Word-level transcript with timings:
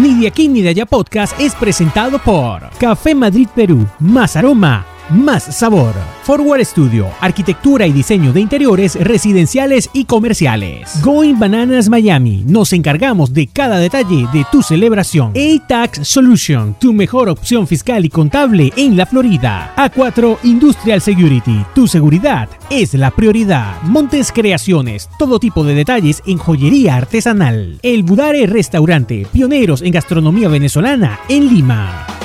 Ni 0.00 0.20
de 0.20 0.26
aquí 0.26 0.48
allá 0.68 0.86
podcast 0.86 1.38
es 1.38 1.54
presentado 1.54 2.18
por 2.18 2.70
Café 2.78 3.14
Madrid 3.14 3.46
Perú, 3.54 3.86
más 3.98 4.36
aroma, 4.36 4.86
más 5.10 5.44
sabor. 5.44 5.94
Forward 6.24 6.64
Studio, 6.64 7.08
arquitectura 7.20 7.86
y 7.86 7.92
diseño 7.92 8.32
de 8.32 8.40
interiores 8.40 8.94
residenciales 8.94 9.90
y 9.92 10.04
comerciales. 10.04 11.02
Going 11.02 11.38
Bananas 11.38 11.88
Miami, 11.88 12.44
nos 12.46 12.72
encargamos 12.72 13.32
de 13.32 13.46
cada 13.46 13.78
detalle 13.78 14.26
de 14.32 14.44
tu 14.50 14.62
celebración. 14.62 15.32
A-Tax 15.36 16.06
Solution, 16.08 16.74
tu 16.78 16.92
mejor 16.92 17.28
opción 17.28 17.66
fiscal 17.66 18.04
y 18.04 18.08
contable 18.08 18.72
en 18.76 18.96
la 18.96 19.06
Florida. 19.06 19.72
A4 19.76 20.38
Industrial 20.44 21.00
Security, 21.00 21.64
tu 21.74 21.86
seguridad 21.86 22.48
es 22.70 22.94
la 22.94 23.10
prioridad. 23.10 23.82
Montes 23.82 24.32
Creaciones, 24.32 25.08
todo 25.18 25.38
tipo 25.38 25.64
de 25.64 25.74
detalles 25.74 26.22
en 26.26 26.38
joyería 26.38 26.96
artesanal. 26.96 27.78
El 27.82 28.02
Budare 28.02 28.46
Restaurante, 28.46 29.26
pioneros 29.32 29.82
en 29.82 29.92
gastronomía 29.92 30.48
venezolana 30.48 31.20
en 31.28 31.48
Lima. 31.48 32.21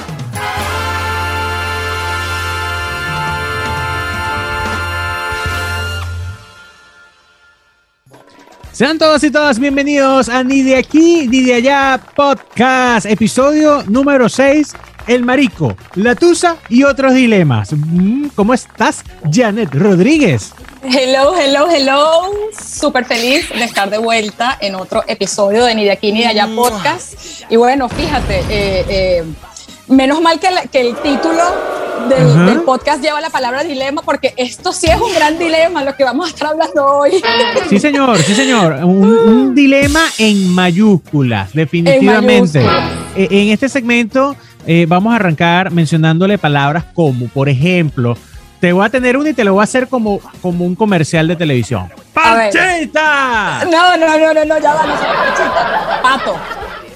Sean 8.77 8.99
todos 8.99 9.23
y 9.23 9.31
todas 9.31 9.57
bienvenidos 9.57 10.29
a 10.29 10.43
Ni 10.43 10.61
de 10.61 10.75
aquí 10.75 11.27
ni 11.27 11.41
de 11.41 11.55
allá 11.55 11.99
podcast, 12.15 13.07
episodio 13.07 13.81
número 13.87 14.29
6, 14.29 14.75
El 15.07 15.23
Marico, 15.23 15.75
La 15.95 16.13
Tusa 16.13 16.57
y 16.69 16.83
otros 16.83 17.15
dilemas. 17.15 17.73
Mm, 17.73 18.27
¿Cómo 18.35 18.53
estás, 18.53 19.03
Janet 19.31 19.73
Rodríguez? 19.73 20.53
Hello, 20.83 21.35
hello, 21.35 21.67
hello. 21.67 22.21
Súper 22.55 23.05
feliz 23.05 23.49
de 23.49 23.63
estar 23.63 23.89
de 23.89 23.97
vuelta 23.97 24.59
en 24.61 24.75
otro 24.75 25.03
episodio 25.07 25.65
de 25.65 25.73
Ni 25.73 25.83
de 25.83 25.91
aquí 25.93 26.11
ni 26.11 26.19
de 26.19 26.27
allá 26.27 26.47
podcast. 26.55 27.15
Y 27.49 27.55
bueno, 27.55 27.89
fíjate, 27.89 28.41
eh, 28.41 28.85
eh, 28.89 29.23
menos 29.87 30.21
mal 30.21 30.39
que, 30.39 30.49
que 30.71 30.81
el 30.81 30.95
título 30.95 31.43
del, 32.09 32.45
del, 32.45 32.61
podcast 32.61 33.01
lleva 33.01 33.19
la 33.19 33.29
palabra 33.29 33.63
dilema, 33.63 34.01
porque 34.01 34.33
esto 34.37 34.71
sí 34.71 34.87
es 34.87 34.99
un 34.99 35.13
gran 35.13 35.37
dilema, 35.39 35.83
lo 35.83 35.95
que 35.95 36.03
vamos 36.03 36.27
a 36.27 36.29
estar 36.29 36.49
hablando 36.49 36.85
hoy. 36.85 37.11
Sí, 37.69 37.79
señor, 37.79 38.17
sí, 38.19 38.33
señor. 38.33 38.73
Un, 38.83 39.05
un 39.05 39.55
dilema 39.55 40.01
en 40.17 40.53
mayúsculas, 40.53 41.53
definitivamente. 41.53 42.59
En, 42.59 42.65
mayúsculas. 42.65 43.01
en 43.15 43.49
este 43.49 43.69
segmento 43.69 44.35
eh, 44.69 44.85
vamos 44.85 45.13
a 45.13 45.15
arrancar 45.15 45.71
mencionándole 45.71 46.37
palabras 46.37 46.83
como, 46.93 47.27
por 47.29 47.47
ejemplo, 47.47 48.17
te 48.59 48.73
voy 48.73 48.85
a 48.85 48.89
tener 48.89 49.15
una 49.15 49.29
y 49.29 49.33
te 49.33 49.45
lo 49.45 49.53
voy 49.53 49.61
a 49.61 49.63
hacer 49.63 49.87
como, 49.87 50.19
como 50.41 50.65
un 50.65 50.75
comercial 50.75 51.27
de 51.27 51.37
televisión. 51.37 51.89
¡Panchita! 52.13 53.63
No, 53.71 53.95
no, 53.95 54.17
no, 54.17 54.33
no, 54.33 54.45
no, 54.45 54.59
ya 54.59 54.73
va, 54.73 54.85
no 54.85 54.93
panchita. 54.93 55.99
Pato. 56.01 56.35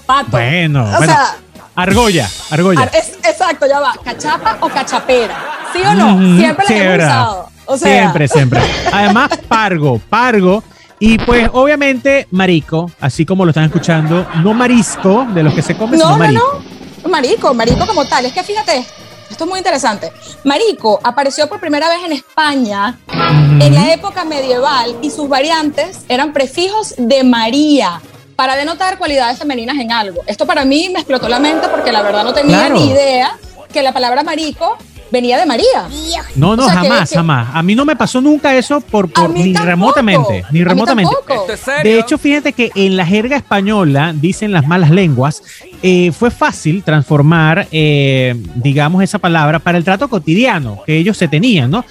Pato. 0.05 0.31
Bueno, 0.31 0.83
o 0.83 0.97
bueno. 0.97 1.05
sea, 1.05 1.37
Argolla, 1.81 2.29
argolla. 2.49 2.83
Es, 2.93 3.13
exacto, 3.23 3.65
ya 3.67 3.79
va. 3.79 3.93
¿Cachapa 4.03 4.57
o 4.61 4.69
cachapera? 4.69 5.35
¿Sí 5.73 5.81
o 5.81 5.93
no? 5.93 6.15
Mm 6.15 6.37
siempre 6.37 6.65
sí, 6.67 6.73
la 6.73 6.83
hemos 6.83 7.05
usado. 7.05 7.49
O 7.65 7.77
sea. 7.77 7.99
Siempre, 7.99 8.27
siempre. 8.27 8.61
Además, 8.91 9.29
pargo, 9.47 9.99
pargo. 10.09 10.63
Y 10.99 11.17
pues, 11.17 11.49
obviamente, 11.53 12.27
marico, 12.29 12.91
así 12.99 13.25
como 13.25 13.43
lo 13.45 13.49
están 13.49 13.63
escuchando, 13.63 14.27
no 14.43 14.53
marisco 14.53 15.25
de 15.33 15.41
los 15.41 15.53
que 15.55 15.63
se 15.63 15.75
comen, 15.75 15.99
no, 15.99 16.05
sino 16.05 16.17
marico. 16.19 16.43
No, 16.43 17.03
no, 17.03 17.09
marico, 17.09 17.53
marico 17.55 17.87
como 17.87 18.05
tal. 18.05 18.25
Es 18.25 18.33
que 18.33 18.43
fíjate, 18.43 18.85
esto 19.31 19.45
es 19.45 19.49
muy 19.49 19.57
interesante. 19.57 20.11
Marico 20.43 20.99
apareció 21.03 21.49
por 21.49 21.59
primera 21.59 21.89
vez 21.89 22.03
en 22.05 22.11
España 22.11 22.99
uh 23.07 23.11
-huh. 23.11 23.63
en 23.65 23.73
la 23.73 23.91
época 23.93 24.25
medieval 24.25 24.95
y 25.01 25.09
sus 25.09 25.27
variantes 25.27 26.01
eran 26.09 26.33
prefijos 26.33 26.93
de 26.97 27.23
María 27.23 27.99
para 28.35 28.55
denotar 28.55 28.97
cualidades 28.97 29.37
femeninas 29.37 29.77
en 29.77 29.91
algo. 29.91 30.21
Esto 30.27 30.45
para 30.45 30.65
mí 30.65 30.89
me 30.91 30.99
explotó 30.99 31.27
la 31.29 31.39
mente 31.39 31.67
porque 31.69 31.91
la 31.91 32.01
verdad 32.01 32.23
no 32.23 32.33
tenía 32.33 32.57
Claro. 32.67 32.75
ni 32.75 32.89
idea 32.91 33.37
que 33.71 33.81
la 33.83 33.91
palabra 33.93 34.23
marico 34.23 34.77
venía 35.11 35.37
de 35.37 35.45
María. 35.45 35.87
No, 36.35 36.55
no, 36.55 36.63
O 36.65 36.69
sea, 36.69 36.81
que- 36.81 36.87
jamás, 36.89 37.09
que- 37.09 37.15
jamás. 37.17 37.49
A 37.53 37.61
mí 37.61 37.75
no 37.75 37.83
me 37.83 37.95
pasó 37.97 38.21
nunca 38.21 38.55
eso 38.55 38.79
por, 38.79 39.07
ni 39.07 39.51
tampoco. 39.51 39.65
remotamente, 39.65 40.45
ni 40.51 40.63
remotamente. 40.63 41.13
tampoco. 41.27 41.47
De 41.83 41.99
hecho, 41.99 42.17
fíjate 42.17 42.53
que 42.53 42.71
en 42.75 42.95
la 42.95 43.05
jerga 43.05 43.35
española, 43.35 44.13
dicen 44.15 44.53
las 44.53 44.65
malas 44.65 44.89
lenguas, 44.89 45.43
eh, 45.83 46.11
fue 46.17 46.31
fácil 46.31 46.81
transformar, 46.83 47.67
eh, 47.73 48.35
digamos, 48.55 49.03
esa 49.03 49.19
palabra 49.19 49.59
para 49.59 49.77
el 49.77 49.83
trato 49.83 50.07
cotidiano 50.07 50.81
que 50.85 50.97
ellos 50.97 51.17
se 51.17 51.27
tenían, 51.27 51.69
¿no? 51.71 51.83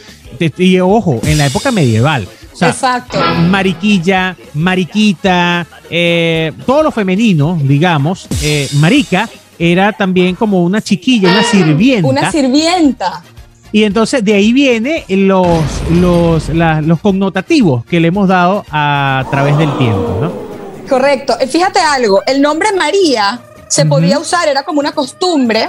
Y 0.56 0.78
ojo, 0.80 1.20
en 1.24 1.36
la 1.36 1.44
época 1.46 1.70
medieval. 1.70 2.26
Sea, 2.60 2.68
Exacto. 2.70 3.18
mariquilla, 3.48 4.36
mariquita, 4.54 5.66
eh, 5.88 6.52
todo 6.66 6.82
lo 6.82 6.90
femenino, 6.90 7.58
digamos, 7.62 8.26
eh, 8.42 8.68
marica 8.74 9.28
era 9.58 9.92
también 9.92 10.34
como 10.34 10.62
una 10.62 10.80
chiquilla, 10.82 11.30
una 11.30 11.42
sirvienta. 11.42 12.08
Una 12.08 12.30
sirvienta. 12.30 13.22
Y 13.72 13.84
entonces 13.84 14.24
de 14.24 14.34
ahí 14.34 14.52
viene 14.52 15.04
los, 15.08 15.46
los, 15.92 16.48
la- 16.50 16.80
los 16.80 17.00
connotativos 17.00 17.84
que 17.84 18.00
le 18.00 18.08
hemos 18.08 18.26
dado 18.28 18.64
a 18.70 19.24
través 19.30 19.56
del 19.58 19.70
tiempo, 19.78 20.18
¿no? 20.20 20.32
Correcto. 20.88 21.36
Eh, 21.40 21.46
Fíjate 21.46 21.78
algo, 21.78 22.20
el 22.26 22.42
nombre 22.42 22.68
María 22.76 23.40
se 23.70 23.86
podía 23.86 24.18
usar, 24.18 24.48
era 24.48 24.64
como 24.64 24.80
una 24.80 24.92
costumbre, 24.92 25.62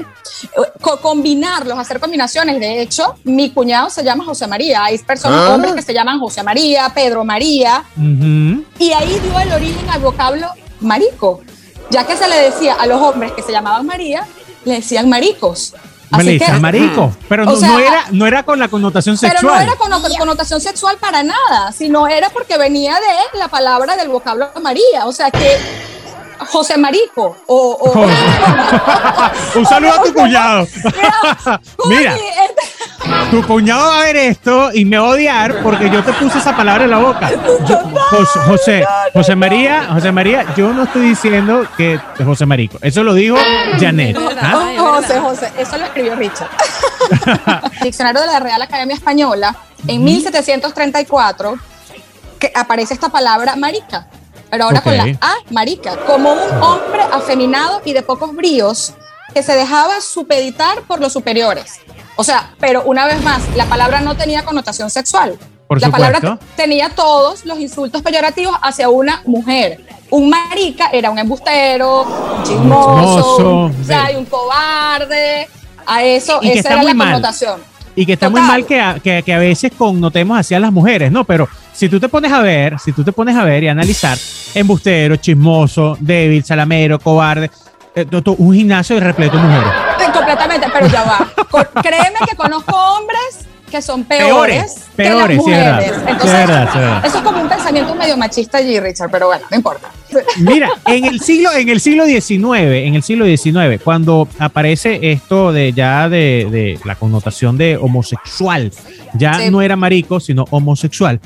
eh, 0.43 0.47
co- 0.81 0.97
combinarlos, 0.99 1.77
hacer 1.77 1.99
combinaciones. 1.99 2.59
De 2.59 2.81
hecho, 2.81 3.15
mi 3.23 3.51
cuñado 3.51 3.89
se 3.91 4.03
llama 4.03 4.25
José 4.25 4.47
María. 4.47 4.83
Hay 4.83 4.97
personas, 4.97 5.41
Ah. 5.49 5.53
hombres 5.53 5.73
que 5.75 5.83
se 5.83 5.93
llaman 5.93 6.19
José 6.19 6.41
María, 6.41 6.89
Pedro 6.95 7.23
María, 7.23 7.83
Ujú. 7.95 8.63
y 8.79 8.91
ahí 8.91 9.19
dio 9.23 9.39
el 9.39 9.53
origen 9.53 9.87
al 9.89 10.01
vocablo 10.01 10.47
marico, 10.79 11.41
ya 11.91 12.05
que 12.07 12.17
se 12.17 12.27
le 12.27 12.37
decía 12.37 12.73
a 12.73 12.87
los 12.87 12.99
hombres 12.99 13.33
que 13.33 13.43
se 13.43 13.51
llamaban 13.51 13.85
María, 13.85 14.25
le 14.65 14.75
decían 14.75 15.07
maricos. 15.07 15.75
Así 16.13 16.39
que, 16.39 16.51
marico, 16.53 17.15
pero 17.29 17.45
no, 17.45 17.55
sea, 17.55 17.69
no 17.69 17.79
era, 17.79 18.05
no 18.11 18.27
era 18.27 18.43
con 18.43 18.59
la 18.59 18.67
connotación 18.67 19.15
pero 19.21 19.31
sexual. 19.39 19.55
no 19.55 19.61
era 19.61 19.75
con 19.77 20.17
connotación 20.17 20.59
sexual 20.59 20.97
para 20.97 21.23
nada, 21.23 21.71
sino 21.71 22.05
era 22.07 22.29
porque 22.31 22.57
venía 22.57 22.95
de 22.95 23.37
la 23.39 23.47
palabra 23.47 23.95
del 23.95 24.09
vocablo 24.09 24.49
María. 24.61 25.05
O 25.05 25.13
sea 25.13 25.31
que 25.31 25.57
José 26.49 26.77
Marico 26.77 27.37
o, 27.47 27.55
o- 27.79 28.07
Un 29.59 29.65
saludo 29.65 29.93
a 29.93 30.03
tu 30.03 30.13
cuñado. 30.13 30.67
Mira, 31.87 32.13
este- 32.15 33.31
tu 33.31 33.45
cuñado 33.47 33.89
va 33.89 33.99
a 33.99 34.01
ver 34.03 34.15
esto 34.15 34.69
y 34.73 34.85
me 34.85 34.97
va 34.97 35.07
a 35.07 35.09
odiar 35.09 35.61
porque 35.63 35.89
yo 35.89 36.03
te 36.03 36.13
puse 36.13 36.37
esa 36.37 36.55
palabra 36.55 36.83
en 36.85 36.91
la 36.91 36.97
boca. 36.99 37.29
Yo- 37.67 37.79
José, 38.09 38.39
José, 38.45 38.85
José 39.13 39.35
María, 39.35 39.87
José 39.93 40.11
María, 40.11 40.45
yo 40.55 40.71
no 40.73 40.83
estoy 40.83 41.01
diciendo 41.09 41.65
que 41.77 41.99
José 42.23 42.45
Marico. 42.45 42.77
Eso 42.81 43.03
lo 43.03 43.13
dijo 43.13 43.37
Janet. 43.79 44.17
¿ah? 44.41 44.71
José, 44.77 45.19
José, 45.19 45.51
eso 45.57 45.77
lo 45.77 45.85
escribió 45.85 46.15
Richard. 46.15 46.49
Diccionario 47.81 48.21
de 48.21 48.27
la 48.27 48.39
Real 48.39 48.61
Academia 48.61 48.95
Española, 48.95 49.55
en 49.87 50.03
1734, 50.03 51.57
que 52.39 52.51
aparece 52.55 52.93
esta 52.93 53.09
palabra 53.09 53.55
marica, 53.55 54.07
pero 54.51 54.65
ahora 54.65 54.81
con 54.81 54.95
la 54.95 55.05
A, 55.21 55.35
marica, 55.49 55.95
como 56.05 56.33
un 56.33 56.61
hombre 56.61 57.01
afeminado 57.11 57.81
y 57.85 57.93
de 57.93 58.01
pocos 58.01 58.35
bríos 58.35 58.93
que 59.33 59.41
se 59.41 59.53
dejaba 59.53 60.01
supeditar 60.01 60.81
por 60.81 60.99
los 60.99 61.13
superiores. 61.13 61.79
O 62.17 62.23
sea, 62.23 62.53
pero 62.59 62.83
una 62.83 63.05
vez 63.05 63.23
más, 63.23 63.41
la 63.55 63.65
palabra 63.65 64.01
no 64.01 64.15
tenía 64.15 64.43
connotación 64.43 64.89
sexual. 64.89 65.39
Por 65.67 65.79
la 65.81 65.89
palabra 65.89 66.19
supuesto. 66.19 66.45
tenía 66.57 66.89
todos 66.89 67.45
los 67.45 67.57
insultos 67.57 68.01
peyorativos 68.01 68.53
hacia 68.61 68.89
una 68.89 69.21
mujer. 69.25 69.79
Un 70.09 70.29
marica 70.29 70.89
era 70.91 71.09
un 71.09 71.17
embustero, 71.17 72.01
un 72.01 72.43
chismoso, 72.43 73.37
Chismoso, 73.37 73.81
o 73.81 73.83
sea, 73.85 74.09
un 74.17 74.25
cobarde. 74.25 75.47
A 75.85 76.03
eso, 76.03 76.39
Y 76.41 76.49
esa 76.51 76.73
era 76.73 76.83
la 76.83 76.93
mal. 76.93 77.07
connotación. 77.13 77.61
Y 77.95 78.05
que 78.05 78.13
está 78.13 78.29
muy 78.29 78.41
mal 78.41 78.65
que 78.65 78.79
a, 78.79 78.99
que, 78.99 79.23
que 79.23 79.33
a 79.33 79.39
veces 79.39 79.71
connotemos 79.77 80.37
hacia 80.37 80.59
las 80.59 80.71
mujeres, 80.71 81.11
¿no? 81.11 81.23
Pero 81.23 81.49
si 81.81 81.89
tú 81.89 81.99
te 81.99 82.09
pones 82.09 82.31
a 82.31 82.43
ver, 82.43 82.77
si 82.77 82.91
tú 82.91 83.03
te 83.03 83.11
pones 83.11 83.35
a 83.35 83.43
ver 83.43 83.63
y 83.63 83.67
analizar, 83.67 84.15
embustero, 84.53 85.15
chismoso, 85.15 85.97
débil, 85.99 86.45
salamero, 86.45 86.99
cobarde, 86.99 87.49
eh, 87.95 88.05
un 88.37 88.53
gimnasio 88.53 88.99
repleto 88.99 89.35
de 89.35 89.41
mujeres. 89.41 89.73
Completamente, 90.13 90.67
pero 90.71 90.85
ya 90.85 91.03
va. 91.03 91.27
Créeme 91.81 92.19
que 92.29 92.35
conozco 92.35 92.75
hombres 92.75 93.47
que 93.71 93.81
son 93.81 94.03
peores, 94.03 94.87
Peores, 94.95 94.95
que 94.95 95.03
las 95.03 95.39
peores, 95.39 95.41
sí, 95.43 95.51
es 95.51 95.57
verdad. 95.57 95.75
mujeres. 95.77 95.95
Sí, 95.95 96.01
Entonces, 96.11 96.25
es 96.25 96.47
verdad, 96.47 96.69
sí, 96.71 96.77
verdad. 96.77 97.05
eso 97.05 97.17
es 97.17 97.23
como 97.23 97.41
un 97.41 97.49
pensamiento 97.49 97.95
medio 97.95 98.17
machista 98.17 98.57
allí, 98.59 98.79
Richard, 98.79 99.09
pero 99.09 99.27
bueno, 99.27 99.43
no 99.49 99.57
importa. 99.57 99.89
Mira, 100.37 100.69
en 100.85 101.05
el 101.05 101.19
siglo, 101.21 101.51
en 101.53 101.69
el 101.69 101.79
siglo 101.79 102.05
XIX, 102.05 102.59
en 102.59 102.95
el 102.95 103.01
siglo 103.03 103.25
XIX, 103.25 103.81
cuando 103.83 104.27
aparece 104.37 104.99
esto 105.11 105.51
de 105.53 105.71
ya 105.73 106.09
de, 106.09 106.47
de 106.51 106.79
la 106.85 106.95
connotación 106.95 107.57
de 107.57 107.77
homosexual, 107.77 108.71
ya 109.13 109.49
no 109.49 109.61
era 109.61 109.75
marico, 109.75 110.19
sino 110.19 110.45
homosexual. 110.51 111.19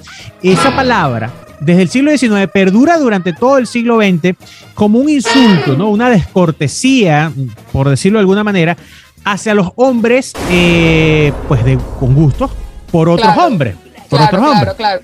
Esa 0.43 0.75
palabra, 0.75 1.31
desde 1.59 1.81
el 1.81 1.89
siglo 1.89 2.15
XIX, 2.15 2.47
perdura 2.53 2.97
durante 2.99 3.33
todo 3.33 3.57
el 3.57 3.65
siglo 3.65 3.97
XX 3.99 4.35
como 4.75 4.99
un 4.99 5.09
insulto, 5.09 5.75
¿no? 5.75 5.89
Una 5.89 6.09
descortesía, 6.09 7.31
por 7.71 7.89
decirlo 7.89 8.19
de 8.19 8.21
alguna 8.21 8.43
manera, 8.43 8.77
hacia 9.25 9.53
los 9.55 9.71
hombres, 9.75 10.31
eh, 10.49 11.33
pues 11.47 11.65
de, 11.65 11.77
con 11.99 12.13
gustos 12.15 12.51
por 12.91 13.09
otros 13.09 13.27
Claro. 13.33 13.47
hombres. 13.47 13.75
Por 14.09 14.19
Claro, 14.19 14.37
otros 14.37 14.53
hombres. 14.55 14.73
claro. 14.75 15.01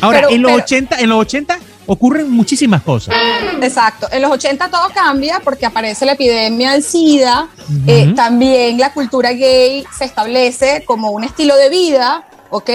Ahora, 0.00 0.18
Pero- 0.22 0.30
en, 0.32 0.42
los 0.42 0.50
pero- 0.52 0.64
80, 0.64 0.98
en 1.00 1.08
los 1.08 1.18
80 1.20 1.58
ocurren 1.86 2.30
muchísimas 2.30 2.82
cosas. 2.82 3.14
Exacto. 3.60 4.08
En 4.10 4.22
los 4.22 4.30
80 4.32 4.68
todo 4.68 4.88
cambia 4.92 5.40
porque 5.44 5.64
aparece 5.66 6.04
la 6.04 6.12
epidemia 6.12 6.72
del 6.72 6.82
SIDA. 6.82 7.48
Eh, 7.86 8.12
también 8.16 8.78
la 8.78 8.92
cultura 8.92 9.32
gay 9.32 9.84
se 9.96 10.04
establece 10.04 10.84
como 10.84 11.10
un 11.10 11.22
estilo 11.24 11.56
de 11.56 11.68
vida. 11.70 12.24
¿Ok? 12.52 12.70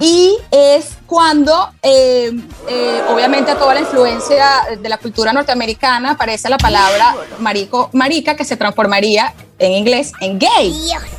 Y 0.00 0.36
es 0.50 0.96
cuando, 1.06 1.70
eh, 1.82 2.32
eh, 2.68 3.02
obviamente, 3.10 3.54
toda 3.56 3.74
la 3.74 3.80
influencia 3.80 4.44
de 4.80 4.88
la 4.88 4.96
cultura 4.96 5.32
norteamericana 5.32 6.12
aparece 6.12 6.48
la 6.48 6.56
palabra 6.56 7.14
marico, 7.40 7.90
marica, 7.92 8.36
que 8.36 8.44
se 8.44 8.56
transformaría 8.56 9.34
en 9.58 9.72
inglés 9.72 10.12
en 10.20 10.38
gay. 10.38 10.72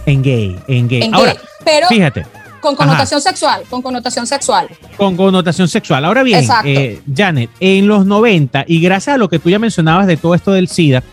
En 0.05 0.23
gay, 0.23 0.59
en 0.67 0.87
gay. 0.87 1.09
Ahora, 1.13 1.35
pero 1.63 1.87
fíjate. 1.89 2.25
Con 2.61 2.77
connotación 2.77 3.21
sexual, 3.21 3.63
con 3.69 3.81
connotación 3.81 4.25
sexual. 4.25 4.69
Con 4.95 5.17
connotación 5.17 5.67
sexual. 5.67 6.05
Ahora 6.05 6.23
bien, 6.23 6.47
eh, 6.63 7.01
Janet, 7.13 7.49
en 7.59 7.89
los 7.89 8.05
90, 8.05 8.63
y 8.67 8.79
gracias 8.79 9.15
a 9.15 9.17
lo 9.17 9.27
que 9.27 9.37
tú 9.37 9.49
ya 9.49 9.59
mencionabas 9.59 10.07
de 10.07 10.15
todo 10.15 10.33
esto 10.33 10.53
del 10.53 10.69
SIDA, 10.69 11.03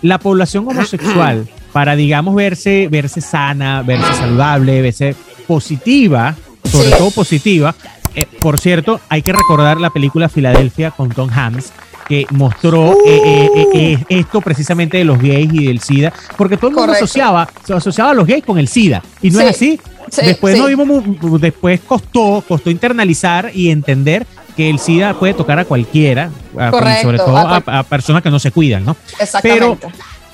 la 0.00 0.18
población 0.18 0.66
homosexual, 0.66 1.46
para, 1.74 1.96
digamos, 1.96 2.36
verse, 2.36 2.86
verse 2.88 3.20
sana, 3.20 3.82
verse 3.82 4.14
saludable, 4.14 4.80
verse 4.80 5.16
positiva, 5.48 6.36
sobre 6.62 6.90
todo 6.92 7.10
positiva. 7.10 7.74
Eh, 8.14 8.26
por 8.38 8.60
cierto, 8.60 9.00
hay 9.08 9.22
que 9.22 9.32
recordar 9.32 9.80
la 9.80 9.90
película 9.90 10.28
Filadelfia 10.28 10.92
con 10.92 11.08
Tom 11.08 11.28
Hanks, 11.28 11.72
que 12.06 12.28
mostró 12.30 12.96
eh, 13.04 13.50
eh, 13.74 14.04
esto 14.08 14.40
precisamente 14.40 14.98
de 14.98 15.04
los 15.04 15.18
gays 15.18 15.52
y 15.52 15.66
del 15.66 15.80
SIDA, 15.80 16.12
porque 16.36 16.56
todo 16.56 16.68
el 16.68 16.76
mundo 16.76 16.92
asociaba, 16.92 17.48
asociaba 17.68 18.12
a 18.12 18.14
los 18.14 18.24
gays 18.24 18.44
con 18.44 18.56
el 18.60 18.68
SIDA, 18.68 19.02
y 19.20 19.30
no 19.30 19.40
es 19.40 19.50
así. 19.50 19.80
después 20.16 20.56
no 20.56 20.66
vimos, 20.66 21.40
después 21.40 21.80
costó, 21.80 22.44
costó 22.46 22.70
internalizar 22.70 23.50
y 23.52 23.70
entender 23.70 24.28
que 24.56 24.70
el 24.70 24.78
SIDA 24.78 25.14
puede 25.14 25.34
tocar 25.34 25.58
a 25.58 25.64
cualquiera, 25.64 26.30
sobre 27.02 27.18
todo 27.18 27.36
a, 27.36 27.82
personas 27.82 28.22
que 28.22 28.30
no 28.30 28.38
se 28.38 28.52
cuidan, 28.52 28.84
¿no? 28.84 28.96
Pero 29.42 29.76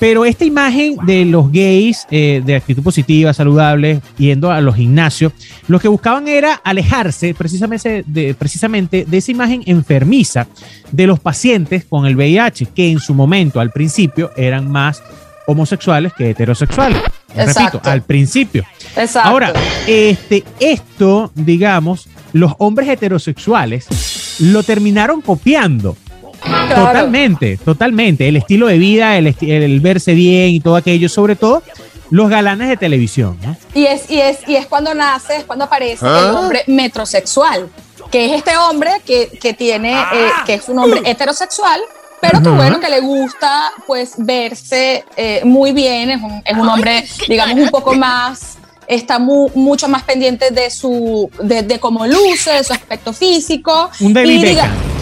pero 0.01 0.25
esta 0.25 0.47
imagen 0.47 0.97
de 1.05 1.27
los 1.27 1.53
gays 1.53 2.07
eh, 2.11 2.43
de 2.45 2.57
actitud 2.57 2.83
positiva, 2.83 3.35
saludable, 3.35 4.01
yendo 4.17 4.51
a 4.51 4.61
los 4.63 4.75
gimnasios, 4.75 5.33
lo 5.69 5.79
que 5.79 5.89
buscaban 5.89 6.27
era 6.27 6.55
alejarse 6.65 7.35
precisamente 7.35 8.03
de, 8.07 8.35
precisamente 8.35 9.05
de 9.07 9.19
esa 9.19 9.31
imagen 9.31 9.63
enfermiza 9.67 10.49
de 10.91 11.07
los 11.07 11.21
pacientes 11.21 11.85
con 11.85 12.07
el 12.07 12.17
VIH, 12.17 12.67
que 12.75 12.91
en 12.91 12.99
su 12.99 13.15
momento, 13.15 13.61
al 13.61 13.71
principio, 13.71 14.31
eran 14.37 14.71
más 14.71 15.03
homosexuales 15.47 16.15
que 16.15 16.31
heterosexuales. 16.31 17.03
Repito, 17.35 17.81
al 17.85 18.03
principio. 18.03 18.65
Exacto. 18.97 19.29
Ahora, 19.29 19.53
este, 19.87 20.45
esto, 20.61 21.31
digamos, 21.35 22.09
los 22.33 22.55
hombres 22.59 22.89
heterosexuales 22.89 24.39
lo 24.41 24.63
terminaron 24.63 25.21
copiando. 25.21 25.97
Totalmente, 26.41 27.57
totalmente. 27.59 28.29
El 28.29 28.37
estilo 28.37 28.67
de 28.67 28.79
vida, 28.79 29.17
el, 29.17 29.81
verse 29.81 30.15
bien 30.15 30.51
y 30.51 30.61
todo 30.61 30.77
aquello, 30.77 31.09
sobre 31.09 31.37
todo 31.37 31.63
los 32.11 32.29
galanes 32.29 32.69
de 32.69 32.77
televisión. 32.77 33.39
Y, 33.75 33.87
es, 33.87 34.11
y, 34.11 34.21
es, 34.21 34.39
y 34.49 34.57
es 34.57 34.67
cuando 34.67 34.95
nace, 34.95 35.37
es 35.37 35.45
cuando 35.45 35.67
aparece 35.67 36.05
el 36.05 36.13
¿Ah? 36.13 36.41
hombre 36.41 36.65
metrosexual, 36.67 37.69
que 38.11 38.27
es 38.27 38.33
este 38.33 38.57
hombre 38.57 38.91
que, 39.07 39.55
tiene, 39.55 39.93
eh, 39.93 39.97
ah. 40.35 40.43
que 40.45 40.55
es 40.55 40.69
un 40.69 40.79
hombre 40.81 41.03
heterosexual, 41.05 41.81
pero 42.21 42.43
que 42.43 42.49
bueno, 42.49 42.81
que 42.81 42.91
le 42.91 43.01
gusta 43.01 43.73
pues 43.87 44.15
verse 44.19 45.05
eh, 45.17 45.41
muy 45.45 45.73
bien, 45.73 46.11
es 46.11 46.21
un, 46.21 46.43
es 46.45 46.57
un 46.57 46.69
hombre, 46.69 47.05
digamos, 47.29 47.59
un 47.59 47.69
poco 47.69 47.95
más 47.95 48.57
está 48.87 49.21
mucho 49.21 49.89
más 49.89 50.03
pendiente 50.03 50.51
de 50.51 50.69
su 50.69 51.31
de, 51.41 51.79
cómo 51.79 52.09
luce, 52.09 52.51
de 52.51 52.65
su 52.65 52.73
aspecto 52.73 53.13
físico. 53.13 53.89
Un 54.01 54.13
David 54.13 54.43
Beckham 54.43 55.00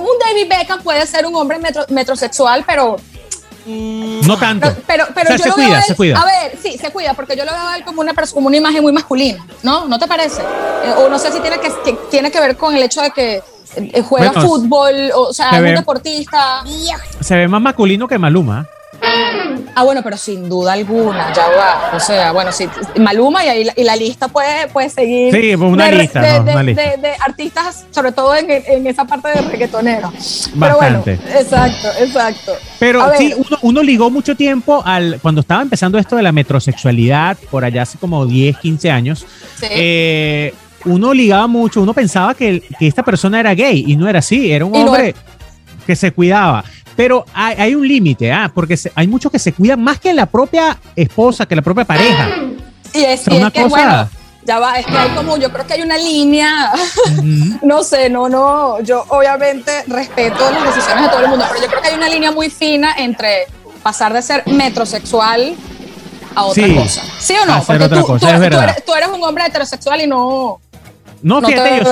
un 0.00 0.18
David 0.18 0.48
Beckham 0.48 0.82
puede 0.82 1.06
ser 1.06 1.26
un 1.26 1.34
hombre 1.36 1.58
metrosexual, 1.88 2.64
pero 2.66 2.96
no 3.68 4.38
tanto. 4.38 4.74
Pero, 4.86 5.06
pero, 5.14 5.36
yo 5.36 5.44
se 5.44 5.52
cuida, 5.52 5.82
se 5.82 5.94
cuida. 5.94 6.20
A 6.20 6.24
ver, 6.24 6.58
sí, 6.62 6.78
se 6.78 6.90
cuida, 6.90 7.14
porque 7.14 7.36
yo 7.36 7.44
lo 7.44 7.52
veo 7.52 7.68
a 7.68 7.76
él 7.76 7.84
como 7.84 8.00
una, 8.00 8.14
como 8.14 8.46
una 8.46 8.56
imagen 8.56 8.82
muy 8.82 8.92
masculina, 8.92 9.44
¿no? 9.62 9.86
¿No 9.86 9.98
te 9.98 10.06
parece? 10.06 10.40
Eh, 10.40 10.94
o 10.96 11.08
no 11.08 11.18
sé 11.18 11.30
si 11.30 11.40
tiene 11.40 11.58
que, 11.60 11.70
tiene 12.10 12.30
que 12.30 12.40
ver 12.40 12.56
con 12.56 12.74
el 12.74 12.82
hecho 12.82 13.02
de 13.02 13.10
que 13.10 13.42
eh, 13.76 14.02
juega 14.02 14.32
fútbol, 14.32 15.10
o, 15.14 15.32
sea, 15.32 15.50
es 15.50 15.58
un 15.58 15.74
deportista. 15.74 16.64
Se 17.20 17.36
ve 17.36 17.48
más 17.48 17.60
masculino 17.60 18.08
que 18.08 18.18
Maluma. 18.18 18.66
Ah, 19.74 19.84
bueno, 19.84 20.02
pero 20.02 20.16
sin 20.16 20.48
duda 20.48 20.72
alguna, 20.72 21.32
ya 21.32 21.48
va. 21.48 21.96
O 21.96 22.00
sea, 22.00 22.32
bueno, 22.32 22.50
sí, 22.50 22.68
Maluma 22.98 23.44
y, 23.44 23.68
y 23.76 23.84
la 23.84 23.94
lista 23.94 24.28
puede, 24.28 24.66
puede 24.68 24.90
seguir. 24.90 25.32
Sí, 25.32 25.56
pues 25.56 25.72
una, 25.72 25.90
lista, 25.90 26.20
de, 26.20 27.12
artistas, 27.24 27.86
sobre 27.90 28.12
todo 28.12 28.34
en, 28.34 28.86
esa 28.86 29.04
parte 29.04 29.28
de 29.28 29.40
reggaetonero. 29.42 30.12
Pero 30.58 30.76
bueno, 30.76 31.02
exacto, 31.06 31.88
exacto. 32.00 32.52
Pero 32.78 33.04
sí, 33.16 33.34
uno, 33.62 33.82
ligó 33.82 34.10
mucho 34.10 34.34
tiempo 34.34 34.82
al 34.84 35.20
cuando 35.22 35.42
estaba 35.42 35.62
empezando 35.62 35.98
esto 35.98 36.16
de 36.16 36.22
la 36.22 36.32
metrosexualidad, 36.32 37.36
por 37.50 37.64
allá 37.64 37.82
hace 37.82 37.98
como 37.98 38.26
10, 38.26 38.58
15 38.58 38.90
años. 38.90 39.26
Eh, 39.62 40.52
uno 40.84 41.14
ligaba 41.14 41.46
mucho, 41.46 41.82
uno 41.82 41.94
pensaba 41.94 42.34
que, 42.34 42.62
esta 42.80 43.02
persona 43.04 43.38
era 43.38 43.54
gay 43.54 43.84
y 43.86 43.96
no 43.96 44.08
era 44.08 44.18
así, 44.18 44.50
era 44.50 44.64
un 44.64 44.74
hombre 44.74 45.14
que 45.86 45.94
se 45.94 46.10
cuidaba. 46.12 46.64
Pero 46.98 47.24
hay, 47.32 47.76
un 47.76 47.86
límite, 47.86 48.32
¿ah? 48.32 48.50
porque 48.52 48.76
hay 48.96 49.06
muchos 49.06 49.30
que 49.30 49.38
se 49.38 49.52
cuidan 49.52 49.80
más 49.80 50.00
que 50.00 50.12
la 50.12 50.26
propia 50.26 50.76
esposa, 50.96 51.46
que 51.46 51.54
la 51.54 51.62
propia 51.62 51.84
pareja. 51.84 52.28
Y 52.92 53.04
es, 53.04 53.20
que, 53.22 53.64
bueno, 53.66 54.08
ya 54.44 54.58
va, 54.58 54.80
es 54.80 54.86
que 54.86 54.98
hay 54.98 55.10
como, 55.10 55.36
yo 55.36 55.52
creo 55.52 55.64
que 55.64 55.74
hay 55.74 55.82
una 55.82 55.96
línea, 55.96 56.72
no 57.62 57.84
sé, 57.84 58.10
no, 58.10 58.28
no, 58.28 58.80
yo 58.80 59.04
obviamente 59.10 59.84
respeto 59.86 60.50
las 60.50 60.74
decisiones 60.74 61.04
de 61.04 61.08
todo 61.10 61.20
el 61.20 61.28
mundo, 61.28 61.44
pero 61.48 61.62
yo 61.62 61.68
creo 61.68 61.82
que 61.82 61.88
hay 61.90 61.94
una 61.94 62.08
línea 62.08 62.32
muy 62.32 62.50
fina 62.50 62.92
entre 62.98 63.46
pasar 63.84 64.12
de 64.12 64.20
ser 64.20 64.42
metrosexual 64.48 65.54
a 66.34 66.46
otra 66.46 66.66
cosa. 66.74 67.02
¿Sí 67.20 67.34
o 67.40 67.46
no? 67.46 67.62
Porque 67.62 67.88
tú, 67.88 68.94
eres, 68.94 69.08
un 69.08 69.22
hombre 69.22 69.46
heterosexual 69.46 70.00
y 70.00 70.08
no, 70.08 70.60
no, 71.22 71.42
fíjate, 71.42 71.82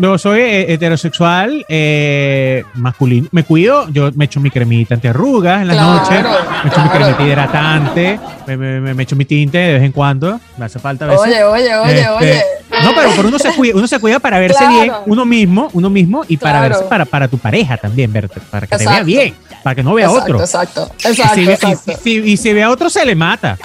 yo 0.00 0.18
soy, 0.18 0.40
eh, 0.40 0.72
heterosexual, 0.72 1.64
eh, 1.68 2.64
masculino. 2.74 3.28
Me 3.32 3.44
cuido, 3.44 3.88
yo 3.90 4.10
me 4.14 4.24
echo 4.26 4.40
mi 4.40 4.50
cremita 4.50 4.94
antiarrugas 4.94 5.62
en 5.62 5.68
la 5.68 5.74
noche, 5.74 6.22
me 6.62 6.70
echo 6.70 6.82
mi 6.82 6.88
cremita 6.88 7.22
hidratante, 7.22 8.20
me, 8.46 8.56
me, 8.56 8.94
me, 8.94 9.02
echo 9.02 9.16
mi 9.16 9.24
tinte 9.24 9.58
de 9.58 9.72
vez 9.74 9.82
en 9.82 9.92
cuando, 9.92 10.40
me 10.56 10.64
hace 10.64 10.78
falta 10.78 11.04
a 11.04 11.08
veces. 11.08 11.26
Oye, 11.26 11.44
oye, 11.44 11.76
oye, 11.76 11.98
este, 11.98 12.08
oye. 12.08 12.42
No, 12.82 12.90
pero, 12.94 13.10
pero, 13.14 13.28
uno, 13.28 13.38
se 13.38 13.52
cuida, 13.52 13.76
uno 13.76 13.86
se 13.86 13.98
cuida 13.98 14.18
para 14.18 14.38
verse 14.38 14.66
bien 14.66 14.92
uno 15.06 15.24
mismo, 15.24 15.68
uno 15.72 15.90
mismo 15.90 16.24
y 16.28 16.36
para 16.36 16.60
verse 16.60 16.84
para, 16.84 17.04
para 17.04 17.28
tu 17.28 17.38
pareja 17.38 17.76
también, 17.76 18.12
verte, 18.12 18.40
para 18.50 18.66
que 18.66 18.76
te 18.76 18.86
vea 18.86 19.02
bien, 19.02 19.34
para 19.62 19.74
que 19.74 19.82
no 19.82 19.94
vea 19.94 20.10
otro. 20.10 20.40
Exacto, 20.40 20.90
exacto. 21.04 21.92
Y 22.04 22.36
si, 22.36 22.52
ve 22.52 22.62
a 22.62 22.70
otro, 22.70 22.90
se 22.90 23.04
le 23.04 23.14
mata. 23.14 23.58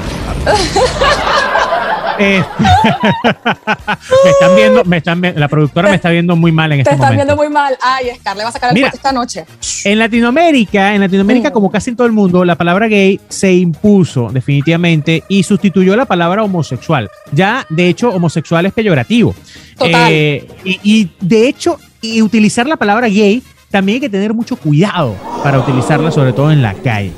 Eh, 2.20 2.44
me 4.24 4.30
están 4.30 4.56
viendo, 4.56 4.84
me 4.84 4.98
están 4.98 5.22
la 5.36 5.48
productora 5.48 5.90
me 5.90 5.96
está 5.96 6.10
viendo 6.10 6.36
muy 6.36 6.52
mal 6.52 6.72
en 6.74 6.82
este 6.82 6.92
momento. 6.92 7.08
Te 7.08 7.14
están 7.14 7.28
viendo 7.28 7.36
muy 7.42 7.50
mal. 7.50 7.78
Ay, 7.82 8.08
Scar, 8.20 8.36
le 8.36 8.44
va 8.44 8.50
a 8.50 8.52
sacar 8.52 8.78
el 8.78 8.84
esta 8.84 9.14
noche. 9.14 9.46
En 9.86 9.98
Latinoamérica, 9.98 10.94
en 10.94 11.02
Latinoamérica, 11.02 11.50
mm. 11.50 11.54
como 11.54 11.72
casi 11.72 11.92
en 11.92 11.96
todo 11.96 12.08
el 12.08 12.14
mundo, 12.14 12.44
la 12.44 12.56
palabra 12.56 12.88
gay 12.88 13.22
se 13.30 13.54
impuso 13.54 14.30
definitivamente 14.32 15.24
y 15.30 15.44
sustituyó 15.44 15.96
la 15.96 16.06
palabra 16.06 16.44
homosexual. 16.44 17.10
Ya, 17.32 17.66
de 17.70 17.88
hecho, 17.88 18.10
homosexual 18.10 18.66
es 18.66 18.74
peyorativo. 18.74 19.34
Total. 19.78 20.12
Eh, 20.12 20.46
y, 20.66 21.10
de 21.22 21.48
hecho, 21.48 21.80
y 22.02 22.22
utilizar 22.22 22.68
la 22.68 22.76
palabra 22.76 23.08
gay 23.08 23.42
también 23.72 23.96
hay 23.98 24.02
que 24.02 24.10
tener 24.10 24.34
mucho 24.34 24.58
cuidado 24.58 25.16
para 25.44 25.60
utilizarla, 25.60 26.12
sobre 26.12 26.34
todo 26.34 26.52
en 26.52 26.62
la 26.62 26.74
calle. 26.74 27.14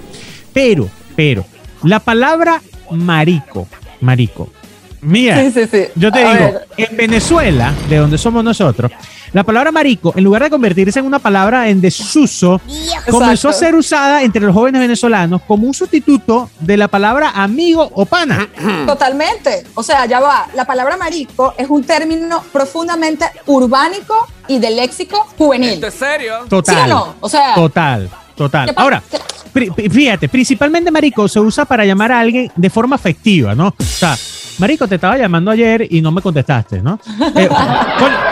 Pero, 0.53 0.89
pero, 1.15 1.43
la 1.83 1.99
palabra 1.99 2.61
marico, 2.91 3.67
marico, 4.01 4.49
Mira, 5.01 5.41
yo 5.95 6.11
te 6.11 6.19
digo, 6.19 6.59
en 6.77 6.97
Venezuela, 6.97 7.73
de 7.89 7.97
donde 7.97 8.17
somos 8.17 8.43
nosotros, 8.43 8.91
la 9.33 9.43
palabra 9.43 9.71
marico, 9.71 10.13
en 10.15 10.23
lugar 10.23 10.43
de 10.43 10.49
convertirse 10.49 10.99
en 10.99 11.05
una 11.05 11.17
palabra 11.17 11.69
en 11.69 11.79
desuso, 11.81 12.61
comenzó 13.09 13.49
a 13.49 13.53
ser 13.53 13.75
usada 13.75 14.23
entre 14.23 14.41
los 14.41 14.53
jóvenes 14.53 14.81
venezolanos 14.81 15.41
como 15.47 15.67
un 15.67 15.73
sustituto 15.73 16.49
de 16.59 16.77
la 16.77 16.87
palabra 16.87 17.31
amigo 17.31 17.89
o 17.93 18.05
pana. 18.05 18.47
Totalmente. 18.85 19.63
O 19.73 19.83
sea, 19.83 20.05
ya 20.05 20.19
va. 20.19 20.47
La 20.53 20.65
palabra 20.65 20.97
marico 20.97 21.53
es 21.57 21.69
un 21.69 21.83
término 21.83 22.43
profundamente 22.51 23.25
urbánico 23.45 24.27
y 24.47 24.59
de 24.59 24.69
léxico 24.69 25.25
juvenil. 25.37 25.83
¿En 25.83 25.91
serio? 25.91 26.33
Total. 26.49 26.75
¿Sí 26.75 26.81
o 26.81 26.87
no? 26.87 27.15
O 27.21 27.29
sea, 27.29 27.55
total. 27.55 28.09
Total. 28.35 28.73
Ahora, 28.75 29.03
fíjate, 29.91 30.27
principalmente 30.27 30.89
marico 30.89 31.27
se 31.27 31.39
usa 31.39 31.63
para 31.65 31.85
llamar 31.85 32.11
a 32.11 32.19
alguien 32.19 32.51
de 32.55 32.69
forma 32.69 32.95
afectiva, 32.95 33.53
¿no? 33.53 33.67
O 33.67 33.83
sea, 33.83 34.17
Marico, 34.57 34.87
te 34.87 34.95
estaba 34.95 35.17
llamando 35.17 35.51
ayer 35.51 35.87
y 35.89 36.01
no 36.01 36.11
me 36.11 36.21
contestaste, 36.21 36.81
¿no? 36.81 36.99
Eh, 37.35 37.49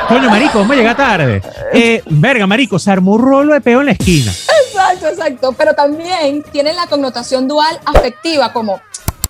coño, 0.07 0.29
Marico, 0.29 0.63
me 0.65 0.75
llega 0.75 0.95
tarde. 0.95 1.41
Eh, 1.73 2.03
verga, 2.07 2.45
Marico, 2.45 2.77
se 2.77 2.91
armó 2.91 3.13
un 3.13 3.21
rolo 3.21 3.53
de 3.53 3.61
peo 3.61 3.79
en 3.79 3.87
la 3.87 3.91
esquina. 3.93 4.31
Exacto, 4.31 5.07
exacto. 5.07 5.55
Pero 5.57 5.73
también 5.73 6.43
tiene 6.51 6.73
la 6.73 6.87
connotación 6.87 7.47
dual 7.47 7.79
afectiva, 7.85 8.53
como, 8.53 8.79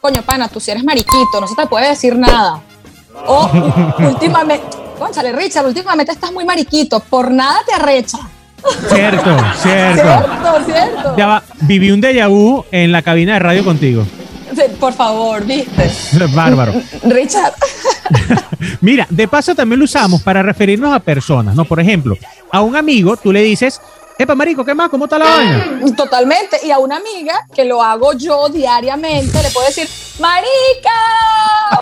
coño, 0.01 0.21
pana, 0.23 0.47
tú 0.47 0.59
si 0.59 0.71
eres 0.71 0.83
mariquito, 0.83 1.39
no 1.39 1.47
se 1.47 1.55
te 1.55 1.67
puede 1.67 1.89
decir 1.89 2.15
nada. 2.17 2.61
O 3.25 3.49
últimamente, 3.99 4.65
conchale, 4.97 5.31
Richard, 5.31 5.65
últimamente 5.65 6.11
estás 6.11 6.31
muy 6.31 6.45
mariquito, 6.45 6.99
por 6.99 7.31
nada 7.31 7.59
te 7.65 7.73
arrecha. 7.73 8.17
Cierto, 8.89 9.37
cierto. 9.61 10.01
Cierto, 10.01 10.65
cierto. 10.65 11.15
Ya 11.17 11.27
va, 11.27 11.43
viví 11.61 11.91
un 11.91 12.01
déjà 12.01 12.27
vu 12.27 12.65
en 12.71 12.91
la 12.91 13.01
cabina 13.01 13.33
de 13.33 13.39
radio 13.39 13.63
contigo. 13.63 14.05
Por 14.79 14.93
favor, 14.93 15.45
viste. 15.45 15.91
Bárbaro. 16.35 16.73
Richard. 17.03 17.53
Mira, 18.81 19.07
de 19.09 19.27
paso 19.27 19.55
también 19.55 19.79
lo 19.79 19.85
usamos 19.85 20.21
para 20.21 20.41
referirnos 20.43 20.93
a 20.93 20.99
personas, 20.99 21.55
¿no? 21.55 21.65
Por 21.65 21.79
ejemplo, 21.79 22.17
a 22.51 22.61
un 22.61 22.75
amigo 22.75 23.15
tú 23.15 23.31
le 23.31 23.41
dices, 23.41 23.79
Epa, 24.17 24.35
marico, 24.35 24.65
¿qué 24.65 24.75
más? 24.75 24.89
¿Cómo 24.89 25.05
está 25.05 25.17
la 25.17 25.25
vaina? 25.25 25.65
Totalmente. 25.95 26.57
Y 26.65 26.71
a 26.71 26.79
una 26.79 26.97
amiga 26.97 27.33
que 27.55 27.63
lo 27.63 27.81
hago 27.81 28.13
yo 28.13 28.49
diariamente, 28.49 29.41
le 29.41 29.49
puedo 29.51 29.65
decir, 29.65 29.87
Marica, 30.19 30.89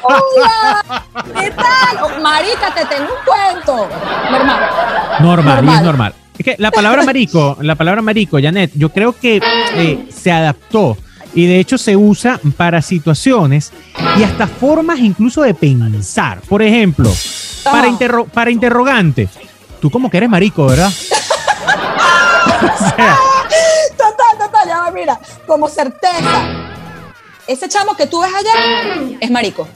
hola, 0.03 1.03
¿qué 1.39 1.49
tal? 1.49 2.21
Marica, 2.21 2.73
te 2.75 2.85
tengo 2.85 3.05
un 3.05 3.25
cuento. 3.25 3.89
Normal. 4.29 4.69
Normal, 5.19 5.65
y 5.65 5.69
es 5.69 5.81
normal. 5.81 6.13
Es 6.37 6.45
que 6.45 6.55
la 6.59 6.69
palabra 6.69 7.01
marico, 7.01 7.57
la 7.61 7.73
palabra 7.73 8.03
marico, 8.03 8.37
Janet, 8.39 8.71
yo 8.75 8.89
creo 8.89 9.13
que 9.13 9.41
eh, 9.73 10.07
se 10.15 10.31
adaptó 10.31 10.95
y 11.37 11.45
de 11.45 11.59
hecho 11.59 11.77
se 11.77 11.95
usa 11.95 12.39
para 12.57 12.81
situaciones 12.81 13.71
y 14.17 14.23
hasta 14.23 14.47
formas 14.47 14.97
incluso 14.97 15.43
de 15.43 15.53
pensar. 15.53 16.41
Por 16.49 16.63
ejemplo, 16.63 17.11
para, 17.63 17.83
Ah. 17.83 17.87
interro- 17.89 18.25
para 18.25 18.49
interrogante, 18.49 19.29
tú 19.79 19.91
como 19.91 20.09
que 20.09 20.17
eres 20.17 20.29
marico, 20.29 20.65
¿verdad? 20.65 20.91
o 22.63 22.77
sea, 22.79 23.17
Total, 23.95 24.37
total, 24.47 24.67
ya 24.67 24.79
va, 24.79 24.91
mira, 24.91 25.19
como 25.45 25.67
certeza. 25.69 26.41
Ese 27.45 27.69
chamo 27.69 27.95
que 27.95 28.07
tú 28.07 28.19
ves 28.21 28.31
allá 28.33 28.95
es 29.19 29.29
marico. 29.29 29.67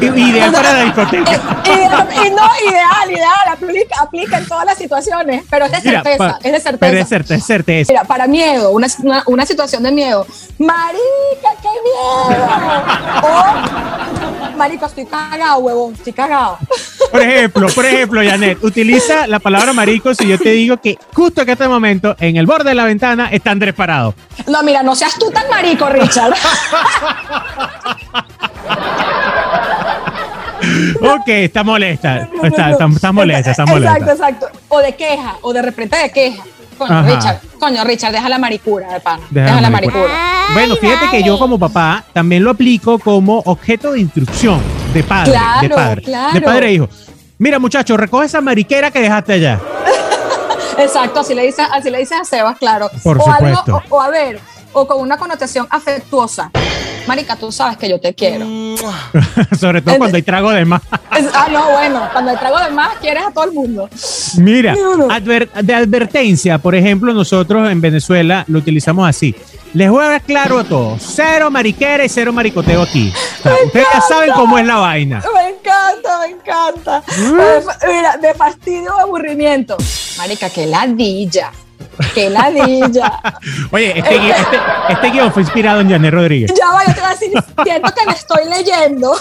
Ideal 0.00 0.52
para 0.52 0.72
la 0.72 0.82
discoteca. 0.84 1.32
Y, 1.64 1.70
y 2.26 2.30
no, 2.30 2.48
ideal, 2.68 3.10
ideal, 3.10 3.48
aplica, 3.50 4.00
aplica 4.00 4.38
en 4.38 4.46
todas 4.46 4.64
las 4.66 4.76
situaciones, 4.78 5.44
pero 5.50 5.66
es 5.66 5.72
de 5.72 5.78
Mira, 5.84 6.02
certeza, 6.02 6.18
pa- 6.18 6.38
es 6.42 6.52
de 6.52 6.60
certeza. 6.60 6.78
Pero 6.80 6.98
es 6.98 7.08
certeza, 7.08 7.34
es 7.36 7.44
certeza. 7.46 7.92
Mira, 7.92 8.04
para 8.04 8.26
miedo, 8.26 8.70
una, 8.70 8.86
una, 9.02 9.22
una 9.26 9.46
situación 9.46 9.82
de 9.82 9.92
miedo. 9.92 10.26
Marica, 10.58 11.50
qué 11.62 11.68
miedo. 11.84 12.48
O, 13.22 14.56
marico, 14.56 14.86
estoy 14.86 15.06
cagado, 15.06 15.58
huevón, 15.58 15.94
estoy 15.94 16.12
cagado. 16.12 16.58
Por 17.10 17.20
ejemplo, 17.22 17.68
por 17.74 17.84
ejemplo, 17.86 18.20
Janet, 18.24 18.62
utiliza 18.64 19.26
la 19.26 19.38
palabra 19.38 19.72
marico 19.72 20.14
si 20.14 20.26
yo 20.26 20.38
te 20.38 20.50
digo 20.50 20.76
que 20.78 20.98
justo 21.14 21.42
en 21.42 21.50
este 21.50 21.68
momento, 21.68 22.16
en 22.18 22.36
el 22.36 22.46
borde 22.46 22.70
de 22.70 22.74
la 22.74 22.84
ventana, 22.84 23.28
está 23.30 23.50
Andrés 23.52 23.74
parado. 23.74 24.14
No, 24.48 24.62
mira, 24.62 24.82
no 24.82 24.94
seas 24.96 25.14
tú 25.18 25.30
tan 25.30 25.48
marico, 25.48 25.88
Richard. 25.88 26.34
Ok, 31.02 31.28
está 31.28 31.62
molesta. 31.62 32.28
Está, 32.42 32.70
está, 32.70 32.86
está 32.86 33.12
molesta, 33.12 33.50
está 33.50 33.62
Exacto, 33.64 33.72
molesta. 33.80 34.12
exacto. 34.12 34.46
O 34.68 34.78
de 34.78 34.94
queja, 34.94 35.36
o 35.42 35.52
de 35.52 35.62
repente 35.62 35.96
de 35.96 36.10
queja. 36.10 36.42
Coño, 36.78 36.92
Ajá. 36.92 37.14
Richard, 37.14 37.40
coño, 37.58 37.84
Richard, 37.84 38.12
deja 38.12 38.28
la 38.28 38.38
maricura 38.38 38.92
de 38.92 39.00
pan. 39.00 39.20
Deja 39.30 39.46
Deja, 39.46 39.60
la 39.62 39.70
maricura. 39.70 40.08
Bueno, 40.52 40.76
fíjate 40.76 41.08
que 41.10 41.22
yo 41.22 41.38
como 41.38 41.58
papá 41.58 42.04
también 42.12 42.44
lo 42.44 42.50
aplico 42.50 42.98
como 42.98 43.38
objeto 43.46 43.92
de 43.92 44.00
instrucción 44.00 44.60
de 44.92 45.02
padre, 45.02 45.32
Claro, 45.32 45.60
de 45.62 45.70
padre, 45.74 46.02
claro. 46.02 46.32
de 46.34 46.40
padre 46.42 46.66
e 46.68 46.72
hijo. 46.74 46.88
Mira, 47.38 47.58
muchacho, 47.58 47.96
recoge 47.96 48.26
esa 48.26 48.40
mariquera 48.42 48.90
que 48.90 49.00
dejaste 49.00 49.32
allá. 49.34 49.58
Exacto, 50.78 51.20
así 51.20 51.34
le 51.34 51.46
dices, 51.46 51.66
así 51.72 51.90
le 51.90 51.98
dices 51.98 52.18
a 52.20 52.24
Sebas, 52.24 52.58
claro. 52.58 52.90
Por 53.02 53.18
o 53.18 53.22
supuesto. 53.24 53.82
o, 53.88 53.96
o 53.96 54.00
a 54.02 54.08
ver, 54.10 54.38
o 54.74 54.86
con 54.86 55.00
una 55.00 55.16
connotación 55.16 55.66
afectuosa. 55.70 56.50
Marica, 57.06 57.36
tú 57.36 57.52
sabes 57.52 57.76
que 57.76 57.88
yo 57.88 58.00
te 58.00 58.14
quiero. 58.14 58.44
Sobre 59.58 59.80
todo 59.82 59.96
cuando 59.96 60.16
hay 60.16 60.22
trago 60.22 60.50
de 60.50 60.64
más. 60.64 60.82
Es- 61.16 61.26
ah, 61.34 61.46
no, 61.50 61.70
bueno, 61.70 62.08
cuando 62.12 62.32
el 62.32 62.38
trago 62.38 62.58
de 62.58 62.70
más 62.70 62.96
quieres 63.00 63.22
a 63.26 63.30
todo 63.30 63.44
el 63.44 63.52
mundo. 63.52 63.88
Mira, 64.38 64.74
adver- 64.74 65.50
de 65.52 65.74
advertencia, 65.74 66.58
por 66.58 66.74
ejemplo, 66.74 67.12
nosotros 67.14 67.70
en 67.70 67.80
Venezuela 67.80 68.44
lo 68.48 68.58
utilizamos 68.58 69.08
así. 69.08 69.34
Les 69.74 69.90
voy 69.90 70.04
a 70.04 70.08
dar 70.08 70.22
claro 70.22 70.58
a 70.58 70.64
todos, 70.64 71.02
cero 71.14 71.50
mariquera 71.50 72.04
y 72.04 72.08
cero 72.08 72.32
maricoteo 72.32 72.82
aquí. 72.82 73.12
O 73.40 73.42
sea, 73.42 73.54
ustedes 73.66 73.86
ya 73.92 74.00
saben 74.00 74.30
cómo 74.34 74.58
es 74.58 74.66
la 74.66 74.76
vaina. 74.76 75.22
Me 75.34 75.48
encanta, 75.50 76.18
me 76.20 76.26
encanta. 76.34 77.02
¿Mm? 77.18 77.86
Mira, 77.86 78.16
de 78.16 78.34
fastidio 78.34 78.94
o 78.96 79.00
aburrimiento. 79.00 79.76
Marica, 80.16 80.48
qué 80.50 80.66
ladilla. 80.66 81.50
Qué 82.14 82.30
ladilla. 82.30 83.20
Oye, 83.70 83.98
este, 83.98 84.16
este, 84.16 84.56
este 84.90 85.10
guion 85.10 85.32
fue 85.32 85.42
inspirado 85.42 85.80
en 85.80 85.90
Janet 85.90 86.12
Rodríguez. 86.12 86.52
ya 86.58 86.70
va, 86.72 86.84
yo 86.86 86.94
te 86.94 87.00
voy 87.00 87.08
a 87.08 87.12
decir, 87.12 87.30
siento 87.64 87.92
que 87.94 88.06
me 88.06 88.12
estoy 88.12 88.44
leyendo. 88.48 89.12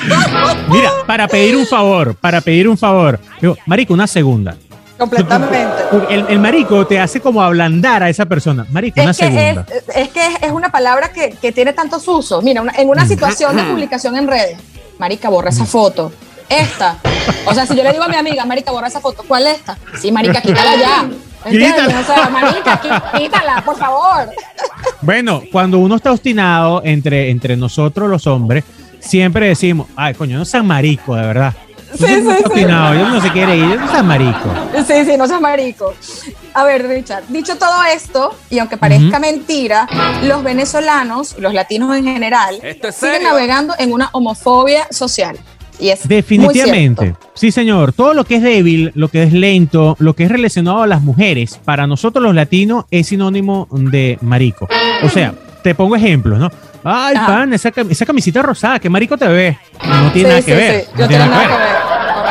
Mira, 0.68 0.90
para 1.06 1.28
pedir 1.28 1.56
un 1.56 1.66
favor, 1.66 2.14
para 2.14 2.40
pedir 2.40 2.68
un 2.68 2.78
favor. 2.78 3.18
Digo, 3.40 3.56
marico, 3.66 3.92
una 3.94 4.06
segunda. 4.06 4.56
Completamente. 4.98 5.58
El, 6.10 6.26
el 6.28 6.38
marico 6.38 6.86
te 6.86 7.00
hace 7.00 7.20
como 7.20 7.40
ablandar 7.42 8.02
a 8.02 8.08
esa 8.10 8.26
persona. 8.26 8.66
Marico, 8.70 9.00
una 9.00 9.12
que, 9.12 9.14
segunda. 9.14 9.66
es 9.94 10.08
que 10.10 10.26
es, 10.26 10.42
es 10.42 10.52
una 10.52 10.70
palabra 10.70 11.10
que, 11.12 11.30
que 11.30 11.52
tiene 11.52 11.72
tantos 11.72 12.06
usos. 12.06 12.44
Mira, 12.44 12.60
una- 12.60 12.74
en 12.76 12.88
una 12.88 13.06
situación 13.06 13.56
de 13.56 13.62
publicación 13.64 14.14
en 14.16 14.28
redes, 14.28 14.58
Marica, 14.98 15.28
borra 15.30 15.48
esa 15.50 15.64
foto. 15.64 16.12
Esta. 16.48 16.96
O 17.46 17.54
sea, 17.54 17.64
si 17.64 17.74
yo 17.76 17.82
le 17.82 17.92
digo 17.92 18.04
a 18.04 18.08
mi 18.08 18.16
amiga, 18.16 18.44
Marica, 18.44 18.72
borra 18.72 18.88
esa 18.88 19.00
foto, 19.00 19.24
¿cuál 19.26 19.46
es 19.46 19.56
esta? 19.56 19.78
Sí, 20.00 20.12
Marica, 20.12 20.42
quítala 20.42 20.76
ya. 20.76 21.08
Quítala. 21.48 22.00
O 22.00 22.04
sea, 22.04 22.28
Marica, 22.28 22.80
qui- 22.82 23.18
quítala, 23.18 23.62
por 23.64 23.76
favor. 23.76 24.28
Bueno, 25.00 25.42
cuando 25.50 25.78
uno 25.78 25.96
está 25.96 26.12
obstinado 26.12 26.82
entre, 26.84 27.30
entre 27.30 27.56
nosotros 27.56 28.08
los 28.10 28.26
hombres, 28.26 28.64
siempre 29.00 29.48
decimos, 29.48 29.88
ay, 29.96 30.14
coño, 30.14 30.38
no 30.38 30.44
sean 30.44 30.66
marico, 30.66 31.14
de 31.14 31.22
verdad. 31.26 31.54
Sí, 31.92 32.06
sí, 32.06 32.22
sí. 32.22 32.44
obstinado, 32.44 32.94
yo 32.94 33.08
no 33.08 33.20
se 33.20 33.32
quiere 33.32 33.56
ir, 33.56 33.80
no 33.80 33.90
sean 33.90 34.06
marico. 34.06 34.48
Sí, 34.86 35.04
sí, 35.04 35.16
no 35.16 35.26
seas 35.26 35.40
marico. 35.40 35.92
A 36.54 36.62
ver, 36.64 36.86
Richard, 36.86 37.24
dicho 37.28 37.56
todo 37.56 37.82
esto, 37.82 38.36
y 38.48 38.60
aunque 38.60 38.76
parezca 38.76 39.18
mentira, 39.18 39.88
los 40.22 40.44
venezolanos, 40.44 41.34
los 41.38 41.52
latinos 41.52 41.96
en 41.96 42.04
general, 42.04 42.60
Esto 42.62 42.88
es 42.88 42.94
siguen 42.94 43.14
serio. 43.14 43.28
navegando 43.30 43.74
en 43.78 43.92
una 43.92 44.08
homofobia 44.12 44.86
social. 44.92 45.36
Y 45.80 45.88
es 45.90 46.04
muy 46.04 46.16
Definitivamente. 46.16 47.14
Sí, 47.34 47.50
señor. 47.50 47.92
Todo 47.92 48.14
lo 48.14 48.24
que 48.24 48.36
es 48.36 48.42
débil, 48.42 48.92
lo 48.94 49.08
que 49.08 49.22
es 49.22 49.32
lento, 49.32 49.96
lo 49.98 50.14
que 50.14 50.24
es 50.24 50.30
relacionado 50.30 50.82
a 50.82 50.86
las 50.86 51.02
mujeres, 51.02 51.58
para 51.64 51.86
nosotros 51.86 52.22
los 52.22 52.34
latinos 52.34 52.84
es 52.90 53.06
sinónimo 53.08 53.66
de 53.70 54.18
marico. 54.20 54.68
O 55.02 55.08
sea, 55.08 55.32
te 55.62 55.74
pongo 55.74 55.96
ejemplos, 55.96 56.38
¿no? 56.38 56.50
Ay, 56.84 57.14
Ajá. 57.16 57.26
pan, 57.26 57.52
esa, 57.52 57.70
cam- 57.72 57.90
esa 57.90 58.06
camisita 58.06 58.40
rosada, 58.42 58.78
qué 58.78 58.88
marico 58.88 59.16
te 59.18 59.28
ves. 59.28 59.56
No 59.86 60.10
tiene 60.12 60.12
Sí, 60.12 60.22
nada 60.28 60.38
sí, 60.40 60.46
que 60.46 60.54
ver. 60.54 60.80
sí. 60.82 60.86
no 60.98 61.08
tiene 61.08 61.26
nada 61.26 61.42
que 61.46 61.48
ver. 61.54 61.80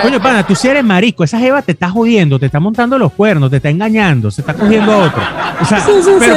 Coño, 0.01 0.21
pana, 0.21 0.47
tú 0.47 0.55
sí 0.55 0.67
eres 0.67 0.83
marico. 0.83 1.23
Esa 1.25 1.37
jeva 1.39 1.61
te 1.61 1.73
está 1.73 1.89
jodiendo, 1.89 2.39
te 2.39 2.45
está 2.45 2.59
montando 2.59 2.97
los 2.97 3.11
cuernos, 3.11 3.49
te 3.49 3.57
está 3.57 3.69
engañando, 3.69 4.31
se 4.31 4.41
está 4.41 4.53
cogiendo 4.53 4.93
a 4.93 4.97
otro. 4.97 5.21
O 5.61 5.65
sea, 5.65 5.85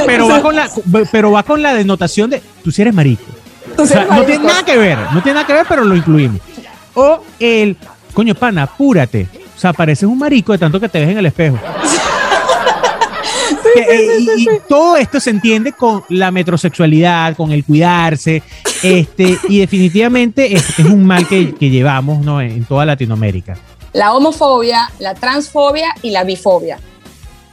pero. 0.04 0.28
Va 0.28 0.42
con 0.42 0.57
la, 0.57 0.69
pero 1.12 1.31
va 1.31 1.42
con 1.45 1.62
la 1.62 1.73
denotación 1.73 2.28
de 2.31 2.42
tú 2.64 2.71
sí 2.73 2.83
eres 2.83 2.92
marico. 2.92 3.23
O 3.78 3.87
sea, 3.87 4.04
no 4.11 4.23
tiene 4.25 4.45
nada 4.45 4.64
que 4.64 4.76
ver, 4.76 4.99
no 5.14 5.23
tiene 5.23 5.35
nada 5.35 5.47
que 5.47 5.52
ver, 5.52 5.64
pero 5.69 5.85
lo 5.85 5.95
incluimos. 5.97 6.40
O 6.94 7.20
el, 7.38 7.76
coño, 8.12 8.34
pana, 8.34 8.64
apúrate. 8.64 9.28
O 9.56 9.58
sea, 9.58 9.72
pareces 9.72 10.08
un 10.08 10.18
marico 10.18 10.52
de 10.52 10.58
tanto 10.58 10.80
que 10.80 10.88
te 10.88 11.00
ves 11.00 11.11
en 11.11 11.18
el 11.18 11.26
espejo. 11.26 11.58
Que, 13.75 13.80
eh, 13.80 14.18
y, 14.18 14.42
y 14.42 14.46
todo 14.68 14.96
esto 14.96 15.18
se 15.18 15.30
entiende 15.30 15.72
con 15.72 16.04
la 16.11 16.30
metrosexualidad, 16.30 17.34
con 17.37 17.52
el 17.52 17.64
cuidarse, 17.64 18.42
este, 18.82 19.38
y 19.49 19.61
definitivamente 19.61 20.54
es, 20.54 20.78
es 20.78 20.84
un 20.84 21.06
mal 21.06 21.26
que, 21.26 21.54
que 21.54 21.70
llevamos 21.70 22.22
¿no? 22.25 22.40
en, 22.40 22.50
en 22.50 22.64
toda 22.64 22.84
Latinoamérica. 22.84 23.56
La 23.92 24.14
homofobia, 24.14 24.90
la 24.99 25.14
transfobia 25.14 25.94
y 26.02 26.11
la 26.11 26.25
bifobia. 26.25 26.78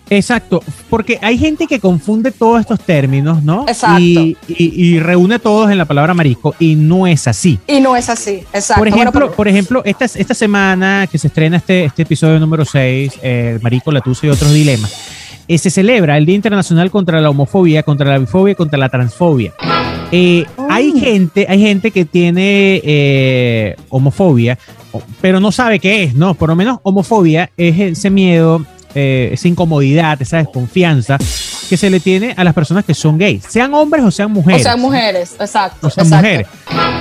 Exacto, 0.09 0.63
porque 0.89 1.19
hay 1.21 1.37
gente 1.37 1.67
que 1.67 1.79
confunde 1.79 2.31
todos 2.31 2.59
estos 2.61 2.79
términos, 2.79 3.43
¿no? 3.43 3.65
Exacto. 3.67 3.99
Y, 4.01 4.37
y- 4.47 4.73
y 4.95 4.99
reúne 4.99 5.37
todos 5.39 5.69
en 5.71 5.77
la 5.77 5.85
palabra 5.85 6.13
marico, 6.13 6.55
y 6.59 6.75
no 6.75 7.05
es 7.07 7.27
así. 7.27 7.59
Y 7.67 7.79
no 7.79 7.95
es 7.95 8.09
así. 8.09 8.43
Exacto. 8.53 8.79
Por 8.81 8.87
ejemplo, 8.87 9.19
Bueno, 9.21 9.35
por 9.35 9.47
ejemplo 9.47 9.81
esta, 9.85 10.05
esta 10.05 10.33
semana 10.33 11.07
que 11.11 11.17
se 11.17 11.27
estrena 11.27 11.57
este, 11.57 11.85
este 11.85 12.01
episodio 12.03 12.39
número 12.39 12.65
6, 12.65 13.13
eh, 13.21 13.59
Marico, 13.61 13.91
la 13.91 14.01
Tusa 14.01 14.25
y 14.27 14.29
otros 14.29 14.51
dilemas, 14.53 14.91
eh, 15.47 15.57
se 15.57 15.69
celebra 15.69 16.17
el 16.17 16.25
Día 16.25 16.35
Internacional 16.35 16.89
contra 16.91 17.19
la 17.21 17.29
Homofobia, 17.29 17.83
contra 17.83 18.09
la 18.09 18.17
Bifobia, 18.19 18.55
contra 18.55 18.77
la 18.79 18.89
Transfobia. 18.89 19.53
Eh, 20.11 20.43
Hay 20.69 20.91
gente, 20.99 21.45
hay 21.47 21.59
gente 21.61 21.91
que 21.91 22.05
tiene 22.05 22.81
eh, 22.83 23.75
homofobia, 23.89 24.57
pero 25.21 25.39
no 25.39 25.51
sabe 25.51 25.79
qué 25.79 26.03
es, 26.03 26.15
¿no? 26.15 26.33
Por 26.33 26.49
lo 26.49 26.55
menos 26.55 26.79
homofobia 26.83 27.51
es 27.57 27.79
ese 27.79 28.09
miedo, 28.09 28.65
eh, 28.95 29.29
esa 29.33 29.47
incomodidad, 29.47 30.21
esa 30.21 30.37
desconfianza 30.37 31.17
que 31.69 31.77
se 31.77 31.89
le 31.89 31.99
tiene 31.99 32.33
a 32.35 32.43
las 32.43 32.53
personas 32.53 32.83
que 32.83 32.93
son 32.93 33.17
gays, 33.17 33.43
sean 33.47 33.73
hombres 33.73 34.03
o 34.03 34.11
sean 34.11 34.31
o 34.31 34.35
mujeres. 34.35 34.63
sea, 34.63 34.75
mujeres. 34.75 35.35
Exacto. 35.39 35.87
O 35.87 35.89
sean 35.89 36.07
exacto. 36.07 36.27
mujeres. 36.27 36.47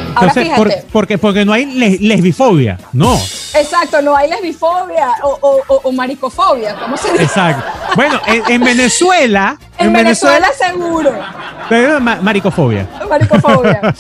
Entonces, 0.09 0.49
por- 0.57 0.73
porque, 0.93 1.19
porque 1.19 1.45
no 1.45 1.53
hay 1.53 1.67
les- 1.67 2.01
lesbifobia. 2.01 2.79
No. 2.93 3.15
Exacto, 3.55 4.03
no 4.03 4.17
hay 4.17 4.29
lesbifobia 4.31 5.09
o, 5.23 5.39
o- 5.41 5.63
o- 5.69 5.81
o 5.85 5.93
maricofobia, 5.93 6.75
¿cómo 6.77 6.97
se 6.97 7.11
dice? 7.13 7.25
Exacto. 7.25 7.65
Bueno, 7.97 8.21
en, 8.27 8.43
en 8.53 8.61
Venezuela. 8.65 9.59
En 9.79 9.93
Venezuela, 9.93 10.49
seguro. 10.59 11.13
pero 11.69 12.01
ma- 12.01 12.17
maricofobia. 12.21 12.89
Maricofobia. 13.09 13.81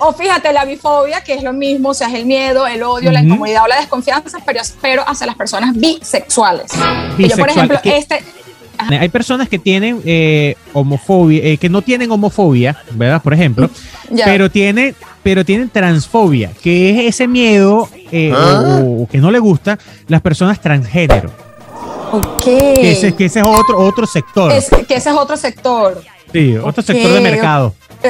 O, 0.00 0.12
fíjate, 0.12 0.52
la 0.52 0.64
bifobia, 0.64 1.22
que 1.22 1.34
es 1.34 1.42
lo 1.42 1.52
mismo, 1.52 1.88
o 1.90 1.94
sea, 1.94 2.06
es 2.08 2.14
el 2.14 2.24
miedo, 2.26 2.66
el 2.68 2.82
odio, 2.84 3.10
la 3.10 3.20
incomodidad 3.20 3.64
o 3.64 3.66
la 3.68 3.76
desconfianza, 3.80 4.38
pero, 4.46 4.60
pero 4.80 5.02
hacia 5.08 5.26
las 5.26 5.34
personas 5.36 5.74
bisexuales. 5.74 6.70
Que 7.16 7.28
Yo, 7.28 7.36
por 7.36 7.50
ejemplo, 7.50 7.80
que- 7.82 7.96
este. 7.98 8.22
Hay 8.78 9.08
personas 9.08 9.48
que 9.48 9.58
tienen 9.58 10.00
eh, 10.04 10.54
homofobia, 10.72 11.40
eh, 11.42 11.56
que 11.58 11.68
no 11.68 11.82
tienen 11.82 12.12
homofobia, 12.12 12.76
¿verdad? 12.92 13.20
Por 13.20 13.34
ejemplo, 13.34 13.68
pero 14.24 14.48
tienen, 14.52 14.94
pero 15.22 15.44
tienen 15.44 15.68
transfobia, 15.70 16.50
que 16.62 16.90
es 17.06 17.14
ese 17.14 17.26
miedo 17.28 17.88
eh, 18.12 18.32
o, 18.34 19.02
o 19.02 19.08
que 19.08 19.18
no 19.18 19.30
le 19.30 19.38
gusta 19.38 19.78
las 20.06 20.20
personas 20.22 20.60
transgénero. 20.60 21.30
Ok. 22.12 22.42
Que 22.44 22.92
ese, 22.92 23.12
que 23.14 23.26
ese 23.26 23.40
es 23.40 23.44
otro, 23.46 23.78
otro 23.78 24.06
sector. 24.06 24.50
Es- 24.52 24.68
que 24.86 24.94
ese 24.94 25.10
es 25.10 25.16
otro 25.16 25.36
sector. 25.36 26.02
sí, 26.32 26.56
otro 26.56 26.82
sector 26.82 27.12
de 27.12 27.20
mercado. 27.20 27.74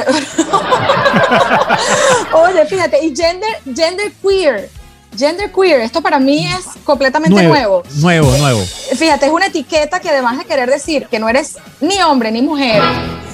Oye, 2.33 2.65
fíjate, 2.65 3.03
y 3.05 3.15
gender, 3.15 3.49
gender 3.65 4.11
queer. 4.21 4.69
Gender 5.17 5.51
queer, 5.51 5.81
esto 5.81 6.01
para 6.01 6.19
mí 6.19 6.45
es 6.45 6.65
completamente 6.83 7.41
nuevo. 7.43 7.81
Nuevo, 7.95 8.37
nuevo. 8.37 8.59
Fíjate, 8.95 9.25
es 9.25 9.31
una 9.31 9.47
etiqueta 9.47 9.99
que 9.99 10.09
además 10.09 10.37
de 10.37 10.45
querer 10.45 10.69
decir 10.69 11.07
que 11.09 11.19
no 11.19 11.27
eres 11.27 11.57
ni 11.81 11.99
hombre 12.01 12.31
ni 12.31 12.41
mujer, 12.43 12.81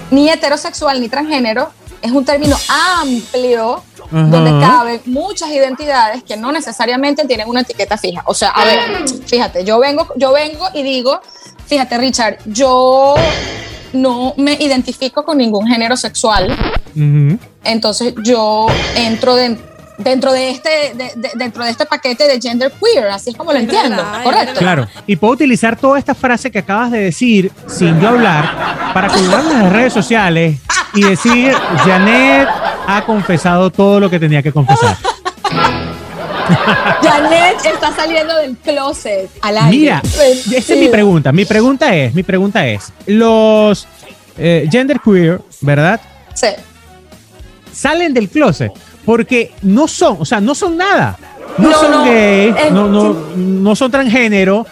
ni 0.10 0.30
heterosexual 0.30 1.02
ni 1.02 1.10
transgénero, 1.10 1.70
es 2.06 2.12
un 2.12 2.24
término 2.26 2.56
amplio 3.02 3.84
donde 4.12 4.52
caben 4.66 5.02
muchas 5.06 5.50
identidades 5.50 6.24
que 6.24 6.38
no 6.38 6.52
necesariamente 6.52 7.26
tienen 7.26 7.50
una 7.50 7.62
etiqueta 7.62 7.98
fija. 7.98 8.22
O 8.26 8.34
sea, 8.36 8.50
a 8.50 8.64
ver, 8.64 8.80
fíjate, 9.26 9.64
yo 9.66 9.80
vengo, 9.80 10.08
yo 10.16 10.32
vengo 10.32 10.68
y 10.74 10.84
digo, 10.84 11.20
fíjate, 11.66 11.98
Richard, 11.98 12.38
yo 12.46 13.16
no 13.94 14.34
me 14.38 14.54
identifico 14.54 15.26
con 15.26 15.38
ningún 15.40 15.68
género 15.68 15.98
sexual, 15.98 16.56
entonces 17.64 18.14
yo 18.24 18.68
entro 18.96 19.36
de- 19.36 19.58
dentro 19.98 20.32
de 20.34 20.50
este 20.50 20.70
de- 20.94 21.12
de- 21.16 21.32
dentro 21.36 21.64
de 21.64 21.72
este 21.72 21.86
paquete 21.86 22.28
de 22.28 22.40
gender 22.40 22.72
queer, 22.74 23.08
así 23.08 23.30
es 23.32 23.36
como 23.38 23.54
lo 23.54 23.60
entiendo, 23.60 24.04
correcto. 24.24 24.60
Claro, 24.60 24.88
y 25.08 25.16
puedo 25.16 25.34
utilizar 25.34 25.78
toda 25.78 25.98
esta 25.98 26.14
frase 26.14 26.52
que 26.52 26.60
acabas 26.60 26.92
de 26.92 27.00
decir 27.00 27.52
sin 27.68 28.00
yo 28.02 28.10
hablar 28.10 28.92
para 28.94 29.08
colgarla 29.08 29.52
en 29.52 29.60
las 29.64 29.72
redes 29.74 29.94
sociales 29.94 30.60
y 30.96 31.04
decir, 31.04 31.54
Janet 31.86 32.48
ha 32.88 33.04
confesado 33.06 33.70
todo 33.70 34.00
lo 34.00 34.10
que 34.10 34.20
tenía 34.20 34.42
que 34.42 34.52
confesar. 34.52 34.98
Janet 37.02 37.66
está 37.66 37.94
saliendo 37.96 38.36
del 38.38 38.56
closet 38.58 39.30
al 39.42 39.58
aire. 39.58 39.70
Mira, 39.78 40.02
esa 40.04 40.74
es 40.74 40.80
mi 40.80 40.88
pregunta. 40.88 41.32
Mi 41.32 41.46
pregunta 41.46 41.96
es, 41.96 42.14
mi 42.14 42.24
pregunta 42.24 42.66
es, 42.68 42.92
los 43.06 43.88
eh, 44.38 44.68
gender 44.72 45.00
queer, 45.00 45.42
¿verdad? 45.62 46.00
Sí. 46.34 46.48
Salen 47.72 48.14
del 48.14 48.30
closet 48.30 48.72
porque 49.06 49.54
no 49.62 49.88
son, 49.88 50.18
o 50.20 50.26
sea, 50.26 50.40
no 50.40 50.56
son 50.56 50.78
nada. 50.78 51.18
No, 51.58 51.70
No, 51.70 51.80
son 51.80 51.92
no, 51.92 52.04
gays, 52.04 52.56
eh, 52.58 52.70
no, 52.72 52.88
no, 52.88 53.14
no 53.36 53.76
son 53.76 53.90
transgénero, 53.90 54.66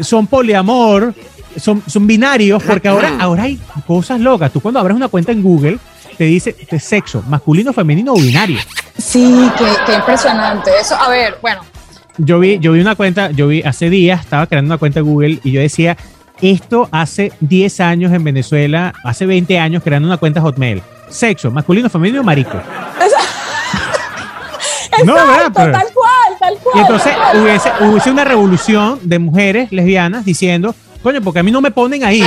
son 0.00 0.26
poliamor, 0.28 1.12
son, 1.58 1.82
son 1.86 2.06
binarios, 2.06 2.62
porque 2.62 2.88
ahora, 2.88 3.12
ahora 3.18 3.44
hay 3.44 3.58
cosas 3.86 4.20
locas. 4.20 4.52
Tú 4.52 4.60
cuando 4.60 4.80
abres 4.80 4.96
una 4.96 5.08
cuenta 5.08 5.32
en 5.32 5.42
Google, 5.42 5.78
te 6.16 6.24
dice 6.24 6.54
de 6.70 6.80
sexo, 6.80 7.22
masculino, 7.28 7.72
femenino 7.72 8.12
o 8.12 8.16
binario. 8.16 8.58
Sí, 8.96 9.48
qué, 9.56 9.66
qué 9.86 9.94
impresionante. 9.94 10.70
Eso, 10.80 10.94
a 10.96 11.08
ver, 11.08 11.36
bueno, 11.40 11.60
Yo 12.16 12.40
vi, 12.40 12.58
yo 12.58 12.72
vi 12.72 12.80
una 12.80 12.96
cuenta, 12.96 13.30
yo 13.30 13.46
vi 13.48 13.62
hace 13.62 13.88
días, 13.90 14.20
estaba 14.20 14.46
creando 14.46 14.68
una 14.72 14.78
cuenta 14.78 14.98
en 15.00 15.06
Google 15.06 15.38
y 15.44 15.52
yo 15.52 15.60
decía, 15.60 15.96
esto 16.40 16.88
hace 16.90 17.32
10 17.40 17.80
años 17.80 18.12
en 18.12 18.24
Venezuela, 18.24 18.92
hace 19.04 19.26
20 19.26 19.58
años 19.58 19.82
creando 19.84 20.08
una 20.08 20.16
cuenta 20.18 20.40
Hotmail. 20.40 20.82
Sexo, 21.08 21.50
masculino, 21.50 21.88
femenino, 21.88 22.22
marico. 22.24 22.60
No, 25.04 25.14
¿verdad? 25.14 25.28
exacto, 25.36 25.52
Pero- 25.60 25.72
tal 25.72 25.86
cual, 25.94 26.38
tal 26.40 26.54
cual. 26.58 26.74
Y 26.76 26.80
entonces 26.80 27.12
tal 27.12 27.20
cual. 27.20 27.42
hubiese, 27.42 27.70
hubiese 27.82 28.10
una 28.10 28.24
revolución 28.24 28.98
de 29.04 29.18
mujeres 29.20 29.70
lesbianas 29.70 30.24
diciendo, 30.24 30.74
coño, 31.02 31.20
porque 31.22 31.40
a 31.40 31.42
mí 31.42 31.50
no 31.50 31.60
me 31.60 31.70
ponen 31.70 32.04
ahí. 32.04 32.22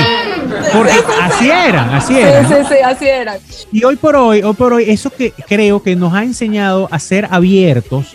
Porque 0.72 0.92
así 1.22 1.50
eran, 1.50 1.90
así 1.90 2.18
eran. 2.18 2.48
Sí, 2.48 2.54
sí, 2.54 2.60
sí, 2.68 2.74
así 2.84 3.06
era. 3.08 3.38
Y 3.72 3.84
hoy 3.84 3.96
por 3.96 4.16
hoy, 4.16 4.42
hoy 4.42 4.54
por 4.54 4.72
hoy, 4.72 4.84
eso 4.88 5.10
que 5.10 5.32
creo 5.48 5.82
que 5.82 5.94
nos 5.96 6.12
ha 6.14 6.22
enseñado 6.22 6.88
a 6.90 6.98
ser 6.98 7.28
abiertos 7.30 8.06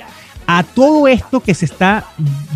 a 0.50 0.64
todo 0.64 1.10
esto 1.10 1.42
que 1.42 1.54
se 1.54 1.66
está 1.66 2.06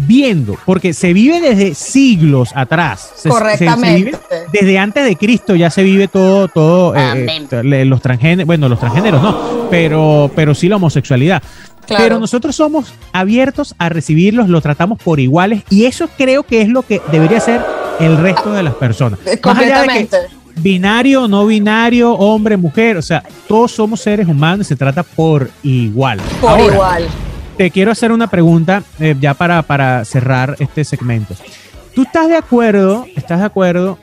viendo, 0.08 0.56
porque 0.66 0.94
se 0.94 1.12
vive 1.12 1.42
desde 1.42 1.74
siglos 1.76 2.52
atrás. 2.56 3.02
Se- 3.02 3.16
se- 3.16 3.22
se 3.24 3.30
Correctamente. 3.30 3.96
vive 4.06 4.20
desde 4.54 4.78
antes 4.80 5.04
de 5.04 5.16
Cristo 5.18 5.56
ya 5.56 5.70
se 5.70 5.84
vive 5.84 6.08
todo, 6.08 6.48
todo, 6.48 6.96
eh, 6.96 7.26
eh, 7.52 7.86
los 7.86 8.02
transgéneros, 8.02 8.46
bueno, 8.48 8.70
los 8.70 8.80
transgéneros 8.80 9.22
no, 9.22 9.68
pero, 9.70 10.32
pero 10.34 10.56
sí 10.56 10.70
la 10.70 10.78
homosexualidad. 10.78 11.44
Claro. 11.86 12.04
Pero 12.04 12.20
nosotros 12.20 12.56
somos 12.56 12.94
abiertos 13.12 13.76
a 13.78 13.90
recibirlos, 13.90 14.48
los 14.48 14.64
tratamos 14.64 14.98
por 15.04 15.20
iguales 15.20 15.64
y 15.70 15.84
eso 15.86 16.08
creo 16.18 16.44
que 16.44 16.62
es 16.62 16.70
lo 16.70 16.84
que 16.84 17.02
debería 17.12 17.42
ser 17.42 17.60
el 18.00 18.18
resto 18.18 18.52
de 18.54 18.64
las 18.64 18.74
personas. 18.76 19.20
Eh, 19.26 19.40
Más 19.44 19.58
allá 19.58 19.82
de 19.82 19.88
que 19.88 19.94
completamente. 20.08 20.18
binario, 20.58 21.28
no 21.28 21.46
binario, 21.46 22.14
hombre, 22.14 22.58
mujer, 22.58 22.98
o 22.98 23.02
sea, 23.02 23.24
todos 23.48 23.72
somos 23.72 24.00
seres 24.02 24.28
humanos 24.28 24.68
y 24.68 24.70
se 24.70 24.76
trata 24.76 25.04
por 25.04 25.50
igual. 25.64 26.20
Por 26.40 26.50
Ahora, 26.52 26.74
igual. 26.74 27.08
Te 27.58 27.70
quiero 27.70 27.92
hacer 27.92 28.12
una 28.12 28.28
pregunta 28.28 28.82
eh, 29.00 29.16
ya 29.20 29.34
para, 29.34 29.62
para 29.62 30.04
cerrar 30.06 30.56
este 30.60 30.84
segmento. 30.84 31.36
¿Tú 31.94 32.04
estás 32.04 32.28
de 32.30 32.38
acuerdo, 32.38 33.06
estás 33.16 33.40
de 33.40 33.46
acuerdo 33.46 33.98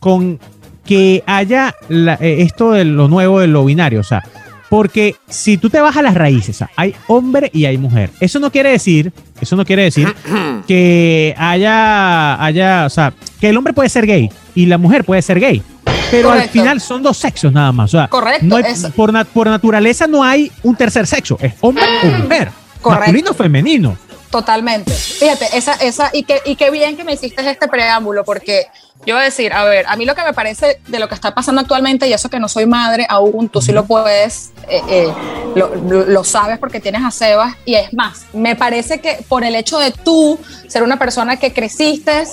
con 0.00 0.38
que 0.84 1.22
haya 1.26 1.74
la- 1.88 2.14
eh, 2.20 2.36
esto 2.42 2.72
de 2.72 2.84
lo 2.84 3.06
nuevo 3.08 3.38
de 3.40 3.46
lo 3.48 3.64
binario? 3.64 4.00
O 4.00 4.04
sea, 4.04 4.22
porque 4.68 5.16
si 5.28 5.56
tú 5.56 5.70
te 5.70 5.80
vas 5.80 5.96
a 5.96 6.02
las 6.02 6.14
raíces, 6.14 6.64
hay 6.76 6.94
hombre 7.06 7.50
y 7.52 7.64
hay 7.66 7.78
mujer. 7.78 8.10
Eso 8.20 8.38
no 8.40 8.50
quiere 8.50 8.70
decir, 8.70 9.12
eso 9.40 9.56
no 9.56 9.64
quiere 9.64 9.82
decir 9.84 10.12
que 10.66 11.34
haya, 11.38 12.42
haya, 12.42 12.86
o 12.86 12.90
sea, 12.90 13.12
que 13.40 13.48
el 13.48 13.56
hombre 13.56 13.72
puede 13.72 13.88
ser 13.88 14.06
gay 14.06 14.30
y 14.54 14.66
la 14.66 14.78
mujer 14.78 15.04
puede 15.04 15.22
ser 15.22 15.38
gay. 15.40 15.62
Pero 16.10 16.30
al 16.30 16.48
final 16.48 16.80
son 16.80 17.02
dos 17.02 17.16
sexos 17.16 17.52
nada 17.52 17.72
más. 17.72 17.92
O 17.92 17.98
sea, 17.98 18.08
Correcto, 18.08 18.46
no 18.46 18.56
hay- 18.56 18.64
por, 18.94 19.26
por 19.26 19.46
naturaleza 19.48 20.06
no 20.06 20.22
hay 20.22 20.50
un 20.62 20.76
tercer 20.76 21.06
sexo. 21.06 21.36
Es 21.40 21.54
hombre 21.60 21.82
o 22.02 22.06
mujer. 22.22 22.50
Correcto. 22.80 23.00
Masculino 23.06 23.30
o 23.30 23.34
femenino. 23.34 23.96
Totalmente. 24.30 24.92
Fíjate, 24.92 25.56
esa, 25.56 25.74
esa, 25.74 26.10
y 26.12 26.24
qué, 26.24 26.40
y 26.44 26.56
qué 26.56 26.70
bien 26.70 26.96
que 26.96 27.04
me 27.04 27.12
hiciste 27.12 27.48
este 27.48 27.68
preámbulo, 27.68 28.24
porque 28.24 28.66
yo 29.04 29.14
voy 29.14 29.22
a 29.22 29.24
decir, 29.24 29.52
a 29.52 29.64
ver, 29.64 29.86
a 29.88 29.96
mí 29.96 30.04
lo 30.04 30.14
que 30.14 30.22
me 30.22 30.32
parece 30.32 30.80
de 30.86 30.98
lo 30.98 31.08
que 31.08 31.14
está 31.14 31.34
pasando 31.34 31.60
actualmente, 31.60 32.08
y 32.08 32.12
eso 32.12 32.28
que 32.28 32.40
no 32.40 32.48
soy 32.48 32.66
madre 32.66 33.06
aún, 33.08 33.48
tú 33.48 33.60
sí 33.62 33.72
lo 33.72 33.84
puedes, 33.84 34.52
eh, 34.68 34.82
eh, 34.88 35.12
lo, 35.54 36.24
sabes 36.24 36.58
porque 36.58 36.80
tienes 36.80 37.02
a 37.04 37.10
Sebas, 37.10 37.54
y 37.64 37.74
es 37.74 37.92
más, 37.92 38.26
me 38.32 38.56
parece 38.56 39.00
que 39.00 39.18
por 39.28 39.44
el 39.44 39.54
hecho 39.54 39.78
de 39.78 39.92
tú 39.92 40.38
ser 40.66 40.82
una 40.82 40.98
persona 40.98 41.36
que 41.36 41.52
creciste 41.52 42.24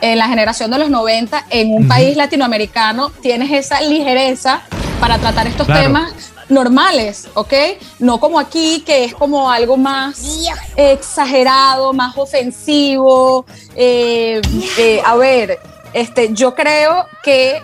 en 0.00 0.18
la 0.18 0.28
generación 0.28 0.70
de 0.70 0.78
los 0.78 0.90
90 0.90 1.46
en 1.50 1.74
un 1.74 1.88
país 1.88 2.16
latinoamericano, 2.16 3.10
tienes 3.22 3.50
esa 3.50 3.80
ligereza 3.80 4.62
para 5.00 5.18
tratar 5.18 5.46
estos 5.46 5.66
Claro. 5.66 5.82
temas 5.82 6.12
normales, 6.50 7.28
¿ok? 7.34 7.52
No 7.98 8.18
como 8.20 8.38
aquí, 8.38 8.82
que 8.84 9.04
es 9.04 9.14
como 9.14 9.50
algo 9.50 9.76
más 9.76 10.20
exagerado, 10.76 11.92
más 11.92 12.16
ofensivo. 12.16 13.44
eh, 13.76 14.40
eh, 14.78 15.00
a 15.04 15.14
ver, 15.16 15.58
este, 15.92 16.32
yo 16.32 16.54
creo 16.54 17.06
que 17.22 17.62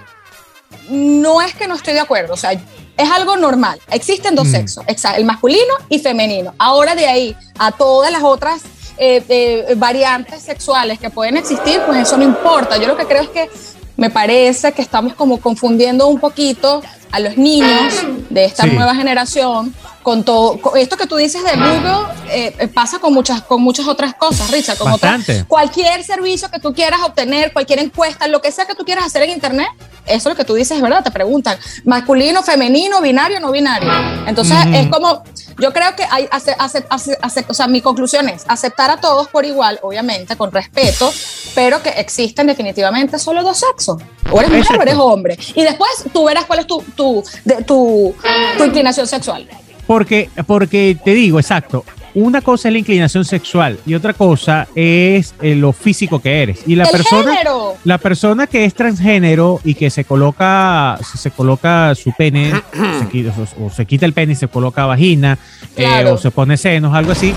no 0.89 1.43
es 1.43 1.55
que 1.55 1.67
no 1.67 1.75
estoy 1.75 1.95
de 1.95 2.01
acuerdo, 2.01 2.35
o 2.35 2.37
sea, 2.37 2.53
es 2.53 3.11
algo 3.11 3.37
normal. 3.37 3.79
Existen 3.91 4.35
dos 4.35 4.49
Mm. 4.49 4.53
sexos, 4.53 4.85
el 5.17 5.25
masculino 5.25 5.75
y 5.89 5.99
femenino. 5.99 6.55
Ahora 6.59 6.95
de 6.95 7.07
ahí 7.07 7.37
a 7.59 7.73
todas 7.73 8.11
las 8.13 8.23
otras 8.23 8.63
eh, 8.99 9.23
eh, 9.29 9.75
variantes 9.77 10.43
sexuales 10.43 10.99
que 10.99 11.11
pueden 11.11 11.37
existir, 11.37 11.81
pues 11.87 11.99
eso 11.99 12.17
no 12.17 12.25
importa. 12.25 12.79
Yo 12.79 12.87
lo 12.87 12.97
que 12.97 13.05
creo 13.05 13.23
es 13.25 13.29
que 13.29 13.51
me 13.97 14.09
parece 14.09 14.73
que 14.73 14.81
estamos 14.81 15.13
como 15.15 15.39
confundiendo 15.39 16.07
un 16.07 16.19
poquito 16.19 16.83
a 17.13 17.21
los 17.21 17.37
niños 17.37 17.95
de 18.31 18.45
esta 18.45 18.65
Sí. 18.65 18.71
nueva 18.71 18.95
generación 18.95 19.75
con 20.03 20.23
todo 20.23 20.61
con 20.61 20.77
esto 20.79 20.97
que 20.97 21.07
tú 21.07 21.17
dices 21.17 21.43
de 21.43 21.51
Google 21.57 22.15
eh, 22.31 22.55
eh, 22.61 22.69
pasa 22.69 22.99
con 23.01 23.13
muchas 23.13 23.43
con 23.43 23.61
muchas 23.63 23.89
otras 23.89 24.15
cosas 24.15 24.51
Richard 24.51 24.79
con 24.79 24.93
otras- 24.93 25.23
cualquier 25.49 26.05
servicio 26.05 26.49
que 26.51 26.61
tú 26.61 26.73
quieras 26.73 27.01
obtener 27.05 27.53
cualquier 27.53 27.81
encuesta 27.81 28.29
lo 28.29 28.41
que 28.41 28.53
sea 28.53 28.67
que 28.67 28.75
tú 28.77 28.85
quieras 28.85 29.05
hacer 29.07 29.23
en 29.23 29.31
internet 29.31 29.67
eso 30.07 30.17
es 30.17 30.25
lo 30.27 30.37
que 30.37 30.45
tú 30.45 30.55
dices 30.55 30.77
es 30.77 30.83
verdad 30.83 31.03
te 31.03 31.11
preguntan 31.11 31.59
masculino 31.85 32.43
femenino 32.45 33.01
binario 33.01 33.41
no 33.41 33.51
binario 33.51 33.91
entonces 34.29 34.57
es 34.75 34.87
como 34.89 35.25
yo 35.59 35.73
creo 35.73 35.97
que 35.97 36.05
hay 36.09 36.29
ace- 36.31 36.55
ace- 36.59 36.85
ace- 36.89 37.19
ace- 37.21 37.45
o 37.49 37.55
sea 37.55 37.67
mi 37.67 37.81
conclusión 37.81 38.29
es 38.29 38.45
aceptar 38.47 38.91
a 38.91 38.99
todos 38.99 39.27
por 39.29 39.45
igual 39.45 39.81
obviamente 39.83 40.37
con 40.37 40.53
respeto 40.53 41.13
pero 41.55 41.83
que 41.83 41.89
existen 41.89 42.47
definitivamente 42.47 43.19
solo 43.19 43.43
dos 43.43 43.59
sexos. 43.59 43.97
O 44.31 44.39
eres 44.41 44.51
mujer 44.51 44.59
Exacto. 44.61 44.81
o 44.81 44.83
eres 44.83 44.97
hombre. 44.99 45.39
Y 45.55 45.63
después 45.63 45.91
tú 46.13 46.25
verás 46.25 46.45
cuál 46.45 46.59
es 46.59 46.67
tu 46.67 46.83
tu, 46.97 47.23
de- 47.45 47.63
tu, 47.65 48.15
tu 48.59 48.65
inclinación 48.65 49.07
sexual 49.07 49.47
Porque, 49.87 50.31
porque 50.47 50.97
te 51.05 51.13
digo, 51.15 51.39
exacto, 51.39 51.85
una 52.15 52.41
cosa 52.41 52.69
es 52.69 52.73
la 52.73 52.79
inclinación 52.79 53.25
sexual 53.27 53.79
y 53.87 53.95
otra 53.95 54.15
cosa 54.15 54.67
es 54.75 55.35
eh, 55.43 55.55
lo 55.55 55.73
físico 55.75 56.19
que 56.19 56.43
eres. 56.43 56.61
Y 56.67 56.75
la 56.75 56.85
El 56.85 56.91
persona, 56.91 57.31
género. 57.33 57.75
la 57.85 57.99
persona 57.99 58.47
que 58.47 58.65
es 58.65 58.73
transgénero 58.75 59.61
y 59.65 59.75
que 59.75 59.91
se 59.91 60.05
coloca, 60.05 60.99
se, 61.15 61.31
coloca 61.31 61.95
su 61.95 62.13
pene, 62.17 62.53
se 62.99 63.07
quita- 63.09 63.35
o, 63.61 63.67
o 63.67 63.71
se 63.71 63.85
quita 63.85 64.07
el 64.07 64.15
pene 64.15 64.33
y 64.33 64.37
se 64.37 64.49
coloca 64.49 64.87
vagina, 64.87 65.39
eh, 65.77 66.05
o 66.11 66.17
se 66.17 66.31
pone 66.31 66.57
senos, 66.57 66.95
algo 66.95 67.13
así, 67.13 67.35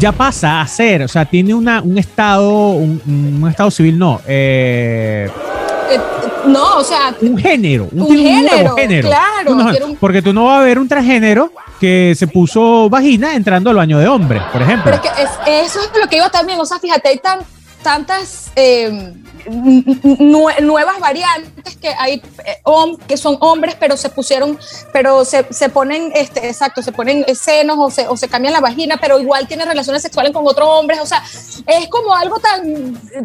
ya 0.00 0.10
pasa 0.10 0.60
a 0.60 0.66
ser, 0.66 1.02
o 1.04 1.08
sea, 1.08 1.24
tiene 1.24 1.54
una, 1.54 1.80
un 1.80 1.96
estado, 1.96 2.70
un, 2.70 3.00
un 3.40 3.48
estado 3.48 3.70
civil, 3.70 3.96
no, 3.98 4.20
Eh, 4.26 5.30
no, 6.46 6.76
o 6.78 6.84
sea, 6.84 7.14
un 7.20 7.36
género, 7.38 7.88
un, 7.92 8.00
Un 8.02 8.08
tiene 8.08 8.42
nuevo 8.42 8.76
género, 8.76 8.76
género. 8.76 9.08
claro, 9.08 9.86
Un 9.86 9.96
Porque 9.96 10.22
tú 10.22 10.32
no 10.32 10.46
vas 10.46 10.60
a 10.60 10.64
ver 10.64 10.78
un 10.78 10.88
transgénero 10.88 11.52
que 11.80 12.14
se 12.16 12.26
puso 12.26 12.88
vagina 12.88 13.34
entrando 13.34 13.70
al 13.70 13.76
baño 13.76 13.98
de 13.98 14.08
hombre, 14.08 14.40
por 14.52 14.62
ejemplo. 14.62 14.84
pero 14.84 14.96
es 14.96 15.02
que 15.02 15.22
es- 15.22 15.66
eso 15.70 15.80
es 15.80 15.90
lo 16.00 16.08
que 16.08 16.16
iba 16.16 16.28
también. 16.30 16.58
O 16.60 16.66
sea, 16.66 16.78
fíjate, 16.78 17.08
hay 17.08 17.18
tan, 17.18 17.38
tantas 17.82 18.50
eh, 18.56 19.12
nue- 19.48 20.60
nuevas 20.60 20.98
variantes 20.98 21.76
que 21.76 21.88
hay 21.96 22.14
eh, 22.44 22.62
que 23.06 23.16
son 23.16 23.36
hombres, 23.40 23.76
pero 23.78 23.96
se 23.96 24.08
pusieron, 24.08 24.58
pero 24.92 25.24
se, 25.24 25.46
se 25.50 25.68
ponen, 25.68 26.10
este, 26.14 26.48
exacto, 26.48 26.82
se 26.82 26.92
ponen 26.92 27.24
senos 27.34 27.76
o 27.78 27.90
se, 27.90 28.08
o 28.08 28.16
se 28.16 28.28
cambian 28.28 28.52
la 28.54 28.60
vagina, 28.60 28.96
pero 29.00 29.20
igual 29.20 29.46
tienen 29.46 29.66
relaciones 29.68 30.02
sexuales 30.02 30.32
con 30.32 30.44
otros 30.46 30.68
hombres. 30.68 30.98
O 31.00 31.06
sea, 31.06 31.22
es 31.66 31.88
como 31.88 32.14
algo 32.14 32.38
tan, 32.40 32.66
eh, 32.66 33.24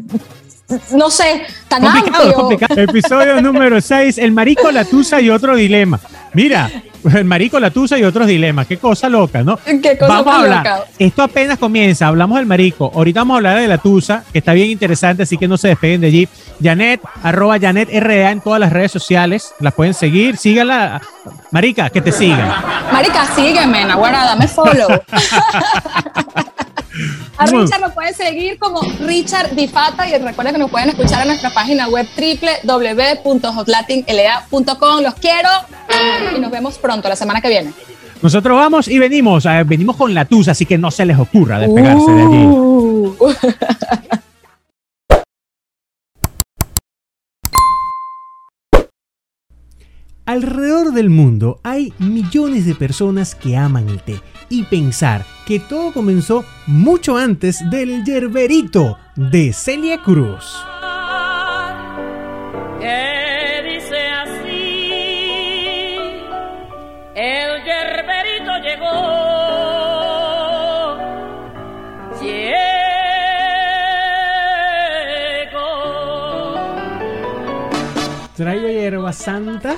no 0.92 1.10
sé, 1.10 1.46
tan 1.68 1.82
complicado, 1.84 2.24
amplio. 2.24 2.34
complicado. 2.40 2.82
Episodio 2.82 3.42
número 3.42 3.80
6, 3.82 4.18
el 4.18 4.32
marico, 4.32 4.72
la 4.72 4.86
tusa 4.86 5.20
y 5.22 5.30
otro 5.30 5.56
dilema. 5.56 6.00
Mira, 6.34 6.70
el 7.14 7.26
marico, 7.26 7.60
la 7.60 7.70
tusa 7.70 7.98
y 8.00 8.04
otros 8.04 8.28
dilemas. 8.28 8.66
Qué 8.66 8.78
cosa 8.78 9.10
loca, 9.10 9.44
¿no? 9.44 9.58
Qué 9.58 9.98
cosa 9.98 10.14
Vamos 10.14 10.34
a 10.34 10.40
hablar. 10.40 10.58
loca. 10.60 10.84
Esto 10.98 11.22
apenas 11.24 11.60
comienza. 11.60 12.08
Hablamos 12.08 12.38
del 12.38 12.46
marico. 12.48 12.92
Ahorita 12.96 13.20
vamos 13.22 13.36
a 13.36 13.38
hablar 13.38 13.60
de 13.60 13.68
la 13.68 13.78
tusa, 13.78 14.24
que 14.32 14.40
está 14.40 14.54
bien 14.54 14.70
interesante, 14.70 15.24
así 15.24 15.38
que 15.38 15.48
no 15.48 15.58
se 15.58 15.68
despeguen 15.70 16.02
de 16.02 16.08
allí. 16.08 16.28
Janet, 16.62 17.02
arroba 17.22 17.60
Janet 17.60 17.90
RA 17.92 18.32
en 18.32 18.42
todas 18.42 18.60
las 18.60 18.72
redes 18.72 18.92
sociales. 18.92 19.54
Las 19.60 19.74
pueden 19.74 19.94
seguir. 19.94 20.38
Sígala. 20.38 21.02
Marica, 21.52 21.90
que 21.90 22.02
te 22.02 22.12
sigan. 22.12 22.50
Marica, 22.92 23.26
sígueme, 23.36 23.86
Nahuara, 23.86 24.24
dame 24.26 24.48
follow. 24.48 24.88
A. 27.38 27.46
Richard 27.46 27.82
lo 27.82 27.94
pueden 27.94 28.14
seguir 28.14 28.58
como 28.60 28.82
Richard 29.02 29.56
Difata 29.56 30.08
y 30.08 30.18
recuerden 30.18 30.54
que 30.54 30.60
nos 30.60 30.72
pueden 30.72 30.90
escuchar 30.90 31.22
en 31.22 31.28
nuestra 31.28 31.54
página 31.54 31.88
web 31.88 32.08
www.hotlatinla.com. 32.64 35.02
Los 35.02 35.14
quiero 35.16 35.50
y 36.36 36.40
nos 36.40 36.52
vemos 36.52 36.78
pronto 36.78 37.10
la 37.10 37.16
semana 37.16 37.42
que 37.42 37.50
viene. 37.50 37.74
Nosotros 38.22 38.56
vamos 38.58 38.88
y 38.88 39.00
venimos. 39.00 39.46
eh, 39.46 39.64
venimos 39.66 39.98
con 39.98 40.14
la 40.14 40.24
tusa, 40.26 40.52
así 40.52 40.66
que 40.66 40.78
no 40.78 40.92
se 40.92 41.06
les 41.06 41.18
ocurra 41.20 41.60
despegarse 41.60 42.12
de 42.12 42.22
allí. 42.22 42.48
Alrededor 50.26 50.94
del 50.94 51.10
mundo 51.10 51.60
hay 51.64 51.92
millones 52.00 52.66
de 52.66 52.76
personas 52.76 53.36
que 53.36 53.58
aman 53.58 53.90
el 53.90 54.02
té 54.02 54.22
y 54.48 54.64
pensar 54.64 55.26
que 55.46 55.60
todo 55.60 55.92
comenzó 55.92 56.46
mucho 56.66 57.18
antes 57.18 57.70
del 57.70 58.06
yerberito 58.06 58.98
de 59.18 59.52
Celia 59.52 60.02
Cruz. 60.02 60.66
que 62.80 63.64
dice 63.68 64.08
así, 64.08 64.90
el 67.16 67.64
yerberito 67.66 68.60
llegó. 68.64 68.94
Llegó. 72.22 72.64
Traigo 78.38 78.70
hierba 78.70 79.12
santa 79.12 79.76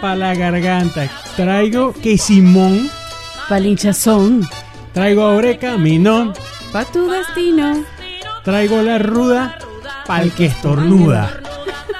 para 0.00 0.16
la 0.16 0.34
garganta. 0.34 1.08
Traigo 1.36 1.92
quesimón. 1.92 2.90
Palinchazón, 3.48 4.46
Traigo 4.92 5.24
oreca, 5.36 5.76
minón. 5.76 6.32
pa' 6.72 6.84
tu 6.84 7.08
destino. 7.10 7.84
Traigo 8.44 8.80
la 8.82 8.98
ruda 8.98 9.58
pa'l 10.06 10.30
que 10.32 10.46
estornuda. 10.46 11.30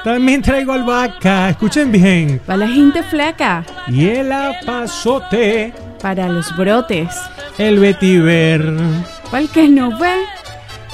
También 0.04 0.40
traigo 0.42 0.72
albahaca, 0.72 1.50
escuchen 1.50 1.92
bien. 1.92 2.40
Pa' 2.46 2.56
la 2.56 2.68
gente 2.68 3.02
flaca, 3.02 3.64
Y 3.88 4.08
el 4.08 4.32
apazote, 4.32 5.72
para 6.00 6.28
los 6.28 6.56
brotes. 6.56 7.08
el 7.58 7.78
vetiver. 7.80 8.62
Pa' 9.30 9.40
el 9.40 9.48
que 9.50 9.68
no 9.68 9.98
ve, 9.98 10.24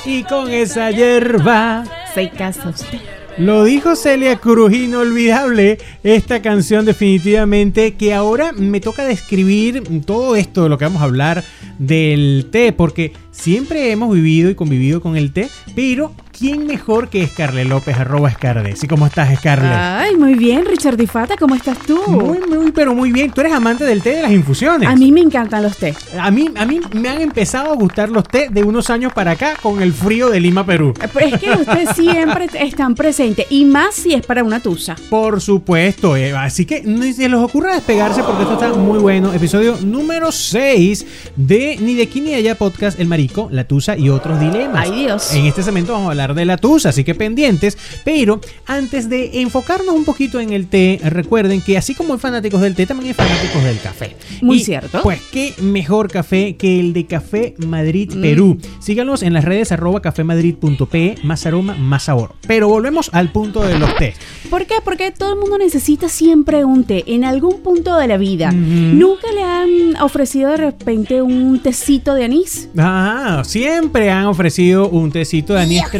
Y 0.04 0.22
con 0.24 0.50
esa 0.50 0.90
hierba, 0.90 1.84
se 2.14 2.30
casa 2.30 2.68
usted. 2.70 3.00
Lo 3.38 3.64
dijo 3.64 3.96
Celia 3.96 4.36
Cruz, 4.36 4.72
inolvidable 4.72 5.78
esta 6.02 6.40
canción 6.40 6.84
definitivamente, 6.84 7.94
que 7.94 8.14
ahora 8.14 8.52
me 8.52 8.80
toca 8.80 9.04
describir 9.04 9.82
todo 10.04 10.36
esto 10.36 10.62
de 10.62 10.68
lo 10.68 10.78
que 10.78 10.86
vamos 10.86 11.02
a 11.02 11.06
hablar 11.06 11.44
del 11.78 12.46
té, 12.50 12.72
porque 12.72 13.12
siempre 13.30 13.90
hemos 13.90 14.14
vivido 14.14 14.50
y 14.50 14.54
convivido 14.54 15.00
con 15.00 15.16
el 15.16 15.32
té, 15.32 15.48
pero 15.74 16.12
¿quién 16.38 16.66
mejor 16.66 17.08
que 17.08 17.26
Scarlett 17.26 17.66
López, 17.66 17.96
arroba 17.96 18.30
Scarlett? 18.30 18.82
¿Y 18.82 18.86
cómo 18.86 19.06
estás, 19.06 19.34
Scarlett? 19.38 19.72
Ay, 19.72 20.16
muy 20.16 20.34
bien, 20.34 20.64
Richard 20.66 20.96
Difata, 20.96 21.36
¿cómo 21.36 21.54
estás 21.54 21.78
tú? 21.78 22.00
Muy, 22.06 22.38
muy, 22.40 22.72
pero 22.72 22.94
muy 22.94 23.10
bien. 23.10 23.30
Tú 23.30 23.40
eres 23.40 23.52
amante 23.52 23.84
del 23.84 24.02
té 24.02 24.10
de 24.10 24.22
las 24.22 24.32
infusiones. 24.32 24.88
A 24.88 24.96
mí 24.96 25.12
me 25.12 25.20
encantan 25.20 25.62
los 25.62 25.76
té. 25.76 25.94
a 26.18 26.30
mí, 26.30 26.50
a 26.56 26.66
mí 26.66 26.80
me 26.92 27.08
han 27.08 27.20
empezado 27.20 27.72
a 27.72 27.74
gustar 27.74 28.10
los 28.10 28.24
té 28.28 28.48
de 28.50 28.62
unos 28.62 28.90
años 28.90 29.12
para 29.12 29.32
acá 29.32 29.54
con 29.62 29.80
el 29.80 29.92
frío 29.92 30.28
de 30.28 30.40
Lima, 30.40 30.64
Perú. 30.66 30.92
Pero 31.12 31.26
es 31.26 31.40
que 31.40 31.50
ustedes 31.50 31.90
siempre 31.96 32.48
están 32.54 32.94
presentes, 32.94 33.46
y 33.50 33.64
más 33.64 33.94
si 33.94 34.12
es 34.12 34.24
para 34.24 34.44
una 34.44 34.60
tusa. 34.60 34.96
Por 35.08 35.40
supuesto, 35.40 36.16
eh, 36.16 36.36
así 36.36 36.66
que 36.66 36.82
no 36.82 37.02
se 37.12 37.28
les 37.28 37.38
ocurra 37.40 37.74
despegarse 37.74 38.22
porque 38.22 38.42
esto 38.42 38.54
está 38.54 38.72
muy 38.74 38.98
bueno. 38.98 39.32
Episodio 39.32 39.78
número 39.82 40.32
6 40.32 41.06
de 41.36 41.78
Ni 41.80 41.94
de 41.94 42.02
aquí 42.02 42.20
ni 42.20 42.30
de 42.30 42.36
allá 42.36 42.54
podcast 42.56 43.00
El 43.00 43.06
Marico, 43.08 43.48
La 43.50 43.64
Tusa 43.64 43.96
y 43.96 44.10
otros 44.10 44.38
dilemas. 44.38 44.88
Ay, 44.88 45.04
Dios. 45.04 45.32
En 45.32 45.46
este 45.46 45.62
segmento 45.62 45.92
vamos 45.92 46.08
a 46.08 46.10
hablar 46.10 46.25
de 46.34 46.44
la 46.44 46.56
tusa, 46.56 46.90
así 46.90 47.04
que 47.04 47.14
pendientes. 47.14 47.76
Pero 48.04 48.40
antes 48.66 49.08
de 49.08 49.40
enfocarnos 49.40 49.94
un 49.94 50.04
poquito 50.04 50.40
en 50.40 50.52
el 50.52 50.66
té, 50.68 51.00
recuerden 51.04 51.60
que 51.60 51.76
así 51.78 51.94
como 51.94 52.14
hay 52.14 52.20
fanáticos 52.20 52.60
del 52.60 52.74
té, 52.74 52.86
también 52.86 53.08
hay 53.08 53.14
fanáticos 53.14 53.62
del 53.64 53.78
café. 53.80 54.16
Muy 54.42 54.58
Y, 54.58 54.64
cierto. 54.64 55.00
Pues 55.02 55.20
qué 55.32 55.54
mejor 55.60 56.10
café 56.10 56.56
que 56.56 56.80
el 56.80 56.92
de 56.92 57.06
Café 57.06 57.54
Madrid 57.58 58.12
Mm. 58.14 58.20
Perú. 58.20 58.58
Síganos 58.80 59.22
en 59.22 59.32
las 59.32 59.44
redes 59.44 59.72
arroba 59.72 60.00
cafemadrid.pe, 60.00 61.16
más 61.24 61.46
aroma, 61.46 61.74
más 61.74 62.04
sabor. 62.04 62.34
Pero 62.46 62.68
volvemos 62.68 63.10
al 63.12 63.30
punto 63.32 63.62
de 63.62 63.78
los 63.78 63.94
té. 63.96 64.14
¿Por 64.50 64.66
qué? 64.66 64.74
Porque 64.84 65.10
todo 65.10 65.32
el 65.32 65.38
mundo 65.38 65.58
necesita 65.58 66.08
siempre 66.08 66.64
un 66.64 66.84
té 66.84 67.04
en 67.06 67.24
algún 67.24 67.60
punto 67.62 67.96
de 67.96 68.06
la 68.06 68.16
vida. 68.16 68.52
¿Nunca 68.52 69.26
le 69.32 69.42
han 69.42 69.96
ofrecido 70.02 70.50
de 70.50 70.56
repente 70.58 71.22
un 71.22 71.60
tecito 71.60 72.14
de 72.14 72.24
anís? 72.24 72.68
Ah, 72.78 73.42
siempre 73.44 74.10
han 74.10 74.26
ofrecido 74.26 74.88
un 74.88 75.10
tecito 75.10 75.54
de 75.54 75.60
anís 75.62 75.82
estrellado. 75.82 75.96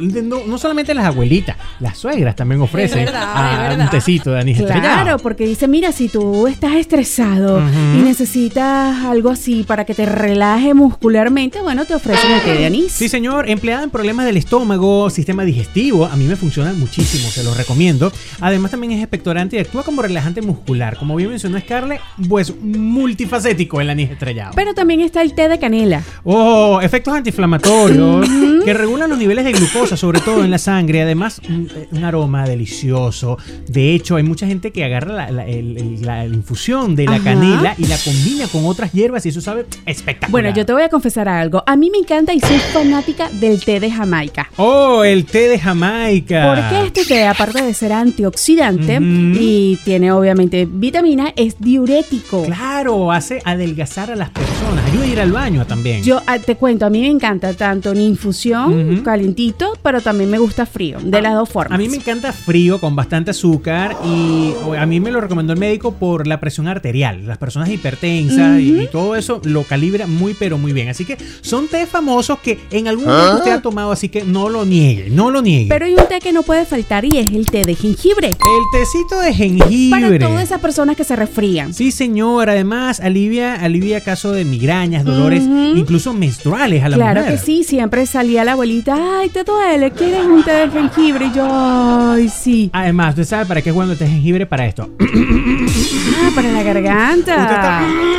No, 0.00 0.46
no 0.46 0.58
solamente 0.58 0.94
las 0.94 1.06
abuelitas, 1.06 1.56
las 1.80 1.98
suegras 1.98 2.36
también 2.36 2.60
ofrecen 2.60 3.00
Es 3.00 3.04
verdad, 3.06 3.32
ah, 3.34 3.68
es 3.72 3.78
un 3.78 3.90
tecito 3.90 4.30
de 4.32 4.40
anís 4.40 4.58
Claro, 4.58 4.74
estrellado. 4.74 5.18
porque 5.18 5.46
dice, 5.46 5.68
mira, 5.68 5.92
si 5.92 6.08
tú 6.08 6.46
estás 6.46 6.74
estresado 6.74 7.60
y 7.60 7.98
necesitas 8.02 9.04
algo 9.04 9.30
así 9.30 9.64
para 9.64 9.84
que 9.84 9.94
te 9.94 10.06
relaje 10.06 10.74
muscularmente, 10.74 11.60
bueno, 11.62 11.84
te 11.84 11.94
ofrecen 11.94 12.30
el 12.32 12.40
té 12.42 12.54
de 12.54 12.66
anís. 12.66 12.92
Sí, 12.92 13.08
señor, 13.08 13.48
empleada 13.48 13.82
en 13.84 13.90
problemas 13.90 14.26
del 14.26 14.36
estómago, 14.36 15.10
sistema 15.10 15.44
digestivo, 15.44 16.06
a 16.06 16.16
mí 16.16 16.24
me 16.26 16.36
funciona 16.36 16.72
muchísimo, 16.72 17.28
se 17.28 17.42
los 17.44 17.56
recomiendo. 17.56 18.12
Además 18.40 18.70
también 18.70 18.92
es 18.92 19.00
expectorante 19.00 19.56
y 19.56 19.58
actúa 19.60 19.82
como 19.82 20.02
relajante 20.02 20.42
muscular. 20.42 20.96
Como 20.98 21.16
bien 21.16 21.30
mencionó 21.30 21.58
Scarlett, 21.60 22.00
pues 22.28 22.52
multifacético 22.62 23.80
el 23.80 23.90
anís 23.90 24.10
estrellado. 24.10 24.52
Pero 24.54 24.74
también 24.74 25.00
está 25.00 25.22
el 25.22 25.34
té 25.34 25.48
de 25.48 25.58
canela. 25.58 26.02
Oh, 26.24 26.80
efectos 26.82 27.14
antiinflamatorios 27.14 28.26
que 28.64 28.74
regulan 28.74 29.10
los 29.10 29.18
niveles 29.18 29.44
de 29.44 29.53
glucosa, 29.54 29.96
sobre 29.96 30.20
todo 30.20 30.44
en 30.44 30.50
la 30.50 30.58
sangre. 30.58 31.02
Además, 31.02 31.40
un, 31.48 31.68
un 31.90 32.04
aroma 32.04 32.46
delicioso. 32.46 33.38
De 33.68 33.94
hecho, 33.94 34.16
hay 34.16 34.22
mucha 34.22 34.46
gente 34.46 34.70
que 34.70 34.84
agarra 34.84 35.12
la, 35.14 35.30
la- 35.30 35.46
el- 35.46 35.76
el- 35.76 36.02
la- 36.02 36.24
la 36.26 36.34
infusión 36.34 36.94
de 36.96 37.04
la 37.06 37.12
Ajá. 37.16 37.24
canela 37.24 37.74
y 37.78 37.86
la 37.86 37.96
combina 37.98 38.46
con 38.48 38.64
otras 38.66 38.92
hierbas 38.92 39.24
y 39.26 39.30
eso 39.30 39.40
sabe 39.40 39.66
espectacular. 39.86 40.30
Bueno, 40.30 40.56
yo 40.56 40.64
te 40.66 40.72
voy 40.72 40.82
a 40.82 40.88
confesar 40.88 41.28
algo. 41.28 41.62
A 41.66 41.76
mí 41.76 41.90
me 41.90 41.98
encanta 41.98 42.32
y 42.34 42.40
soy 42.40 42.58
fanática 42.72 43.28
del 43.30 43.64
té 43.64 43.80
de 43.80 43.90
Jamaica. 43.90 44.48
Oh, 44.56 45.02
el 45.04 45.24
té 45.24 45.48
de 45.48 45.58
Jamaica. 45.58 46.54
Porque 46.54 46.86
este 46.86 47.04
té, 47.04 47.26
aparte 47.26 47.62
de 47.62 47.74
ser 47.74 47.92
antioxidante 47.92 48.98
y 49.00 49.78
tiene 49.84 50.12
obviamente 50.12 50.66
vitamina, 50.70 51.32
es 51.36 51.56
diurético. 51.58 52.42
Claro, 52.44 53.12
hace 53.12 53.40
adelgazar 53.44 54.10
a 54.10 54.16
las 54.16 54.30
personas. 54.30 54.84
Ayuda 54.90 55.04
a 55.04 55.06
ir 55.08 55.20
al 55.20 55.32
baño 55.32 55.66
también. 55.66 56.02
Yo 56.02 56.20
ah, 56.26 56.38
te 56.38 56.56
cuento, 56.56 56.86
a 56.86 56.90
mí 56.90 57.00
me 57.00 57.08
encanta 57.08 57.52
tanto 57.54 57.92
en 57.92 58.00
infusión, 58.00 58.72
Ujú. 58.94 59.02
Fresquito, 59.44 59.72
pero 59.82 60.00
también 60.00 60.30
me 60.30 60.38
gusta 60.38 60.64
frío, 60.66 60.98
de 61.02 61.20
las 61.20 61.34
dos 61.34 61.48
formas. 61.48 61.76
A 61.78 61.78
mí 61.82 61.88
me 61.88 61.96
encanta 61.96 62.32
frío 62.32 62.80
con 62.80 62.96
bastante 62.96 63.30
azúcar 63.30 63.96
y 64.04 64.52
a 64.78 64.86
mí 64.86 65.00
me 65.00 65.10
lo 65.10 65.20
recomendó 65.20 65.52
el 65.52 65.58
médico 65.58 65.94
por 65.94 66.26
la 66.26 66.40
presión 66.40 66.66
arterial. 66.68 67.26
Las 67.26 67.38
personas 67.38 67.68
hipertensas 67.68 68.60
y, 68.60 68.80
y 68.82 68.86
todo 68.86 69.16
eso 69.16 69.40
lo 69.44 69.62
calibra 69.64 70.06
muy 70.06 70.34
pero 70.34 70.56
muy 70.58 70.72
bien. 70.72 70.88
Así 70.88 71.04
que 71.04 71.16
son 71.42 71.68
té 71.68 71.86
famosos 71.86 72.38
que 72.40 72.58
en 72.70 72.88
algún 72.88 73.04
momento 73.06 73.36
usted 73.38 73.52
ha 73.52 73.62
tomado, 73.62 73.92
así 73.92 74.08
que 74.08 74.24
no 74.24 74.48
lo 74.48 74.64
niegue, 74.64 75.10
no 75.10 75.30
lo 75.30 75.42
niegue. 75.42 75.68
Pero 75.68 75.84
hay 75.86 75.92
un 75.94 76.06
té 76.08 76.20
que 76.20 76.32
no 76.32 76.42
puede 76.42 76.64
faltar 76.64 77.04
y 77.04 77.18
es 77.18 77.30
el 77.30 77.46
té 77.46 77.62
de 77.62 77.74
jengibre. 77.74 78.28
el 78.28 78.34
tecito 78.80 79.20
de 79.20 79.24
Para 79.30 79.34
jengibre. 79.34 80.18
todas 80.20 80.42
esas 80.44 80.60
personas 80.60 80.96
que 80.96 81.04
se 81.04 81.16
resfrían. 81.16 81.74
Sí, 81.74 81.90
señor. 81.92 82.48
Además, 82.50 83.00
alivia, 83.00 83.54
alivia 83.54 84.00
caso 84.02 84.32
de 84.32 84.44
migrañas, 84.44 85.04
dolores, 85.04 85.42
incluso 85.76 86.12
menstruales 86.14 86.82
a 86.82 86.88
la 86.88 86.96
Claro 86.96 87.20
mujer. 87.22 87.34
que 87.38 87.44
sí, 87.44 87.64
siempre 87.64 88.06
salía 88.06 88.44
la 88.44 88.52
abuelita, 88.52 89.18
ay, 89.20 89.28
te 89.34 89.42
duele, 89.42 89.90
¿quieres 89.90 90.24
un 90.24 90.44
té 90.44 90.52
de 90.52 90.70
jengibre? 90.70 91.26
Y 91.26 91.32
yo, 91.32 91.44
ay, 91.50 92.28
sí. 92.28 92.70
Además, 92.72 93.10
usted 93.10 93.24
sabe 93.24 93.46
para 93.46 93.60
qué 93.60 93.70
es 93.70 93.74
bueno 93.74 93.90
el 93.90 93.98
té 93.98 94.04
de 94.04 94.10
jengibre 94.10 94.46
para 94.46 94.64
esto. 94.64 94.88
Ah, 95.00 96.30
para 96.36 96.52
la 96.52 96.62
garganta. 96.62 97.34
Usted 97.34 97.54
está 97.54 98.14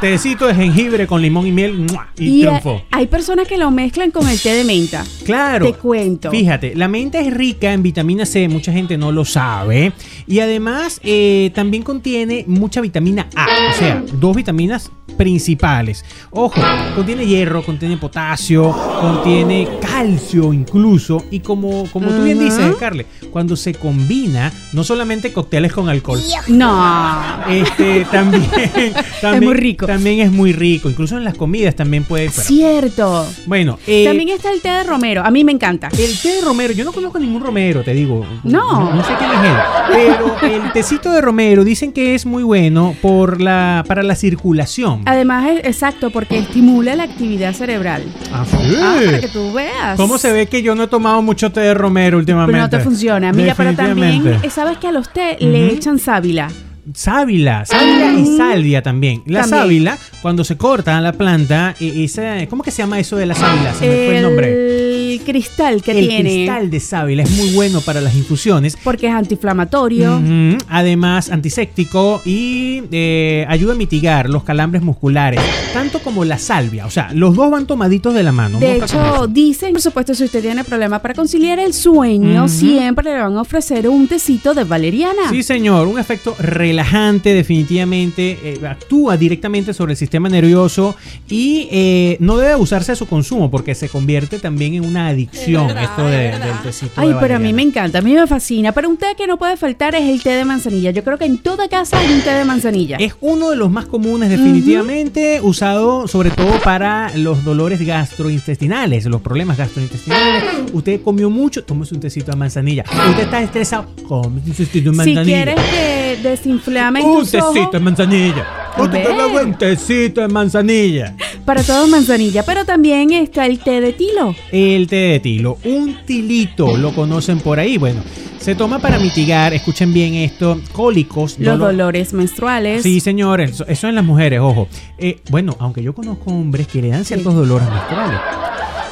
tecito 0.00 0.46
de 0.46 0.54
jengibre 0.54 1.06
con 1.06 1.20
limón 1.20 1.46
y 1.46 1.52
miel 1.52 1.78
¡mua! 1.78 2.08
y, 2.16 2.24
Y 2.24 2.42
eh, 2.42 2.46
triunfó. 2.46 2.82
hay 2.90 3.06
personas 3.06 3.46
que 3.46 3.58
lo 3.58 3.70
mezclan 3.70 4.10
con 4.10 4.26
el 4.28 4.40
té 4.40 4.54
de 4.54 4.64
menta. 4.64 5.04
Claro. 5.24 5.66
Te 5.66 5.74
cuento. 5.74 6.30
Fíjate, 6.30 6.74
la 6.74 6.88
menta 6.88 7.20
es 7.20 7.32
rica 7.32 7.72
en 7.72 7.82
vitamina 7.82 8.24
C, 8.24 8.48
mucha 8.48 8.72
gente 8.72 8.96
no 8.96 9.12
lo 9.12 9.24
sabe. 9.24 9.92
Y 10.26 10.40
además 10.40 11.00
eh, 11.04 11.50
también 11.54 11.82
contiene 11.82 12.44
mucha 12.46 12.80
vitamina 12.80 13.28
A, 13.34 13.46
o 13.70 13.74
sea, 13.74 14.02
dos 14.12 14.36
vitaminas 14.36 14.90
principales. 15.16 16.04
Ojo, 16.30 16.60
contiene 16.94 17.26
hierro, 17.26 17.62
contiene 17.62 17.96
potasio, 17.98 18.74
contiene 19.00 19.68
calcio 19.80 20.39
incluso. 20.52 21.24
Y 21.30 21.40
como, 21.40 21.84
como 21.92 22.08
tú 22.08 22.22
bien 22.24 22.38
dices, 22.38 22.74
Carle, 22.78 23.06
cuando 23.30 23.56
se 23.56 23.74
combina, 23.74 24.52
no 24.72 24.82
solamente 24.84 25.32
cócteles 25.32 25.72
con 25.72 25.88
alcohol. 25.88 26.20
No. 26.48 27.20
Este 27.48 28.04
también, 28.10 28.44
también 29.20 29.44
muy 29.44 29.54
rico. 29.54 29.86
También 29.86 30.20
es 30.20 30.30
muy 30.32 30.52
rico. 30.52 30.88
Incluso 30.90 31.16
en 31.16 31.24
las 31.24 31.34
comidas 31.36 31.74
también 31.74 32.04
puede. 32.04 32.30
pero- 32.30 32.42
Cierto. 32.42 33.26
Bueno, 33.46 33.78
eh, 33.86 34.04
También 34.06 34.28
está 34.30 34.50
el 34.52 34.60
té 34.60 34.68
de 34.70 34.84
romero. 34.84 35.22
A 35.24 35.30
mí 35.30 35.44
me 35.44 35.52
encanta. 35.52 35.88
el 35.88 36.18
té 36.18 36.28
de 36.36 36.40
romero, 36.42 36.72
yo 36.72 36.84
no 36.84 36.92
conozco 36.92 37.18
ningún 37.18 37.42
romero, 37.42 37.82
te 37.82 37.92
digo. 37.94 38.26
No. 38.44 38.94
No, 38.94 39.04
sé 39.04 39.12
quién 39.18 39.30
es 39.30 39.38
él. 39.50 39.56
Pero 39.92 40.36
el 40.64 40.72
tecito 40.72 41.10
de 41.12 41.20
romero 41.20 41.64
dicen 41.64 41.92
que 41.92 42.14
es 42.14 42.26
muy 42.26 42.42
bueno 42.42 42.94
por 43.02 43.40
la, 43.40 43.84
para 43.86 44.02
la 44.02 44.14
circulación. 44.14 45.02
Además, 45.06 45.48
es 45.50 45.64
exacto, 45.64 46.10
porque 46.10 46.38
estimula 46.38 46.94
la 46.96 47.04
actividad 47.04 47.52
cerebral. 47.54 48.02
Ah, 48.32 48.44
sí. 48.48 48.56
Ah, 48.80 48.96
para 49.04 49.20
que 49.20 49.28
tú 49.28 49.52
veas. 49.52 49.96
¿Cómo 49.96 50.18
se 50.18 50.29
ve 50.32 50.46
que 50.46 50.62
yo 50.62 50.74
no 50.74 50.84
he 50.84 50.88
tomado 50.88 51.22
mucho 51.22 51.50
té 51.50 51.60
de 51.60 51.74
romero 51.74 52.18
últimamente? 52.18 52.52
Pero 52.52 52.64
no 52.64 52.70
te 52.70 52.80
funciona. 52.80 53.32
Mira, 53.32 53.54
pero 53.56 53.74
también, 53.74 54.40
eh, 54.42 54.50
¿sabes 54.50 54.78
que 54.78 54.88
a 54.88 54.92
los 54.92 55.12
té 55.12 55.36
le 55.40 55.68
echan 55.72 55.98
sábila? 55.98 56.48
Sábila, 56.94 57.64
sábila 57.64 58.12
y 58.18 58.36
salvia 58.36 58.82
también. 58.82 59.22
La 59.26 59.40
También. 59.42 59.60
sábila, 59.60 59.98
cuando 60.22 60.44
se 60.44 60.56
corta 60.56 61.00
la 61.00 61.12
planta, 61.12 61.74
e- 61.80 62.04
esa, 62.04 62.46
¿cómo 62.48 62.62
que 62.62 62.70
se 62.70 62.78
llama 62.82 62.98
eso 62.98 63.16
de 63.16 63.26
la 63.26 63.34
sábila? 63.34 63.74
Se 63.74 63.86
me 63.86 63.94
fue 64.06 64.16
el 64.18 64.22
nombre. 64.22 64.80
El 65.14 65.20
cristal 65.22 65.82
que 65.82 65.90
el 65.92 66.08
tiene. 66.08 66.30
cristal 66.30 66.70
de 66.70 66.80
sábila 66.80 67.22
es 67.24 67.30
muy 67.32 67.50
bueno 67.52 67.80
para 67.80 68.00
las 68.00 68.14
infusiones. 68.14 68.76
Porque 68.82 69.08
es 69.08 69.12
antiinflamatorio. 69.12 70.20
Además, 70.68 71.30
antiséptico 71.30 72.22
y 72.24 72.82
eh, 72.92 73.44
ayuda 73.48 73.72
a 73.72 73.76
mitigar 73.76 74.28
los 74.30 74.44
calambres 74.44 74.82
musculares, 74.82 75.40
tanto 75.72 75.98
como 76.00 76.24
la 76.24 76.38
salvia. 76.38 76.86
O 76.86 76.90
sea, 76.90 77.10
los 77.12 77.34
dos 77.36 77.50
van 77.50 77.66
tomaditos 77.66 78.14
de 78.14 78.22
la 78.22 78.32
mano. 78.32 78.58
De 78.58 78.76
hecho, 78.76 79.26
dicen, 79.28 79.72
por 79.72 79.80
supuesto, 79.82 80.14
si 80.14 80.24
usted 80.24 80.40
tiene 80.42 80.64
problemas 80.64 81.00
para 81.00 81.14
conciliar 81.14 81.58
el 81.58 81.72
sueño, 81.74 82.48
siempre 82.48 83.04
le 83.12 83.20
van 83.20 83.36
a 83.36 83.40
ofrecer 83.42 83.88
un 83.88 84.06
tecito 84.08 84.54
de 84.54 84.64
valeriana. 84.64 85.30
Sí, 85.30 85.42
señor, 85.42 85.86
un 85.86 85.98
efecto 85.98 86.34
relajante 86.70 87.34
definitivamente, 87.34 88.38
eh, 88.44 88.60
actúa 88.66 89.16
directamente 89.16 89.74
sobre 89.74 89.92
el 89.92 89.96
sistema 89.96 90.28
nervioso 90.28 90.94
y 91.28 91.68
eh, 91.70 92.16
no 92.20 92.36
debe 92.36 92.52
abusarse 92.52 92.92
de 92.92 92.96
su 92.96 93.06
consumo 93.06 93.50
porque 93.50 93.74
se 93.74 93.88
convierte 93.88 94.38
también 94.38 94.74
en 94.74 94.84
una 94.84 95.08
adicción 95.08 95.68
esto 95.76 96.04
de- 96.04 96.38
del 96.38 96.58
tecito. 96.62 96.92
Ay, 96.96 97.08
de 97.08 97.14
pero 97.20 97.36
a 97.36 97.38
mí 97.38 97.52
me 97.52 97.62
encanta, 97.62 97.98
a 97.98 98.02
mí 98.02 98.12
me 98.14 98.26
fascina. 98.26 98.72
Pero 98.72 98.88
un 98.88 98.96
té 98.96 99.06
que 99.16 99.26
no 99.26 99.36
puede 99.36 99.56
faltar 99.56 99.94
es 99.94 100.08
el 100.08 100.22
té 100.22 100.30
de 100.30 100.44
manzanilla. 100.44 100.90
Yo 100.92 101.02
creo 101.02 101.18
que 101.18 101.24
en 101.24 101.38
toda 101.38 101.68
casa 101.68 101.98
hay 101.98 102.12
un 102.12 102.20
té 102.20 102.30
de 102.30 102.44
manzanilla. 102.44 102.96
Es 102.98 103.14
uno 103.20 103.50
de 103.50 103.56
los 103.56 103.70
más 103.70 103.86
comunes 103.86 104.30
definitivamente, 104.30 105.40
usado 105.42 106.06
sobre 106.08 106.30
todo 106.30 106.52
para 106.62 107.10
los 107.16 107.42
dolores 107.44 107.80
gastrointestinales, 107.84 109.06
los 109.06 109.20
problemas 109.20 109.56
gastrointestinales. 109.58 110.44
Usted 110.72 111.00
comió 111.02 111.30
mucho, 111.30 111.64
tómese 111.64 111.94
un 111.94 112.00
tecito 112.00 112.30
de 112.30 112.36
manzanilla. 112.36 112.84
Usted 113.08 113.24
está 113.24 113.42
estresado, 113.42 113.86
come 114.06 114.40
un 114.46 114.52
tecito 114.52 114.72
de 114.74 114.80
si 114.82 114.90
manzanilla. 114.90 115.24
quieres 115.24 115.54
que 115.56 116.18
un 116.66 117.20
tus 117.20 117.34
ojos, 117.34 117.54
tecito 117.54 117.70
de 117.72 117.80
manzanilla. 117.80 118.46
Ve. 118.78 119.42
un 119.44 119.54
tecito 119.54 120.20
de 120.20 120.28
manzanilla. 120.28 121.14
para 121.44 121.62
todo 121.62 121.86
manzanilla. 121.88 122.44
Pero 122.44 122.64
también 122.64 123.12
está 123.12 123.46
el 123.46 123.58
té 123.58 123.80
de 123.80 123.92
tilo. 123.92 124.34
El 124.52 124.86
té 124.86 124.96
de 124.96 125.20
tilo, 125.20 125.58
un 125.64 125.96
tilito, 126.06 126.76
lo 126.76 126.92
conocen 126.94 127.40
por 127.40 127.58
ahí. 127.58 127.76
Bueno, 127.78 128.02
se 128.38 128.54
toma 128.54 128.78
para 128.78 128.98
mitigar, 128.98 129.52
escuchen 129.52 129.92
bien 129.92 130.14
esto, 130.14 130.60
cólicos, 130.72 131.38
Los 131.38 131.58
dolor- 131.58 131.72
dolores 131.72 132.12
menstruales. 132.12 132.82
Sí, 132.82 133.00
señores, 133.00 133.50
eso, 133.50 133.66
eso 133.66 133.88
en 133.88 133.94
las 133.96 134.04
mujeres, 134.04 134.40
ojo. 134.40 134.68
Eh, 134.98 135.20
bueno, 135.30 135.56
aunque 135.58 135.82
yo 135.82 135.94
conozco 135.94 136.30
hombres 136.30 136.66
que 136.68 136.80
le 136.80 136.88
dan 136.88 137.04
ciertos 137.04 137.34
dolores 137.34 137.68
menstruales. 137.68 138.18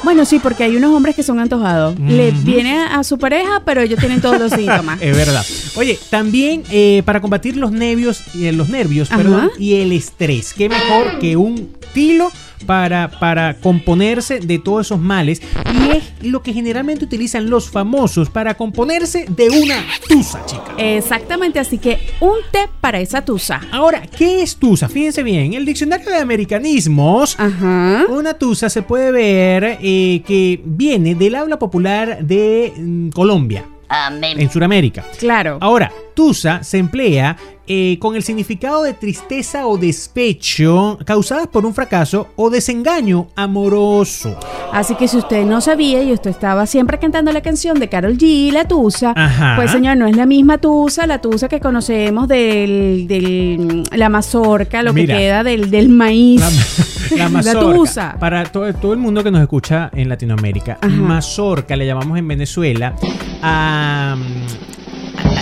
Bueno, 0.02 0.24
sí, 0.24 0.38
porque 0.38 0.64
hay 0.64 0.76
unos 0.76 0.94
hombres 0.94 1.16
que 1.16 1.22
son 1.22 1.38
antojados. 1.38 1.98
Le 1.98 2.30
viene 2.30 2.78
a 2.78 3.02
su 3.04 3.18
pareja, 3.18 3.62
pero 3.64 3.80
ellos 3.80 3.98
tienen 3.98 4.20
todos 4.20 4.38
los 4.38 4.52
síntomas. 4.52 5.00
Es 5.08 5.16
verdad. 5.16 5.44
Oye, 5.76 5.98
también 6.10 6.64
eh, 6.70 7.02
para 7.04 7.20
combatir 7.20 7.56
los 7.56 7.72
nervios, 7.72 8.22
eh, 8.34 8.52
los 8.52 8.68
nervios, 8.68 9.08
perdón, 9.08 9.50
y 9.58 9.74
el 9.74 9.92
estrés. 9.92 10.52
Qué 10.52 10.68
mejor 10.68 11.18
que 11.18 11.36
un 11.36 11.70
tilo 11.94 12.30
para, 12.66 13.10
para 13.10 13.54
componerse 13.54 14.40
de 14.40 14.58
todos 14.58 14.86
esos 14.86 15.00
males. 15.00 15.42
Y 15.72 15.96
es 15.96 16.12
lo 16.22 16.42
que 16.42 16.52
generalmente 16.52 17.04
utilizan 17.04 17.48
los 17.50 17.70
famosos 17.70 18.30
para 18.30 18.54
componerse 18.54 19.26
de 19.28 19.48
una 19.50 19.84
tusa, 20.08 20.44
chica. 20.46 20.74
Exactamente, 20.76 21.58
así 21.58 21.78
que 21.78 21.98
un 22.20 22.36
té 22.50 22.68
para 22.80 23.00
esa 23.00 23.24
tusa. 23.24 23.60
Ahora, 23.72 24.02
¿qué 24.02 24.42
es 24.42 24.56
tusa? 24.56 24.88
Fíjense 24.88 25.22
bien, 25.22 25.54
el 25.54 25.64
diccionario 25.64 26.10
de 26.10 26.16
americanismos 26.16 26.98
Ajá. 27.38 28.04
Una 28.08 28.34
tusa 28.34 28.68
se 28.68 28.82
puede 28.82 29.10
ver 29.10 29.78
eh, 29.80 30.22
que 30.26 30.60
viene 30.64 31.14
del 31.14 31.34
habla 31.34 31.58
popular 31.58 32.24
de 32.24 32.72
mm, 32.76 33.08
Colombia, 33.10 33.64
en 34.20 34.50
Sudamérica. 34.50 35.04
Claro. 35.18 35.58
Ahora, 35.60 35.90
tusa 36.14 36.62
se 36.62 36.78
emplea 36.78 37.36
eh, 37.68 37.98
con 38.00 38.16
el 38.16 38.22
significado 38.22 38.82
de 38.82 38.94
tristeza 38.94 39.66
o 39.66 39.76
despecho 39.78 40.98
causadas 41.04 41.46
por 41.48 41.66
un 41.66 41.74
fracaso 41.74 42.28
o 42.36 42.50
desengaño 42.50 43.28
amoroso. 43.36 44.36
Así 44.72 44.94
que 44.94 45.06
si 45.08 45.16
usted 45.18 45.44
no 45.44 45.60
sabía 45.60 46.02
y 46.02 46.12
usted 46.12 46.30
estaba 46.30 46.66
siempre 46.66 46.98
cantando 46.98 47.30
la 47.32 47.40
canción 47.40 47.78
de 47.78 47.88
Carol 47.88 48.16
G, 48.16 48.50
la 48.52 48.66
tusa, 48.66 49.12
Ajá. 49.16 49.54
pues 49.56 49.70
señor, 49.70 49.96
no 49.96 50.06
es 50.06 50.16
la 50.16 50.26
misma 50.26 50.58
tusa, 50.58 51.06
la 51.06 51.20
tusa 51.20 51.48
que 51.48 51.60
conocemos 51.60 52.26
del, 52.28 53.06
del 53.08 53.82
la 53.92 54.08
mazorca, 54.08 54.82
lo 54.82 54.92
Mira. 54.92 55.14
que 55.14 55.20
queda 55.20 55.42
del, 55.44 55.70
del 55.70 55.88
maíz. 55.88 56.40
La, 56.40 56.50
la 57.16 57.24
La 57.24 57.28
mazorca. 57.28 57.60
tusa. 57.76 58.16
Para 58.18 58.44
todo, 58.44 58.72
todo 58.74 58.92
el 58.92 58.98
mundo 58.98 59.22
que 59.22 59.30
nos 59.30 59.40
escucha 59.42 59.90
en 59.94 60.08
Latinoamérica, 60.08 60.78
Ajá. 60.80 60.88
mazorca 60.88 61.76
le 61.76 61.86
llamamos 61.86 62.18
en 62.18 62.28
Venezuela 62.28 62.94
a, 63.42 64.16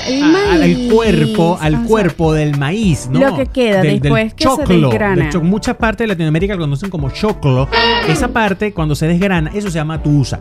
El 0.07 0.23
a- 0.23 0.27
a- 0.27 0.53
al 0.55 0.89
cuerpo, 0.93 1.59
al 1.61 1.75
o 1.75 1.79
sea, 1.79 1.87
cuerpo 1.87 2.33
del 2.33 2.57
maíz, 2.59 3.09
¿no? 3.11 3.19
Lo 3.21 3.37
que 3.37 3.47
queda 3.47 3.83
después 3.83 4.35
que 4.35 4.45
se 4.45 4.51
choclo, 4.51 4.89
desgrana. 4.91 5.23
del 5.25 5.33
cho- 5.33 5.41
muchas 5.41 5.77
partes 5.77 6.05
de 6.05 6.09
Latinoamérica 6.09 6.55
lo 6.55 6.61
conocen 6.61 6.91
como 6.91 7.11
choclo. 7.11 7.69
Esa 8.09 8.29
parte, 8.29 8.73
cuando 8.73 8.95
se 8.95 9.07
desgrana, 9.07 9.51
eso 9.55 9.71
se 9.71 9.75
llama 9.77 10.03
tusa. 10.03 10.39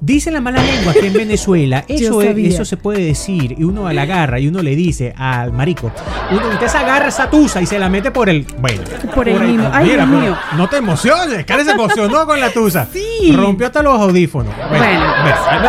Dice 0.00 0.30
la 0.30 0.40
mala 0.40 0.62
lengua 0.62 0.92
que 0.92 1.06
en 1.06 1.12
Venezuela 1.12 1.84
eso, 1.88 2.22
es- 2.22 2.36
eso 2.54 2.64
se 2.64 2.76
puede 2.76 3.04
decir 3.04 3.54
y 3.58 3.64
uno 3.64 3.90
la 3.92 4.02
agarra 4.02 4.38
y 4.40 4.48
uno 4.48 4.62
le 4.62 4.74
dice 4.76 5.14
al 5.16 5.52
marico, 5.52 5.90
uno, 6.30 6.48
usted 6.52 6.66
se 6.68 6.78
agarra 6.78 7.08
esa 7.08 7.28
tusa 7.30 7.60
y 7.62 7.66
se 7.66 7.78
la 7.78 7.88
mete 7.88 8.10
por 8.10 8.28
el... 8.28 8.46
Bueno, 8.58 8.82
Por 9.14 9.28
el 9.28 9.40
mismo. 9.40 9.68
Ay, 9.72 9.84
Dios 9.90 9.96
pero 9.96 10.06
mío. 10.20 10.36
No 10.56 10.68
te 10.68 10.76
emociones, 10.78 11.44
Karen 11.44 11.64
se 11.66 11.72
emocionó 11.72 12.26
con 12.26 12.40
la 12.40 12.50
tusa. 12.50 12.88
Sí. 12.94 13.32
Rompió 13.32 13.66
hasta 13.66 13.82
los 13.82 13.98
audífonos. 14.00 14.52
Bueno. 14.68 15.04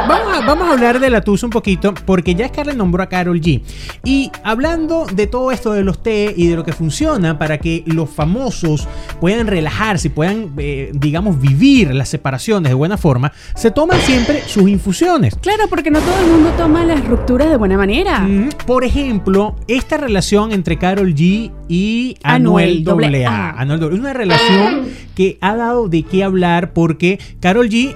vamos, 0.08 0.38
a, 0.38 0.46
vamos 0.46 0.68
a 0.70 0.74
hablar 0.74 1.00
de 1.00 1.10
la 1.10 1.22
tusa 1.22 1.46
un 1.46 1.52
poquito 1.52 1.94
porque 2.06 2.36
ya 2.36 2.48
Scarlett 2.48 2.76
nombró 2.76 3.04
acá 3.04 3.15
Carol 3.16 3.40
G. 3.40 3.62
Y 4.04 4.30
hablando 4.44 5.06
de 5.06 5.26
todo 5.28 5.52
esto 5.54 5.72
de 5.72 5.86
los 5.86 6.04
té 6.04 6.34
y 6.36 6.48
de 6.48 6.58
lo 6.58 6.66
que 6.66 6.74
funciona 6.74 7.40
para 7.40 7.60
que 7.60 7.82
los 7.86 8.10
famosos 8.10 8.90
puedan 9.22 9.48
relajarse 9.48 10.08
y 10.08 10.12
puedan, 10.12 10.52
eh, 10.58 10.92
digamos, 10.94 11.40
vivir 11.40 11.94
las 11.96 12.10
separaciones 12.10 12.72
de 12.72 12.74
buena 12.74 12.98
forma, 12.98 13.32
se 13.56 13.72
toman 13.72 14.02
siempre 14.02 14.42
sus 14.48 14.68
infusiones. 14.68 15.34
Claro, 15.42 15.64
porque 15.70 15.92
no 15.92 16.00
todo 16.00 16.20
el 16.26 16.30
mundo 16.30 16.50
toma 16.58 16.84
las 16.84 17.06
rupturas 17.08 17.50
de 17.50 17.56
buena 17.56 17.78
manera. 17.78 18.20
Mm, 18.20 18.50
Por 18.68 18.84
ejemplo, 18.84 19.56
esta 19.70 19.96
relación 19.96 20.52
entre 20.52 20.78
Carol 20.78 21.16
G 21.16 21.52
y 21.70 22.18
Anuel 22.22 22.84
Anuel 22.86 23.16
AA. 23.26 23.30
AA. 23.52 23.62
Anuel 23.62 23.82
AA. 23.82 23.88
Es 23.94 24.00
una 24.00 24.14
relación 24.14 24.86
que 25.16 25.38
ha 25.40 25.56
dado 25.56 25.88
de 25.88 26.04
qué 26.04 26.24
hablar 26.26 26.74
porque 26.74 27.18
Carol 27.40 27.70
G 27.70 27.96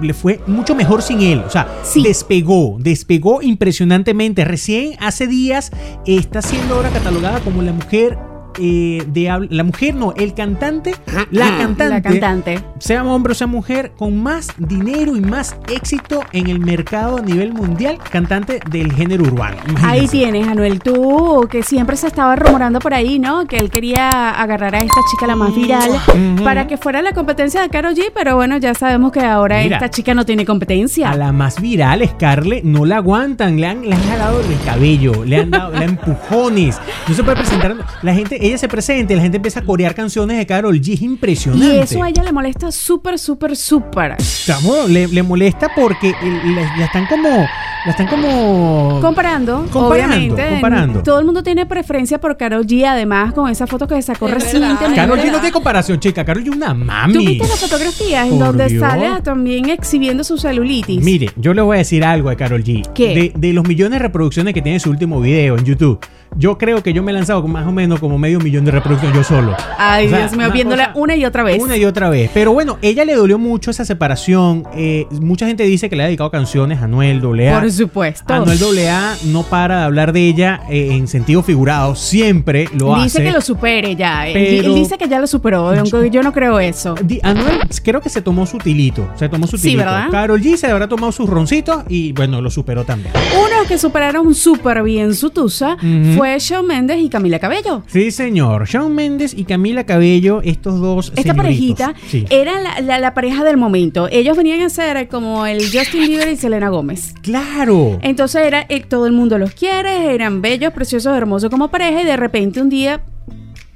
le 0.00 0.14
fue 0.14 0.38
mucho 0.46 0.76
mejor 0.76 1.02
sin 1.02 1.20
él. 1.22 1.42
O 1.44 1.50
sea, 1.50 1.66
Sí. 1.82 2.02
despegó, 2.04 2.76
despegó 2.78 3.42
impresionantemente. 3.42 4.43
Recién 4.44 4.92
hace 5.00 5.26
días 5.26 5.70
está 6.04 6.42
siendo 6.42 6.74
ahora 6.74 6.90
catalogada 6.90 7.40
como 7.40 7.62
la 7.62 7.72
mujer. 7.72 8.18
Eh, 8.58 9.02
de 9.06 9.46
la 9.50 9.64
mujer 9.64 9.94
no, 9.94 10.12
el 10.16 10.34
cantante, 10.34 10.94
la 11.30 11.56
cantante, 11.58 11.88
La 11.88 12.02
cantante. 12.02 12.60
sea 12.78 13.04
hombre 13.04 13.32
o 13.32 13.34
sea 13.34 13.46
mujer, 13.46 13.92
con 13.96 14.22
más 14.22 14.48
dinero 14.58 15.16
y 15.16 15.20
más 15.20 15.56
éxito 15.68 16.20
en 16.32 16.48
el 16.48 16.58
mercado 16.60 17.18
a 17.18 17.20
nivel 17.22 17.52
mundial, 17.52 17.98
cantante 18.10 18.60
del 18.70 18.92
género 18.92 19.24
urbano. 19.24 19.56
Ahí 19.82 20.06
tienes, 20.08 20.46
Anuel, 20.48 20.80
tú 20.80 21.46
que 21.50 21.62
siempre 21.62 21.96
se 21.96 22.06
estaba 22.06 22.36
rumorando 22.36 22.78
por 22.80 22.94
ahí, 22.94 23.18
¿no? 23.18 23.46
Que 23.46 23.56
él 23.56 23.70
quería 23.70 24.08
agarrar 24.08 24.74
a 24.74 24.78
esta 24.80 25.00
chica 25.10 25.26
la 25.26 25.36
más 25.36 25.54
viral 25.54 25.90
Ujú. 25.90 26.44
para 26.44 26.66
que 26.66 26.76
fuera 26.76 27.02
la 27.02 27.12
competencia 27.12 27.60
de 27.62 27.68
Karol 27.68 27.94
G, 27.94 28.10
pero 28.14 28.36
bueno, 28.36 28.56
ya 28.58 28.74
sabemos 28.74 29.12
que 29.12 29.20
ahora 29.20 29.62
Mira. 29.62 29.76
esta 29.76 29.90
chica 29.90 30.14
no 30.14 30.24
tiene 30.24 30.44
competencia. 30.44 31.10
A 31.10 31.16
la 31.16 31.32
más 31.32 31.60
viral, 31.60 32.06
Scarlett, 32.08 32.64
no 32.64 32.84
la 32.84 32.96
aguantan. 32.96 33.60
Le 33.60 33.66
han, 33.66 33.82
le 33.88 33.94
han 33.94 34.02
jalado 34.08 34.40
el 34.40 34.60
cabello, 34.64 35.24
le 35.24 35.38
han 35.38 35.50
dado 35.50 35.72
le 35.72 35.78
han 35.84 35.90
empujones. 36.04 36.78
No 37.08 37.14
se 37.14 37.22
puede 37.22 37.36
presentar. 37.38 37.74
La 38.02 38.14
gente, 38.14 38.43
ella 38.46 38.58
se 38.58 38.68
presenta 38.68 39.12
y 39.12 39.16
la 39.16 39.22
gente 39.22 39.36
empieza 39.36 39.60
a 39.60 39.64
corear 39.64 39.94
canciones 39.94 40.36
de 40.38 40.46
Carol 40.46 40.80
G. 40.80 40.94
Es 40.94 41.02
impresionante. 41.02 41.66
Y 41.66 41.78
eso 41.78 42.02
a 42.02 42.08
ella 42.08 42.22
le 42.22 42.32
molesta 42.32 42.70
súper, 42.72 43.18
súper, 43.18 43.56
súper. 43.56 44.16
Chamo, 44.18 44.86
le, 44.88 45.08
le 45.08 45.22
molesta 45.22 45.70
porque 45.74 46.12
la, 46.22 46.76
la 46.78 46.84
están 46.86 47.06
como. 47.06 47.28
La 47.28 47.90
están 47.90 48.06
como. 48.06 48.98
Comparando, 49.02 49.66
Comparando, 49.70 50.14
obviamente. 50.14 50.48
comparando. 50.52 51.02
Todo 51.02 51.18
el 51.18 51.26
mundo 51.26 51.42
tiene 51.42 51.66
preferencia 51.66 52.18
por 52.18 52.36
Karol 52.38 52.66
G, 52.66 52.84
además 52.86 53.34
con 53.34 53.50
esa 53.50 53.66
foto 53.66 53.86
que 53.86 54.00
sacó 54.00 54.26
Es 54.28 54.34
recientemente. 54.34 54.94
Carol 54.94 55.18
G 55.18 55.26
no 55.26 55.32
tiene 55.38 55.52
comparación, 55.52 56.00
chica. 56.00 56.24
Carol 56.24 56.42
G 56.44 56.48
es 56.50 56.56
una 56.56 56.68
¿Tú 56.68 56.74
mami. 56.76 57.26
viste 57.26 57.46
las 57.46 57.60
fotografías 57.60 58.26
en 58.28 58.38
donde 58.38 58.66
Dios. 58.68 58.80
sale 58.80 59.20
también 59.22 59.68
exhibiendo 59.68 60.24
su 60.24 60.38
celulitis? 60.38 61.02
Mire, 61.04 61.30
yo 61.36 61.52
le 61.52 61.60
voy 61.62 61.76
a 61.76 61.78
decir 61.78 62.04
algo 62.04 62.30
de 62.30 62.36
Carol 62.36 62.64
G. 62.64 62.90
¿Qué? 62.94 63.32
De, 63.34 63.48
de 63.48 63.52
los 63.52 63.66
millones 63.68 63.98
de 63.98 64.02
reproducciones 64.02 64.54
que 64.54 64.62
tiene 64.62 64.80
su 64.80 64.88
último 64.90 65.20
video 65.20 65.58
en 65.58 65.64
YouTube, 65.64 65.98
yo 66.36 66.58
creo 66.58 66.82
que 66.82 66.92
yo 66.92 67.02
me 67.02 67.10
he 67.12 67.14
lanzado 67.14 67.42
con 67.42 67.52
más 67.52 67.66
o 67.66 67.72
menos 67.72 68.00
como 68.00 68.18
medio 68.18 68.38
millón 68.40 68.64
de 68.64 68.70
reproducciones 68.72 69.16
yo 69.16 69.24
solo. 69.24 69.56
Ay, 69.78 70.06
O 70.06 70.10
sea, 70.10 70.18
Dios 70.20 70.36
mío, 70.36 70.50
viéndola 70.52 70.88
cosa- 70.92 70.98
una 71.00 71.16
y 71.16 71.24
otra 71.24 71.42
vez. 71.42 71.62
Una 71.62 71.76
y 71.76 71.84
otra 71.84 72.08
vez. 72.08 72.30
Pero 72.34 72.52
bueno, 72.52 72.78
ella 72.82 73.04
le 73.04 73.14
dolió 73.14 73.38
mucho 73.38 73.70
esa 73.70 73.84
separación. 73.84 74.64
Eh, 74.74 75.06
mucha 75.20 75.46
gente 75.46 75.62
dice 75.64 75.88
que 75.88 75.96
le 75.96 76.02
ha 76.02 76.06
dedicado 76.06 76.30
canciones 76.30 76.80
a 76.80 76.84
Anuel 76.84 77.20
AA. 77.24 77.60
Por 77.60 77.70
supuesto. 77.70 78.32
Anuel 78.34 78.58
AA 78.86 79.16
no 79.26 79.42
para 79.44 79.78
de 79.78 79.84
hablar 79.84 80.12
de 80.12 80.26
ella 80.28 80.60
eh, 80.70 80.88
en 80.92 81.08
sentido 81.08 81.42
figurado. 81.42 81.94
Siempre 81.94 82.68
lo 82.78 82.94
dice 82.96 83.18
hace. 83.18 83.24
que 83.24 83.32
lo 83.32 83.40
supere 83.40 83.94
ya. 83.96 84.24
Pero- 84.32 84.66
Él 84.68 84.74
dice 84.74 84.98
que 84.98 85.08
ya 85.08 85.18
lo 85.20 85.26
superó, 85.26 85.68
aunque 85.70 86.10
yo 86.10 86.22
no 86.22 86.32
creo 86.32 86.58
eso. 86.60 86.94
Anuel 87.22 87.60
creo 87.82 88.00
que 88.00 88.08
se 88.08 88.22
tomó 88.22 88.46
su 88.46 88.58
tilito. 88.58 89.08
Se 89.16 89.28
tomó 89.28 89.46
su 89.46 89.56
Sí, 89.56 89.68
tilito. 89.70 89.84
¿verdad? 89.84 90.08
Carol 90.10 90.40
G 90.40 90.56
se 90.56 90.66
habrá 90.66 90.88
tomado 90.88 91.12
sus 91.12 91.28
roncitos 91.28 91.84
y 91.88 92.12
bueno, 92.12 92.40
lo 92.40 92.50
superó 92.50 92.84
también. 92.84 93.12
Uno 93.38 93.66
que 93.68 93.78
superaron 93.78 94.34
súper 94.34 94.82
bien 94.82 95.14
su 95.14 95.30
tusa 95.30 95.76
fue 96.16 96.23
Shawn 96.38 96.66
Mendes 96.66 97.00
y 97.00 97.08
Camila 97.08 97.38
Cabello. 97.38 97.82
Sí, 97.86 98.10
señor. 98.10 98.66
Shawn 98.66 98.94
Mendes 98.94 99.34
y 99.36 99.44
Camila 99.44 99.84
Cabello, 99.84 100.40
estos 100.42 100.80
dos 100.80 101.08
Esta 101.16 101.22
señoritos. 101.22 101.36
parejita 101.36 101.94
Sí. 102.08 102.24
era 102.30 102.60
la, 102.60 102.80
la- 102.80 102.98
la 102.98 103.14
pareja 103.14 103.44
del 103.44 103.56
momento. 103.56 104.08
Ellos 104.10 104.36
venían 104.36 104.60
a 104.62 104.68
ser 104.70 105.08
como 105.08 105.46
el 105.46 105.60
Justin 105.72 106.06
Bieber 106.06 106.28
y 106.28 106.36
Selena 106.36 106.68
Gómez. 106.68 107.14
Claro. 107.22 107.98
Entonces 108.02 108.42
era 108.46 108.64
eh, 108.68 108.80
todo 108.88 109.06
el 109.06 109.12
mundo 109.12 109.38
los 109.38 109.52
quiere, 109.52 110.14
eran 110.14 110.42
bellos, 110.42 110.72
preciosos, 110.72 111.16
hermosos 111.16 111.50
como 111.50 111.68
pareja 111.68 112.02
y 112.02 112.04
de 112.04 112.16
repente 112.16 112.60
un 112.60 112.68
día 112.68 113.02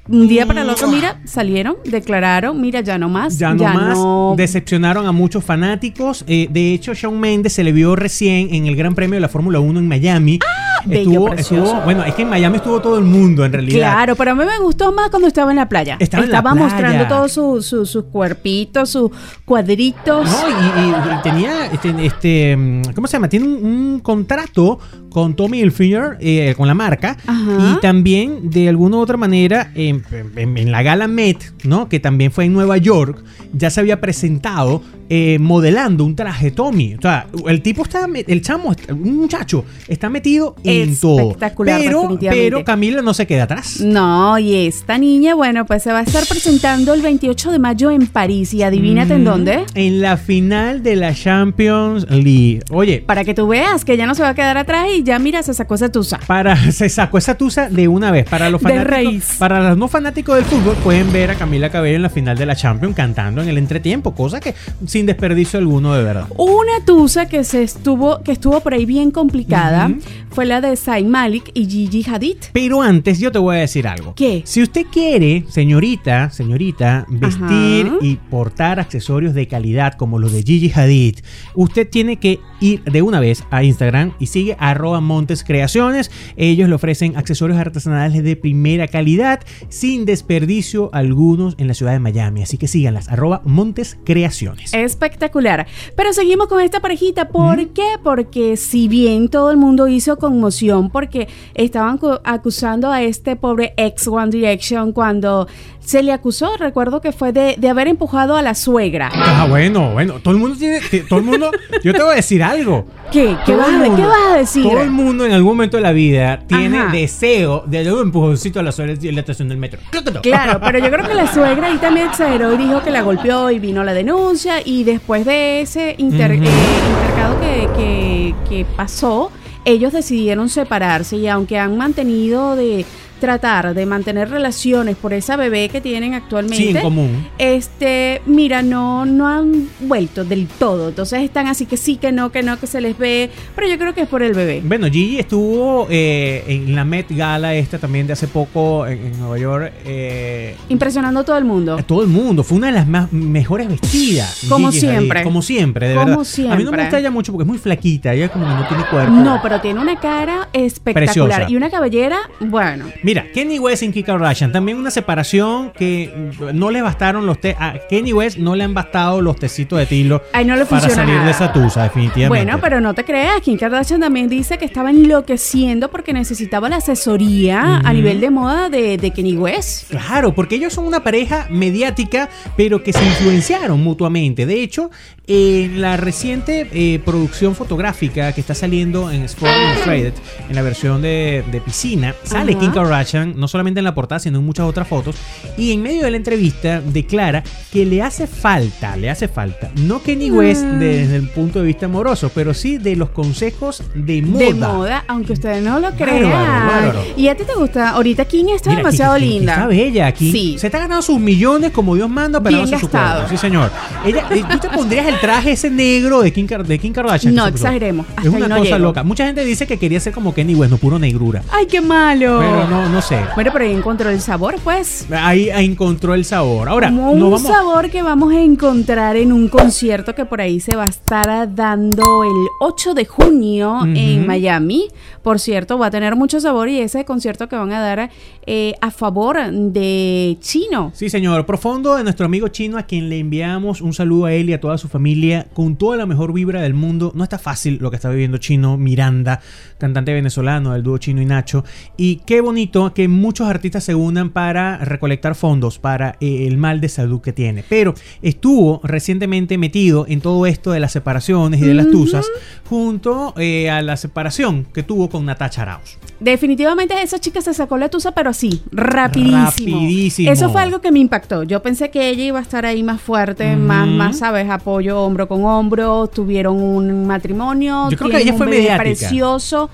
un 0.08 0.26
día 0.28 0.46
para 0.46 0.62
el 0.62 0.70
otro, 0.70 0.88
mira, 0.88 1.20
salieron, 1.24 1.76
declararon, 1.84 2.60
mira, 2.60 2.80
ya 2.80 2.96
no 2.98 3.08
más, 3.08 3.38
Ya 3.38 3.52
no 3.54 3.64
más 3.64 3.96
no- 3.98 4.34
decepcionaron 4.36 5.06
a 5.06 5.12
muchos 5.12 5.44
fanáticos. 5.44 6.24
Eh, 6.26 6.48
de 6.50 6.72
hecho, 6.74 6.94
Shawn 6.94 7.18
Mendes 7.20 7.52
se 7.52 7.62
le 7.64 7.72
vio 7.72 7.94
recién 7.96 8.54
en 8.54 8.66
el 8.66 8.76
Gran 8.76 8.94
Premio 8.94 9.14
de 9.16 9.20
la 9.20 9.28
Fórmula 9.28 9.60
1 9.60 9.78
en 9.78 9.88
Miami. 9.88 10.38
bello, 10.86 11.32
estuvo, 11.34 11.64
estuvo- 11.64 11.80
bueno, 11.82 12.04
es 12.04 12.14
que 12.14 12.22
en 12.22 12.30
Miami 12.30 12.56
estuvo 12.56 12.80
todo 12.80 12.96
el 12.98 13.04
mundo 13.04 13.44
en 13.44 13.52
realidad. 13.52 13.78
Claro, 13.78 14.16
pero 14.16 14.30
a 14.30 14.34
mí 14.34 14.44
me 14.44 14.58
gustó 14.60 14.92
más 14.92 15.10
cuando 15.10 15.26
estaba 15.28 15.50
en 15.50 15.56
la 15.56 15.68
playa. 15.68 15.96
Estaba 15.98 16.24
en 16.24 16.30
la 16.30 16.40
playa. 16.42 16.54
mostrando 16.54 17.06
todos 17.08 17.32
sus 17.32 17.66
su, 17.66 17.84
sus 17.84 18.04
cuerpitos, 18.04 18.88
sus 18.90 19.10
cuadritos. 19.44 20.24
No, 20.30 20.48
y, 20.48 20.88
y- 20.90 21.22
tenía, 21.22 21.66
este, 21.66 21.94
este, 22.06 22.56
mm, 22.56 22.82
¿cómo 22.94 23.06
se 23.08 23.14
llama? 23.14 23.28
Tiene 23.28 23.46
un, 23.46 23.64
un 23.66 24.00
contrato 24.00 24.78
con 25.10 25.34
Tommy 25.36 25.60
Hilfiger, 25.60 26.16
eh, 26.20 26.54
con 26.56 26.66
la 26.68 26.74
marca, 26.74 27.16
Ajá. 27.26 27.74
y 27.76 27.80
también 27.80 28.50
de 28.50 28.68
alguna 28.68 28.96
u 28.98 29.00
otra 29.00 29.16
manera 29.16 29.70
en, 29.74 30.02
en- 30.36 30.56
en 30.58 30.70
la 30.72 30.82
gala 30.82 31.08
Met, 31.08 31.38
¿no? 31.64 31.88
Que 31.88 31.98
también 32.00 32.30
fue 32.30 32.44
en 32.44 32.52
Nueva 32.52 32.76
York, 32.76 33.22
ya 33.52 33.70
se 33.70 33.80
había 33.80 34.00
presentado 34.00 34.82
eh, 35.08 35.38
modelando 35.40 36.04
un 36.04 36.14
traje 36.16 36.50
Tommy. 36.50 36.94
O 36.94 37.00
sea, 37.02 37.26
el 37.46 37.62
tipo 37.62 37.82
está, 37.82 38.06
el 38.26 38.42
chamo, 38.42 38.74
un 38.90 39.16
muchacho, 39.16 39.64
está 39.86 40.08
metido 40.08 40.54
en 40.64 40.96
todo. 40.98 41.20
Espectacular, 41.30 41.80
Pero, 41.80 42.18
pero 42.20 42.64
Camila 42.64 43.02
no 43.02 43.14
se 43.14 43.26
queda 43.26 43.44
atrás. 43.44 43.80
No, 43.80 44.38
y 44.38 44.66
esta 44.66 44.98
niña, 44.98 45.34
bueno, 45.34 45.64
pues 45.66 45.82
se 45.82 45.92
va 45.92 46.00
a 46.00 46.02
estar 46.02 46.24
presentando 46.26 46.94
el 46.94 47.02
28 47.02 47.52
de 47.52 47.58
mayo 47.58 47.90
en 47.90 48.06
París. 48.06 48.52
Y 48.54 48.62
adivínate 48.62 49.14
en 49.14 49.22
Mm, 49.22 49.24
dónde. 49.24 49.64
En 49.74 50.00
la 50.00 50.16
final 50.16 50.82
de 50.82 50.96
la 50.96 51.14
Champions 51.14 52.06
League. 52.10 52.60
Oye, 52.70 53.02
Para 53.06 53.24
que 53.24 53.34
tú 53.34 53.46
veas 53.48 53.84
que 53.84 53.96
ya 53.96 54.06
no 54.06 54.14
se 54.14 54.22
va 54.22 54.30
a 54.30 54.34
quedar 54.34 54.56
atrás 54.58 54.86
y 54.96 55.02
ya 55.02 55.18
mira, 55.18 55.42
se 55.42 55.54
sacó 55.54 55.74
esa 55.76 55.90
tusa. 55.90 56.18
Para, 56.26 56.56
se 56.72 56.88
sacó 56.88 57.18
esa 57.18 57.36
tusa 57.36 57.68
de 57.68 57.88
una 57.88 58.10
vez. 58.10 58.28
Para 58.28 58.50
los 58.50 58.60
De 58.60 58.68
fanáticos, 58.68 58.90
raíz. 58.90 59.36
para 59.38 59.68
los 59.70 59.78
no 59.78 59.88
fanáticos 59.88 60.36
del 60.36 60.44
fútbol, 60.44 60.76
pueden 60.84 61.12
ver 61.12 61.30
a 61.30 61.34
Camila 61.34 61.70
Cabello 61.70 61.96
en 61.96 62.02
la 62.02 62.10
final 62.10 62.36
de 62.36 62.46
la 62.46 62.54
Champions 62.56 62.94
cantando 62.94 63.42
en 63.42 63.48
el 63.48 63.58
entretiempo, 63.58 64.14
cosa 64.14 64.40
que 64.40 64.54
sin 64.98 65.06
desperdicio 65.06 65.60
alguno 65.60 65.94
de 65.94 66.02
verdad. 66.02 66.26
Una 66.36 66.84
tusa 66.84 67.28
que 67.28 67.44
se 67.44 67.62
estuvo, 67.62 68.20
que 68.24 68.32
estuvo 68.32 68.58
por 68.58 68.74
ahí 68.74 68.84
bien 68.84 69.12
complicada 69.12 69.92
fue 70.30 70.44
la 70.44 70.60
de 70.60 70.76
Zayn 70.76 71.08
Malik 71.08 71.52
y 71.54 71.66
Gigi 71.66 72.04
Hadid. 72.08 72.36
Pero 72.52 72.82
antes 72.82 73.20
yo 73.20 73.30
te 73.30 73.38
voy 73.38 73.56
a 73.56 73.60
decir 73.60 73.86
algo. 73.86 74.14
¿Qué? 74.16 74.42
Si 74.44 74.60
usted 74.60 74.86
quiere, 74.90 75.44
señorita, 75.48 76.30
señorita, 76.30 77.06
vestir 77.08 77.86
Ajá. 77.86 77.96
y 78.00 78.16
portar 78.16 78.80
accesorios 78.80 79.34
de 79.34 79.46
calidad 79.46 79.94
como 79.94 80.18
los 80.18 80.32
de 80.32 80.42
Gigi 80.42 80.72
Hadid, 80.74 81.18
usted 81.54 81.88
tiene 81.88 82.16
que 82.16 82.40
ir 82.60 82.82
de 82.82 83.00
una 83.02 83.20
vez 83.20 83.44
a 83.50 83.62
Instagram 83.62 84.14
y 84.18 84.26
sigue 84.26 84.56
arroba 84.58 85.00
Montes 85.00 85.44
Creaciones. 85.44 86.10
Ellos 86.36 86.68
le 86.68 86.74
ofrecen 86.74 87.16
accesorios 87.16 87.58
artesanales 87.58 88.24
de 88.24 88.34
primera 88.34 88.88
calidad 88.88 89.40
sin 89.68 90.06
desperdicio 90.06 90.90
algunos 90.92 91.54
en 91.58 91.68
la 91.68 91.74
ciudad 91.74 91.92
de 91.92 92.00
Miami. 92.00 92.42
Así 92.42 92.58
que 92.58 92.66
síganlas, 92.66 93.08
arroba 93.08 93.42
Montes 93.44 93.96
Creaciones. 94.04 94.74
Espectacular. 94.88 95.66
Pero 95.94 96.12
seguimos 96.12 96.48
con 96.48 96.60
esta 96.60 96.80
parejita. 96.80 97.28
¿Por 97.28 97.68
qué? 97.68 97.84
Porque 98.02 98.56
si 98.56 98.88
bien 98.88 99.28
todo 99.28 99.50
el 99.50 99.56
mundo 99.56 99.86
hizo 99.86 100.16
conmoción 100.16 100.90
porque 100.90 101.28
estaban 101.54 101.98
cu- 101.98 102.18
acusando 102.24 102.90
a 102.90 103.02
este 103.02 103.36
pobre 103.36 103.74
ex 103.76 104.08
One 104.08 104.30
Direction 104.30 104.92
cuando 104.92 105.46
se 105.88 106.02
le 106.02 106.12
acusó, 106.12 106.54
recuerdo 106.58 107.00
que 107.00 107.12
fue 107.12 107.32
de, 107.32 107.54
de 107.56 107.68
haber 107.70 107.88
empujado 107.88 108.36
a 108.36 108.42
la 108.42 108.54
suegra. 108.54 109.10
Ah, 109.10 109.46
bueno, 109.48 109.92
bueno, 109.92 110.14
todo 110.22 110.34
el 110.34 110.40
mundo 110.40 110.54
tiene, 110.58 110.80
todo 111.08 111.18
el 111.20 111.24
mundo, 111.24 111.50
yo 111.82 111.94
te 111.94 112.02
voy 112.02 112.12
a 112.12 112.16
decir 112.16 112.42
algo. 112.42 112.84
¿Qué? 113.10 113.34
¿Qué 113.46 113.56
vas, 113.56 113.68
a, 113.68 113.82
¿Qué 113.84 113.88
mundo- 113.88 114.06
vas 114.06 114.34
a 114.34 114.36
decir? 114.36 114.62
Todo 114.64 114.82
el 114.82 114.90
mundo 114.90 115.24
en 115.24 115.32
algún 115.32 115.52
momento 115.52 115.78
de 115.78 115.82
la 115.82 115.92
vida 115.92 116.40
tiene 116.46 116.78
Ajá. 116.78 116.92
deseo 116.92 117.64
de 117.66 117.78
darle 117.78 117.94
un 117.94 118.02
empujoncito 118.08 118.60
a 118.60 118.62
la 118.62 118.70
suela 118.72 118.94
de 118.96 119.12
la 119.12 119.20
estación 119.20 119.48
del 119.48 119.56
metro. 119.56 119.80
Claro, 120.22 120.60
pero 120.64 120.78
yo 120.78 120.90
creo 120.90 121.08
que 121.08 121.14
la 121.14 121.32
suegra 121.32 121.68
ahí 121.68 121.78
también 121.78 122.08
exageró 122.08 122.52
y 122.52 122.58
dijo 122.58 122.82
que 122.82 122.90
la 122.90 123.00
golpeó 123.00 123.50
y 123.50 123.58
vino 123.58 123.82
la 123.82 123.94
denuncia 123.94 124.56
y 124.62 124.84
después 124.84 125.24
de 125.24 125.62
ese 125.62 125.94
inter- 125.96 126.32
eh, 126.32 126.36
intercado 126.36 127.40
que, 127.40 127.68
que- 127.78 128.34
que 128.46 128.66
pasó, 128.76 129.30
ellos 129.64 129.92
decidieron 129.94 130.50
separarse 130.50 131.16
y 131.16 131.28
aunque 131.28 131.58
han 131.58 131.76
mantenido 131.78 132.56
de, 132.56 132.84
tratar 133.18 133.74
de 133.74 133.86
mantener 133.86 134.30
relaciones 134.30 134.96
por 134.96 135.12
esa 135.12 135.36
bebé 135.36 135.68
que 135.68 135.80
tienen 135.80 136.14
actualmente. 136.14 136.56
Sí, 136.56 136.68
en 136.76 136.80
común. 136.82 137.26
Este, 137.38 138.22
mira, 138.26 138.62
no, 138.62 139.04
no 139.04 139.26
han 139.28 139.68
vuelto 139.80 140.24
del 140.24 140.46
todo. 140.46 140.88
Entonces 140.88 141.22
están 141.22 141.46
así 141.46 141.66
que 141.66 141.76
sí, 141.76 141.96
que 141.96 142.12
no, 142.12 142.30
que 142.30 142.42
no, 142.42 142.58
que 142.58 142.66
se 142.66 142.80
les 142.80 142.96
ve. 142.98 143.30
Pero 143.54 143.68
yo 143.68 143.78
creo 143.78 143.94
que 143.94 144.02
es 144.02 144.08
por 144.08 144.22
el 144.22 144.32
bebé. 144.34 144.62
Bueno, 144.64 144.86
Gigi 144.86 145.18
estuvo 145.18 145.86
eh, 145.90 146.44
en 146.46 146.74
la 146.74 146.84
Met 146.84 147.06
Gala 147.10 147.54
esta 147.54 147.78
también 147.78 148.06
de 148.06 148.12
hace 148.12 148.28
poco 148.28 148.86
en, 148.86 148.98
en 149.06 149.18
Nueva 149.18 149.38
York. 149.38 149.72
eh, 149.84 150.56
Impresionando 150.68 151.20
a 151.20 151.24
todo 151.24 151.38
el 151.38 151.44
mundo. 151.44 151.74
a 151.78 151.82
todo 151.82 152.02
el 152.02 152.08
mundo. 152.08 152.42
Fue 152.44 152.58
una 152.58 152.68
de 152.68 152.74
las 152.74 152.86
más 152.86 153.12
mejores 153.12 153.68
vestidas. 153.68 154.44
Como 154.48 154.68
Gigi 154.70 154.80
siempre. 154.80 155.22
Como 155.22 155.42
siempre, 155.42 155.88
de 155.88 155.94
Como 155.94 156.06
verdad. 156.06 156.18
A 156.18 156.18
mí 156.18 156.18
no 156.18 156.24
siempre. 156.24 156.66
me 156.76 156.82
gusta 156.82 156.98
ella 156.98 157.10
mucho 157.10 157.32
porque 157.32 157.42
es 157.44 157.48
muy 157.48 157.58
flaquita. 157.58 158.12
Ella 158.14 158.28
como 158.28 158.46
que 158.46 158.52
no 158.54 158.68
tiene 158.68 158.84
cuerpo. 158.84 159.10
No, 159.12 159.40
pero 159.42 159.60
tiene 159.60 159.80
una 159.80 159.98
cara 159.98 160.48
espectacular 160.52 161.04
Preciosa. 161.38 161.50
y 161.50 161.56
una 161.56 161.70
cabellera, 161.70 162.18
bueno. 162.40 162.86
Mira, 163.08 163.24
Kenny 163.32 163.58
West 163.58 163.82
y 163.84 163.90
Kim 163.90 164.04
Kardashian, 164.04 164.52
también 164.52 164.76
una 164.76 164.90
separación 164.90 165.70
que 165.70 166.12
no 166.52 166.70
le 166.70 166.82
bastaron 166.82 167.24
los 167.24 167.40
té. 167.40 167.56
A 167.58 167.78
Kenny 167.88 168.12
West 168.12 168.36
no 168.36 168.54
le 168.54 168.64
han 168.64 168.74
bastado 168.74 169.22
los 169.22 169.36
tecitos 169.36 169.78
de 169.78 169.86
tilo 169.86 170.20
Ay, 170.34 170.44
no 170.44 170.54
para 170.66 170.90
salir 170.90 171.18
de 171.22 171.30
esa 171.30 171.50
tusa, 171.50 171.84
definitivamente. 171.84 172.28
Bueno, 172.28 172.60
pero 172.60 172.82
no 172.82 172.92
te 172.92 173.04
creas, 173.04 173.40
Kim 173.40 173.56
Kardashian 173.56 174.02
también 174.02 174.28
dice 174.28 174.58
que 174.58 174.66
estaba 174.66 174.90
enloqueciendo 174.90 175.90
porque 175.90 176.12
necesitaba 176.12 176.68
la 176.68 176.76
asesoría 176.76 177.78
a 177.78 177.92
nivel 177.94 178.20
de 178.20 178.28
moda 178.28 178.68
de, 178.68 178.98
de 178.98 179.10
Kenny 179.10 179.38
West. 179.38 179.88
Claro, 179.88 180.34
porque 180.34 180.56
ellos 180.56 180.74
son 180.74 180.86
una 180.86 181.02
pareja 181.02 181.46
mediática, 181.48 182.28
pero 182.58 182.82
que 182.82 182.92
se 182.92 183.02
influenciaron 183.02 183.82
mutuamente. 183.82 184.44
De 184.44 184.62
hecho, 184.62 184.90
en 185.26 185.80
la 185.80 185.96
reciente 185.96 186.68
eh, 186.72 187.00
producción 187.02 187.54
fotográfica 187.54 188.32
que 188.32 188.40
está 188.42 188.54
saliendo 188.54 189.10
en 189.10 189.22
Sports 189.22 189.56
Illustrated, 189.56 190.12
en 190.48 190.54
la 190.54 190.60
versión 190.60 191.00
de, 191.00 191.42
de 191.50 191.60
piscina, 191.62 192.14
sale. 192.24 192.54
Kim 192.54 192.72
Kardashian, 192.72 192.97
no 193.36 193.48
solamente 193.48 193.80
en 193.80 193.84
la 193.84 193.94
portada, 193.94 194.18
sino 194.18 194.38
en 194.38 194.44
muchas 194.46 194.66
otras 194.66 194.86
fotos. 194.88 195.16
Y 195.56 195.72
en 195.72 195.82
medio 195.82 196.02
de 196.04 196.10
la 196.10 196.16
entrevista 196.16 196.80
declara 196.80 197.42
que 197.72 197.84
le 197.84 198.02
hace 198.02 198.26
falta, 198.26 198.96
le 198.96 199.10
hace 199.10 199.28
falta, 199.28 199.70
no 199.76 200.02
Kenny 200.02 200.30
West 200.30 200.64
Mm. 200.64 200.78
desde 200.78 201.16
el 201.16 201.28
punto 201.28 201.60
de 201.60 201.66
vista 201.66 201.86
amoroso, 201.86 202.30
pero 202.34 202.54
sí 202.54 202.78
de 202.78 202.96
los 202.96 203.10
consejos 203.10 203.82
de 203.94 204.22
moda. 204.22 204.44
De 204.44 204.54
moda, 204.54 205.04
aunque 205.08 205.32
ustedes 205.34 205.62
no 205.62 205.78
lo 205.80 205.90
Bárbaro, 205.90 206.04
crean. 206.04 206.66
bárbaro. 206.66 207.00
Y 207.16 207.28
a 207.28 207.36
ti 207.36 207.44
te 207.44 207.54
gusta, 207.54 207.90
ahorita 207.90 208.24
Kim 208.24 208.48
está 208.48 208.70
Mira, 208.70 208.80
demasiado 208.80 209.18
linda. 209.18 209.52
Está 209.54 209.66
bella 209.66 210.06
aquí. 210.06 210.32
Sí. 210.32 210.56
Se 210.58 210.66
está 210.66 210.78
ganando 210.78 211.02
sus 211.02 211.18
millones 211.20 211.70
como 211.72 211.94
Dios 211.94 212.08
manda, 212.08 212.40
pero 212.42 212.58
Bien 212.58 212.70
no 212.70 212.78
su 212.78 212.88
cuerpo. 212.88 213.28
Sí, 213.28 213.36
señor. 213.36 213.70
Ella, 214.04 214.26
eh, 214.30 214.42
¿Tú 214.50 214.58
te 214.58 214.68
pondrías 214.70 215.06
el 215.06 215.18
traje 215.20 215.52
ese 215.52 215.70
negro 215.70 216.20
de 216.22 216.32
Kim, 216.32 216.46
Kar- 216.46 216.64
de 216.64 216.78
Kim 216.78 216.92
Kardashian? 216.92 217.34
No 217.34 217.46
exageremos, 217.46 218.06
hasta 218.08 218.22
Es 218.22 218.28
una 218.28 218.48
no 218.48 218.56
cosa 218.58 218.70
llego. 218.76 218.78
loca. 218.78 219.02
Mucha 219.02 219.26
gente 219.26 219.44
dice 219.44 219.66
que 219.66 219.78
quería 219.78 220.00
ser 220.00 220.12
como 220.12 220.34
Kenny 220.34 220.54
West, 220.54 220.70
no 220.70 220.78
puro 220.78 220.98
negrura. 220.98 221.42
Ay, 221.52 221.66
qué 221.66 221.80
malo. 221.80 222.38
Pero 222.40 222.68
no, 222.68 222.87
no 222.90 223.02
sé. 223.02 223.20
Bueno, 223.34 223.50
pero 223.52 223.64
ahí 223.64 223.72
encontró 223.72 224.10
el 224.10 224.20
sabor, 224.20 224.56
pues. 224.62 225.06
Ahí, 225.10 225.50
ahí 225.50 225.66
encontró 225.66 226.14
el 226.14 226.24
sabor. 226.24 226.68
Ahora, 226.68 226.88
Como 226.88 227.02
no 227.02 227.26
un 227.26 227.32
vamos. 227.32 227.42
sabor 227.42 227.90
que 227.90 228.02
vamos 228.02 228.32
a 228.32 228.40
encontrar 228.40 229.16
en 229.16 229.32
un 229.32 229.48
concierto 229.48 230.14
que 230.14 230.24
por 230.24 230.40
ahí 230.40 230.60
se 230.60 230.76
va 230.76 230.84
a 230.84 230.88
estar 230.88 231.54
dando 231.54 232.24
el 232.24 232.46
8 232.60 232.94
de 232.94 233.04
junio 233.04 233.80
en 233.84 234.26
Miami. 234.26 234.88
Por 235.22 235.38
cierto, 235.40 235.78
va 235.78 235.86
a 235.86 235.90
tener 235.90 236.16
mucho 236.16 236.40
sabor 236.40 236.68
y 236.68 236.80
ese 236.80 237.04
concierto 237.04 237.48
que 237.48 237.56
van 237.56 237.72
a 237.72 237.80
dar 237.80 238.10
eh, 238.46 238.74
a 238.80 238.90
favor 238.90 239.38
de 239.52 240.36
Chino. 240.40 240.90
Sí, 240.94 241.10
señor. 241.10 241.44
Profundo 241.46 241.96
de 241.96 242.04
nuestro 242.04 242.26
amigo 242.26 242.48
chino, 242.48 242.78
a 242.78 242.84
quien 242.84 243.08
le 243.08 243.18
enviamos 243.18 243.80
un 243.80 243.92
saludo 243.92 244.26
a 244.26 244.32
él 244.32 244.48
y 244.50 244.52
a 244.54 244.60
toda 244.60 244.78
su 244.78 244.88
familia 244.88 245.46
con 245.52 245.76
toda 245.76 245.96
la 245.96 246.06
mejor 246.06 246.32
vibra 246.32 246.62
del 246.62 246.74
mundo. 246.74 247.12
No 247.14 247.24
está 247.24 247.38
fácil 247.38 247.78
lo 247.80 247.90
que 247.90 247.96
está 247.96 248.08
viviendo 248.08 248.38
Chino 248.38 248.76
Miranda, 248.76 249.40
cantante 249.78 250.12
venezolano 250.14 250.72
del 250.72 250.82
dúo 250.82 250.98
Chino 250.98 251.20
y 251.20 251.26
Nacho. 251.26 251.64
Y 251.96 252.16
qué 252.26 252.40
bonito 252.40 252.77
que 252.94 253.08
muchos 253.08 253.48
artistas 253.48 253.84
se 253.84 253.94
unan 253.94 254.30
para 254.30 254.78
recolectar 254.78 255.34
fondos 255.34 255.78
para 255.78 256.16
eh, 256.20 256.46
el 256.46 256.56
mal 256.56 256.80
de 256.80 256.88
salud 256.88 257.20
que 257.20 257.32
tiene. 257.32 257.64
Pero 257.68 257.94
estuvo 258.22 258.80
recientemente 258.84 259.58
metido 259.58 260.06
en 260.08 260.20
todo 260.20 260.46
esto 260.46 260.70
de 260.70 260.80
las 260.80 260.92
separaciones 260.92 261.60
y 261.60 261.64
de 261.64 261.74
las 261.74 261.90
tusas, 261.90 262.26
junto 262.68 263.34
eh, 263.36 263.70
a 263.70 263.82
la 263.82 263.96
separación 263.96 264.66
que 264.72 264.82
tuvo 264.82 265.08
con 265.08 265.24
Natacha 265.24 265.62
Arauz. 265.62 265.98
Definitivamente 266.20 266.94
esa 267.02 267.18
chica 267.18 267.40
se 267.40 267.54
sacó 267.54 267.76
la 267.76 267.88
tusa, 267.88 268.12
pero 268.12 268.32
sí, 268.32 268.62
rapidísimo. 268.72 269.78
Rapidísimo. 269.78 270.32
Eso 270.32 270.50
fue 270.50 270.62
algo 270.62 270.80
que 270.80 270.90
me 270.90 270.98
impactó. 270.98 271.42
Yo 271.44 271.62
pensé 271.62 271.90
que 271.90 272.08
ella 272.08 272.24
iba 272.24 272.38
a 272.38 272.42
estar 272.42 272.66
ahí 272.66 272.82
más 272.82 273.00
fuerte, 273.00 273.56
más, 273.56 273.86
más, 273.86 274.18
¿sabes? 274.18 274.48
Apoyo 274.50 275.00
hombro 275.00 275.28
con 275.28 275.44
hombro. 275.44 276.06
Tuvieron 276.08 276.60
un 276.60 277.06
matrimonio. 277.06 277.88
Yo 277.90 277.96
creo 277.96 278.10
que 278.10 278.18
ella 278.18 278.32
un 278.32 278.38
fue 278.38 278.46
mediática. 278.46 278.78
precioso. 278.78 279.70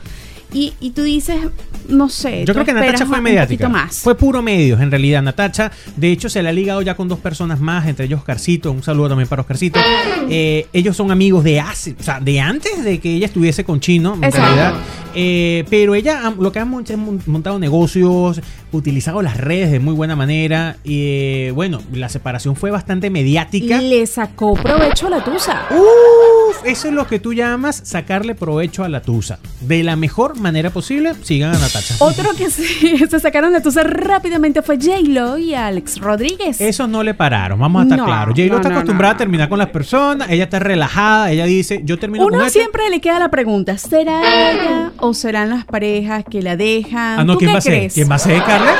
Y, 0.53 0.73
y 0.81 0.91
tú 0.91 1.03
dices, 1.03 1.37
no 1.89 2.09
sé. 2.09 2.45
Yo 2.45 2.55
creo 2.55 2.65
que 2.65 2.73
Natacha 2.73 3.07
fue 3.07 3.21
mediática. 3.21 3.69
más. 3.69 3.99
Fue 4.01 4.15
puro 4.17 4.41
medios, 4.43 4.81
en 4.81 4.91
realidad. 4.91 5.23
Natacha, 5.23 5.73
de 5.97 6.13
hecho, 6.13 6.29
se 6.29 6.43
la 6.43 6.51
ha 6.51 6.53
ligado 6.53 6.81
ya 6.83 6.95
con 6.95 7.09
dos 7.09 7.19
personas 7.19 7.61
más, 7.61 7.87
entre 7.89 8.07
ellos 8.07 8.21
Oscarcito. 8.21 8.71
Un 8.71 8.83
saludo 8.83 9.09
también 9.11 9.29
para 9.29 9.43
Oscarcito. 9.43 9.81
Eh, 10.29 10.67
ellos 10.73 10.97
son 10.97 11.11
amigos 11.11 11.43
de 11.45 11.61
hace, 11.61 11.97
o 11.99 12.03
sea, 12.03 12.21
de 12.21 12.41
antes 12.41 12.85
de 12.85 12.99
que 13.01 13.15
ella 13.17 13.27
estuviese 13.27 13.65
con 13.65 13.81
Chino, 13.81 14.15
en 14.15 14.25
Exacto. 14.25 14.55
realidad. 14.55 14.75
Eh, 15.17 15.65
pero 15.71 15.95
ella 15.95 16.33
lo 16.39 16.51
que 16.53 16.59
ha 16.59 16.65
montado 16.65 17.59
negocios, 17.59 18.41
utilizado 18.73 19.23
las 19.23 19.37
redes 19.37 19.71
de 19.71 19.79
muy 19.81 19.95
buena 19.95 20.17
manera. 20.17 20.77
Y 20.85 21.03
eh, 21.07 21.53
bueno, 21.55 21.81
la 21.93 22.09
separación 22.09 22.57
fue 22.57 22.71
bastante 22.71 23.11
mediática. 23.11 23.81
Le 23.81 24.07
sacó 24.07 24.55
provecho 24.55 25.07
a 25.09 25.11
la 25.11 25.25
tusa. 25.25 25.63
Uf, 26.49 26.57
eso 26.65 26.89
es 26.89 26.95
lo 26.95 27.07
que 27.07 27.19
tú 27.19 27.33
llamas 27.33 27.81
sacarle 27.85 28.35
provecho 28.35 28.85
a 28.85 28.89
la 28.89 29.01
tusa. 29.01 29.39
De 29.61 29.83
la 29.83 29.97
mejor 29.97 30.39
manera 30.39 30.71
posible, 30.71 31.13
sigan 31.23 31.55
a 31.55 31.59
Natacha. 31.59 31.95
Otro 31.99 32.33
que 32.37 32.51
se, 32.51 33.07
se 33.09 33.21
sacaron 33.21 33.53
la 33.53 33.63
tusa 33.63 33.83
rápidamente 33.85 34.63
fue 34.63 34.77
J-Lo 34.77 35.39
y 35.39 35.55
Alex 35.55 35.99
Rodríguez. 36.01 36.61
Esos 36.61 36.89
no 36.89 37.03
le 37.03 37.15
pararon, 37.15 37.59
vamos 37.59 37.81
a 37.81 37.83
estar 37.85 37.99
No, 37.99 38.05
claros. 38.07 38.35
J-Lo 38.35 38.55
no, 38.55 38.57
está 38.57 38.69
acostumbrada 38.71 39.13
no. 39.13 39.17
a 39.17 39.19
terminar 39.19 39.49
con 39.49 39.59
las 39.59 39.69
personas, 39.71 40.29
ella 40.31 40.45
está 40.45 40.59
relajada, 40.59 41.31
ella 41.31 41.45
dice, 41.47 41.81
yo 41.85 41.99
termino 41.99 42.25
con 42.25 42.35
Uno 42.35 42.45
este. 42.45 42.61
siempre 42.61 42.89
le 42.91 43.01
queda 43.01 43.19
la 43.19 43.31
pregunta, 43.31 43.79
¿será 43.79 44.21
ella 44.51 44.93
o 44.99 45.15
serán 45.15 45.51
las 45.51 45.65
parejas 45.65 46.25
que 46.29 46.43
la 46.43 46.57
dejan? 46.57 47.21
Ah, 47.21 47.25
no, 47.25 47.35
¿Tú 47.35 47.39
¿quién 47.41 47.51
qué 47.51 47.55
va 47.55 47.59
a 47.59 47.63
ser? 47.63 47.93
¿Quién 47.93 48.11
va 48.11 48.15
a 48.17 48.19
ser, 48.19 48.43
Carla? 48.45 48.73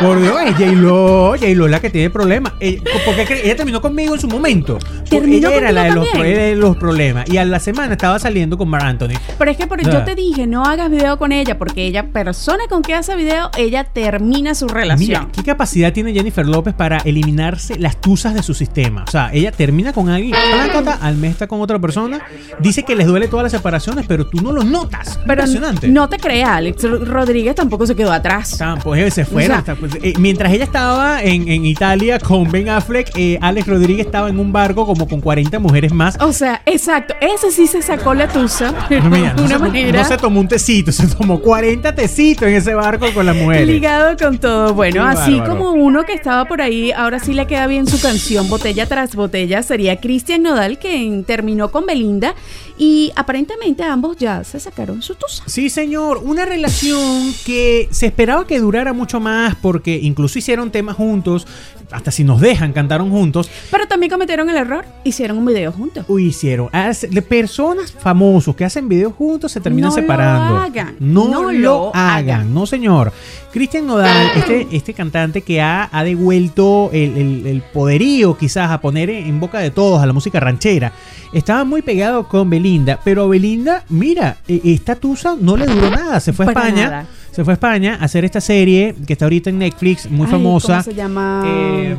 Por 0.00 0.20
Dios, 0.20 0.36
es 0.46 0.52
J-Lo, 0.56 1.30
J-Lo 1.38 1.64
es 1.66 1.70
la 1.70 1.80
que 1.80 1.90
tiene 1.90 2.10
problemas. 2.10 2.52
Eh, 2.60 2.80
porque 3.04 3.40
ella 3.44 3.56
terminó 3.56 3.80
conmigo 3.80 4.14
en 4.14 4.20
su 4.20 4.28
momento. 4.28 4.78
Porque 4.78 5.10
¿Terminó 5.10 5.48
ella 5.48 5.56
era 5.58 5.72
la 5.72 5.82
de 5.84 5.90
los, 5.92 6.10
también? 6.10 6.34
de 6.36 6.56
los 6.56 6.76
problemas. 6.76 7.28
Y 7.28 7.36
a 7.38 7.44
la 7.44 7.58
semana 7.60 7.92
estaba 7.92 8.18
saliendo 8.18 8.56
con 8.56 8.68
Mar 8.68 8.84
Anthony. 8.84 9.14
Pero 9.38 9.50
es 9.50 9.56
que 9.56 9.66
por- 9.66 9.78
Ah. 9.80 9.90
yo 9.90 10.04
te 10.04 10.14
dije, 10.14 10.46
no 10.46 10.64
hagas 10.64 10.90
video 10.90 11.18
con 11.18 11.32
ella, 11.32 11.56
porque 11.58 11.86
ella, 11.86 12.08
persona 12.12 12.64
con 12.68 12.82
que 12.82 12.94
hace 12.94 13.14
video, 13.16 13.50
ella 13.56 13.84
termina 13.84 14.54
su 14.54 14.66
relación. 14.68 15.08
Mira, 15.22 15.28
¿qué 15.32 15.42
capacidad 15.42 15.92
tiene 15.92 16.12
Jennifer 16.12 16.46
López 16.46 16.74
para 16.74 16.98
eliminarse 16.98 17.78
las 17.78 18.00
tusas 18.00 18.34
de 18.34 18.42
su 18.42 18.54
sistema? 18.54 19.04
O 19.06 19.10
sea, 19.10 19.30
ella 19.32 19.50
termina 19.52 19.92
con 19.92 20.08
alguien, 20.08 20.34
plácata, 20.52 20.98
al 21.00 21.16
mes 21.16 21.32
está 21.32 21.46
con 21.46 21.60
otra 21.60 21.78
persona, 21.78 22.20
dice 22.60 22.82
que 22.84 22.94
les 22.96 23.06
duele 23.06 23.28
todas 23.28 23.44
las 23.44 23.52
separaciones, 23.52 24.04
pero 24.06 24.26
tú 24.26 24.40
no 24.42 24.52
lo 24.52 24.62
notas. 24.64 25.18
Pero 25.26 25.42
Impresionante. 25.42 25.88
no 25.88 26.08
te 26.08 26.18
creas, 26.18 26.50
Alex 26.50 26.82
Rodríguez 27.06 27.54
tampoco 27.54 27.86
se 27.86 27.94
quedó 27.96 28.12
atrás. 28.12 28.58
Eh, 28.96 29.10
se 29.10 29.24
fueron. 29.24 29.50
O 29.52 29.54
sea- 29.54 29.57
pues, 29.62 29.94
eh, 30.02 30.14
mientras 30.18 30.52
ella 30.52 30.64
estaba 30.64 31.22
en, 31.22 31.48
en 31.48 31.64
Italia 31.64 32.18
con 32.18 32.50
Ben 32.50 32.68
Affleck, 32.68 33.10
eh, 33.16 33.38
Alex 33.40 33.66
Rodríguez 33.66 34.06
estaba 34.06 34.28
en 34.28 34.38
un 34.38 34.52
barco 34.52 34.86
como 34.86 35.06
con 35.08 35.20
40 35.20 35.58
mujeres 35.58 35.92
más. 35.92 36.16
O 36.20 36.32
sea, 36.32 36.62
exacto, 36.66 37.14
ese 37.20 37.50
sí 37.50 37.66
se 37.66 37.82
sacó 37.82 38.14
la 38.14 38.28
tusa. 38.28 38.72
Mira, 38.90 39.34
no, 39.34 39.42
una 39.44 39.56
se, 39.56 39.58
manera. 39.58 40.02
no 40.02 40.08
se 40.08 40.16
tomó 40.16 40.40
un 40.40 40.48
tecito, 40.48 40.92
se 40.92 41.06
tomó 41.06 41.40
40 41.40 41.94
tecitos 41.94 42.48
en 42.48 42.54
ese 42.54 42.74
barco 42.74 43.06
con 43.14 43.26
las 43.26 43.36
mujeres. 43.36 43.66
Ligado 43.68 44.16
con 44.16 44.38
todo. 44.38 44.74
Bueno, 44.74 45.02
Qué 45.04 45.08
así 45.10 45.38
bárbaro. 45.38 45.58
como 45.58 45.72
uno 45.72 46.04
que 46.04 46.12
estaba 46.14 46.44
por 46.46 46.60
ahí, 46.62 46.92
ahora 46.92 47.18
sí 47.18 47.34
le 47.34 47.46
queda 47.46 47.66
bien 47.66 47.86
su 47.86 48.00
canción 48.00 48.48
Botella 48.48 48.86
tras 48.86 49.14
Botella, 49.14 49.62
sería 49.62 50.00
Cristian 50.00 50.42
Nodal, 50.42 50.78
que 50.78 51.22
terminó 51.26 51.70
con 51.70 51.86
Belinda. 51.86 52.34
Y 52.78 53.12
aparentemente 53.16 53.82
ambos 53.82 54.16
ya 54.16 54.44
se 54.44 54.60
sacaron 54.60 55.02
su 55.02 55.16
tusa. 55.16 55.42
Sí, 55.46 55.68
señor, 55.68 56.18
una 56.22 56.44
relación 56.44 57.34
que 57.44 57.88
se 57.90 58.06
esperaba 58.06 58.46
que 58.46 58.60
durara 58.60 58.92
mucho 58.92 59.18
más 59.18 59.56
porque 59.56 59.98
incluso 60.00 60.38
hicieron 60.38 60.70
temas 60.70 60.96
juntos, 60.96 61.46
hasta 61.90 62.10
si 62.10 62.22
nos 62.24 62.40
dejan, 62.40 62.72
cantaron 62.72 63.10
juntos. 63.10 63.50
Pero 63.70 63.86
también 63.86 64.10
cometieron 64.10 64.48
el 64.50 64.56
error, 64.56 64.84
hicieron 65.04 65.38
un 65.38 65.46
video 65.46 65.72
juntos. 65.72 66.04
Uy, 66.08 66.26
hicieron. 66.26 66.68
hace- 66.72 67.08
de 67.08 67.22
personas 67.22 67.92
famosos 67.92 68.54
que 68.54 68.64
hacen 68.64 68.88
videos 68.88 69.14
juntos 69.14 69.52
se 69.52 69.60
terminan 69.60 69.90
No 69.90 69.96
lo 69.96 70.02
separando. 70.02 70.56
hagan, 70.58 70.96
No, 71.00 71.28
no 71.28 71.42
lo 71.44 71.52
lo 71.52 71.96
hagan. 71.96 72.30
hagan. 72.40 72.54
No, 72.54 72.66
señor. 72.66 73.12
Cristian 73.52 73.86
Nodal, 73.86 74.26
este, 74.36 74.66
este 74.72 74.92
cantante 74.94 75.40
que 75.42 75.60
ha, 75.62 75.88
ha 75.90 76.04
devuelto 76.04 76.90
el, 76.92 77.16
el- 77.16 77.46
el 77.46 77.62
poderío 77.62 78.36
quizás 78.36 78.70
a 78.70 78.80
poner 78.80 79.08
en, 79.10 79.26
en 79.26 79.40
boca 79.40 79.58
de 79.58 79.70
todos 79.70 80.02
a 80.02 80.06
la 80.06 80.12
música 80.12 80.38
ranchera, 80.40 80.92
estaba 81.32 81.64
muy 81.64 81.82
pegado 81.82 82.28
con 82.28 82.50
Belinda, 82.50 83.00
pero 83.02 83.22
a 83.24 83.26
Belinda, 83.28 83.84
mira, 83.88 84.36
e- 84.46 84.60
esta 84.64 84.94
tusa 84.96 85.36
no 85.40 85.56
le 85.56 85.66
duró 85.66 85.90
nada. 85.90 86.20
Se 86.20 86.32
fue 86.32 86.44
a 86.46 86.52
Para 86.52 86.68
España. 86.68 86.84
nada. 86.90 87.06
Se 87.38 87.44
fue 87.44 87.52
a 87.52 87.54
España 87.54 87.98
a 88.00 88.06
hacer 88.06 88.24
esta 88.24 88.40
serie 88.40 88.96
que 89.06 89.12
está 89.12 89.26
ahorita 89.26 89.48
en 89.50 89.60
Netflix, 89.60 90.10
muy 90.10 90.26
Ay, 90.26 90.32
famosa. 90.32 90.72
¿Cómo 90.72 90.82
se 90.82 90.94
llama? 90.94 91.44
Eh, 91.46 91.92
eh, 91.92 91.96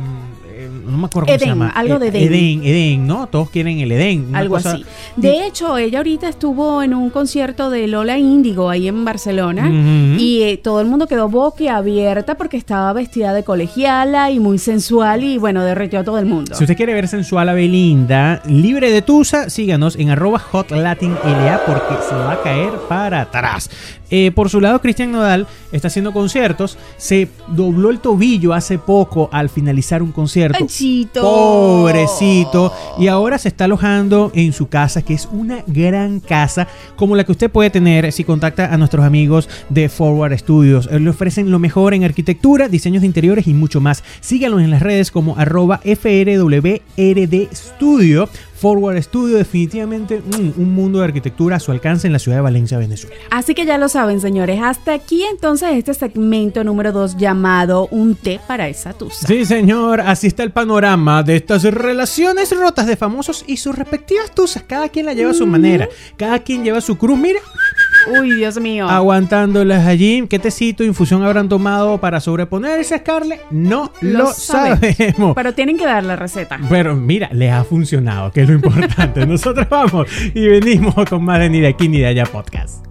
no 0.84 0.98
me 0.98 1.06
acuerdo 1.06 1.26
cómo 1.26 1.38
se 1.38 1.46
llama. 1.46 1.68
algo 1.70 1.98
de 1.98 2.06
Eh, 2.08 2.10
Edén. 2.10 2.32
Edén, 2.32 2.64
Edén, 2.64 3.06
¿no? 3.06 3.26
Todos 3.28 3.50
quieren 3.50 3.78
el 3.78 3.92
Edén. 3.92 4.26
una 4.28 4.38
Algo 4.38 4.56
cosa- 4.56 4.72
así. 4.72 4.84
De 5.16 5.46
hecho, 5.46 5.76
ella 5.78 5.98
ahorita 5.98 6.28
estuvo 6.28 6.82
en 6.82 6.94
un 6.94 7.10
concierto 7.10 7.70
de 7.70 7.86
Lola 7.86 8.18
Índigo 8.18 8.70
ahí 8.70 8.88
en 8.88 9.04
Barcelona 9.04 9.68
y 10.18 10.42
eh, 10.42 10.56
todo 10.62 10.80
el 10.80 10.86
mundo 10.86 11.06
quedó 11.06 11.28
boquiabierta 11.28 12.36
porque 12.36 12.56
estaba 12.56 12.92
vestida 12.92 13.32
de 13.32 13.44
colegiala 13.44 14.30
y 14.30 14.40
muy 14.40 14.58
sensual 14.58 15.24
y 15.24 15.38
bueno, 15.38 15.62
derretió 15.64 16.00
a 16.00 16.04
todo 16.04 16.18
el 16.18 16.26
mundo. 16.26 16.54
Si 16.54 16.64
usted 16.64 16.76
quiere 16.76 16.94
ver 16.94 17.08
sensual 17.08 17.48
a 17.48 17.52
Belinda, 17.54 18.42
libre 18.46 18.90
de 18.90 19.02
tusa, 19.02 19.50
síganos 19.50 19.96
en 19.96 20.10
arroba 20.10 20.38
hotlatinla 20.38 21.62
porque 21.66 21.94
se 22.08 22.14
va 22.14 22.32
a 22.32 22.42
caer 22.42 22.72
para 22.88 23.22
atrás. 23.22 23.70
Eh, 24.12 24.32
por 24.34 24.48
su 24.50 24.60
lado, 24.60 24.80
Cristian 24.80 25.12
Nodal 25.12 25.46
está 25.70 25.86
haciendo 25.88 26.12
conciertos. 26.12 26.76
Se 26.96 27.28
dobló 27.46 27.90
el 27.90 28.00
tobillo 28.00 28.52
hace 28.52 28.76
poco 28.78 29.28
al 29.32 29.48
finalizar 29.48 30.02
un 30.02 30.10
concierto. 30.10 30.64
Panchito. 30.70 31.22
Pobrecito. 31.22 32.72
Y 32.96 33.08
ahora 33.08 33.38
se 33.38 33.48
está 33.48 33.64
alojando 33.64 34.30
en 34.34 34.52
su 34.52 34.68
casa, 34.68 35.02
que 35.02 35.14
es 35.14 35.28
una 35.32 35.64
gran 35.66 36.20
casa, 36.20 36.68
como 36.94 37.16
la 37.16 37.24
que 37.24 37.32
usted 37.32 37.50
puede 37.50 37.70
tener 37.70 38.12
si 38.12 38.22
contacta 38.22 38.72
a 38.72 38.78
nuestros 38.78 39.04
amigos 39.04 39.48
de 39.68 39.88
Forward 39.88 40.38
Studios. 40.38 40.88
Eh, 40.92 41.00
Le 41.00 41.10
ofrecen 41.10 41.50
lo 41.50 41.58
mejor 41.58 41.92
en 41.92 42.04
arquitectura, 42.04 42.68
diseños 42.68 43.00
de 43.00 43.08
interiores 43.08 43.48
y 43.48 43.54
mucho 43.54 43.80
más. 43.80 44.04
Síganlos 44.20 44.62
en 44.62 44.70
las 44.70 44.80
redes 44.80 45.10
como 45.10 45.36
arroba 45.36 45.80
FRWRD 45.82 47.48
Studio. 47.52 48.28
Forward 48.60 49.02
Studio, 49.02 49.38
definitivamente 49.38 50.18
mm, 50.18 50.60
un 50.60 50.74
mundo 50.74 50.98
de 50.98 51.06
arquitectura 51.06 51.56
a 51.56 51.60
su 51.60 51.72
alcance 51.72 52.06
en 52.06 52.12
la 52.12 52.18
ciudad 52.18 52.36
de 52.36 52.42
Valencia, 52.42 52.76
Venezuela. 52.76 53.16
Así 53.30 53.54
que 53.54 53.64
ya 53.64 53.78
lo 53.78 53.88
saben, 53.88 54.20
señores. 54.20 54.60
Hasta 54.62 54.92
aquí 54.92 55.24
entonces 55.24 55.70
este 55.72 55.94
segmento 55.94 56.62
número 56.62 56.92
2 56.92 57.16
llamado 57.16 57.88
Un 57.90 58.16
té 58.16 58.38
para 58.46 58.68
esa 58.68 58.92
tusa. 58.92 59.26
Sí, 59.26 59.46
señor, 59.46 60.02
así 60.02 60.26
está 60.26 60.42
el 60.42 60.50
panorama 60.52 61.22
de 61.22 61.36
estas 61.36 61.62
relaciones 61.64 62.54
rotas 62.54 62.86
de 62.86 62.96
famosos 62.96 63.44
y 63.46 63.56
sus 63.56 63.74
respectivas 63.74 64.34
tusas. 64.34 64.62
Cada 64.64 64.90
quien 64.90 65.06
la 65.06 65.14
lleva 65.14 65.30
a 65.30 65.34
su 65.34 65.46
manera, 65.46 65.88
cada 66.18 66.40
quien 66.40 66.62
lleva 66.62 66.82
su 66.82 66.98
cruz. 66.98 67.18
Mira, 67.18 67.40
Uy, 68.06 68.32
Dios 68.32 68.58
mío. 68.60 68.88
aguantándolas 68.88 69.86
allí. 69.86 70.26
¿Qué 70.28 70.38
tecito, 70.38 70.84
infusión 70.84 71.22
habrán 71.22 71.48
tomado 71.48 71.98
para 71.98 72.20
sobreponerse 72.20 72.94
a 72.94 72.98
Scarlett? 72.98 73.42
No 73.50 73.92
lo, 74.00 74.32
sabemos. 74.32 74.80
sabemos. 74.80 75.34
Pero 75.34 75.52
tienen 75.54 75.76
que 75.76 75.84
dar 75.84 76.04
la 76.04 76.16
receta. 76.16 76.58
Pero 76.68 76.94
mira, 76.96 77.28
les 77.32 77.52
ha 77.52 77.64
funcionado, 77.64 78.32
que 78.32 78.42
es 78.42 78.48
lo 78.48 78.54
importante. 78.54 79.26
Nosotros 79.26 79.68
vamos 79.68 80.08
y 80.34 80.48
venimos 80.48 80.94
con 81.08 81.24
más 81.24 81.40
de 81.40 81.50
Ni 81.50 81.60
de 81.60 81.68
aquí 81.68 81.88
ni 81.88 81.98
de 81.98 82.06
allá 82.06 82.24
podcast. 82.24 82.84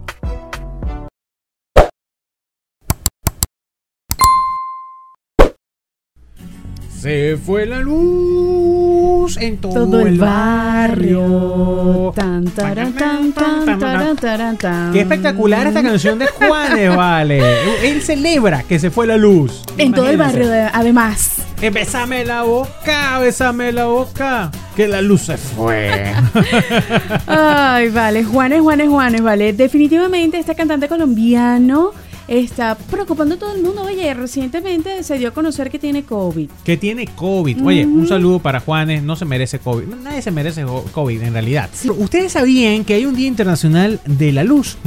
Se 7.00 7.38
fue 7.38 7.66
la 7.66 7.80
luz 7.80 8.99
en 9.40 9.58
todo, 9.58 9.74
Todo 9.74 10.02
el 10.02 10.18
barrio. 10.20 12.12
Tan, 12.16 12.46
taran, 12.46 12.94
tan, 12.94 13.34
tan, 13.34 14.16
taran. 14.18 14.92
Qué 14.94 15.02
espectacular 15.02 15.68
esta 15.68 15.82
canción 15.84 16.20
de 16.20 16.28
Juanes, 16.28 16.96
vale. 16.96 17.42
Él 17.84 18.02
celebra 18.02 18.64
que 18.64 18.80
se 18.80 18.90
fue 18.92 19.08
la 19.08 19.18
luz. 19.18 19.64
En 19.78 19.92
todo 19.94 20.08
el 20.10 20.16
Imagínense. 20.16 20.48
barrio, 20.50 20.64
de- 20.66 20.70
además. 20.74 21.36
Eh, 21.62 21.70
Bésame 21.72 22.24
la 22.26 22.44
boca, 22.44 23.20
bésame 23.20 23.72
la 23.74 23.86
boca. 23.86 24.50
Que 24.76 24.88
la 24.88 25.02
luz 25.02 25.24
se 25.24 25.38
fue. 25.38 25.92
Ay, 27.28 27.90
vale, 27.90 28.24
Juanes, 28.24 28.62
Juanes, 28.62 28.88
Juanes, 28.90 29.22
vale. 29.22 29.52
Definitivamente 29.54 30.40
este 30.40 30.56
cantante 30.56 30.88
colombiano 30.88 31.92
está 32.30 32.76
preocupando 32.76 33.36
a 33.36 33.38
todo 33.40 33.56
el 33.56 33.62
mundo. 33.64 33.82
Oye, 33.84 34.14
recientemente 34.14 35.04
se 35.04 35.18
dio 35.18 35.30
a 35.30 35.32
conocer 35.32 35.70
que 35.70 35.80
tiene 35.80 36.04
COVID. 36.04 36.50
que 36.64 36.78
tiene 36.78 37.08
COVID. 37.08 37.66
Oye, 37.66 37.86
un 37.86 38.08
saludo 38.08 38.40
para 38.40 38.60
Juanes. 38.60 39.04
No 39.04 39.16
se 39.16 39.26
merece 39.26 39.60
COVID. 39.60 39.86
Nadie 40.04 40.22
se 40.22 40.32
merece 40.32 40.64
COVID 40.92 41.22
en 41.22 41.34
realidad. 41.34 41.70
Ustedes 41.98 42.34
sabían 42.34 42.86
que 42.86 42.94
hay 42.94 43.06
un 43.06 43.16
Día 43.16 43.28
Internacional 43.28 44.00
de 44.06 44.32
la 44.32 44.44
Luz. 44.44 44.78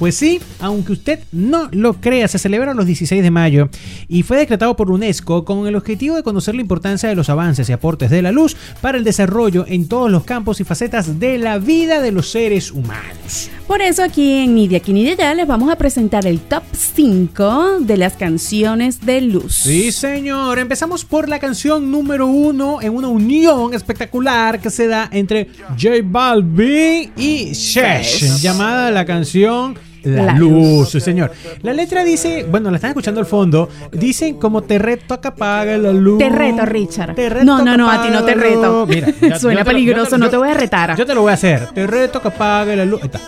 Pues 0.00 0.14
sí, 0.14 0.40
aunque 0.60 0.92
usted 0.92 1.20
no 1.30 1.68
lo 1.72 2.00
crea, 2.00 2.26
se 2.26 2.38
celebra 2.38 2.72
los 2.72 2.86
16 2.86 3.22
de 3.22 3.30
mayo 3.30 3.68
y 4.08 4.22
fue 4.22 4.38
decretado 4.38 4.74
por 4.74 4.90
UNESCO 4.90 5.44
con 5.44 5.66
el 5.66 5.76
objetivo 5.76 6.16
de 6.16 6.22
conocer 6.22 6.54
la 6.54 6.62
importancia 6.62 7.06
de 7.06 7.14
los 7.14 7.28
avances 7.28 7.68
y 7.68 7.74
aportes 7.74 8.08
de 8.08 8.22
la 8.22 8.32
luz 8.32 8.56
para 8.80 8.96
el 8.96 9.04
desarrollo 9.04 9.66
en 9.68 9.88
todos 9.88 10.10
los 10.10 10.24
campos 10.24 10.58
y 10.58 10.64
facetas 10.64 11.20
de 11.20 11.36
la 11.36 11.58
vida 11.58 12.00
de 12.00 12.12
los 12.12 12.30
seres 12.30 12.70
humanos. 12.70 13.50
Por 13.66 13.82
eso 13.82 14.02
aquí 14.02 14.38
en 14.38 14.54
Ni 14.54 14.68
de 14.68 14.76
aquí 14.76 14.94
ni 14.94 15.04
de 15.04 15.12
allá 15.12 15.34
les 15.34 15.46
vamos 15.46 15.70
a 15.70 15.76
presentar 15.76 16.26
el 16.26 16.40
top 16.40 16.62
5 16.72 17.80
de 17.80 17.98
las 17.98 18.14
canciones 18.14 19.04
de 19.04 19.20
luz. 19.20 19.54
Sí, 19.54 19.92
señor. 19.92 20.58
Empezamos 20.58 21.04
por 21.04 21.28
la 21.28 21.38
canción 21.38 21.90
número 21.90 22.26
uno 22.26 22.80
en 22.80 22.94
una 22.94 23.08
unión 23.08 23.74
espectacular 23.74 24.60
que 24.60 24.70
se 24.70 24.86
da 24.86 25.10
entre 25.12 25.50
J 25.78 25.90
Balvin 26.04 27.12
y 27.18 27.52
Shesh. 27.52 28.40
llamada 28.40 28.90
la 28.90 29.04
canción 29.04 29.76
La, 30.04 30.24
La 30.26 30.32
luz, 30.34 30.94
Luz. 30.94 31.02
señor. 31.02 31.32
La 31.62 31.72
letra 31.72 32.04
dice, 32.04 32.46
bueno, 32.50 32.70
la 32.70 32.76
están 32.76 32.90
escuchando 32.90 33.20
al 33.20 33.26
fondo, 33.26 33.68
dicen 33.92 34.38
como 34.38 34.62
te 34.62 34.78
reto 34.78 35.14
a 35.14 35.20
que 35.20 35.28
apague 35.28 35.78
la 35.78 35.92
luz. 35.92 36.18
Te 36.18 36.28
reto, 36.28 36.64
Richard. 36.66 37.14
Te 37.14 37.28
reto 37.28 37.44
No, 37.44 37.62
no, 37.64 37.76
no, 37.76 37.90
a 37.90 38.02
ti 38.02 38.08
no 38.10 38.24
te 38.24 38.34
reto. 38.34 38.86
Mira, 38.86 39.08
ya- 39.20 39.38
Suena 39.38 39.60
lo- 39.60 39.66
peligroso, 39.66 40.10
yo 40.12 40.18
no 40.18 40.30
te 40.30 40.36
voy 40.36 40.48
a 40.48 40.54
retar. 40.54 40.96
Yo 40.96 41.04
te 41.06 41.14
lo 41.14 41.22
voy 41.22 41.30
a 41.30 41.34
hacer. 41.34 41.68
Te 41.72 41.86
reto 41.86 42.18
a 42.18 42.22
que 42.22 42.28
apague 42.28 42.76
la 42.76 42.84
luz. 42.84 43.00
Ahí 43.02 43.06
está. 43.12 43.20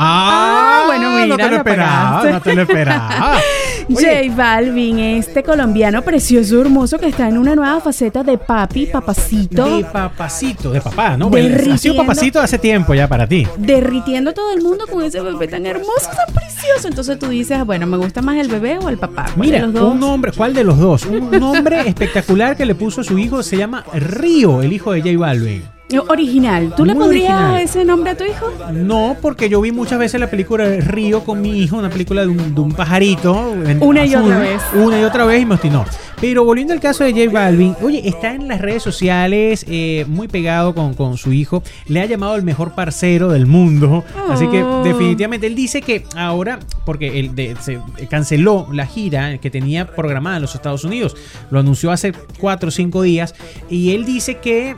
Ah, 0.00 0.84
bueno, 0.86 1.10
no 1.10 1.24
mira, 1.24 1.36
te 1.36 1.50
lo 1.50 1.56
esperaba, 1.56 2.30
no 2.30 2.40
te 2.40 2.54
lo 2.54 2.62
esperaba. 2.62 3.40
J 3.88 4.04
Balvin, 4.36 4.98
este 4.98 5.42
colombiano 5.42 6.02
precioso, 6.02 6.60
hermoso 6.60 6.98
que 6.98 7.06
está 7.06 7.26
en 7.28 7.38
una 7.38 7.54
nueva 7.54 7.80
faceta 7.80 8.22
de 8.22 8.36
papi, 8.36 8.86
papacito, 8.86 9.78
De 9.78 9.84
papacito, 9.84 10.70
de 10.70 10.80
papá, 10.80 11.16
¿no? 11.16 11.30
Bueno, 11.30 11.56
ha 11.72 11.78
sido 11.78 11.96
papacito 11.96 12.38
hace 12.40 12.58
tiempo 12.58 12.94
ya 12.94 13.08
para 13.08 13.26
ti. 13.26 13.46
derritiendo 13.56 14.30
a 14.30 14.34
todo 14.34 14.52
el 14.52 14.62
mundo 14.62 14.84
con 14.90 15.02
ese 15.02 15.20
bebé 15.20 15.48
tan 15.48 15.66
hermoso, 15.66 16.10
tan 16.14 16.34
precioso. 16.34 16.86
Entonces 16.86 17.18
tú 17.18 17.28
dices, 17.28 17.64
bueno, 17.64 17.86
¿me 17.86 17.96
gusta 17.96 18.20
más 18.22 18.36
el 18.36 18.48
bebé 18.48 18.78
o 18.78 18.88
el 18.88 18.98
papá? 18.98 19.24
¿Cuál 19.34 19.38
Mira, 19.38 19.58
de 19.60 19.64
los 19.66 19.72
dos? 19.74 19.92
un 19.94 20.00
nombre, 20.00 20.32
¿cuál 20.32 20.54
de 20.54 20.64
los 20.64 20.78
dos? 20.78 21.06
Un 21.06 21.30
nombre 21.30 21.80
espectacular 21.88 22.56
que 22.56 22.66
le 22.66 22.74
puso 22.74 23.00
a 23.00 23.04
su 23.04 23.18
hijo 23.18 23.42
se 23.42 23.56
llama 23.56 23.84
Río, 23.94 24.62
el 24.62 24.72
hijo 24.72 24.92
de 24.92 25.00
J 25.00 25.18
Balvin. 25.18 25.77
Original. 26.08 26.74
¿Tú 26.76 26.84
le 26.84 26.92
Muy 26.94 27.02
pondrías 27.04 27.32
original. 27.32 27.60
ese 27.62 27.84
nombre 27.84 28.10
a 28.10 28.16
tu 28.16 28.24
hijo? 28.24 28.46
No, 28.72 29.16
porque 29.22 29.48
yo 29.48 29.60
vi 29.62 29.72
muchas 29.72 29.98
veces 29.98 30.20
la 30.20 30.28
película 30.28 30.64
Río 30.80 31.24
con 31.24 31.40
mi 31.40 31.62
hijo, 31.62 31.76
una 31.76 31.88
película 31.88 32.22
de 32.22 32.28
un, 32.28 32.54
de 32.54 32.60
un 32.60 32.72
pajarito. 32.72 33.54
Una 33.80 34.04
y 34.04 34.14
otra 34.14 34.38
vez. 34.38 34.62
Una 34.74 35.00
y 35.00 35.04
otra 35.04 35.24
vez 35.24 35.42
y 35.42 35.46
me 35.46 35.54
obstinó. 35.54 35.84
Pero 36.20 36.44
volviendo 36.44 36.72
al 36.74 36.80
caso 36.80 37.04
de 37.04 37.12
J 37.12 37.30
Balvin, 37.32 37.76
oye, 37.80 38.02
está 38.08 38.34
en 38.34 38.48
las 38.48 38.60
redes 38.60 38.82
sociales 38.82 39.64
eh, 39.68 40.04
muy 40.08 40.26
pegado 40.26 40.74
con, 40.74 40.94
con 40.94 41.16
su 41.16 41.32
hijo. 41.32 41.62
Le 41.86 42.00
ha 42.00 42.06
llamado 42.06 42.34
el 42.34 42.42
mejor 42.42 42.72
parcero 42.74 43.28
del 43.28 43.46
mundo. 43.46 44.04
Así 44.28 44.46
que 44.48 44.58
Oh. 44.64 44.82
definitivamente 44.82 45.46
él 45.46 45.54
dice 45.54 45.80
que 45.80 46.04
ahora, 46.16 46.58
porque 46.84 47.20
él 47.20 47.34
de- 47.36 47.56
se 47.60 47.78
canceló 48.10 48.66
la 48.72 48.84
gira 48.86 49.38
que 49.38 49.48
tenía 49.50 49.86
programada 49.86 50.36
en 50.36 50.42
los 50.42 50.54
Estados 50.56 50.82
Unidos. 50.84 51.16
Lo 51.50 51.60
anunció 51.60 51.92
hace 51.92 52.12
cuatro 52.40 52.68
o 52.68 52.72
cinco 52.72 53.02
días. 53.02 53.34
Y 53.70 53.92
él 53.94 54.04
dice 54.04 54.38
que 54.38 54.70
eh, 54.70 54.76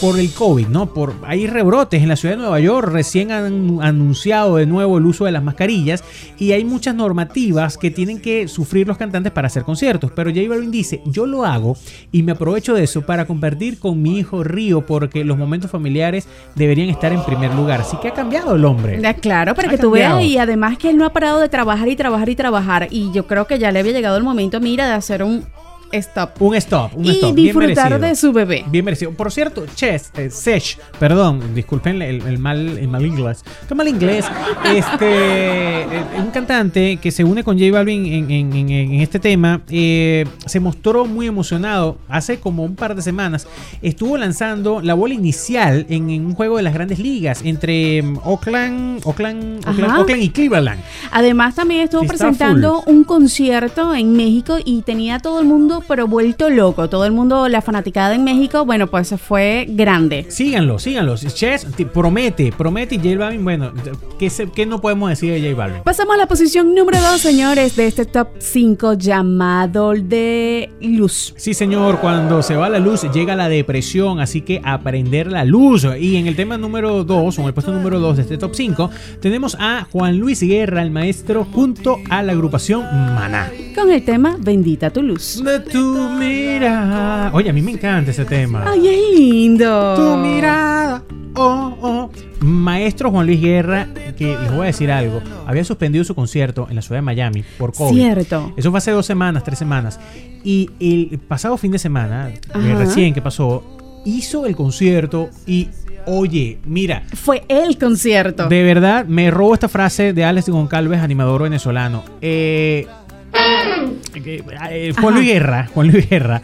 por 0.00 0.18
el 0.18 0.32
COVID, 0.32 0.47
¿no? 0.70 0.86
Por 0.94 1.14
hay 1.26 1.46
rebrotes 1.46 2.02
en 2.02 2.08
la 2.08 2.16
ciudad 2.16 2.34
de 2.34 2.40
Nueva 2.40 2.58
York. 2.60 2.88
Recién 2.90 3.30
han 3.32 3.78
anunciado 3.82 4.56
de 4.56 4.66
nuevo 4.66 4.98
el 4.98 5.06
uso 5.06 5.24
de 5.26 5.32
las 5.32 5.42
mascarillas. 5.42 6.02
Y 6.38 6.52
hay 6.52 6.64
muchas 6.64 6.94
normativas 6.94 7.76
que 7.76 7.90
tienen 7.90 8.20
que 8.20 8.48
sufrir 8.48 8.86
los 8.86 8.96
cantantes 8.96 9.30
para 9.32 9.46
hacer 9.48 9.62
conciertos. 9.64 10.10
Pero 10.14 10.30
J 10.30 10.48
Balvin 10.48 10.70
dice, 10.70 11.02
yo 11.06 11.26
lo 11.26 11.44
hago 11.44 11.76
y 12.12 12.22
me 12.22 12.32
aprovecho 12.32 12.74
de 12.74 12.84
eso 12.84 13.02
para 13.02 13.26
compartir 13.26 13.78
con 13.78 14.00
mi 14.00 14.18
hijo 14.18 14.42
Río 14.42 14.86
porque 14.86 15.24
los 15.24 15.36
momentos 15.36 15.70
familiares 15.70 16.26
deberían 16.54 16.88
estar 16.88 17.12
en 17.12 17.22
primer 17.24 17.54
lugar. 17.54 17.80
Así 17.82 17.96
que 18.00 18.08
ha 18.08 18.14
cambiado 18.14 18.54
el 18.56 18.64
hombre. 18.64 19.00
Claro, 19.20 19.54
para 19.54 19.68
Ha 19.68 19.70
que 19.70 19.76
tú 19.78 19.90
cambiado. 19.90 20.16
veas 20.18 20.28
y 20.30 20.38
además 20.38 20.78
que 20.78 20.90
él 20.90 20.96
no 20.96 21.04
ha 21.04 21.12
parado 21.12 21.40
de 21.40 21.48
trabajar 21.48 21.88
y 21.88 21.96
trabajar 21.96 22.28
y 22.28 22.36
trabajar 22.36 22.88
y 22.90 23.10
yo 23.12 23.26
creo 23.26 23.46
que 23.46 23.58
ya 23.58 23.70
le 23.72 23.80
había 23.80 23.92
llegado 23.92 24.16
el 24.16 24.24
momento, 24.24 24.60
mira, 24.60 24.86
de 24.86 24.94
hacer 24.94 25.22
un 25.22 25.44
stop 25.92 26.40
Un 26.40 26.54
stop, 26.56 26.96
un 26.96 27.04
y 27.06 27.10
stop. 27.10 27.34
disfrutar 27.34 28.00
de 28.00 28.14
su 28.16 28.32
bebé. 28.32 28.64
Bien 28.68 28.84
merecido. 28.84 29.12
Por 29.12 29.30
cierto, 29.32 29.64
Chess, 29.74 30.10
eh, 30.16 30.30
Sesh, 30.30 30.78
perdón, 30.98 31.54
disculpen 31.54 32.00
el, 32.02 32.22
el 32.22 32.38
mal, 32.38 32.78
el 32.78 32.88
mal 32.88 33.04
inglés. 33.04 33.42
Qué 33.68 33.74
mal 33.74 33.88
inglés. 33.88 34.24
Este, 34.64 35.82
eh, 35.82 35.86
un 36.18 36.30
cantante 36.30 36.98
que 36.98 37.10
se 37.10 37.24
une 37.24 37.42
con 37.44 37.58
J 37.58 37.70
Balvin 37.72 38.06
en, 38.06 38.30
en- 38.30 38.52
en- 38.52 38.68
en 38.70 39.00
este 39.00 39.18
tema, 39.18 39.62
eh, 39.70 40.24
se 40.46 40.60
mostró 40.60 41.06
muy 41.06 41.26
emocionado 41.26 41.98
hace 42.08 42.38
como 42.38 42.64
un 42.64 42.74
par 42.76 42.94
de 42.94 43.02
semanas. 43.02 43.46
Estuvo 43.82 44.16
lanzando 44.18 44.80
la 44.80 44.94
bola 44.94 45.14
inicial 45.14 45.86
en, 45.88 46.08
un 46.10 46.34
juego 46.34 46.56
de 46.56 46.62
las 46.62 46.74
grandes 46.74 46.98
ligas 46.98 47.40
entre 47.44 48.02
mm, 48.02 48.18
Oakland, 48.24 49.00
Oakland, 49.04 49.66
Oakland, 49.66 50.22
y 50.22 50.28
Cleveland. 50.30 50.80
Además 51.10 51.54
también 51.54 51.82
estuvo 51.82 52.02
Está 52.02 52.14
presentando 52.16 52.82
un 52.86 53.04
concierto 53.04 53.94
en 53.94 54.12
México 54.16 54.56
y 54.64 54.82
tenía 54.82 55.18
todo 55.18 55.40
el 55.40 55.46
mundo 55.46 55.77
México, 55.78 55.84
pero 55.88 56.06
vuelto 56.06 56.50
loco. 56.50 56.88
Todo 56.88 57.04
el 57.04 57.12
mundo, 57.12 57.48
la 57.48 57.62
fanaticada 57.62 58.14
en 58.14 58.24
México, 58.24 58.64
bueno, 58.64 58.86
pues 58.86 59.14
fue 59.20 59.66
grande. 59.68 60.26
Síganlo, 60.28 60.78
síganlo. 60.78 61.16
Chess 61.16 61.66
promete, 61.92 62.52
promete 62.56 62.96
y 62.96 62.98
J 62.98 63.16
Balvin, 63.18 63.44
bueno, 63.44 63.72
¿qué, 64.18 64.30
se- 64.30 64.50
qué 64.50 64.66
no 64.66 64.80
podemos 64.80 65.10
decir 65.10 65.32
de 65.32 65.40
J 65.40 65.54
Balvin? 65.56 65.82
Pasamos 65.82 66.14
a 66.14 66.18
la 66.18 66.26
posición 66.26 66.74
número 66.74 67.00
2, 67.00 67.20
señores, 67.20 67.76
de 67.76 67.86
este 67.86 68.04
top 68.04 68.28
5 68.38 68.94
llamado 68.94 69.92
de 69.92 70.70
luz. 70.80 71.34
Sí, 71.36 71.54
señor, 71.54 71.98
cuando 72.00 72.42
se 72.42 72.56
va 72.56 72.68
la 72.68 72.78
luz 72.78 73.02
llega 73.12 73.36
la 73.36 73.48
depresión, 73.48 74.20
así 74.20 74.40
que 74.42 74.60
aprender 74.64 75.30
la 75.30 75.44
luz. 75.44 75.86
Y 75.98 76.16
en 76.16 76.26
el 76.26 76.36
tema 76.36 76.58
número 76.58 77.04
2, 77.04 77.38
o 77.38 77.42
en 77.42 77.48
el 77.48 77.54
puesto 77.54 77.72
número 77.72 78.00
2 78.00 78.16
de 78.16 78.22
este 78.22 78.38
top 78.38 78.54
5, 78.54 78.90
tenemos 79.20 79.56
a 79.60 79.86
Juan 79.90 80.18
Luis 80.18 80.42
Guerra, 80.42 80.82
el 80.82 80.90
maestro, 80.90 81.44
junto 81.44 81.98
a 82.10 82.22
la 82.22 82.32
agrupación 82.32 82.82
Maná. 82.82 83.50
Con 83.74 83.90
el 83.90 84.04
tema 84.04 84.36
Bendita 84.38 84.90
tu 84.90 85.02
luz. 85.02 85.42
De 85.44 85.60
tu 85.70 86.08
mirada. 86.10 87.30
Oye, 87.32 87.50
a 87.50 87.52
mí 87.52 87.62
me 87.62 87.72
encanta 87.72 88.10
ese 88.10 88.24
tema. 88.24 88.64
Ay, 88.66 88.88
es 88.88 89.18
lindo. 89.18 89.94
Tu 89.94 90.16
mirada. 90.16 91.02
Oh, 91.34 91.76
oh. 91.80 92.10
Maestro 92.40 93.10
Juan 93.10 93.26
Luis 93.26 93.40
Guerra, 93.40 93.88
que 94.16 94.36
les 94.36 94.50
voy 94.50 94.62
a 94.62 94.66
decir 94.66 94.90
algo, 94.90 95.20
había 95.46 95.62
suspendido 95.64 96.04
su 96.04 96.14
concierto 96.14 96.66
en 96.68 96.76
la 96.76 96.82
ciudad 96.82 96.98
de 96.98 97.02
Miami 97.02 97.44
por 97.58 97.72
COVID. 97.72 97.94
Cierto. 97.94 98.52
Eso 98.56 98.70
fue 98.70 98.78
hace 98.78 98.90
dos 98.90 99.06
semanas, 99.06 99.44
tres 99.44 99.58
semanas. 99.58 100.00
Y 100.42 100.70
el 100.80 101.18
pasado 101.18 101.56
fin 101.56 101.70
de 101.72 101.78
semana, 101.78 102.30
eh, 102.30 102.40
recién 102.76 103.14
que 103.14 103.22
pasó, 103.22 104.02
hizo 104.04 104.46
el 104.46 104.56
concierto 104.56 105.28
y, 105.46 105.68
oye, 106.06 106.58
mira, 106.64 107.02
Fue 107.14 107.44
el 107.48 107.76
concierto. 107.78 108.48
de 108.48 108.62
verdad 108.62 109.04
me 109.06 109.30
robo 109.30 109.54
esta 109.54 109.68
frase 109.68 110.12
de 110.12 110.24
Alex 110.24 110.48
Goncalves, 110.48 111.00
animador 111.00 111.42
venezolano. 111.42 112.04
Eh, 112.20 112.86
Juan 113.32 114.94
Ajá. 114.96 115.10
Luis 115.10 115.26
Guerra, 115.26 115.68
Juan 115.72 115.88
Luis 115.88 116.08
Guerra. 116.08 116.42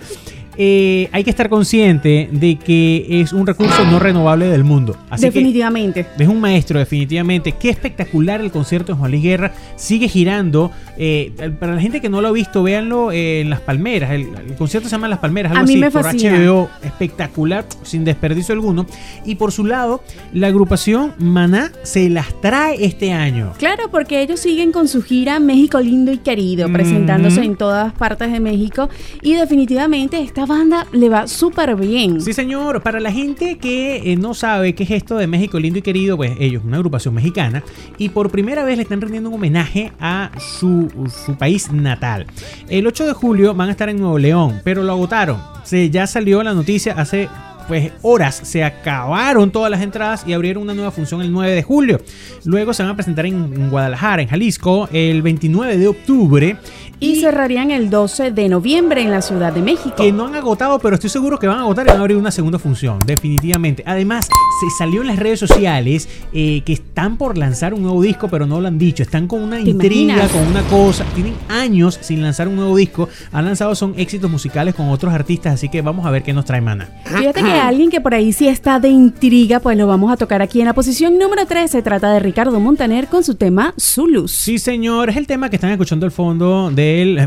Eh, 0.56 1.08
hay 1.12 1.24
que 1.24 1.30
estar 1.30 1.48
consciente 1.48 2.28
de 2.32 2.56
que 2.56 3.20
es 3.20 3.32
un 3.32 3.46
recurso 3.46 3.84
no 3.90 3.98
renovable 3.98 4.46
del 4.46 4.64
mundo. 4.64 4.96
Así 5.10 5.22
que 5.22 5.30
Definitivamente. 5.30 6.06
es 6.18 6.28
un 6.28 6.40
maestro, 6.40 6.78
definitivamente. 6.78 7.52
Qué 7.52 7.70
espectacular 7.70 8.40
el 8.40 8.50
concierto 8.50 8.92
de 8.92 8.98
Juan 8.98 9.10
Luis 9.10 9.22
Guerra. 9.22 9.52
Sigue 9.76 10.08
girando. 10.08 10.70
Eh, 10.96 11.32
para 11.58 11.74
la 11.74 11.80
gente 11.80 12.00
que 12.00 12.08
no 12.08 12.20
lo 12.20 12.28
ha 12.28 12.32
visto, 12.32 12.62
véanlo 12.62 13.10
eh, 13.12 13.40
en 13.40 13.50
Las 13.50 13.60
Palmeras. 13.60 14.12
El, 14.12 14.28
el 14.48 14.54
concierto 14.56 14.88
se 14.88 14.94
llama 14.94 15.08
Las 15.08 15.18
Palmeras, 15.18 15.50
algo 15.52 15.62
A 15.62 15.66
mí 15.66 15.72
así, 15.72 15.80
me 15.80 15.90
por. 15.90 16.04
HBO. 16.04 16.70
Espectacular, 16.82 17.64
sin 17.82 18.04
desperdicio 18.04 18.52
alguno. 18.54 18.86
Y 19.24 19.34
por 19.34 19.52
su 19.52 19.64
lado, 19.64 20.02
la 20.32 20.46
agrupación 20.48 21.12
Maná 21.18 21.72
se 21.82 22.08
las 22.10 22.40
trae 22.40 22.84
este 22.84 23.12
año. 23.12 23.52
Claro, 23.58 23.90
porque 23.90 24.20
ellos 24.22 24.40
siguen 24.40 24.72
con 24.72 24.88
su 24.88 25.02
gira 25.02 25.40
México 25.40 25.80
lindo 25.80 26.12
y 26.12 26.18
querido, 26.18 26.70
presentándose 26.72 27.40
Ujú. 27.40 27.50
en 27.50 27.56
todas 27.56 27.92
partes 27.94 28.30
de 28.30 28.40
México 28.40 28.88
y 29.22 29.34
definitivamente 29.34 30.18
banda 30.46 30.86
le 30.92 31.08
va 31.08 31.26
súper 31.26 31.74
bien. 31.76 32.20
Sí, 32.20 32.32
señor. 32.32 32.82
Para 32.82 33.00
la 33.00 33.12
gente 33.12 33.58
que 33.58 34.12
eh, 34.12 34.16
no 34.16 34.34
sabe 34.34 34.74
qué 34.74 34.84
es 34.84 34.90
esto 34.90 35.16
de 35.16 35.26
México 35.26 35.58
lindo 35.58 35.78
y 35.78 35.82
querido, 35.82 36.16
pues 36.16 36.32
ellos, 36.38 36.62
una 36.64 36.76
agrupación 36.76 37.14
mexicana, 37.14 37.62
y 37.98 38.08
por 38.10 38.30
primera 38.30 38.64
vez 38.64 38.76
le 38.76 38.82
están 38.82 39.00
rindiendo 39.00 39.28
un 39.28 39.36
homenaje 39.36 39.92
a 40.00 40.30
su, 40.38 40.88
su 41.24 41.36
país 41.36 41.70
natal. 41.72 42.26
El 42.68 42.86
8 42.86 43.06
de 43.06 43.12
julio 43.12 43.54
van 43.54 43.68
a 43.68 43.72
estar 43.72 43.88
en 43.88 43.98
Nuevo 43.98 44.18
León, 44.18 44.60
pero 44.64 44.82
lo 44.82 44.92
agotaron. 44.92 45.38
Se, 45.64 45.90
ya 45.90 46.06
salió 46.06 46.42
la 46.42 46.54
noticia 46.54 46.94
hace 46.94 47.28
pues 47.66 47.92
horas 48.02 48.40
se 48.42 48.62
acabaron 48.62 49.50
todas 49.50 49.70
las 49.70 49.82
entradas 49.82 50.24
y 50.26 50.32
abrieron 50.32 50.62
una 50.62 50.74
nueva 50.74 50.90
función 50.90 51.22
el 51.22 51.32
9 51.32 51.52
de 51.52 51.62
julio. 51.62 52.00
Luego 52.44 52.74
se 52.74 52.82
van 52.82 52.92
a 52.92 52.94
presentar 52.94 53.26
en, 53.26 53.34
en 53.34 53.70
Guadalajara, 53.70 54.22
en 54.22 54.28
Jalisco, 54.28 54.88
el 54.92 55.22
29 55.22 55.78
de 55.78 55.88
octubre. 55.88 56.56
Y 57.00 57.16
cerrarían 57.20 57.70
el 57.70 57.90
12 57.90 58.30
de 58.30 58.48
noviembre 58.48 59.02
en 59.02 59.10
la 59.10 59.22
Ciudad 59.22 59.52
de 59.52 59.62
México. 59.62 59.96
que 59.96 60.12
no 60.12 60.26
han 60.26 60.34
agotado, 60.34 60.78
pero 60.78 60.94
estoy 60.94 61.10
seguro 61.10 61.38
que 61.38 61.46
van 61.46 61.58
a 61.58 61.62
agotar 61.62 61.86
y 61.86 61.88
van 61.90 61.98
a 61.98 62.00
abrir 62.00 62.16
una 62.16 62.30
segunda 62.30 62.58
función, 62.58 62.98
definitivamente. 63.06 63.82
Además, 63.86 64.26
se 64.26 64.66
salió 64.78 65.00
en 65.02 65.08
las 65.08 65.18
redes 65.18 65.40
sociales 65.40 66.08
eh, 66.32 66.62
que 66.64 66.72
están 66.72 67.16
por 67.16 67.36
lanzar 67.36 67.74
un 67.74 67.82
nuevo 67.82 68.00
disco, 68.02 68.28
pero 68.28 68.46
no 68.46 68.60
lo 68.60 68.68
han 68.68 68.78
dicho. 68.78 69.02
Están 69.02 69.26
con 69.26 69.42
una 69.42 69.56
¿Te 69.56 69.70
intriga, 69.70 70.14
imaginas? 70.14 70.30
con 70.32 70.46
una 70.46 70.62
cosa. 70.62 71.04
Tienen 71.14 71.34
años 71.48 71.98
sin 72.00 72.22
lanzar 72.22 72.48
un 72.48 72.56
nuevo 72.56 72.76
disco. 72.76 73.08
Han 73.32 73.44
lanzado 73.44 73.74
son 73.74 73.94
éxitos 73.96 74.30
musicales 74.30 74.74
con 74.74 74.88
otros 74.88 75.12
artistas, 75.12 75.54
así 75.54 75.68
que 75.68 75.82
vamos 75.82 76.06
a 76.06 76.10
ver 76.10 76.22
qué 76.22 76.32
nos 76.32 76.44
trae 76.44 76.60
Mana. 76.60 76.88
Fíjate 77.04 77.42
que 77.42 77.50
alguien 77.52 77.90
que 77.90 78.00
por 78.00 78.14
ahí 78.14 78.32
sí 78.32 78.48
está 78.48 78.78
de 78.80 78.88
intriga, 78.88 79.60
pues 79.60 79.76
lo 79.76 79.86
vamos 79.86 80.12
a 80.12 80.16
tocar 80.16 80.40
aquí 80.42 80.60
en 80.60 80.66
la 80.66 80.72
posición 80.74 81.18
número 81.18 81.44
3. 81.46 81.70
Se 81.70 81.82
trata 81.82 82.12
de 82.12 82.20
Ricardo 82.20 82.58
Montaner 82.60 83.08
con 83.08 83.22
su 83.24 83.34
tema 83.34 83.74
Su 83.76 84.06
Luz. 84.06 84.32
Sí, 84.32 84.58
señor, 84.58 85.10
es 85.10 85.16
el 85.16 85.26
tema 85.26 85.50
que 85.50 85.56
están 85.56 85.70
escuchando 85.70 86.06
al 86.06 86.12
fondo 86.12 86.70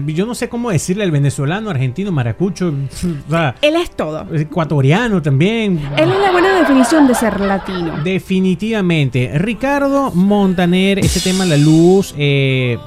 Yo 0.08 0.26
no 0.26 0.36
sé 0.36 0.50
cómo 0.50 0.72
decirle 0.72 1.04
al 1.04 1.12
venezolano, 1.12 1.70
argentino, 1.70 2.12
maracucho, 2.12 2.74
o 3.28 3.30
sea, 3.32 3.56
Él 3.62 3.76
es 3.76 3.92
todo. 3.92 4.26
ecuatoriano 4.34 5.22
también. 5.22 5.80
Él 5.98 6.10
es 6.12 6.20
la 6.20 6.32
buena 6.32 6.60
definición 6.60 7.08
de 7.08 7.16
ser 7.16 7.40
latino. 7.42 7.94
Definitivamente. 8.04 9.32
Ricardo 9.36 10.12
Montaner, 10.12 11.00
ese 11.00 11.20
tema 11.22 11.46
La 11.46 11.58
Luz, 11.58 12.14
eh, 12.18 12.78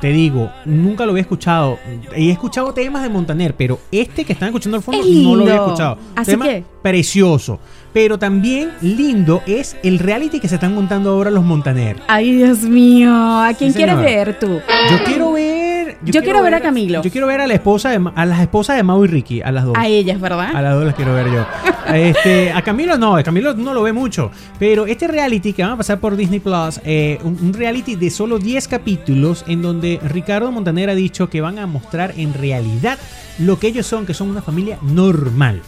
te 0.00 0.08
digo, 0.12 0.50
nunca 0.64 1.04
lo 1.04 1.12
había 1.12 1.22
escuchado. 1.22 1.78
He 2.14 2.30
escuchado 2.30 2.72
temas 2.72 3.02
de 3.02 3.08
Montaner, 3.08 3.54
pero 3.56 3.78
este 3.92 4.24
que 4.24 4.32
están 4.32 4.48
escuchando 4.48 4.76
al 4.78 4.82
fondo 4.82 5.00
Es 5.02 5.06
no 5.08 5.36
lo 5.36 5.42
había 5.44 5.54
escuchado. 5.56 5.98
Así 6.14 6.30
tema 6.32 6.44
que- 6.46 6.64
precioso. 6.82 7.58
Pero 7.92 8.18
también 8.18 8.72
lindo 8.82 9.42
es 9.46 9.74
el 9.82 9.98
reality 9.98 10.38
que 10.38 10.48
se 10.48 10.56
están 10.56 10.74
montando 10.74 11.10
ahora 11.10 11.30
los 11.30 11.42
Montaner. 11.44 11.96
Ay, 12.08 12.34
Dios 12.34 12.60
mío. 12.60 13.10
¿A 13.10 13.52
quién 13.56 13.72
Sí, 13.72 13.76
quieres 13.78 13.96
ver 13.96 14.38
tú? 14.38 14.60
Yo 14.90 15.04
quiero 15.04 15.32
ver. 15.32 15.55
Yo 16.04 16.22
quiero 16.22 16.42
ver 16.42 16.54
a 16.54 16.60
Camilo. 16.60 17.02
Yo 17.02 17.10
quiero 17.10 17.26
ver 17.26 17.40
a 17.40 17.46
la 17.46 17.54
esposa 17.54 17.90
de 17.90 18.10
a 18.14 18.26
las 18.26 18.40
esposas 18.40 18.76
de 18.76 18.82
Mau 18.82 19.04
y 19.04 19.08
Ricky, 19.08 19.40
a 19.42 19.52
las 19.52 19.64
dos. 19.64 19.74
A 19.76 19.86
ellas, 19.86 20.20
¿verdad? 20.20 20.54
A 20.54 20.62
las 20.62 20.74
dos 20.74 20.84
las 20.84 20.94
quiero 20.94 21.14
ver 21.14 21.30
yo. 21.30 21.46
Este, 21.86 22.50
a 22.50 22.62
Camilo 22.62 22.98
no, 22.98 23.14
a 23.14 23.22
Camilo 23.22 23.54
no 23.54 23.72
lo 23.72 23.80
ve 23.84 23.92
mucho. 23.92 24.32
Pero 24.58 24.86
este 24.86 25.06
reality 25.06 25.52
que 25.52 25.62
van 25.62 25.72
a 25.72 25.76
pasar 25.76 26.00
por 26.00 26.16
Disney 26.16 26.40
Plus, 26.40 26.80
eh, 26.84 27.20
un, 27.22 27.38
un 27.40 27.52
reality 27.52 27.94
de 27.94 28.10
solo 28.10 28.40
10 28.40 28.66
capítulos 28.66 29.44
en 29.46 29.62
donde 29.62 30.00
Ricardo 30.02 30.50
Montaner 30.50 30.90
ha 30.90 30.96
dicho 30.96 31.30
que 31.30 31.40
van 31.40 31.60
a 31.60 31.66
mostrar 31.68 32.12
en 32.16 32.34
realidad 32.34 32.98
lo 33.38 33.60
que 33.60 33.68
ellos 33.68 33.86
son, 33.86 34.04
que 34.04 34.14
son 34.14 34.30
una 34.30 34.42
familia 34.42 34.78
normal. 34.82 35.62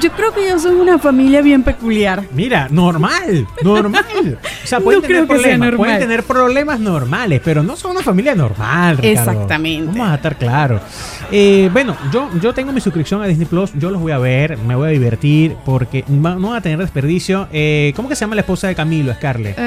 Yo 0.00 0.10
creo 0.16 0.34
que 0.34 0.46
ellos 0.46 0.62
son 0.62 0.76
una 0.76 0.98
familia 0.98 1.42
bien 1.42 1.62
peculiar. 1.62 2.24
Mira, 2.32 2.68
normal, 2.70 3.46
normal. 3.62 4.38
O 4.64 4.66
sea, 4.66 4.80
pueden 4.84 5.02
No 5.02 5.06
tener 5.08 5.26
problemas, 5.26 5.74
pueden 5.74 5.98
tener 5.98 6.22
problemas 6.22 6.80
normales, 6.80 7.40
pero 7.44 7.62
no 7.62 7.76
son 7.76 7.92
una 7.92 8.02
familia 8.02 8.34
normal. 8.34 8.98
Ricardo. 8.98 9.30
Exactamente. 9.32 9.98
Vamos 9.98 10.12
a 10.12 10.14
estar 10.16 10.36
claros. 10.36 10.82
Eh, 11.30 11.70
bueno, 11.72 11.96
yo, 12.12 12.28
yo 12.40 12.52
tengo 12.52 12.72
mi 12.72 12.80
suscripción 12.80 13.22
a 13.22 13.26
Disney 13.26 13.46
Plus, 13.46 13.72
yo 13.74 13.90
los 13.90 14.00
voy 14.00 14.12
a 14.12 14.18
ver, 14.18 14.58
me 14.58 14.74
voy 14.74 14.88
a 14.88 14.92
divertir 14.92 15.56
porque 15.64 16.04
no 16.08 16.48
van 16.48 16.56
a 16.56 16.60
tener 16.60 16.78
desperdicio. 16.78 17.48
Eh, 17.52 17.92
¿Cómo 17.96 18.08
que 18.08 18.16
se 18.16 18.20
llama 18.20 18.34
la 18.34 18.42
esposa 18.42 18.68
de 18.68 18.74
Camilo, 18.74 19.12
Scarlett? 19.14 19.58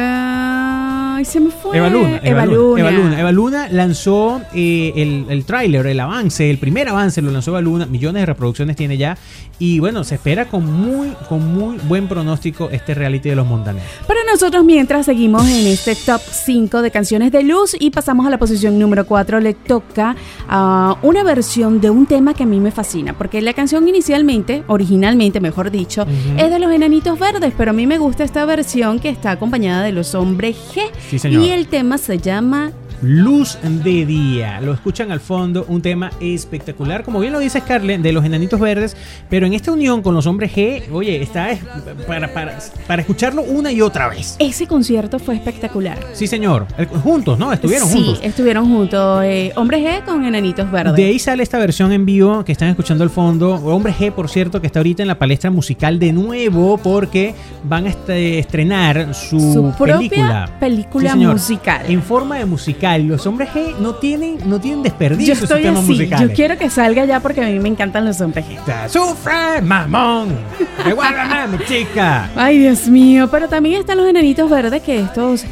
Ay, 1.15 1.23
se 1.23 1.39
me 1.39 1.49
fue. 1.49 1.77
Eva 1.77 1.89
Luna, 1.89 2.19
Eva 2.21 2.45
Luna. 2.45 2.81
Eva 2.81 2.91
Luna. 2.91 3.19
Eva 3.21 3.31
Luna 3.31 3.69
lanzó 3.71 4.41
eh, 4.53 4.91
el, 4.97 5.25
el 5.29 5.45
tráiler, 5.45 5.85
el 5.87 5.97
avance, 6.01 6.49
el 6.49 6.57
primer 6.57 6.89
avance 6.89 7.21
lo 7.21 7.31
lanzó 7.31 7.51
Eva 7.51 7.61
Luna, 7.61 7.85
millones 7.85 8.23
de 8.23 8.25
reproducciones 8.25 8.75
tiene 8.75 8.97
ya 8.97 9.17
y 9.57 9.79
bueno, 9.79 10.03
se 10.03 10.15
espera 10.15 10.45
con 10.45 10.65
muy, 10.65 11.13
con 11.29 11.53
muy 11.53 11.77
buen 11.87 12.07
pronóstico 12.07 12.69
este 12.71 12.93
reality 12.93 13.29
de 13.29 13.35
los 13.35 13.47
Montaner. 13.47 13.81
Para 14.05 14.19
nosotros, 14.29 14.65
mientras 14.65 15.05
seguimos 15.05 15.47
en 15.47 15.67
este 15.67 15.95
top 15.95 16.19
5 16.19 16.81
de 16.81 16.91
canciones 16.91 17.31
de 17.31 17.43
luz 17.43 17.75
y 17.79 17.91
pasamos 17.91 18.25
a 18.25 18.29
la 18.29 18.37
posición 18.37 18.77
número 18.77 19.05
4, 19.05 19.39
le 19.39 19.53
toca 19.53 20.15
a 20.49 20.97
una 21.01 21.23
versión 21.23 21.79
de 21.79 21.89
un 21.89 22.05
tema 22.05 22.33
que 22.33 22.43
a 22.43 22.45
mí 22.45 22.59
me 22.59 22.71
fascina, 22.71 23.17
porque 23.17 23.41
la 23.41 23.53
canción 23.53 23.87
inicialmente, 23.87 24.63
originalmente, 24.67 25.39
mejor 25.39 25.71
dicho, 25.71 26.05
es 26.37 26.49
de 26.49 26.59
los 26.59 26.71
Enanitos 26.71 27.17
Verdes, 27.17 27.53
pero 27.57 27.71
a 27.71 27.73
mí 27.73 27.87
me 27.87 27.97
gusta 27.97 28.25
esta 28.25 28.45
versión 28.45 28.99
que 28.99 29.09
está 29.09 29.31
acompañada 29.31 29.83
de 29.83 29.93
los 29.93 30.15
Hombres 30.15 30.57
G. 30.73 30.81
Y 31.11 31.49
el 31.49 31.67
tema 31.67 31.97
se 31.97 32.17
llama 32.17 32.71
Luz 33.01 33.57
de 33.63 34.05
día, 34.05 34.59
lo 34.61 34.73
escuchan 34.73 35.11
al 35.11 35.19
fondo, 35.19 35.65
un 35.67 35.81
tema 35.81 36.11
espectacular, 36.19 37.03
como 37.03 37.19
bien 37.19 37.33
lo 37.33 37.39
dice 37.39 37.59
Scarlett, 37.59 38.01
de 38.01 38.11
los 38.11 38.23
enanitos 38.25 38.59
verdes, 38.59 38.95
pero 39.29 39.45
en 39.45 39.53
esta 39.53 39.71
unión 39.71 40.01
con 40.01 40.13
los 40.15 40.25
hombres 40.27 40.51
G, 40.55 40.83
oye, 40.91 41.21
está 41.21 41.51
es 41.51 41.59
para, 42.07 42.33
para, 42.33 42.57
para 42.87 43.01
escucharlo 43.01 43.41
una 43.43 43.71
y 43.71 43.81
otra 43.81 44.07
vez. 44.09 44.35
Ese 44.39 44.65
concierto 44.67 45.19
fue 45.19 45.35
espectacular. 45.35 45.99
Sí, 46.13 46.27
señor, 46.27 46.65
Eh, 46.77 46.85
juntos, 47.03 47.37
¿no? 47.37 47.51
Estuvieron 47.53 47.87
sí, 47.89 47.95
juntos. 48.03 48.19
estuvieron 48.23 48.65
juntos. 48.65 49.23
eh, 49.25 49.51
Hombres 49.55 49.81
G 49.83 50.03
con 50.05 50.25
Enanitos 50.25 50.71
Verdes. 50.71 50.95
De 50.95 51.05
ahí 51.05 51.19
sale 51.19 51.43
esta 51.43 51.57
versión 51.59 51.91
en 51.91 52.05
vivo 52.05 52.43
que 52.43 52.51
están 52.51 52.69
escuchando 52.69 53.03
al 53.03 53.09
fondo. 53.09 53.53
Hombre 53.55 53.93
G, 53.93 54.11
por 54.11 54.29
cierto, 54.29 54.61
que 54.61 54.67
está 54.67 54.79
ahorita 54.79 55.01
en 55.03 55.07
la 55.07 55.17
palestra 55.19 55.51
musical 55.51 55.99
de 55.99 56.11
nuevo 56.13 56.77
porque 56.77 57.33
van 57.63 57.85
a 57.87 57.89
estrenar 57.89 59.13
su, 59.13 59.39
Su 59.39 59.73
propia 59.77 59.97
película. 59.97 60.49
película 60.59 61.11
señor. 61.11 61.33
musical. 61.33 61.81
En 61.87 62.01
forma 62.01 62.37
de 62.37 62.45
musical. 62.45 62.84
Los 62.85 63.25
hombres 63.25 63.49
G 63.53 63.75
no 63.79 63.95
tienen, 63.95 64.37
no 64.45 64.59
tienen 64.59 64.83
desperdicio 64.83 65.33
Yo 65.33 65.43
estoy 65.43 65.63
temas 65.63 65.79
así. 65.83 65.91
musicales. 65.91 66.29
Yo 66.29 66.35
quiero 66.35 66.57
que 66.57 66.69
salga 66.69 67.03
ya 67.05 67.19
porque 67.19 67.41
a 67.43 67.47
mí 67.47 67.59
me 67.59 67.69
encantan 67.69 68.05
los 68.05 68.21
Hombres 68.21 68.45
G. 68.45 68.89
Sufre, 68.89 69.61
mamón. 69.63 70.29
Reguárdame, 70.85 71.57
mi 71.57 71.65
chica. 71.65 72.29
Ay, 72.35 72.59
Dios 72.59 72.87
mío. 72.87 73.27
Pero 73.31 73.47
también 73.49 73.79
están 73.79 73.97
los 73.97 74.07
enanitos 74.07 74.49
verdes 74.49 74.81
que 74.83 74.99
estos 74.99 75.43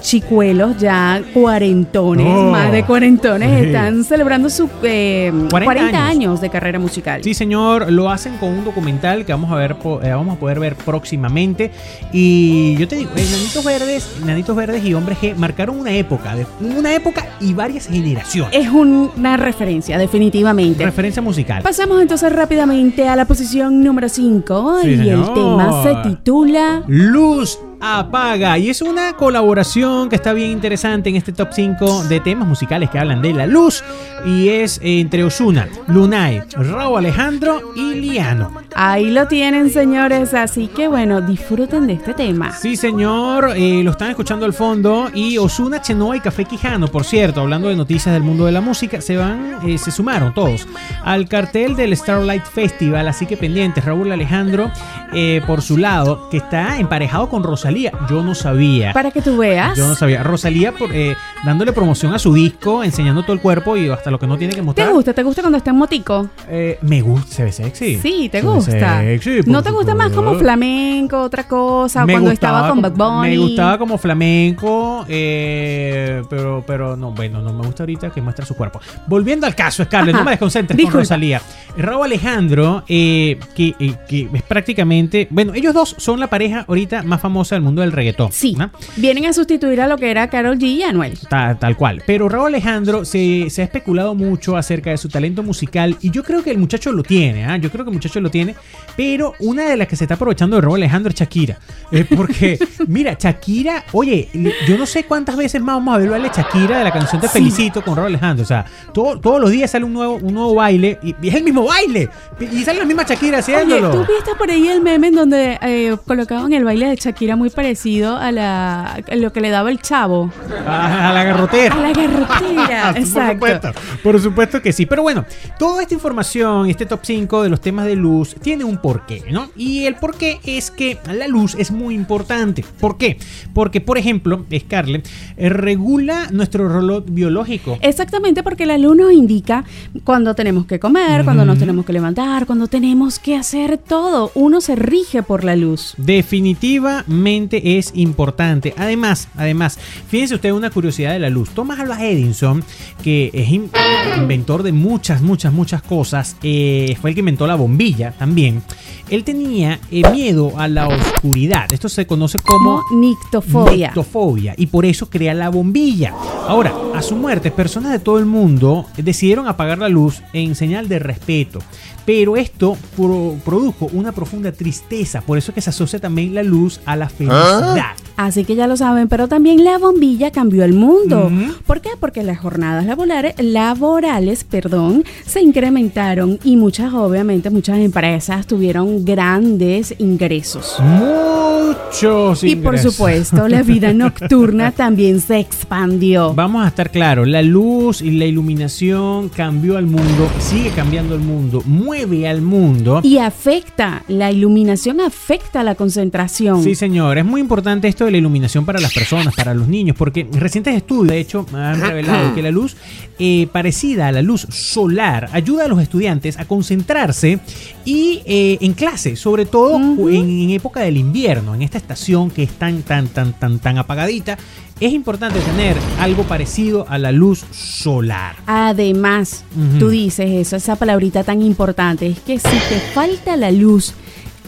chicuelos 0.00 0.76
ya 0.78 1.22
cuarentones, 1.34 2.26
Oh. 2.28 2.50
más 2.50 2.72
de 2.72 2.84
cuarentones, 2.84 3.60
Sí. 3.60 3.66
están 3.66 4.04
celebrando 4.04 4.48
sus 4.50 4.70
40, 4.70 5.48
40 5.50 5.86
años. 5.88 6.08
años. 6.10 6.40
de 6.40 6.50
carrera 6.50 6.78
musical. 6.78 7.22
Sí, 7.22 7.34
señor, 7.34 7.90
lo 7.92 8.10
hacen 8.10 8.36
con 8.38 8.50
un 8.50 8.64
documental 8.64 9.24
que 9.24 9.32
vamos 9.32 9.50
a 9.52 9.56
ver, 9.56 9.76
eh, 10.02 10.10
vamos 10.10 10.36
a 10.36 10.40
poder 10.40 10.58
ver 10.60 10.74
próximamente. 10.76 11.70
Y 12.12 12.76
yo 12.76 12.86
te 12.88 12.96
digo, 12.96 13.10
eh, 13.16 13.24
Nanitos 13.30 13.64
Verdes, 13.64 14.08
Nanitos 14.24 14.56
Verdes 14.56 14.84
y 14.84 14.94
Hombres 14.94 15.18
G 15.20 15.34
marcaron 15.36 15.78
una 15.80 15.92
época, 15.92 16.34
una 16.60 16.94
época 16.94 17.26
y 17.40 17.54
varias 17.54 17.86
generaciones. 17.86 18.54
Es 18.54 18.68
un- 18.68 19.10
una 19.16 19.36
referencia, 19.36 19.98
definitivamente. 19.98 20.84
Referencia 20.84 21.22
musical. 21.22 21.62
Pasamos 21.62 22.00
entonces 22.02 22.32
rápidamente 22.32 23.08
a 23.08 23.16
la 23.16 23.24
posición 23.24 23.82
número 23.82 24.08
5 24.08 24.78
Sí, 24.82 24.88
y 24.90 25.08
el 25.08 25.22
tema 25.34 25.82
se 25.82 26.08
titula 26.08 26.82
Luz 26.86 27.58
apaga 27.80 28.58
y 28.58 28.70
es 28.70 28.82
una 28.82 29.14
colaboración 29.14 30.08
que 30.08 30.16
está 30.16 30.32
bien 30.32 30.50
interesante 30.50 31.08
en 31.10 31.16
este 31.16 31.32
top 31.32 31.48
5 31.52 32.04
de 32.04 32.20
temas 32.20 32.48
musicales 32.48 32.90
que 32.90 32.98
hablan 32.98 33.22
de 33.22 33.32
la 33.32 33.46
luz 33.46 33.82
y 34.24 34.48
es 34.48 34.80
entre 34.82 35.24
Osuna, 35.24 35.68
Lunay, 35.86 36.42
Raúl 36.56 36.98
Alejandro 36.98 37.72
y 37.74 37.94
Liano. 37.94 38.50
Ahí 38.74 39.10
lo 39.10 39.26
tienen, 39.26 39.70
señores. 39.70 40.34
Así 40.34 40.68
que 40.68 40.88
bueno, 40.88 41.20
disfruten 41.20 41.86
de 41.86 41.94
este 41.94 42.14
tema. 42.14 42.52
Sí, 42.52 42.76
señor, 42.76 43.52
eh, 43.56 43.82
lo 43.82 43.90
están 43.92 44.10
escuchando 44.10 44.46
al 44.46 44.52
fondo. 44.52 45.10
Y 45.12 45.38
Osuna, 45.38 45.82
Chenoa 45.82 46.16
y 46.16 46.20
Café 46.20 46.44
Quijano, 46.44 46.88
por 46.88 47.04
cierto, 47.04 47.40
hablando 47.40 47.68
de 47.68 47.76
noticias 47.76 48.12
del 48.12 48.22
mundo 48.22 48.46
de 48.46 48.52
la 48.52 48.60
música, 48.60 49.00
se 49.00 49.16
van, 49.16 49.58
eh, 49.66 49.78
se 49.78 49.90
sumaron 49.90 50.32
todos 50.32 50.66
al 51.04 51.28
cartel 51.28 51.74
del 51.74 51.96
Starlight 51.96 52.44
Festival. 52.44 53.08
Así 53.08 53.26
que 53.26 53.36
pendientes, 53.36 53.84
Raúl 53.84 54.12
Alejandro, 54.12 54.70
eh, 55.12 55.42
por 55.46 55.62
su 55.62 55.76
lado, 55.76 56.28
que 56.30 56.36
está 56.36 56.78
emparejado 56.78 57.28
con 57.28 57.42
Rosalía. 57.68 57.92
Yo 58.08 58.22
no 58.22 58.34
sabía. 58.34 58.92
Para 58.94 59.10
que 59.10 59.20
tú 59.20 59.36
veas. 59.36 59.76
Yo 59.76 59.86
no 59.86 59.94
sabía. 59.94 60.22
Rosalía 60.22 60.72
por, 60.72 60.90
eh, 60.94 61.14
dándole 61.44 61.72
promoción 61.72 62.14
a 62.14 62.18
su 62.18 62.32
disco, 62.32 62.82
enseñando 62.82 63.22
todo 63.22 63.34
el 63.34 63.40
cuerpo 63.40 63.76
y 63.76 63.88
hasta 63.90 64.10
lo 64.10 64.18
que 64.18 64.26
no 64.26 64.38
tiene 64.38 64.52
que 64.54 64.60
¿Te 64.60 64.62
mostrar. 64.62 64.90
gusta? 64.92 65.12
¿Te 65.12 65.22
gusta 65.22 65.42
cuando 65.42 65.58
está 65.58 65.70
en 65.70 65.76
motico? 65.76 66.30
Eh, 66.48 66.78
me 66.82 67.02
gusta, 67.02 67.34
se 67.34 67.44
ve 67.44 67.52
sexy. 67.52 67.98
Sí, 67.98 68.28
te 68.30 68.40
Se 68.40 68.46
gusta. 68.46 69.00
sexy, 69.00 69.40
¿No 69.46 69.62
te 69.62 69.70
gusta 69.70 69.94
más 69.94 70.10
como 70.12 70.34
flamenco, 70.38 71.20
otra 71.20 71.46
cosa? 71.46 72.06
Me 72.06 72.14
cuando 72.14 72.30
gustaba 72.30 72.58
estaba 72.58 72.70
con 72.70 72.80
Bad 72.82 72.92
Bunny. 72.92 73.28
Me 73.30 73.38
gustaba 73.38 73.78
como 73.78 73.98
flamenco, 73.98 75.04
eh, 75.08 76.22
pero, 76.30 76.64
pero 76.66 76.96
no, 76.96 77.12
bueno, 77.12 77.42
no 77.42 77.52
me 77.52 77.66
gusta 77.66 77.82
ahorita 77.82 78.10
que 78.10 78.22
muestra 78.22 78.46
su 78.46 78.54
cuerpo. 78.56 78.80
Volviendo 79.06 79.46
al 79.46 79.54
caso, 79.54 79.84
Scarlett, 79.84 80.14
Ajá. 80.14 80.22
no 80.22 80.24
me 80.24 80.30
desconcentres 80.32 80.76
Disculpa. 80.76 80.92
con 80.92 81.00
Rosalía. 81.00 81.42
Raúl 81.76 82.04
Alejandro, 82.06 82.82
eh, 82.88 83.38
que, 83.54 83.74
que 84.08 84.28
es 84.32 84.42
prácticamente, 84.42 85.28
bueno, 85.30 85.52
ellos 85.54 85.74
dos 85.74 85.94
son 85.98 86.18
la 86.18 86.28
pareja 86.28 86.64
ahorita 86.66 87.02
más 87.02 87.20
famosa 87.20 87.57
del 87.58 87.64
mundo 87.64 87.82
del 87.82 87.92
reggaetón. 87.92 88.32
Sí. 88.32 88.54
¿no? 88.58 88.70
Vienen 88.96 89.26
a 89.26 89.32
sustituir 89.32 89.80
a 89.80 89.86
lo 89.86 89.96
que 89.98 90.10
era 90.10 90.28
Carol 90.30 90.56
G 90.58 90.62
y 90.64 90.82
Anuel. 90.82 91.18
Ta- 91.28 91.56
Tal, 91.58 91.76
cual. 91.76 92.02
Pero 92.06 92.28
Raúl 92.28 92.46
Alejandro 92.48 93.04
se, 93.04 93.50
se 93.50 93.62
ha 93.62 93.64
especulado 93.64 94.14
mucho 94.14 94.56
acerca 94.56 94.90
de 94.90 94.96
su 94.96 95.08
talento 95.08 95.42
musical 95.42 95.96
y 96.00 96.10
yo 96.10 96.22
creo 96.22 96.42
que 96.42 96.50
el 96.50 96.58
muchacho 96.58 96.92
lo 96.92 97.02
tiene, 97.02 97.44
¿ah? 97.44 97.56
yo 97.56 97.70
creo 97.70 97.84
que 97.84 97.90
el 97.90 97.94
muchacho 97.94 98.20
lo 98.20 98.30
tiene, 98.30 98.54
pero 98.96 99.34
una 99.40 99.68
de 99.68 99.76
las 99.76 99.88
que 99.88 99.96
se 99.96 100.04
está 100.04 100.14
aprovechando 100.14 100.56
de 100.56 100.62
Raúl 100.62 100.76
Alejandro 100.76 101.10
es 101.10 101.16
Shakira. 101.18 101.58
Eh, 101.92 102.04
porque, 102.16 102.58
mira, 102.86 103.16
Shakira, 103.18 103.84
oye, 103.92 104.28
yo 104.66 104.78
no 104.78 104.86
sé 104.86 105.04
cuántas 105.04 105.36
veces 105.36 105.60
más 105.60 105.76
vamos 105.76 105.94
a 105.94 105.98
ver 105.98 106.10
baile 106.10 106.30
Shakira 106.34 106.78
de 106.78 106.84
la 106.84 106.92
canción 106.92 107.20
Te 107.20 107.28
Sí. 107.28 107.34
Felicito 107.38 107.82
con 107.82 107.96
Raúl 107.96 108.08
Alejandro. 108.08 108.42
O 108.44 108.46
sea, 108.46 108.64
todo- 108.92 109.18
todos 109.20 109.40
los 109.40 109.50
días 109.50 109.70
sale 109.70 109.84
un 109.84 109.92
nuevo, 109.92 110.14
un 110.16 110.34
nuevo 110.34 110.54
baile 110.54 110.98
y, 111.02 111.14
y 111.22 111.28
es 111.28 111.34
el 111.34 111.44
mismo 111.44 111.64
baile. 111.64 112.08
Y 112.40 112.62
sale 112.64 112.78
la 112.78 112.84
misma 112.84 113.02
Shakira 113.04 113.38
Oye, 113.38 113.54
haciéndolo. 113.54 113.90
¿tú 113.90 113.98
viste 114.00 114.34
por 114.38 114.50
ahí 114.50 114.68
el 114.68 114.80
meme 114.82 115.08
en 115.08 115.14
donde 115.14 115.58
eh, 115.62 115.96
colocaban 116.06 116.52
el 116.52 116.64
baile 116.64 116.86
de 116.88 116.96
Shakira 116.96 117.36
muy 117.36 117.47
parecido 117.52 118.16
a, 118.16 118.32
la, 118.32 118.94
a 118.94 119.16
lo 119.16 119.32
que 119.32 119.40
le 119.40 119.50
daba 119.50 119.70
el 119.70 119.80
chavo? 119.80 120.30
A, 120.66 121.10
a 121.10 121.12
la 121.12 121.24
garrotera. 121.24 121.74
A 121.74 121.80
la 121.80 121.92
garrotera, 121.92 122.94
Por 122.94 123.32
supuesto, 123.32 123.72
por 124.02 124.20
supuesto 124.20 124.62
que 124.62 124.72
sí. 124.72 124.86
Pero 124.86 125.02
bueno, 125.02 125.24
toda 125.58 125.82
esta 125.82 125.94
información, 125.94 126.68
este 126.68 126.86
top 126.86 127.00
5 127.02 127.42
de 127.42 127.48
los 127.48 127.60
temas 127.60 127.86
de 127.86 127.96
luz, 127.96 128.36
tiene 128.40 128.64
un 128.64 128.78
porqué, 128.78 129.22
¿no? 129.30 129.50
Y 129.56 129.84
el 129.84 129.96
porqué 129.96 130.40
es 130.44 130.70
que 130.70 130.98
la 131.12 131.28
luz 131.28 131.54
es 131.58 131.70
muy 131.70 131.94
importante. 131.94 132.64
¿Por 132.80 132.96
qué? 132.96 133.18
Porque, 133.54 133.80
por 133.80 133.98
ejemplo, 133.98 134.44
Scarlett, 134.56 135.08
eh, 135.36 135.48
regula 135.48 136.28
nuestro 136.30 136.68
reloj 136.68 137.04
biológico. 137.08 137.78
Exactamente, 137.80 138.42
porque 138.42 138.66
la 138.66 138.78
luz 138.78 138.96
nos 138.96 139.12
indica 139.12 139.64
cuando 140.04 140.34
tenemos 140.34 140.66
que 140.66 140.78
comer, 140.78 141.24
cuando 141.24 141.44
nos 141.44 141.58
tenemos 141.58 141.84
que 141.84 141.92
levantar, 141.92 142.46
cuando 142.46 142.66
tenemos 142.68 143.18
que 143.18 143.36
hacer 143.36 143.78
todo. 143.78 144.30
Uno 144.34 144.60
se 144.60 144.76
rige 144.76 145.22
por 145.22 145.44
la 145.44 145.56
luz. 145.56 145.94
Definitivamente 145.96 147.37
es 147.50 147.92
importante. 147.94 148.74
Además, 148.76 149.28
además, 149.36 149.78
fíjense 150.08 150.34
usted 150.34 150.50
una 150.52 150.70
curiosidad 150.70 151.12
de 151.12 151.18
la 151.20 151.30
luz. 151.30 151.50
Thomas 151.50 151.78
Alva 151.78 152.04
Edison, 152.04 152.64
que 153.02 153.30
es 153.32 153.48
in- 153.50 153.70
inventor 154.18 154.62
de 154.62 154.72
muchas, 154.72 155.22
muchas, 155.22 155.52
muchas 155.52 155.82
cosas, 155.82 156.36
eh, 156.42 156.96
fue 157.00 157.10
el 157.10 157.14
que 157.14 157.20
inventó 157.20 157.46
la 157.46 157.54
bombilla 157.54 158.12
también. 158.12 158.62
Él 159.10 159.24
tenía 159.24 159.78
eh, 159.90 160.02
miedo 160.12 160.52
a 160.58 160.68
la 160.68 160.88
oscuridad. 160.88 161.66
Esto 161.72 161.88
se 161.88 162.06
conoce 162.06 162.38
como 162.38 162.82
nictofobia. 162.94 163.86
Nictofobia, 163.88 164.54
y 164.56 164.66
por 164.66 164.84
eso 164.84 165.08
crea 165.08 165.32
la 165.34 165.48
bombilla. 165.48 166.12
Ahora, 166.46 166.74
a 166.94 167.02
su 167.02 167.16
muerte, 167.16 167.50
personas 167.50 167.92
de 167.92 167.98
todo 168.00 168.18
el 168.18 168.26
mundo 168.26 168.86
decidieron 168.96 169.46
apagar 169.48 169.78
la 169.78 169.88
luz 169.88 170.22
en 170.32 170.54
señal 170.54 170.88
de 170.88 170.98
respeto. 170.98 171.60
Pero 172.04 172.38
esto 172.38 172.76
pro- 172.96 173.36
produjo 173.44 173.86
una 173.92 174.12
profunda 174.12 174.50
tristeza, 174.50 175.20
por 175.20 175.36
eso 175.36 175.50
es 175.50 175.54
que 175.56 175.60
se 175.60 175.68
asocia 175.70 175.98
también 175.98 176.34
la 176.34 176.42
luz 176.42 176.80
a 176.86 176.96
la 176.96 177.10
Hã? 177.30 177.94
Así 178.18 178.44
que 178.44 178.56
ya 178.56 178.66
lo 178.66 178.76
saben, 178.76 179.06
pero 179.06 179.28
también 179.28 179.62
la 179.62 179.78
bombilla 179.78 180.32
cambió 180.32 180.64
el 180.64 180.72
mundo. 180.72 181.30
¿Por 181.68 181.80
qué? 181.80 181.90
Porque 182.00 182.24
las 182.24 182.40
jornadas 182.40 182.84
laborales, 182.84 183.34
laborales 183.38 184.42
perdón, 184.42 185.04
se 185.24 185.40
incrementaron 185.40 186.36
y 186.42 186.56
muchas, 186.56 186.92
obviamente, 186.94 187.48
muchas 187.48 187.78
empresas 187.78 188.44
tuvieron 188.44 189.04
grandes 189.04 189.94
ingresos. 189.98 190.78
Muchos 190.80 192.42
Y 192.42 192.56
por 192.56 192.74
ingresos. 192.74 192.94
supuesto, 192.96 193.46
la 193.46 193.62
vida 193.62 193.92
nocturna 193.94 194.72
también 194.72 195.20
se 195.20 195.38
expandió. 195.38 196.34
Vamos 196.34 196.64
a 196.64 196.68
estar 196.68 196.90
claros, 196.90 197.28
la 197.28 197.42
luz 197.42 198.02
y 198.02 198.10
la 198.10 198.24
iluminación 198.24 199.28
cambió 199.28 199.76
al 199.76 199.86
mundo, 199.86 200.28
sigue 200.40 200.70
cambiando 200.70 201.14
el 201.14 201.20
mundo, 201.20 201.62
mueve 201.66 202.26
al 202.26 202.42
mundo. 202.42 203.00
Y 203.04 203.18
afecta, 203.18 204.02
la 204.08 204.32
iluminación 204.32 205.00
afecta 205.00 205.62
la 205.62 205.76
concentración. 205.76 206.64
Sí, 206.64 206.74
señor. 206.74 207.18
Es 207.18 207.24
muy 207.24 207.40
importante 207.40 207.86
esto 207.86 208.07
de 208.08 208.12
la 208.12 208.18
iluminación 208.18 208.64
para 208.64 208.80
las 208.80 208.92
personas, 208.92 209.34
para 209.34 209.54
los 209.54 209.68
niños, 209.68 209.96
porque 209.96 210.26
recientes 210.32 210.74
estudios, 210.74 211.08
de 211.08 211.20
hecho, 211.20 211.46
han 211.52 211.80
revelado 211.80 212.34
que 212.34 212.42
la 212.42 212.50
luz 212.50 212.76
eh, 213.18 213.48
parecida 213.52 214.08
a 214.08 214.12
la 214.12 214.22
luz 214.22 214.46
solar 214.50 215.28
ayuda 215.32 215.64
a 215.64 215.68
los 215.68 215.80
estudiantes 215.80 216.38
a 216.38 216.46
concentrarse 216.46 217.40
y 217.84 218.22
eh, 218.26 218.58
en 218.60 218.74
clase, 218.74 219.16
sobre 219.16 219.46
todo 219.46 219.76
en, 219.76 220.08
en 220.08 220.50
época 220.50 220.80
del 220.80 220.96
invierno, 220.96 221.54
en 221.54 221.62
esta 221.62 221.78
estación 221.78 222.30
que 222.30 222.42
es 222.42 222.52
tan, 222.52 222.82
tan, 222.82 223.08
tan, 223.08 223.32
tan, 223.32 223.58
tan 223.58 223.78
apagadita. 223.78 224.38
Es 224.80 224.92
importante 224.92 225.40
tener 225.40 225.76
algo 225.98 226.22
parecido 226.22 226.86
a 226.88 226.98
la 226.98 227.10
luz 227.10 227.44
solar. 227.50 228.36
Además, 228.46 229.44
tú 229.80 229.88
dices 229.88 230.30
eso, 230.30 230.54
esa 230.54 230.76
palabrita 230.76 231.24
tan 231.24 231.42
importante, 231.42 232.06
es 232.06 232.20
que 232.20 232.38
si 232.38 232.56
te 232.68 232.78
falta 232.94 233.36
la 233.36 233.50
luz, 233.50 233.94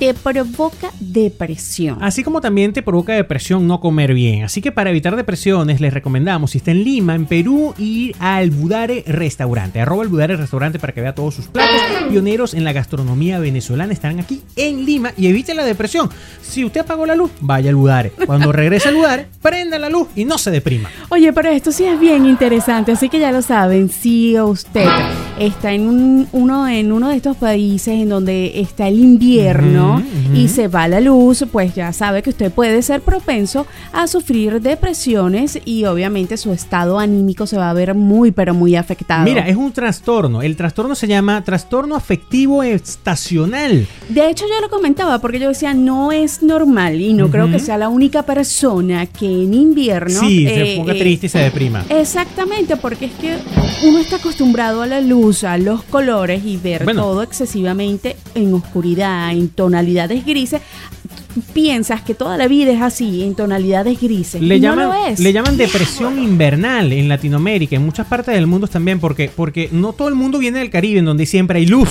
te 0.01 0.15
provoca 0.15 0.91
depresión. 0.99 1.99
Así 2.01 2.25
como 2.25 2.41
también 2.41 2.73
te 2.73 2.83
provoca 2.83 3.13
depresión 3.13 3.67
no 3.69 3.81
comer 3.81 4.15
bien. 4.15 4.43
Así 4.45 4.61
que 4.63 4.73
para 4.73 4.89
evitar 4.91 5.15
depresiones 5.15 5.81
les 5.81 5.93
recomendamos, 5.95 6.53
si 6.53 6.59
está 6.59 6.71
en 6.71 6.83
Lima, 6.83 7.15
en 7.15 7.27
Perú, 7.27 7.75
ir 7.79 8.17
al 8.19 8.51
Budare 8.51 9.05
Restaurante. 9.07 9.81
Arroba 9.81 10.03
el 10.03 10.09
Budare 10.09 10.37
Restaurante 10.37 10.79
para 10.79 10.95
que 10.95 11.03
vea 11.03 11.15
todos 11.15 11.35
sus 11.35 11.47
platos. 11.49 11.77
Pioneros 12.09 12.55
en 12.55 12.65
la 12.65 12.73
gastronomía 12.73 13.39
venezolana 13.39 13.93
están 13.93 14.19
aquí 14.19 14.41
en 14.57 14.87
Lima 14.87 15.13
y 15.19 15.27
evite 15.27 15.55
la 15.55 15.65
depresión. 15.65 16.09
Si 16.41 16.65
usted 16.65 16.81
apagó 16.81 17.05
la 17.05 17.15
luz, 17.15 17.31
vaya 17.43 17.69
al 17.69 17.77
Budare. 17.77 18.11
Cuando 18.27 18.51
regrese 18.61 18.89
al 18.89 18.95
Budare, 18.97 19.27
prenda 19.43 19.79
la 19.79 19.91
luz 19.91 20.09
y 20.17 20.25
no 20.25 20.39
se 20.39 20.51
deprima. 20.51 20.89
Oye, 21.11 21.33
pero 21.35 21.51
esto 21.51 21.71
sí 21.73 21.85
es 21.85 22.01
bien 22.01 22.25
interesante, 22.25 22.93
así 22.93 23.11
que 23.11 23.19
ya 23.21 23.31
lo 23.33 23.43
saben, 23.43 23.91
si 23.91 24.41
usted 24.41 24.89
está 25.39 25.73
en 25.73 25.87
un- 25.87 26.29
uno, 26.33 26.67
en 26.69 26.91
uno 26.91 27.11
de 27.11 27.17
estos 27.17 27.37
países 27.37 27.89
en 28.01 28.09
donde 28.09 28.61
está 28.61 28.89
el 28.89 28.99
invierno 28.99 29.89
Y 30.34 30.49
se 30.49 30.68
va 30.68 30.88
la 30.88 31.01
luz, 31.01 31.45
pues 31.51 31.74
ya 31.74 31.93
sabe 31.93 32.22
que 32.22 32.30
usted 32.30 32.53
puede 32.53 32.82
ser 32.82 33.01
propenso 33.01 33.66
a 33.93 34.07
sufrir 34.07 34.61
depresiones 34.61 35.59
y 35.64 35.84
obviamente 35.84 36.36
su 36.36 36.53
estado 36.53 36.99
anímico 36.99 37.47
se 37.47 37.57
va 37.57 37.70
a 37.70 37.72
ver 37.72 37.95
muy, 37.95 38.30
pero 38.30 38.55
muy 38.55 38.76
afectado. 38.76 39.24
Mira, 39.24 39.49
es 39.49 39.57
un 39.57 39.72
trastorno. 39.72 40.43
El 40.43 40.57
trastorno 40.57 40.95
se 40.95 41.07
llama 41.07 41.43
trastorno 41.45 41.97
afectivo 41.97 42.62
estacional. 42.62 43.86
De 44.09 44.28
hecho, 44.30 44.45
yo 44.47 44.61
lo 44.61 44.68
comentaba 44.68 45.20
porque 45.20 45.38
yo 45.38 45.49
decía, 45.49 45.74
no 45.74 46.12
es 46.12 46.43
normal 46.43 47.01
y 47.01 47.12
no 47.12 47.30
creo 47.30 47.51
que 47.51 47.59
sea 47.59 47.76
la 47.78 47.88
única 47.88 48.22
persona 48.24 49.07
que 49.07 49.26
en 49.26 49.55
invierno... 49.55 50.20
sí, 50.20 50.47
eh, 50.47 50.55
se 50.55 50.76
ponga 50.76 50.95
eh, 50.95 50.99
triste 50.99 51.26
y 51.26 51.28
se 51.28 51.38
deprima. 51.38 51.84
Exactamente, 51.88 52.76
porque 52.76 53.07
es 53.07 53.12
que 53.12 53.36
uno 53.86 53.99
está 53.99 54.16
acostumbrado 54.16 54.82
a 54.82 54.86
la 54.86 55.01
luz, 55.01 55.45
a 55.45 55.59
los 55.59 55.82
colores 55.84 56.45
y 56.45 56.57
ver 56.57 56.84
Bueno. 56.84 57.03
todo 57.03 57.22
excesivamente 57.22 58.16
en 58.34 58.55
oscuridad, 58.55 59.30
en 59.32 59.49
tonalidades 59.81 60.24
grises. 60.24 60.61
Piensas 61.53 62.03
que 62.03 62.14
toda 62.14 62.37
la 62.37 62.49
vida 62.49 62.72
es 62.72 62.83
así, 62.83 63.22
en 63.22 63.35
tonalidades 63.35 64.01
grises. 64.01 64.41
Le 64.41 64.57
y 64.57 64.61
llaman, 64.61 64.89
no 64.89 64.95
lo 64.95 65.07
es. 65.07 65.18
le 65.20 65.33
llaman 65.33 65.57
depresión 65.57 66.18
invernal 66.22 66.93
en 66.93 67.09
Latinoamérica, 67.09 67.76
en 67.76 67.85
muchas 67.85 68.07
partes 68.07 68.35
del 68.35 68.47
mundo 68.47 68.66
también, 68.66 69.01
porque, 69.01 69.31
porque 69.35 69.68
no 69.72 69.93
todo 69.93 70.09
el 70.09 70.14
mundo 70.14 70.39
viene 70.39 70.59
del 70.59 70.70
Caribe, 70.70 70.99
en 70.99 71.05
donde 71.05 71.26
siempre 71.26 71.59
hay 71.59 71.66
luz. 71.66 71.91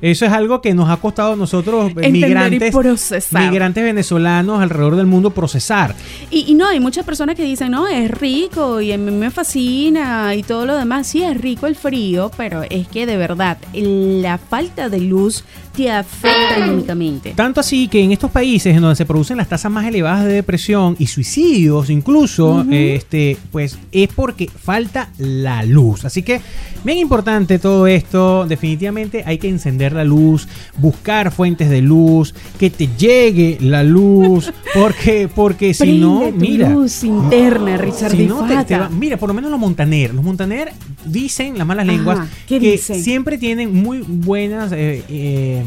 Eso 0.00 0.26
es 0.26 0.32
algo 0.32 0.60
que 0.60 0.74
nos 0.74 0.88
ha 0.90 0.96
costado 0.98 1.32
a 1.32 1.36
nosotros, 1.36 1.86
eh, 1.88 1.94
Entender 1.96 2.12
migrantes, 2.12 2.72
procesar. 2.72 3.50
migrantes 3.50 3.82
venezolanos 3.82 4.62
alrededor 4.62 4.94
del 4.94 5.06
mundo, 5.06 5.30
procesar. 5.30 5.94
Y, 6.30 6.44
y 6.46 6.54
no, 6.54 6.68
hay 6.68 6.78
muchas 6.78 7.04
personas 7.04 7.34
que 7.34 7.42
dicen, 7.42 7.72
no, 7.72 7.88
es 7.88 8.08
rico 8.08 8.80
y 8.80 8.92
a 8.92 8.98
mí 8.98 9.10
me 9.10 9.30
fascina 9.30 10.36
y 10.36 10.44
todo 10.44 10.66
lo 10.66 10.76
demás. 10.76 11.08
Sí, 11.08 11.24
es 11.24 11.40
rico 11.40 11.66
el 11.66 11.74
frío, 11.74 12.30
pero 12.36 12.62
es 12.70 12.86
que 12.86 13.06
de 13.06 13.16
verdad 13.16 13.58
la 13.72 14.38
falta 14.38 14.88
de 14.88 15.00
luz 15.00 15.44
te 15.76 15.90
afecta 15.90 16.62
anímicamente. 16.62 17.32
Tanto 17.34 17.58
así 17.60 17.88
que 17.88 18.00
en 18.00 18.12
estos 18.12 18.30
países 18.30 18.74
en 18.78 18.82
donde 18.82 18.96
se 18.96 19.04
producen 19.04 19.36
las 19.36 19.48
tasas 19.48 19.70
más 19.70 19.86
elevadas 19.86 20.24
de 20.24 20.32
depresión 20.32 20.96
y 20.98 21.06
suicidios 21.06 21.90
incluso, 21.90 22.64
este, 22.70 23.36
pues 23.52 23.78
es 23.92 24.08
porque 24.08 24.48
falta 24.48 25.10
la 25.18 25.62
luz. 25.64 26.04
Así 26.04 26.22
que 26.22 26.40
bien 26.84 26.98
importante 26.98 27.58
todo 27.58 27.86
esto. 27.86 28.46
Definitivamente 28.46 29.22
hay 29.26 29.38
que 29.38 29.48
encender 29.48 29.92
la 29.92 30.04
luz, 30.04 30.48
buscar 30.78 31.30
fuentes 31.30 31.68
de 31.70 31.82
luz, 31.82 32.34
que 32.58 32.70
te 32.70 32.88
llegue 32.98 33.58
la 33.60 33.82
luz, 33.84 34.52
porque, 34.74 35.28
porque 35.34 35.74
si 35.74 35.98
no, 35.98 36.20
Prende 36.22 36.38
mira. 36.48 36.68
luz 36.70 37.04
interna, 37.04 37.76
Richard 37.76 38.12
Si 38.12 38.26
no, 38.26 38.38
te- 38.42 38.48
Difata. 38.48 38.64
te 38.66 38.78
va- 38.78 38.88
mira, 38.88 39.16
por 39.16 39.28
lo 39.28 39.34
menos 39.34 39.50
los 39.50 39.60
Montaner. 39.60 40.14
Los 40.14 40.24
Montaner 40.24 40.72
dicen, 41.04 41.58
las 41.58 41.66
malas 41.66 41.86
lenguas, 41.86 42.28
¿qué 42.46 42.58
que 42.60 42.72
dicen? 42.72 43.02
siempre 43.02 43.38
tienen 43.38 43.74
muy 43.74 43.98
buenas 44.06 44.72
eh, 44.72 45.02
eh, 45.08 45.62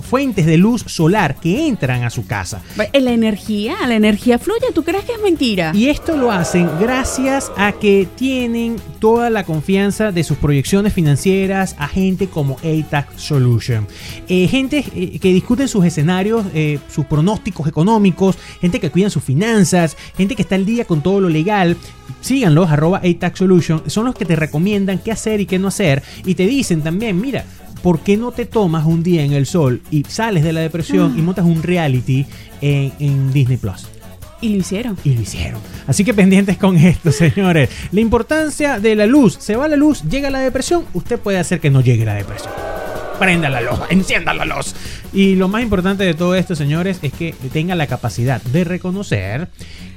fuentes 0.00 0.46
de 0.46 0.56
luz 0.56 0.84
solar 0.86 1.36
que 1.40 1.66
entran 1.66 2.04
a 2.04 2.10
su 2.10 2.26
casa. 2.26 2.62
En 2.92 3.04
la 3.04 3.12
energía, 3.12 3.76
la 3.86 3.94
energía 3.94 4.38
fluye. 4.38 4.72
¿Tú 4.74 4.82
crees 4.84 5.04
que 5.04 5.12
es 5.12 5.22
mentira? 5.22 5.72
Y 5.74 5.88
esto 5.88 6.16
lo 6.16 6.30
hacen 6.30 6.68
gracias 6.80 7.50
a 7.56 7.72
que 7.72 8.08
tienen 8.16 8.76
toda 8.98 9.30
la 9.30 9.44
confianza 9.44 10.12
de 10.12 10.24
sus 10.24 10.36
proyecciones 10.38 10.92
financieras 10.92 11.76
a 11.78 11.88
gente 11.88 12.28
como 12.28 12.56
ATAC 12.58 13.16
Solution. 13.16 13.86
Eh, 14.28 14.48
gente 14.48 14.84
eh, 14.94 15.18
que 15.18 15.32
discuten 15.32 15.68
sus 15.68 15.84
escenarios, 15.84 16.44
eh, 16.54 16.78
sus 16.88 17.06
pronósticos 17.06 17.66
económicos, 17.66 18.38
gente 18.60 18.80
que 18.80 18.90
cuidan 18.90 19.10
sus 19.10 19.22
finanzas, 19.22 19.96
gente 20.16 20.36
que 20.36 20.42
está 20.42 20.54
al 20.54 20.64
día 20.64 20.84
con 20.84 21.02
todo 21.02 21.20
lo 21.20 21.28
legal. 21.28 21.76
Síganlos, 22.20 22.70
arroba 22.70 22.98
ATAC 23.04 23.36
Solution. 23.36 23.82
Son 23.86 24.04
los 24.04 24.14
que 24.14 24.24
te 24.24 24.36
recomiendan 24.36 24.98
qué 24.98 25.12
hacer 25.12 25.40
y 25.40 25.46
qué 25.46 25.58
no 25.58 25.68
hacer. 25.68 26.02
Y 26.24 26.34
te 26.34 26.46
dicen 26.46 26.82
también, 26.82 27.20
mira, 27.20 27.44
¿por 27.82 28.00
qué 28.00 28.16
no 28.16 28.32
te 28.32 28.46
tomas 28.46 28.84
un 28.86 29.02
día 29.02 29.22
en 29.24 29.32
el 29.32 29.46
sol 29.46 29.82
y 29.90 30.04
sales 30.04 30.44
de 30.44 30.52
la 30.52 30.60
depresión 30.60 31.18
y 31.18 31.22
montas 31.22 31.44
un 31.44 31.62
reality 31.62 32.24
en, 32.60 32.92
en 32.98 33.32
Disney 33.32 33.56
Plus? 33.58 33.86
Y 34.40 34.50
lo 34.54 34.56
hicieron. 34.60 34.96
Y 35.04 35.14
lo 35.14 35.20
hicieron. 35.20 35.60
Así 35.86 36.04
que 36.04 36.14
pendientes 36.14 36.56
con 36.58 36.76
esto, 36.76 37.12
señores. 37.12 37.70
La 37.92 38.00
importancia 38.00 38.80
de 38.80 38.96
la 38.96 39.06
luz. 39.06 39.36
Se 39.40 39.54
va 39.54 39.68
la 39.68 39.76
luz, 39.76 40.02
llega 40.08 40.30
la 40.30 40.40
depresión. 40.40 40.84
Usted 40.94 41.18
puede 41.20 41.38
hacer 41.38 41.60
que 41.60 41.70
no 41.70 41.80
llegue 41.80 42.04
la 42.04 42.14
depresión. 42.14 42.52
Prenda 43.20 43.48
la 43.48 43.60
luz, 43.60 43.78
encienda 43.90 44.34
la 44.34 44.44
luz. 44.44 44.74
Y 45.12 45.36
lo 45.36 45.46
más 45.46 45.62
importante 45.62 46.02
de 46.02 46.14
todo 46.14 46.34
esto, 46.34 46.56
señores, 46.56 46.98
es 47.02 47.12
que 47.12 47.32
tenga 47.52 47.76
la 47.76 47.86
capacidad 47.86 48.42
de 48.42 48.64
reconocer 48.64 49.48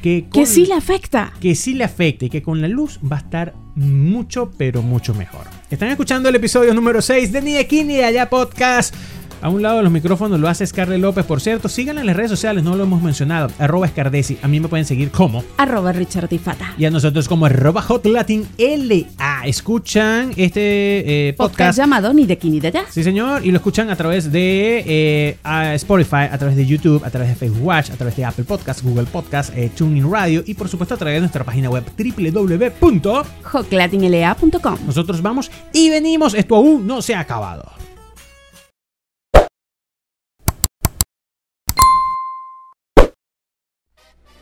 que, 0.03 0.25
Que 0.31 0.41
con- 0.41 0.45
sí 0.45 0.67
le 0.67 0.75
afecta. 0.75 1.33
que 1.39 1.55
sí 1.55 1.73
le 1.73 1.85
afecte 1.85 2.25
y 2.25 2.29
que 2.29 2.43
con 2.43 2.61
la 2.61 2.67
luz 2.67 2.99
va 3.11 3.15
a 3.15 3.19
estar 3.21 3.55
mucho, 3.75 4.51
pero 4.59 4.83
mucho 4.83 5.15
mejor. 5.15 5.45
Están 5.69 5.89
escuchando 5.89 6.29
el 6.29 6.35
episodio 6.35 6.75
número 6.75 7.01
6 7.01 7.31
de 7.31 7.41
Ni 7.41 7.57
aquí 7.57 7.83
allá 8.03 8.29
podcast. 8.29 8.93
A 9.41 9.49
un 9.49 9.61
lado 9.61 9.77
de 9.77 9.83
los 9.83 9.91
micrófonos 9.91 10.39
lo 10.39 10.47
hace 10.47 10.65
Scarlett 10.65 11.01
López, 11.01 11.25
por 11.25 11.41
cierto. 11.41 11.69
Síganla 11.69 12.01
en 12.01 12.07
las 12.07 12.15
redes 12.15 12.31
sociales, 12.31 12.63
no 12.63 12.75
lo 12.75 12.83
hemos 12.83 13.01
mencionado. 13.01 13.49
Arroba 13.59 13.85
Escardesi. 13.85 14.37
A 14.41 14.47
mí 14.47 14.59
me 14.59 14.67
pueden 14.67 14.85
seguir 14.85 15.11
como. 15.11 15.43
Arroba 15.57 15.91
Richard 15.91 16.29
Difata. 16.29 16.73
Y 16.77 16.85
a 16.85 16.91
nosotros 16.91 17.27
como 17.27 17.45
arroba 17.45 17.81
Hot 17.81 18.05
Latin 18.05 18.47
LA. 18.57 19.45
Escuchan 19.45 20.31
este 20.35 21.29
eh, 21.29 21.33
Podcast 21.33 21.53
podcast. 21.55 21.77
llamado 21.77 22.13
Ni 22.13 22.25
de 22.25 22.33
aquí 22.33 22.49
ni 22.49 22.59
de 22.59 22.69
allá. 22.69 22.85
Sí, 22.89 23.03
señor. 23.03 23.45
Y 23.45 23.51
lo 23.51 23.57
escuchan 23.57 23.89
a 23.89 23.95
través 23.95 24.31
de 24.31 24.83
eh, 24.85 25.37
a 25.43 25.75
Spotify, 25.75 26.27
a 26.31 26.37
través 26.37 26.55
de 26.55 26.65
YouTube, 26.65 27.03
a 27.03 27.09
través 27.09 27.29
de 27.29 27.35
Facebook 27.35 27.65
Watch, 27.65 27.91
a 27.91 27.95
través 27.95 28.15
de 28.15 28.25
Apple 28.25 28.45
Podcast, 28.45 28.81
Google 28.83 29.05
Podcast, 29.05 29.55
eh, 29.55 29.69
TuneIn 29.75 30.11
Radio 30.11 30.43
y 30.45 30.53
por 30.53 30.69
supuesto 30.69 30.95
a 30.95 30.97
través 30.97 31.17
de 31.17 31.19
nuestra 31.21 31.43
página 31.43 31.69
web 31.69 31.83
www. 31.97 33.23
hotlatinla.com. 33.43 34.77
Nosotros 34.85 35.21
vamos 35.21 35.51
y 35.73 35.89
venimos. 35.89 36.33
Esto 36.33 36.55
aún 36.55 36.87
no 36.87 37.01
se 37.01 37.13
ha 37.13 37.19
acabado. 37.19 37.84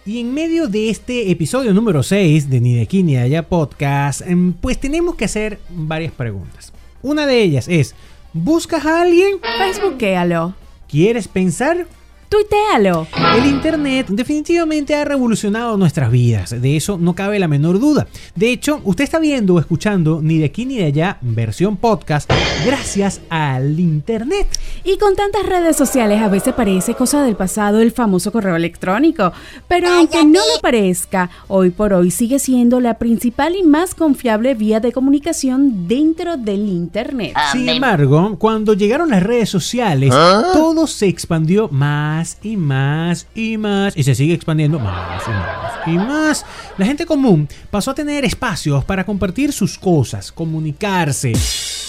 Y 0.06 0.20
en 0.20 0.34
medio 0.34 0.68
de 0.68 0.90
este 0.90 1.32
episodio 1.32 1.74
número 1.74 2.04
6 2.04 2.50
de 2.50 2.60
Ni 2.60 2.76
de 2.76 2.82
aquí 2.82 3.04
ni 3.04 3.14
de 3.14 3.22
allá 3.22 3.48
podcast, 3.48 4.20
em, 4.22 4.52
pues 4.52 4.78
tenemos 4.78 5.16
que 5.16 5.24
hacer 5.24 5.60
varias 5.70 6.12
preguntas. 6.12 6.74
Una 7.02 7.26
de 7.26 7.42
ellas 7.42 7.70
es, 7.70 7.96
¿buscas 8.34 8.86
a 8.86 9.02
alguien? 9.02 9.40
Facebookéalo. 9.58 10.56
¿Quieres 10.90 11.30
pensar? 11.30 11.88
Tuitealo. 12.34 13.06
El 13.38 13.46
Internet 13.46 14.08
definitivamente 14.10 14.96
ha 14.96 15.06
revolucionado 15.06 15.78
nuestras 15.78 16.10
vidas, 16.10 16.60
de 16.60 16.76
eso 16.76 16.98
no 16.98 17.14
cabe 17.14 17.38
la 17.38 17.48
menor 17.48 17.80
duda. 17.80 18.08
De 18.34 18.50
hecho, 18.50 18.82
usted 18.86 19.04
está 19.04 19.20
viendo 19.20 19.54
o 19.54 19.60
escuchando 19.60 20.20
ni 20.20 20.40
de 20.40 20.46
aquí 20.46 20.66
ni 20.66 20.78
de 20.78 20.86
allá 20.86 21.20
versión 21.22 21.78
podcast 21.78 22.32
gracias 22.66 23.22
al 23.30 23.80
Internet. 23.80 24.48
Y 24.84 24.98
con 24.98 25.16
tantas 25.16 25.46
redes 25.46 25.78
sociales 25.78 26.24
a 26.24 26.28
veces 26.28 26.56
parece 26.56 26.96
cosa 26.96 27.22
del 27.22 27.36
pasado 27.36 27.80
el 27.82 27.92
famoso 27.92 28.32
correo 28.32 28.56
electrónico, 28.56 29.32
pero 29.68 29.90
aunque 29.90 30.26
no 30.26 30.40
lo 30.40 30.60
parezca, 30.60 31.30
hoy 31.48 31.70
por 31.70 31.94
hoy 31.94 32.10
sigue 32.10 32.40
siendo 32.40 32.80
la 32.80 32.98
principal 32.98 33.56
y 33.56 33.62
más 33.62 33.94
confiable 33.94 34.56
vía 34.56 34.80
de 34.80 34.92
comunicación 34.92 35.88
dentro 35.88 36.38
del 36.38 36.68
Internet. 36.68 37.36
Sin 37.52 37.70
embargo, 37.70 38.38
cuando 38.40 38.74
llegaron 38.74 39.12
las 39.12 39.22
redes 39.22 39.50
sociales, 39.52 40.10
todo 40.10 40.88
se 40.88 41.06
expandió 41.06 41.70
más 41.70 42.23
y 42.44 42.58
más 42.58 43.28
y 43.36 43.58
más 43.58 43.96
y 43.98 44.04
se 44.04 44.16
sigue 44.16 44.34
expandiendo 44.34 44.80
más 44.80 45.24
y 45.28 45.30
más 45.32 45.88
y 45.88 45.92
más. 45.98 46.46
La 46.78 46.86
gente 46.86 47.06
común 47.06 47.48
pasó 47.70 47.92
a 47.92 47.96
tener 47.96 48.24
espacios 48.26 48.84
para 48.86 49.06
compartir 49.06 49.52
sus 49.52 49.78
cosas, 49.78 50.32
comunicarse, 50.32 51.34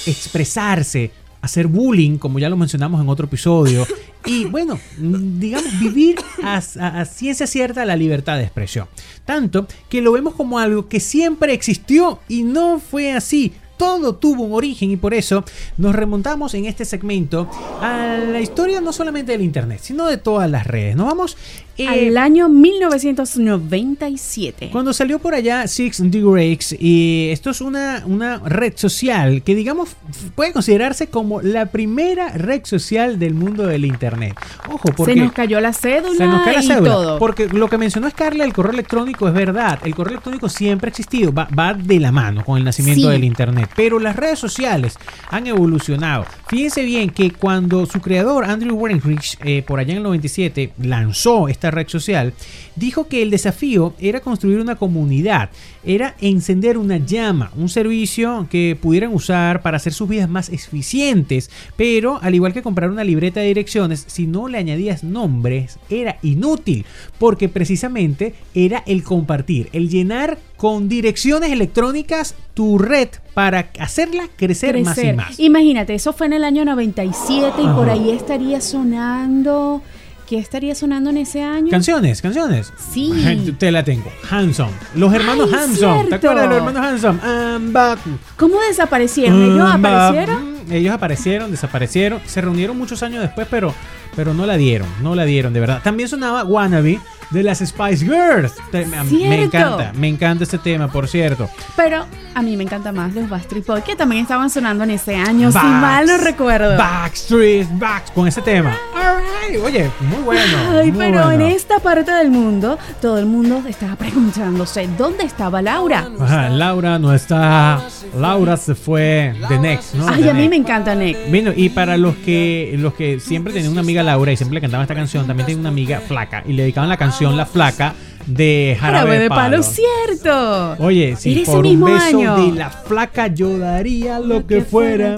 expresarse, 0.07 1.11
hacer 1.41 1.67
bullying, 1.67 2.19
como 2.19 2.39
ya 2.39 2.49
lo 2.49 2.57
mencionamos 2.57 3.01
en 3.01 3.09
otro 3.09 3.27
episodio, 3.27 3.87
y 4.27 4.47
bueno, 4.47 4.79
digamos, 4.99 5.79
vivir 5.79 6.17
a, 6.43 6.57
a- 6.81 7.01
a 7.01 7.05
ciencia 7.05 7.47
cierta 7.47 7.85
la 7.85 7.97
libertad 7.97 8.37
de 8.39 8.45
expresión. 8.45 8.87
Tanto 9.25 9.67
que 9.89 10.01
lo 10.03 10.13
vemos 10.13 10.35
como 10.35 10.59
algo 10.59 10.89
que 10.89 11.01
siempre 11.01 11.53
existió 11.53 12.21
y 12.29 12.43
no 12.43 12.81
fue 12.81 13.13
así. 13.13 13.53
Todo 13.77 14.15
tuvo 14.15 14.45
un 14.45 14.53
origen 14.55 14.91
y 14.91 14.97
por 14.97 15.15
eso 15.15 15.45
nos 15.79 15.95
remontamos 15.95 16.55
en 16.55 16.65
este 16.67 16.85
segmento 16.85 17.49
a 17.81 18.19
la 18.31 18.41
historia 18.41 18.81
no 18.81 18.93
solamente 18.93 19.33
del 19.33 19.43
Internet, 19.43 19.81
sino 19.83 20.07
de 20.07 20.17
todas 20.19 20.51
las 20.51 20.67
redes. 20.67 20.97
Nos 20.97 21.07
vamos... 21.07 21.37
eh, 21.77 21.89
Al 21.89 22.17
año 22.19 22.49
1997. 22.49 24.69
cuando 24.71 24.93
salió 24.93 25.19
por 25.19 25.35
allá 25.35 25.67
Six 25.67 26.11
Degrees, 26.11 26.77
y 26.79 27.29
esto 27.33 27.51
es 27.51 27.61
una, 27.61 28.03
una 28.07 28.39
red 28.39 28.75
social 28.77 29.43
que 29.43 29.55
digamos 29.55 29.91
puede 30.35 30.53
considerarse 30.53 31.09
como 31.09 31.41
la 31.43 31.67
primera 31.67 32.29
red 32.31 32.63
social 32.65 33.19
del 33.19 33.35
mundo 33.35 33.67
del 33.67 33.85
internet. 33.85 34.35
Ojo, 34.71 34.89
porque 34.97 35.15
Se 35.15 35.21
nos 35.21 35.33
cayó 35.33 35.61
la 35.61 35.73
cédula, 35.73 36.17
se 36.17 36.27
nos 36.27 36.43
cae 36.45 36.55
la 36.55 36.63
y 36.63 36.67
cédula. 36.67 36.91
todo. 36.91 37.19
Porque 37.19 37.49
lo 37.49 37.69
que 37.69 37.79
mencionó 37.79 38.09
Scarlett, 38.11 38.47
el 38.47 38.53
correo 38.53 38.73
electrónico 38.73 39.29
es 39.29 39.35
verdad. 39.35 39.79
El 39.85 39.95
correo 39.95 40.13
electrónico 40.13 40.49
siempre 40.49 40.89
ha 40.89 40.91
existido, 40.91 41.33
va, 41.33 41.49
va 41.59 41.75
de 41.75 42.01
la 42.01 42.13
mano 42.13 42.45
con 42.45 42.59
el 42.59 42.65
nacimiento 42.65 43.07
Sí. 43.09 43.13
del 43.13 43.25
internet. 43.25 43.71
Pero 43.77 43.99
las 43.99 44.17
redes 44.17 44.39
sociales 44.39 44.99
han 45.31 45.47
evolucionado. 45.47 46.27
Fíjense 46.49 46.83
bien 46.83 47.11
que 47.11 47.31
cuando 47.31 47.87
su 47.87 48.01
creador, 48.01 48.45
Andrew 48.45 48.77
Weinrich, 48.77 49.37
eh, 49.45 49.63
por 49.63 49.81
allá 49.81 49.93
en 49.93 49.99
el 49.99 50.03
97, 50.05 50.73
lanzó 50.83 51.49
esta 51.49 51.71
red 51.71 51.89
social, 51.89 52.33
dijo 52.77 53.09
que 53.09 53.23
el 53.23 53.31
desafío 53.31 53.95
era 53.99 54.21
construir 54.21 54.61
una 54.61 54.77
comunidad, 54.77 55.51
era 55.87 56.15
encender 56.21 56.79
una 56.79 56.99
llama, 56.99 57.51
un 57.57 57.69
servicio 57.69 58.47
que 58.51 58.77
pudieran 58.81 59.15
usar 59.15 59.63
para 59.63 59.77
hacer 59.77 59.93
sus 59.93 60.09
vidas 60.09 60.29
más 60.29 60.49
eficientes, 60.49 61.51
pero 61.77 62.19
al 62.23 62.35
igual 62.35 62.53
que 62.53 62.63
comprar 62.63 62.91
una 62.91 63.05
libreta 63.05 63.41
de 63.41 63.47
direcciones, 63.47 64.05
si 64.07 64.27
no 64.27 64.49
le 64.49 64.59
añadías 64.59 65.05
nombres, 65.05 65.79
era 65.91 66.19
inútil, 66.23 66.85
porque 67.19 67.49
precisamente 67.49 68.35
era 68.55 68.83
el 68.87 69.03
compartir, 69.03 69.69
el 69.73 69.89
llenar 69.89 70.39
con 70.57 70.89
direcciones 70.89 71.51
electrónicas 71.51 72.35
tu 72.55 72.79
red 72.79 73.09
para 73.35 73.71
hacerla 73.79 74.29
crecer, 74.37 74.81
más 74.83 74.97
y 74.99 75.13
más. 75.13 75.41
Imagínate, 75.41 75.95
eso 75.95 76.13
fue 76.13 76.27
en 76.27 76.35
el 76.35 76.45
año 76.45 76.65
97 76.65 77.61
y 77.61 77.67
por 77.67 77.91
ahí 77.91 78.11
estaría 78.11 78.61
sonando. 78.61 79.83
¿Qué 80.29 80.39
estaría 80.39 80.75
sonando 80.75 81.11
en 81.11 81.19
ese 81.19 81.43
año? 81.43 81.69
Canciones, 81.71 82.23
canciones. 82.23 82.73
Sí. 82.79 83.55
Te 83.59 83.71
la 83.71 83.85
tengo. 83.85 84.11
Hanson. 84.31 84.71
Los 84.95 85.13
hermanos 85.13 85.51
Ay, 85.53 85.59
Hanson. 85.65 86.09
¿Te 86.09 86.15
acuerdas 86.15 86.43
de 86.43 86.49
los 86.49 86.57
hermanos 86.57 86.83
Hanson? 86.83 87.21
I'm 87.23 87.73
back. 87.73 87.99
¿Cómo 88.37 88.59
desaparecieron? 88.63 89.43
¿Ellos 89.43 89.59
I'm 89.71 89.83
back. 89.83 89.93
aparecieron? 89.93 90.53
Mm, 90.53 90.54
ellos 90.71 90.95
aparecieron, 90.95 91.51
desaparecieron, 91.51 92.21
se 92.27 92.41
reunieron 92.41 92.77
muchos 92.79 93.03
años 93.03 93.23
después, 93.23 93.47
pero, 93.51 93.75
pero 94.17 94.35
no 94.35 94.47
la 94.47 94.57
dieron, 94.57 94.89
no 95.03 95.15
la 95.15 95.25
dieron, 95.25 95.53
de 95.53 95.61
verdad. 95.61 95.81
También 95.83 96.09
sonaba 96.09 96.45
Wannabe 96.45 97.01
de 97.31 97.43
las 97.43 97.59
Spice 97.59 98.05
Girls. 98.05 98.53
Me, 98.73 99.43
encanta, 99.45 99.93
me 99.95 100.09
encanta 100.09 100.45
este 100.45 100.59
tema, 100.59 100.89
por 100.89 101.09
cierto. 101.09 101.49
Pero 101.75 102.05
a 102.35 102.43
mí 102.43 102.57
me 102.57 102.65
encanta 102.65 102.93
más 102.93 103.15
los 103.15 103.29
Backstreet 103.29 103.67
Boys, 103.67 103.83
que 103.85 103.97
también 103.97 104.23
estaban 104.23 104.51
sonando 104.51 104.85
en 104.85 104.91
ese 104.91 105.17
año, 105.17 105.51
si 105.51 105.57
Bax- 105.59 105.65
mal 105.81 106.07
no 106.07 106.17
recuerdo. 106.19 106.77
Backstreet, 106.77 107.67
Back, 107.79 108.13
con 108.13 108.29
ese 108.29 108.43
tema. 108.43 108.77
Alright, 108.95 109.65
oye, 109.65 109.91
muy 110.01 110.23
bueno. 110.23 110.43
Ay, 110.71 110.93
muy 110.93 110.99
pero 110.99 111.25
bueno. 111.25 111.45
en 111.47 111.53
esta 111.53 111.79
parte 111.81 112.13
del 112.13 112.31
mundo, 112.31 112.79
todo 113.01 113.19
el 113.19 113.27
mundo 113.27 113.63
estaba 113.69 113.97
preguntándose, 113.97 114.89
¿dónde 114.99 115.25
estaba 115.25 115.61
Laura? 115.63 116.09
Ajá, 116.21 116.49
Laura 116.51 116.99
no 116.99 117.13
está. 117.15 117.83
Laura 118.17 118.57
se 118.57 118.75
fue 118.75 119.35
de 119.49 119.59
Next, 119.59 119.95
¿no? 119.95 120.07
Ay, 120.09 120.23
The 120.23 120.31
a 120.31 120.35
mí 120.35 120.41
Next. 120.43 120.54
Me 120.55 120.61
encanta 120.61 120.95
Nick. 120.95 121.19
Bueno, 121.31 121.53
y 121.55 121.69
para 121.71 121.97
los 121.97 122.15
que 122.17 122.77
los 122.79 122.95
que 122.95 123.19
siempre 123.19 123.53
tenían 123.53 123.73
una 123.73 123.81
amiga 123.81 124.05
Laura 124.05 124.31
y 124.31 124.37
siempre 124.37 124.55
le 124.55 124.61
cantaban 124.61 124.85
esta 124.85 124.95
canción, 124.95 125.27
también 125.27 125.47
tenía 125.47 125.61
una 125.61 125.71
amiga 125.71 126.01
flaca 126.01 126.45
y 126.47 126.53
le 126.53 126.63
dedicaban 126.63 126.89
la 126.89 126.97
canción 126.97 127.37
La 127.37 127.45
Flaca 127.45 127.95
de 128.27 128.77
Jarabe, 128.81 128.99
Jarabe 128.99 129.19
de 129.19 129.29
palo, 129.29 129.51
Palo. 129.51 129.63
cierto. 129.63 130.77
Oye, 130.79 131.17
si 131.17 131.41
por 131.45 131.67
un 131.67 131.85
beso 131.85 132.19
año. 132.19 132.37
de 132.37 132.53
la 132.53 132.71
flaca 132.71 133.27
yo 133.27 133.59
daría 133.59 134.21
lo 134.21 134.47
que 134.47 134.63
fuera. 134.63 135.17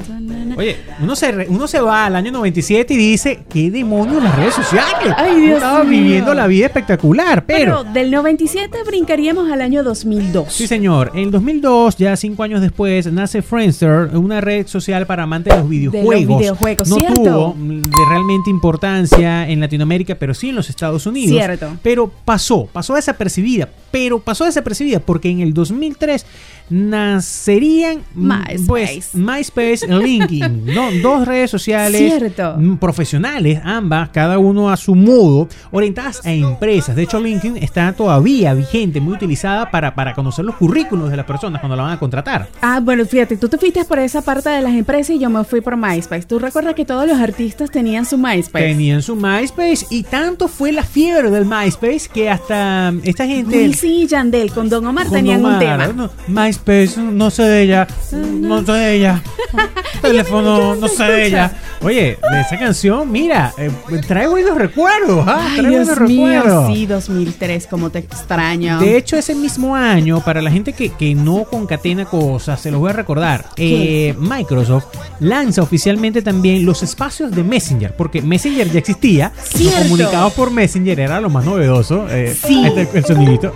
Oye, 0.59 0.77
uno 1.01 1.15
se, 1.15 1.47
uno 1.49 1.69
se 1.69 1.81
va 1.81 2.07
al 2.07 2.17
año 2.17 2.33
97 2.33 2.95
y 2.95 2.97
dice, 2.97 3.41
¿qué 3.49 3.71
demonios 3.71 4.23
las 4.23 4.35
redes 4.35 4.55
sociales? 4.55 5.15
Ay, 5.17 5.41
Dios 5.41 5.55
estaba 5.57 5.85
mío. 5.85 6.03
viviendo 6.03 6.33
la 6.33 6.47
vida 6.47 6.67
espectacular, 6.67 7.45
pero... 7.45 7.83
Pero 7.83 7.93
del 7.93 8.11
97 8.11 8.79
brincaríamos 8.87 9.51
al 9.51 9.61
año 9.61 9.83
2002. 9.83 10.53
Sí, 10.53 10.67
señor. 10.67 11.13
En 11.15 11.31
2002, 11.31 11.97
ya 11.97 12.17
cinco 12.17 12.43
años 12.43 12.61
después, 12.61 13.13
nace 13.13 13.43
Friendster, 13.43 14.17
una 14.17 14.41
red 14.41 14.67
social 14.67 15.07
para 15.07 15.25
amantes 15.25 15.53
de 15.53 15.61
los 15.61 15.69
videojuegos. 15.69 16.39
videojuegos, 16.39 16.89
no 16.89 16.97
¿cierto? 16.97 17.23
tuvo 17.23 17.55
mm, 17.55 17.83
de 17.83 18.05
realmente 18.09 18.51
importancia 18.51 19.49
en 19.49 19.61
Latinoamérica, 19.61 20.15
pero 20.15 20.33
sí 20.33 20.49
en 20.49 20.57
los 20.57 20.71
Estados 20.71 21.07
Unidos. 21.07 21.31
Cierto. 21.37 21.77
Pero 21.83 22.11
pasó, 22.25 22.67
pasó 22.73 22.95
desapercibida. 22.95 23.69
Pero 23.91 24.19
pasó 24.21 24.45
desapercibida 24.45 25.01
porque 25.01 25.29
en 25.29 25.41
el 25.41 25.53
2003 25.55 26.27
nacerían 26.69 28.03
mm, 28.15 28.27
MySpace. 28.29 28.65
pues, 28.67 29.15
MySpace, 29.15 29.87
LinkedIn, 29.89 30.67
¿no? 30.75 30.91
dos 31.03 31.27
redes 31.27 31.51
sociales 31.51 32.01
Cierto. 32.19 32.57
mm, 32.59 32.77
profesionales, 32.77 33.61
ambas, 33.65 34.11
cada 34.11 34.39
uno 34.39 34.71
a 34.71 34.77
su 34.77 34.95
modo, 34.95 35.49
orientadas 35.71 36.25
a 36.25 36.33
empresas. 36.33 36.97
De 36.97 37.03
hecho, 37.03 37.21
LinkedIn 37.21 37.57
está 37.59 37.93
todavía 37.93 38.55
vigente, 38.55 39.01
muy 39.01 39.15
utilizada 39.15 39.71
para, 39.71 39.95
para 39.95 40.15
conocer 40.15 40.45
los 40.45 40.57
currículos 40.57 41.11
de 41.11 41.17
las 41.17 41.27
personas 41.27 41.61
cuando 41.61 41.77
la 41.77 41.85
van 41.85 41.93
a 41.93 41.99
contratar. 41.99 42.49
Ah, 42.61 42.81
bueno, 42.83 43.05
fíjate, 43.05 43.37
tú 43.37 43.49
te 43.49 43.59
fuiste 43.59 43.85
por 43.85 43.99
esa 43.99 44.23
parte 44.23 44.49
de 44.51 44.63
las 44.63 44.73
empresas 44.75 45.11
y 45.17 45.19
yo 45.19 45.31
me 45.31 45.45
fui 45.45 45.61
por 45.61 45.77
MySpace. 45.77 46.27
¿Tú 46.27 46.39
recuerdas 46.39 46.75
que 46.75 46.85
todos 46.85 47.07
los 47.07 47.19
artistas 47.19 47.71
tenían 47.71 48.05
su 48.05 48.19
MySpace? 48.19 48.65
Tenían 48.67 49.03
su 49.03 49.17
MySpace 49.17 49.87
y 49.91 50.03
tanto 50.03 50.49
fue 50.49 50.73
la 50.73 50.83
fiebre 50.83 51.31
del 51.31 51.45
MySpace 51.45 52.09
que 52.13 52.31
hasta 52.31 52.93
esta 53.03 53.27
gente... 53.27 53.57
Wilson 53.57 53.91
y 53.91 54.07
Yandel 54.07 54.53
con 54.53 54.69
Don 54.69 54.87
Omar 54.87 55.07
con 55.07 55.15
tenían 55.15 55.45
un 55.45 55.59
tema. 55.59 55.87
no, 55.89 56.11
MySpace, 56.29 56.56
no 56.97 57.31
sé 57.31 57.43
de 57.45 57.63
ella, 57.63 57.87
no 58.13 58.65
sé 58.65 58.73
de 58.73 58.95
ella. 58.97 59.23
Teléfono, 60.03 60.75
no 60.75 60.89
sé 60.89 61.05
de 61.05 61.27
ella. 61.27 61.53
Oye, 61.83 62.19
de 62.31 62.41
esa 62.41 62.59
canción, 62.59 63.11
mira, 63.13 63.53
eh, 63.59 63.71
trae 64.07 64.27
buenos 64.27 64.57
recuerdos, 64.57 65.25
¿ah? 65.29 65.49
Ay, 65.51 65.67
Dios 65.67 65.87
buenos 65.87 66.01
mío, 66.09 66.27
recuerdos. 66.37 66.67
sí, 66.75 66.87
2003, 66.87 67.67
como 67.67 67.91
te 67.91 67.99
extraño. 68.01 68.79
De 68.81 68.97
hecho, 68.97 69.17
ese 69.17 69.35
mismo 69.35 69.77
año, 69.77 70.21
para 70.25 70.41
la 70.43 70.51
gente 70.51 70.73
que, 70.73 70.91
que 70.91 71.15
no 71.15 71.45
concatena 71.45 72.05
cosas, 72.07 72.61
se 72.61 72.71
los 72.71 72.81
voy 72.81 72.91
a 72.91 72.95
recordar. 72.95 73.47
Eh, 73.57 74.15
Microsoft 74.19 74.87
lanza 75.21 75.63
oficialmente 75.63 76.23
también 76.23 76.65
los 76.65 76.83
espacios 76.83 77.31
de 77.31 77.43
Messenger, 77.45 77.95
porque 77.95 78.23
Messenger 78.23 78.71
ya 78.71 78.79
existía. 78.79 79.33
Los 79.61 79.75
comunicados 79.75 80.33
por 80.33 80.51
Messenger 80.51 80.99
era 81.01 81.21
lo 81.21 81.29
más 81.31 81.45
novedoso. 81.45 82.07
eh, 82.11 82.35
Sí. 82.35 82.65
está 82.67 82.99
el 82.99 83.05
sonidito. 83.05 83.55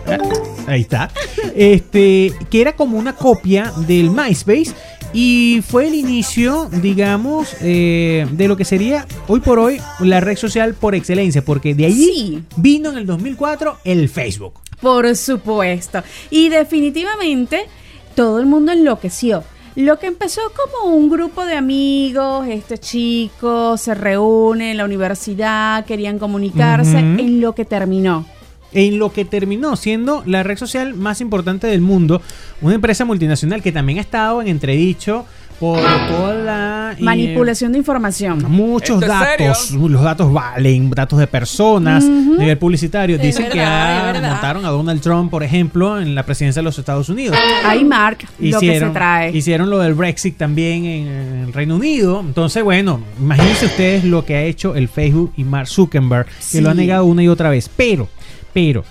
Ahí 0.66 0.82
está. 0.82 1.10
Este, 1.54 2.32
que 2.50 2.60
era 2.60 2.74
como 2.76 2.98
una 2.98 3.14
copia 3.14 3.72
del 3.86 4.10
MySpace. 4.10 4.72
Y 5.12 5.60
fue 5.66 5.88
el 5.88 5.94
inicio, 5.96 6.68
digamos, 6.70 7.56
eh, 7.62 8.26
de 8.30 8.46
lo 8.46 8.56
que 8.56 8.64
sería 8.64 9.06
hoy 9.26 9.40
por 9.40 9.58
hoy 9.58 9.80
la 9.98 10.20
red 10.20 10.36
social 10.36 10.74
por 10.74 10.94
excelencia, 10.94 11.44
porque 11.44 11.74
de 11.74 11.86
allí 11.86 12.04
Sí. 12.14 12.42
vino 12.56 12.90
en 12.90 12.98
el 12.98 13.06
2004 13.06 13.78
el 13.84 14.08
Facebook. 14.08 14.60
Por 14.80 15.16
supuesto. 15.16 16.02
Y 16.30 16.48
definitivamente 16.48 17.66
todo 18.14 18.38
el 18.38 18.46
mundo 18.46 18.70
enloqueció. 18.70 19.42
Lo 19.74 19.98
que 19.98 20.06
empezó 20.06 20.42
como 20.54 20.94
un 20.94 21.10
grupo 21.10 21.44
de 21.44 21.54
amigos, 21.56 22.46
estos 22.48 22.78
chicos 22.80 23.80
se 23.80 23.94
reúnen 23.94 24.68
en 24.70 24.76
la 24.76 24.84
universidad, 24.84 25.84
querían 25.86 26.18
comunicarse, 26.20 26.96
Ujú. 26.96 27.20
en 27.20 27.40
lo 27.40 27.54
que 27.54 27.64
terminó. 27.64 28.26
En 28.72 28.98
lo 28.98 29.12
que 29.12 29.24
terminó 29.24 29.76
siendo 29.76 30.22
la 30.26 30.42
red 30.42 30.56
social 30.58 30.94
más 30.94 31.20
importante 31.20 31.66
del 31.66 31.80
mundo, 31.80 32.22
una 32.60 32.74
empresa 32.74 33.04
multinacional 33.04 33.62
que 33.62 33.72
también 33.72 33.98
ha 33.98 34.02
estado 34.02 34.42
en 34.42 34.48
entredicho 34.48 35.26
por 35.58 35.78
toda 35.78 36.32
la 36.34 36.94
eh, 36.98 37.02
Manipulación 37.02 37.72
de 37.72 37.78
información. 37.78 38.42
Muchos 38.48 39.02
¿Esto 39.02 39.12
es 39.12 39.20
datos, 39.38 39.70
los 39.72 40.00
datos 40.02 40.32
valen, 40.32 40.88
datos 40.88 41.18
de 41.18 41.26
personas, 41.26 42.02
nivel 42.02 42.56
publicitario. 42.56 43.16
Es 43.16 43.22
Dicen 43.22 43.44
que 43.50 43.58
verdad, 43.58 44.30
montaron 44.32 44.64
a 44.64 44.70
Donald 44.70 45.02
Trump, 45.02 45.30
por 45.30 45.42
ejemplo, 45.42 46.00
en 46.00 46.14
la 46.14 46.22
presidencia 46.24 46.60
de 46.60 46.64
los 46.64 46.78
Estados 46.78 47.10
Unidos. 47.10 47.36
Ahí, 47.66 47.84
Mark, 47.84 48.20
lo 48.38 48.58
que 48.58 48.78
se 48.78 48.86
trae. 48.86 49.36
hicieron 49.36 49.68
lo 49.68 49.80
del 49.80 49.92
Brexit 49.92 50.38
también 50.38 50.86
en, 50.86 51.06
en 51.08 51.44
el 51.48 51.52
Reino 51.52 51.76
Unido. 51.76 52.20
Entonces, 52.20 52.62
bueno, 52.64 52.98
imagínense 53.20 53.66
ustedes 53.66 54.04
lo 54.04 54.24
que 54.24 54.36
ha 54.36 54.42
hecho 54.44 54.74
el 54.74 54.88
Facebook 54.88 55.34
y 55.36 55.44
Mark 55.44 55.68
Zuckerberg, 55.68 56.24
que 56.24 56.32
Sí. 56.40 56.60
lo 56.62 56.70
ha 56.70 56.74
negado 56.74 57.04
una 57.04 57.22
y 57.22 57.28
otra 57.28 57.50
vez. 57.50 57.68
Pero, 57.76 58.08
pero, 58.52 58.84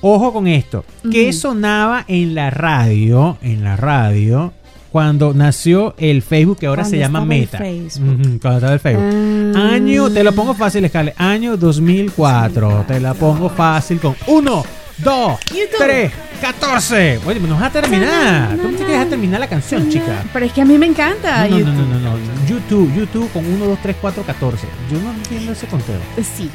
ojo 0.00 0.32
con 0.32 0.46
esto. 0.46 0.84
¿Qué 1.10 1.32
sonaba 1.32 2.04
en 2.08 2.34
la 2.34 2.50
radio? 2.50 3.38
En 3.42 3.64
la 3.64 3.76
radio. 3.76 4.52
Cuando 4.92 5.34
nació 5.34 5.94
el 5.98 6.22
Facebook, 6.22 6.58
que 6.58 6.66
ahora 6.66 6.82
Cuando 6.82 6.96
se 6.96 6.98
llama 6.98 7.18
el 7.20 7.26
Meta. 7.26 7.58
Ujú, 7.58 8.38
cuando 8.40 8.56
estaba 8.56 8.72
el 8.72 8.80
Facebook. 8.80 9.54
Ah. 9.54 9.74
Año, 9.74 10.08
te 10.10 10.24
lo 10.24 10.32
pongo 10.32 10.54
fácil, 10.54 10.88
Scarlett. 10.88 11.20
Año 11.20 11.56
2004. 11.58 12.84
Te 12.88 13.00
la 13.00 13.12
pongo 13.12 13.50
fácil 13.50 14.00
con 14.00 14.16
1, 14.26 14.64
2, 14.98 15.40
YouTube. 15.50 15.78
3, 15.78 16.12
14. 16.40 17.20
Oye, 17.26 17.40
nos 17.40 17.60
vas 17.60 17.68
a 17.68 17.80
terminar. 17.80 18.56
¿Cómo 18.56 18.76
te 18.76 18.84
quieres 18.84 19.10
terminar 19.10 19.40
la 19.40 19.48
canción, 19.48 19.88
chica? 19.90 20.24
Pero 20.32 20.46
es 20.46 20.52
que 20.52 20.62
a 20.62 20.64
mí 20.64 20.78
me 20.78 20.86
encanta. 20.86 21.46
No, 21.46 21.58
no, 21.58 21.72
no, 21.72 21.98
no. 21.98 22.16
YouTube, 22.48 22.90
YouTube 22.94 23.30
con 23.32 23.44
1, 23.44 23.66
2, 23.66 23.78
3, 23.82 23.96
4, 24.00 24.22
14. 24.22 24.66
Yo 24.90 24.98
no 25.00 25.12
entiendo 25.12 25.52
ese 25.52 25.66
conteo, 25.66 25.96
Sí, 26.16 26.48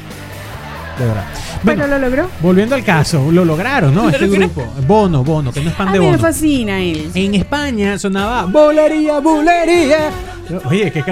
de 0.98 1.06
verdad. 1.06 1.24
pero 1.64 1.76
Bueno, 1.78 1.86
lo 1.86 1.98
logró. 1.98 2.28
volviendo 2.40 2.74
al 2.74 2.84
caso, 2.84 3.30
lo 3.32 3.44
lograron, 3.44 3.94
¿no? 3.94 4.08
Este 4.08 4.26
grupo. 4.28 4.64
Bono, 4.86 5.22
Bono, 5.24 5.52
que 5.52 5.60
no 5.60 5.70
es 5.70 5.76
fan 5.76 5.88
A 5.88 5.92
de 5.92 5.98
mí 6.00 6.04
me 6.06 6.12
Bono. 6.12 6.22
fascina 6.22 6.80
él. 6.80 7.10
En 7.14 7.34
España 7.34 7.98
sonaba 7.98 8.44
Bolería, 8.46 9.18
Bolería. 9.20 9.98
Oye, 10.68 10.90
que 10.90 11.02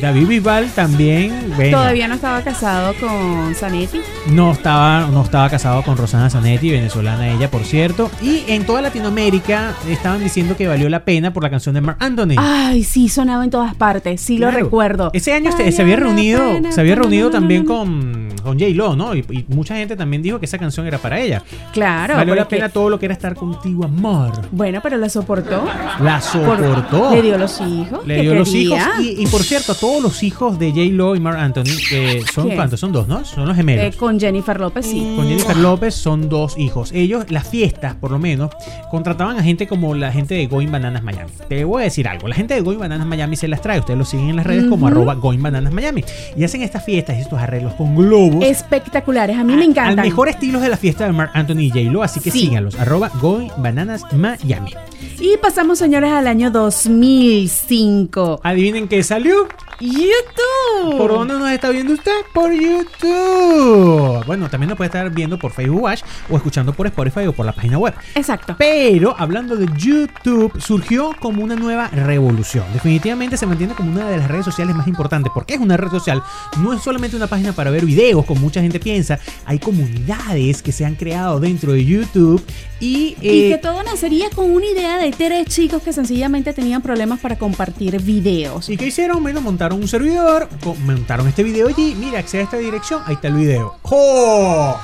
David 0.00 0.26
Bisbal 0.28 0.70
también, 0.72 1.52
bueno, 1.56 1.78
Todavía 1.78 2.06
no 2.08 2.14
estaba 2.14 2.42
casado 2.42 2.94
con 3.00 3.54
Zanetti. 3.54 4.00
no 4.30 4.52
estaba, 4.52 5.06
no 5.10 5.22
estaba 5.22 5.48
casado 5.50 5.82
con 5.82 5.96
Rosana 5.96 6.30
Zanetti, 6.30 6.70
venezolana 6.70 7.28
ella, 7.28 7.50
por 7.50 7.64
cierto. 7.64 8.10
Y 8.22 8.44
en 8.48 8.64
toda 8.66 8.82
Latinoamérica 8.82 9.72
estaban 9.88 10.20
diciendo 10.20 10.56
que 10.56 10.66
valió 10.68 10.88
la 10.88 11.04
pena 11.04 11.32
por 11.32 11.42
la 11.42 11.50
canción 11.50 11.74
de 11.74 11.80
Mark 11.80 11.96
Anthony. 12.00 12.34
Ay, 12.38 12.84
sí, 12.84 13.08
sonaba 13.08 13.42
en 13.44 13.50
todas 13.50 13.74
partes. 13.74 14.20
Sí, 14.20 14.38
lo 14.38 14.50
recuerdo. 14.50 15.10
Ese 15.12 15.32
año 15.32 15.50
se 15.52 15.82
había 15.82 15.96
reunido, 15.96 16.40
pena, 16.40 16.72
se 16.72 16.80
había 16.80 16.94
reunido 16.94 17.30
también 17.30 17.64
con, 17.64 18.28
con 18.42 18.58
J-Lo, 18.58 18.96
¿no? 18.96 19.14
Y, 19.14 19.24
y 19.30 19.44
mucha 19.48 19.76
gente 19.76 19.96
también 19.96 20.22
dijo 20.22 20.38
que 20.38 20.46
esa 20.46 20.58
canción 20.58 20.86
era 20.86 20.98
para 20.98 21.18
ella. 21.20 21.42
Claro. 21.72 22.14
Valió 22.16 22.34
la 22.34 22.46
pena 22.48 22.68
todo 22.68 22.90
lo 22.90 22.98
que 22.98 23.06
era 23.06 23.14
estar 23.14 23.34
contigo, 23.34 23.84
amor. 23.84 24.32
Bueno, 24.52 24.80
pero 24.82 24.96
la 24.98 25.08
soportó. 25.08 25.64
La 26.00 26.20
Por- 26.20 26.22
soportó. 26.58 27.10
le 27.14 27.22
dio 27.22 27.38
los 27.38 27.60
hijos. 27.60 28.06
Le 28.06 28.20
dio 28.22 28.34
los 28.34 28.54
hijos. 28.54 28.73
Y, 29.00 29.22
y 29.22 29.26
por 29.26 29.42
cierto, 29.42 29.74
todos 29.74 30.02
los 30.02 30.22
hijos 30.22 30.58
de 30.58 30.70
J-Lo 30.70 31.16
y 31.16 31.20
Mark 31.20 31.38
Anthony, 31.38 31.64
que 31.88 32.24
son 32.32 32.50
cuántos? 32.50 32.80
Son 32.80 32.92
dos, 32.92 33.08
¿no? 33.08 33.24
Son 33.24 33.46
los 33.46 33.56
gemelos. 33.56 33.84
Eh, 33.94 33.96
con 33.96 34.18
Jennifer 34.18 34.58
López, 34.60 34.86
sí. 34.86 35.12
Con 35.16 35.26
Jennifer 35.28 35.56
López 35.56 35.94
son 35.94 36.28
dos 36.28 36.58
hijos. 36.58 36.90
Ellos, 36.92 37.30
las 37.30 37.48
fiestas, 37.48 37.94
por 37.94 38.10
lo 38.10 38.18
menos, 38.18 38.50
contrataban 38.90 39.38
a 39.38 39.42
gente 39.42 39.66
como 39.66 39.94
la 39.94 40.12
gente 40.12 40.34
de 40.34 40.46
Going 40.46 40.70
Bananas 40.70 41.02
Miami. 41.02 41.30
Te 41.48 41.64
voy 41.64 41.82
a 41.82 41.84
decir 41.84 42.08
algo. 42.08 42.28
La 42.28 42.34
gente 42.34 42.54
de 42.54 42.60
Going 42.60 42.78
Bananas 42.78 43.06
Miami 43.06 43.36
se 43.36 43.48
las 43.48 43.60
trae. 43.62 43.78
Ustedes 43.80 43.98
lo 43.98 44.04
siguen 44.04 44.30
en 44.30 44.36
las 44.36 44.46
redes 44.46 44.66
como 44.68 44.86
arroba 44.86 45.14
Going 45.14 45.42
Bananas 45.42 45.72
Miami. 45.72 46.04
Y 46.36 46.44
hacen 46.44 46.62
estas 46.62 46.84
fiestas 46.84 47.16
y 47.18 47.20
estos 47.20 47.38
arreglos 47.38 47.74
con 47.74 47.94
globos. 47.96 48.44
Espectaculares. 48.44 49.36
A 49.36 49.44
mí 49.44 49.54
me 49.56 49.64
encantan. 49.64 49.98
Al 49.98 50.04
mejor 50.06 50.28
estilo 50.28 50.60
de 50.60 50.68
la 50.68 50.76
fiesta 50.76 51.04
de 51.06 51.12
Mark 51.12 51.30
Anthony 51.34 51.60
y 51.60 51.70
J-Lo. 51.70 52.02
Así 52.02 52.20
que 52.20 52.30
Sí. 52.30 52.40
síganlos. 52.40 52.78
Arroba 52.78 53.10
Going 53.20 53.48
Bananas 53.58 54.02
Miami. 54.12 54.72
Y 55.20 55.36
pasamos, 55.38 55.78
señores, 55.78 56.10
al 56.10 56.26
año 56.26 56.50
2005. 56.50 58.40
Adivinen 58.64 58.88
qué 58.88 59.02
salió. 59.02 59.46
YouTube. 59.80 60.96
¿Por 60.96 61.10
dónde 61.10 61.34
nos 61.34 61.50
está 61.50 61.70
viendo 61.70 61.94
usted? 61.94 62.12
Por 62.32 62.52
YouTube. 62.52 64.24
Bueno, 64.26 64.48
también 64.48 64.68
nos 64.68 64.76
puede 64.76 64.86
estar 64.88 65.10
viendo 65.10 65.38
por 65.38 65.52
Facebook 65.52 65.82
Watch 65.82 66.02
o 66.30 66.36
escuchando 66.36 66.72
por 66.72 66.86
Spotify 66.86 67.26
o 67.26 67.32
por 67.32 67.46
la 67.46 67.52
página 67.52 67.78
web. 67.78 67.94
Exacto. 68.14 68.54
Pero 68.58 69.14
hablando 69.18 69.56
de 69.56 69.66
YouTube, 69.76 70.60
surgió 70.60 71.12
como 71.20 71.42
una 71.42 71.56
nueva 71.56 71.88
revolución. 71.88 72.64
Definitivamente 72.72 73.36
se 73.36 73.46
mantiene 73.46 73.74
como 73.74 73.92
una 73.92 74.08
de 74.08 74.18
las 74.18 74.28
redes 74.28 74.44
sociales 74.44 74.74
más 74.74 74.86
importantes. 74.86 75.32
porque 75.34 75.54
es 75.54 75.60
una 75.60 75.76
red 75.76 75.90
social? 75.90 76.22
No 76.60 76.72
es 76.72 76.82
solamente 76.82 77.16
una 77.16 77.26
página 77.26 77.52
para 77.52 77.70
ver 77.70 77.84
videos, 77.84 78.24
como 78.24 78.40
mucha 78.40 78.60
gente 78.60 78.80
piensa. 78.80 79.18
Hay 79.44 79.58
comunidades 79.58 80.62
que 80.62 80.72
se 80.72 80.84
han 80.84 80.94
creado 80.94 81.40
dentro 81.40 81.72
de 81.72 81.84
YouTube 81.84 82.44
y... 82.80 83.16
Y 83.20 83.46
eh, 83.46 83.50
que 83.50 83.58
todo 83.58 83.82
nacería 83.82 84.30
con 84.30 84.50
una 84.50 84.66
idea 84.66 84.98
de 84.98 85.10
tres 85.10 85.46
chicos 85.46 85.82
que 85.82 85.92
sencillamente 85.92 86.52
tenían 86.52 86.82
problemas 86.82 87.20
para 87.20 87.36
compartir 87.36 88.00
videos. 88.00 88.68
¿Y 88.68 88.76
qué 88.76 88.86
hicieron? 88.86 89.22
Bueno, 89.22 89.40
montaron 89.64 89.80
un 89.80 89.88
servidor, 89.88 90.48
montaron 90.84 91.26
este 91.26 91.42
video 91.42 91.68
allí, 91.68 91.94
mira, 91.94 92.18
accede 92.18 92.42
a 92.42 92.44
esta 92.44 92.58
dirección, 92.58 93.02
ahí 93.06 93.14
está 93.14 93.28
el 93.28 93.34
video. 93.34 93.74
¡Oh! 93.84 94.78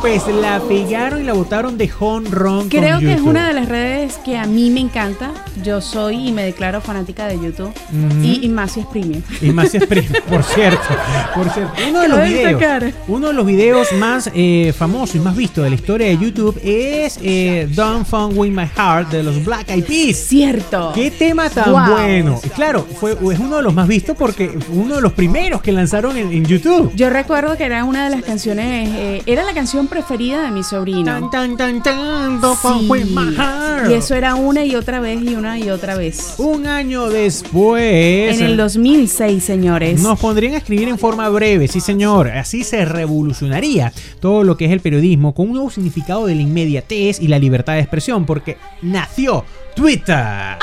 Pues 0.00 0.22
la 0.28 0.60
pegaron 0.60 1.20
y 1.22 1.24
la 1.24 1.32
botaron 1.32 1.76
de 1.76 1.90
honrón. 1.98 2.68
Creo 2.68 3.00
que 3.00 3.14
es 3.14 3.20
una 3.20 3.48
de 3.48 3.54
las 3.54 3.68
redes 3.68 4.16
que 4.24 4.36
a 4.38 4.46
mí 4.46 4.70
me 4.70 4.80
encanta. 4.80 5.32
Yo 5.64 5.80
soy 5.80 6.28
y 6.28 6.32
me 6.32 6.44
declaro 6.44 6.80
fanática 6.80 7.26
de 7.26 7.34
YouTube. 7.40 7.72
Y, 8.22 8.44
y 8.44 8.48
más 8.48 8.72
si 8.72 8.80
es 8.80 8.86
premium. 8.86 9.22
Y 9.42 9.50
más 9.50 9.74
es 9.74 9.84
primo, 9.86 10.06
por 10.28 10.44
cierto, 10.44 10.80
por 11.34 11.50
cierto. 11.50 11.72
Uno 11.88 12.00
de 12.00 12.08
los 12.08 12.22
videos, 12.22 12.94
uno 13.08 13.26
de 13.28 13.32
los 13.32 13.44
videos 13.46 13.92
más 13.94 14.30
eh, 14.34 14.72
famosos 14.76 15.16
y 15.16 15.18
más 15.20 15.34
vistos 15.36 15.64
de 15.64 15.70
la 15.70 15.76
historia 15.76 16.06
de 16.06 16.16
YouTube 16.18 16.58
es 16.62 17.18
eh, 17.22 17.68
Don't 17.74 18.06
Fun 18.06 18.38
With 18.38 18.50
My 18.52 18.66
Heart 18.76 19.10
de 19.10 19.22
los 19.24 19.44
Black 19.44 19.68
Eyed 19.70 19.84
Peas. 19.84 20.16
Cierto. 20.16 20.92
Qué 20.94 21.10
tema 21.10 21.50
tan 21.50 21.72
Wow. 21.72 21.90
bueno. 21.90 22.40
Y 22.44 22.48
claro, 22.50 22.86
fue, 23.00 23.12
es 23.12 23.38
uno 23.38 23.56
de 23.56 23.62
los 23.62 23.74
más 23.74 23.88
vistos 23.88 24.16
porque 24.16 24.48
fue 24.48 24.76
uno 24.76 24.94
de 24.96 25.00
los 25.02 25.12
primeros 25.12 25.60
que 25.60 25.72
lanzaron 25.72 26.16
en, 26.16 26.32
en 26.32 26.44
YouTube. 26.44 26.92
Yo 26.94 27.10
recuerdo 27.10 27.56
que 27.56 27.64
era 27.64 27.84
una 27.84 28.04
de 28.04 28.10
las 28.16 28.22
canciones, 28.22 28.90
eh, 28.94 29.22
era 29.26 29.42
la 29.42 29.52
canción 29.54 29.77
preferida 29.86 30.42
de 30.42 30.50
mi 30.50 30.62
sobrino. 30.62 31.30
Tan, 31.30 31.56
tan, 31.56 31.82
tan, 31.82 32.40
Sí. 32.40 32.88
Y 33.88 33.94
eso 33.94 34.14
era 34.14 34.34
una 34.34 34.64
y 34.64 34.74
otra 34.74 35.00
vez 35.00 35.22
y 35.22 35.34
una 35.34 35.58
y 35.58 35.70
otra 35.70 35.96
vez. 35.96 36.34
Un 36.38 36.66
año 36.66 37.08
después. 37.08 38.38
En 38.38 38.44
el 38.44 38.56
2006, 38.56 39.42
señores. 39.42 40.02
Nos 40.02 40.18
pondrían 40.18 40.54
a 40.54 40.58
escribir 40.58 40.88
en 40.88 40.98
forma 40.98 41.28
breve, 41.28 41.68
sí 41.68 41.80
señor. 41.80 42.28
Así 42.28 42.64
se 42.64 42.84
revolucionaría 42.84 43.92
todo 44.20 44.42
lo 44.42 44.56
que 44.56 44.66
es 44.66 44.72
el 44.72 44.80
periodismo 44.80 45.34
con 45.34 45.46
un 45.46 45.52
nuevo 45.52 45.70
significado 45.70 46.26
de 46.26 46.34
la 46.34 46.42
inmediatez 46.42 47.20
y 47.20 47.28
la 47.28 47.38
libertad 47.38 47.74
de 47.74 47.80
expresión, 47.80 48.26
porque 48.26 48.56
nació 48.82 49.44
Twitter. 49.74 50.58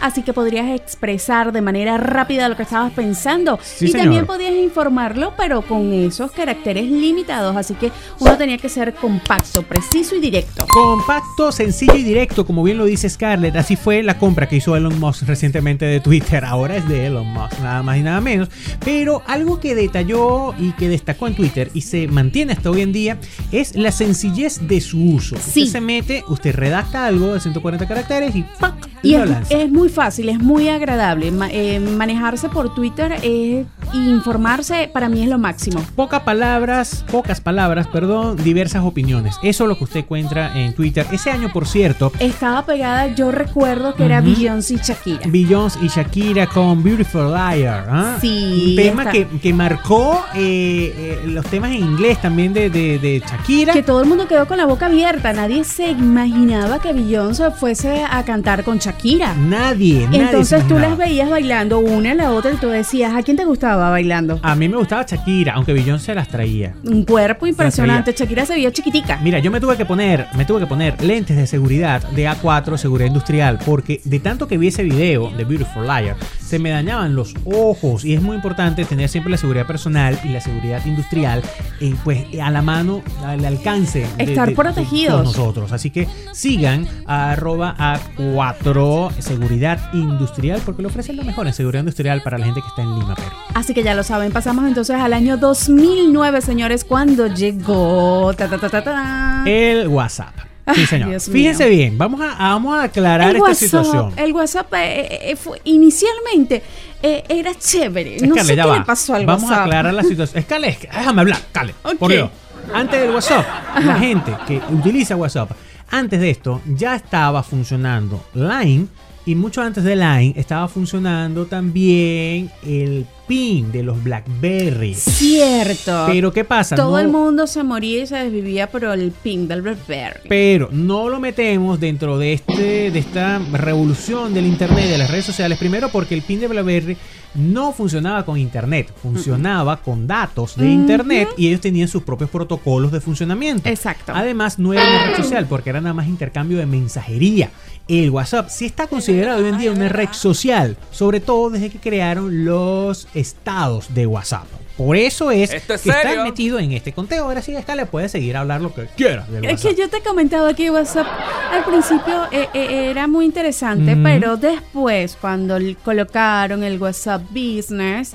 Así 0.00 0.22
que 0.22 0.32
podrías 0.32 0.68
expresar 0.70 1.52
de 1.52 1.60
manera 1.60 1.98
rápida 1.98 2.48
lo 2.48 2.56
que 2.56 2.62
estabas 2.62 2.92
pensando. 2.92 3.58
Sí, 3.62 3.86
y 3.86 3.88
señor. 3.88 4.04
también 4.04 4.26
podías 4.26 4.52
informarlo, 4.52 5.34
pero 5.36 5.62
con 5.62 5.92
esos 5.92 6.30
caracteres 6.32 6.84
limitados. 6.90 7.56
Así 7.56 7.74
que 7.74 7.90
uno 8.20 8.36
tenía 8.36 8.58
que 8.58 8.68
ser 8.68 8.94
compacto, 8.94 9.62
preciso 9.62 10.16
y 10.16 10.20
directo. 10.20 10.66
Compacto, 10.68 11.52
sencillo 11.52 11.96
y 11.96 12.02
directo, 12.02 12.46
como 12.46 12.62
bien 12.62 12.78
lo 12.78 12.84
dice 12.84 13.08
Scarlett. 13.08 13.56
Así 13.56 13.76
fue 13.76 14.02
la 14.02 14.18
compra 14.18 14.48
que 14.48 14.56
hizo 14.56 14.76
Elon 14.76 14.98
Musk 14.98 15.22
recientemente 15.26 15.84
de 15.84 16.00
Twitter. 16.00 16.44
Ahora 16.44 16.76
es 16.76 16.88
de 16.88 17.06
Elon 17.06 17.26
Musk, 17.26 17.58
nada 17.60 17.82
más 17.82 17.98
y 17.98 18.02
nada 18.02 18.20
menos. 18.20 18.48
Pero 18.84 19.22
algo 19.26 19.60
que 19.60 19.74
detalló 19.74 20.54
y 20.58 20.72
que 20.72 20.88
destacó 20.88 21.26
en 21.26 21.34
Twitter 21.34 21.70
y 21.74 21.82
se 21.82 22.08
mantiene 22.08 22.52
hasta 22.52 22.70
hoy 22.70 22.82
en 22.82 22.92
día 22.92 23.18
es 23.52 23.74
la 23.76 23.92
sencillez 23.92 24.66
de 24.66 24.80
su 24.80 25.02
uso. 25.02 25.36
Sí. 25.36 25.62
Usted 25.64 25.72
se 25.72 25.80
mete, 25.80 26.24
usted 26.28 26.54
redacta 26.54 27.06
algo 27.06 27.34
de 27.34 27.40
140 27.40 27.86
caracteres 27.86 28.34
y 28.34 28.44
¡pac! 28.58 28.74
Y 29.02 29.12
lo 29.12 29.24
es, 29.24 29.30
lanza. 29.30 29.54
es 29.54 29.70
muy 29.70 29.87
fácil, 29.88 30.28
es 30.28 30.38
muy 30.38 30.68
agradable. 30.68 31.30
Ma- 31.30 31.48
eh, 31.50 31.80
manejarse 31.80 32.48
por 32.48 32.74
Twitter 32.74 33.12
es, 33.22 33.66
informarse 33.94 34.90
para 34.92 35.08
mí 35.08 35.22
es 35.22 35.28
lo 35.28 35.38
máximo. 35.38 35.80
Pocas 35.96 36.22
palabras, 36.22 37.04
pocas 37.10 37.40
palabras, 37.40 37.86
perdón, 37.86 38.36
diversas 38.36 38.84
opiniones. 38.84 39.36
Eso 39.42 39.64
es 39.64 39.68
lo 39.68 39.76
que 39.78 39.84
usted 39.84 40.00
encuentra 40.00 40.58
en 40.58 40.74
Twitter. 40.74 41.06
Ese 41.12 41.30
año, 41.30 41.50
por 41.52 41.66
cierto, 41.66 42.12
Estaba 42.18 42.64
pegada, 42.64 43.08
yo 43.14 43.30
recuerdo 43.30 43.94
que 43.94 44.04
era 44.04 44.20
Ujú. 44.20 44.30
Beyoncé 44.30 44.74
y 44.74 44.76
Shakira. 44.78 45.20
Beyoncé 45.26 45.78
y 45.82 45.88
Shakira 45.88 46.46
con 46.46 46.82
Beautiful 46.82 47.32
Liar. 47.32 47.86
¿ah? 47.88 48.16
Sí, 48.20 48.70
Un 48.70 48.76
tema 48.76 49.10
que, 49.10 49.26
que 49.26 49.52
marcó 49.52 50.24
eh, 50.34 51.20
eh, 51.24 51.26
los 51.26 51.44
temas 51.46 51.70
en 51.72 51.78
inglés 51.84 52.20
también 52.20 52.52
de, 52.52 52.70
de- 52.70 52.98
de 52.98 53.20
Shakira. 53.26 53.72
Que 53.72 53.82
todo 53.82 54.00
el 54.02 54.08
mundo 54.08 54.26
quedó 54.28 54.46
con 54.46 54.56
la 54.58 54.66
boca 54.66 54.86
abierta. 54.86 55.32
Nadie 55.32 55.64
se 55.64 55.90
imaginaba 55.90 56.78
que 56.80 56.92
Beyoncé 56.92 57.50
fuese 57.50 58.02
a 58.08 58.22
cantar 58.24 58.64
con 58.64 58.78
Shakira. 58.78 59.34
Nadie, 59.34 59.77
nadie. 59.78 60.08
se 60.08 60.16
Entonces 60.24 60.68
tú 60.68 60.78
las 60.78 60.96
veías 60.96 61.28
bailando 61.30 61.78
una 61.78 62.12
a 62.12 62.14
la 62.14 62.32
otra 62.32 62.52
y 62.52 62.56
tú 62.56 62.68
decías, 62.68 63.14
¿a 63.14 63.22
quién 63.22 63.36
te 63.36 63.44
gustaba 63.44 63.90
bailando? 63.90 64.38
A 64.42 64.54
mí 64.54 64.68
me 64.68 64.76
gustaba 64.76 65.04
Shakira, 65.06 65.54
aunque 65.54 65.72
Beyoncé 65.72 66.14
las 66.14 66.28
traía. 66.28 66.74
Un 66.84 67.04
cuerpo 67.04 67.46
impresionante. 67.46 68.12
Shakira 68.16 68.44
se 68.46 68.54
vio 68.56 68.70
chiquitica. 68.70 69.18
Mira, 69.22 69.38
yo 69.38 69.50
me 69.50 69.60
tuve 69.60 69.76
que 69.76 69.84
poner, 69.84 70.26
me 70.36 70.44
tuve 70.44 70.60
que 70.60 70.66
poner 70.66 71.02
lentes 71.02 71.36
de 71.36 71.46
seguridad 71.46 72.02
de 72.10 72.28
A4 72.28 72.76
seguridad 72.76 73.06
industrial 73.08 73.58
porque 73.64 74.00
de 74.04 74.20
tanto 74.20 74.48
que 74.48 74.58
vi 74.58 74.68
ese 74.68 74.82
video 74.82 75.30
de 75.30 75.44
Beautiful 75.44 75.84
Liar 75.86 76.16
se 76.40 76.58
me 76.58 76.70
dañaban 76.70 77.14
los 77.14 77.34
ojos 77.44 78.04
y 78.04 78.14
es 78.14 78.22
muy 78.22 78.36
importante 78.36 78.84
tener 78.84 79.08
siempre 79.08 79.30
la 79.30 79.36
seguridad 79.36 79.66
personal 79.66 80.18
y 80.24 80.28
la 80.28 80.40
seguridad 80.40 80.84
industrial 80.86 81.42
eh, 81.80 81.94
pues 82.04 82.24
a 82.40 82.50
la 82.50 82.62
mano, 82.62 83.02
al 83.24 83.44
alcance 83.44 84.06
de- 84.16 84.24
Estar 84.24 84.48
de- 84.48 84.54
protegidos. 84.54 85.24
nosotros. 85.24 85.72
Así 85.72 85.90
que 85.90 86.08
sigan 86.32 86.86
a 87.06 87.32
arroba 87.32 87.74
A4 87.78 89.10
seguridad 89.18 89.67
industrial 89.92 90.62
porque 90.64 90.82
le 90.82 90.88
ofrecen 90.88 91.16
lo 91.16 91.24
mejor 91.24 91.46
en 91.46 91.52
seguridad 91.52 91.80
industrial 91.80 92.22
para 92.22 92.38
la 92.38 92.44
gente 92.46 92.60
que 92.62 92.68
está 92.68 92.82
en 92.82 92.98
Lima, 92.98 93.14
pero. 93.16 93.30
Así 93.54 93.74
que 93.74 93.82
ya 93.82 93.94
lo 93.94 94.02
saben, 94.02 94.32
pasamos 94.32 94.66
entonces 94.66 94.96
al 94.96 95.12
año 95.12 95.36
2009, 95.36 96.40
señores, 96.40 96.84
cuando 96.84 97.26
llegó... 97.26 98.32
ta, 98.34 98.48
ta, 98.48 98.58
ta, 98.58 98.68
ta, 98.68 98.82
ta. 98.84 99.42
El 99.46 99.88
WhatsApp. 99.88 100.34
Sí, 100.74 100.80
Ay, 100.80 100.86
señor. 100.86 101.08
Dios 101.10 101.24
Fíjense 101.30 101.64
mío. 101.66 101.76
bien, 101.78 101.98
vamos 101.98 102.20
a, 102.20 102.34
vamos 102.36 102.78
a 102.78 102.82
aclarar 102.84 103.30
el 103.30 103.36
esta 103.36 103.48
WhatsApp, 103.48 103.58
situación. 103.84 104.12
el 104.18 104.32
WhatsApp 104.34 104.74
eh, 104.74 105.30
eh, 105.32 105.36
fue- 105.36 105.60
inicialmente 105.64 106.62
eh, 107.02 107.24
era 107.28 107.54
chévere. 107.54 108.18
No 108.26 108.34
sé 108.44 108.54
ya 108.54 108.62
qué 108.64 108.68
va. 108.68 108.78
le 108.78 108.84
pasó 108.84 109.14
al 109.14 109.24
Vamos 109.24 109.44
WhatsApp. 109.44 109.58
a 109.60 109.64
aclarar 109.64 109.94
la 109.94 110.02
situación. 110.02 110.38
Es- 110.46 110.46
déjame 110.80 111.20
hablar, 111.22 111.38
Cale. 111.52 111.74
Ok. 111.82 111.94
Por 111.98 112.10
Dios. 112.12 112.28
Antes 112.74 113.00
del 113.00 113.10
WhatsApp, 113.12 113.46
la 113.82 113.94
gente 113.98 114.34
que 114.46 114.60
utiliza 114.70 115.16
WhatsApp, 115.16 115.52
antes 115.90 116.20
de 116.20 116.28
esto 116.28 116.60
ya 116.66 116.96
estaba 116.96 117.42
funcionando 117.42 118.22
Line 118.34 118.88
y 119.28 119.34
mucho 119.34 119.60
antes 119.60 119.84
de 119.84 119.94
Line 119.94 120.32
estaba 120.36 120.68
funcionando 120.68 121.44
también 121.44 122.50
el 122.66 123.04
PIN 123.28 123.70
de 123.70 123.82
los 123.84 124.02
BlackBerry. 124.02 124.94
Cierto. 124.94 126.06
Pero 126.08 126.32
¿qué 126.32 126.44
pasa? 126.44 126.74
Todo 126.74 126.92
No- 126.92 126.98
el 126.98 127.08
mundo 127.08 127.46
se 127.46 127.62
moría 127.62 128.02
y 128.02 128.06
se 128.06 128.16
desvivía 128.16 128.68
por 128.70 128.82
el 128.84 129.12
ping 129.12 129.46
del 129.46 129.62
Blackberry. 129.62 130.28
Pero 130.28 130.68
no 130.72 131.08
lo 131.08 131.20
metemos 131.20 131.78
dentro 131.78 132.18
de 132.18 132.32
este 132.32 132.90
de 132.90 132.98
esta 132.98 133.38
revolución 133.52 134.34
del 134.34 134.46
internet 134.46 134.86
y 134.86 134.90
de 134.90 134.98
las 134.98 135.10
redes 135.10 135.26
sociales. 135.26 135.58
Primero 135.58 135.90
porque 135.90 136.14
el 136.14 136.22
pin 136.22 136.40
de 136.40 136.48
BlackBerry 136.48 136.96
no 137.34 137.72
funcionaba 137.72 138.24
con 138.24 138.38
internet, 138.38 138.90
funcionaba 139.02 139.76
con 139.76 140.06
datos 140.06 140.56
de 140.56 140.70
internet 140.70 141.28
y 141.36 141.48
ellos 141.48 141.60
tenían 141.60 141.86
sus 141.86 142.02
propios 142.02 142.30
protocolos 142.30 142.90
de 142.90 143.00
funcionamiento. 143.00 143.68
Exacto. 143.68 144.12
Además, 144.14 144.58
no 144.58 144.72
era 144.72 144.82
una 144.82 145.06
red 145.08 145.16
social 145.16 145.46
porque 145.46 145.70
era 145.70 145.80
nada 145.80 145.92
más 145.94 146.08
intercambio 146.08 146.56
de 146.58 146.66
mensajería. 146.66 147.50
El 147.86 148.10
WhatsApp 148.10 148.48
sí 148.50 148.66
está 148.66 148.86
considerado 148.86 149.42
hoy 149.42 149.48
en 149.50 149.58
día 149.58 149.70
una 149.72 149.88
red 149.88 150.08
social, 150.12 150.76
sobre 150.90 151.20
todo 151.20 151.50
desde 151.50 151.70
que 151.70 151.78
crearon 151.78 152.44
los 152.44 153.08
estados 153.18 153.94
de 153.94 154.06
WhatsApp. 154.06 154.46
Por 154.78 154.96
eso 154.96 155.30
es 155.30 155.52
¿Esto 155.52 155.74
es 155.74 155.82
que 155.82 155.90
está 155.90 156.02
serio? 156.02 156.24
metido 156.24 156.58
en 156.58 156.72
este 156.72 156.92
conteo. 156.92 157.24
Ahora 157.24 157.42
sí, 157.42 157.54
Escala 157.54 157.84
puede 157.86 158.08
seguir 158.08 158.36
a 158.36 158.40
hablar 158.40 158.60
lo 158.62 158.72
que 158.72 158.86
quiera 158.96 159.24
del 159.26 159.44
Es 159.44 159.50
WhatsApp. 159.52 159.70
que 159.74 159.80
yo 159.82 159.88
te 159.90 159.96
he 159.98 160.02
comentado 160.02 160.54
que 160.54 160.70
WhatsApp 160.70 161.06
al 161.52 161.64
principio 161.64 162.24
eh, 162.30 162.48
eh, 162.54 162.88
era 162.90 163.06
muy 163.06 163.24
interesante, 163.26 163.96
pero 164.02 164.36
después 164.36 165.18
cuando 165.20 165.58
colocaron 165.84 166.62
el 166.62 166.80
WhatsApp 166.80 167.22
Business, 167.30 168.14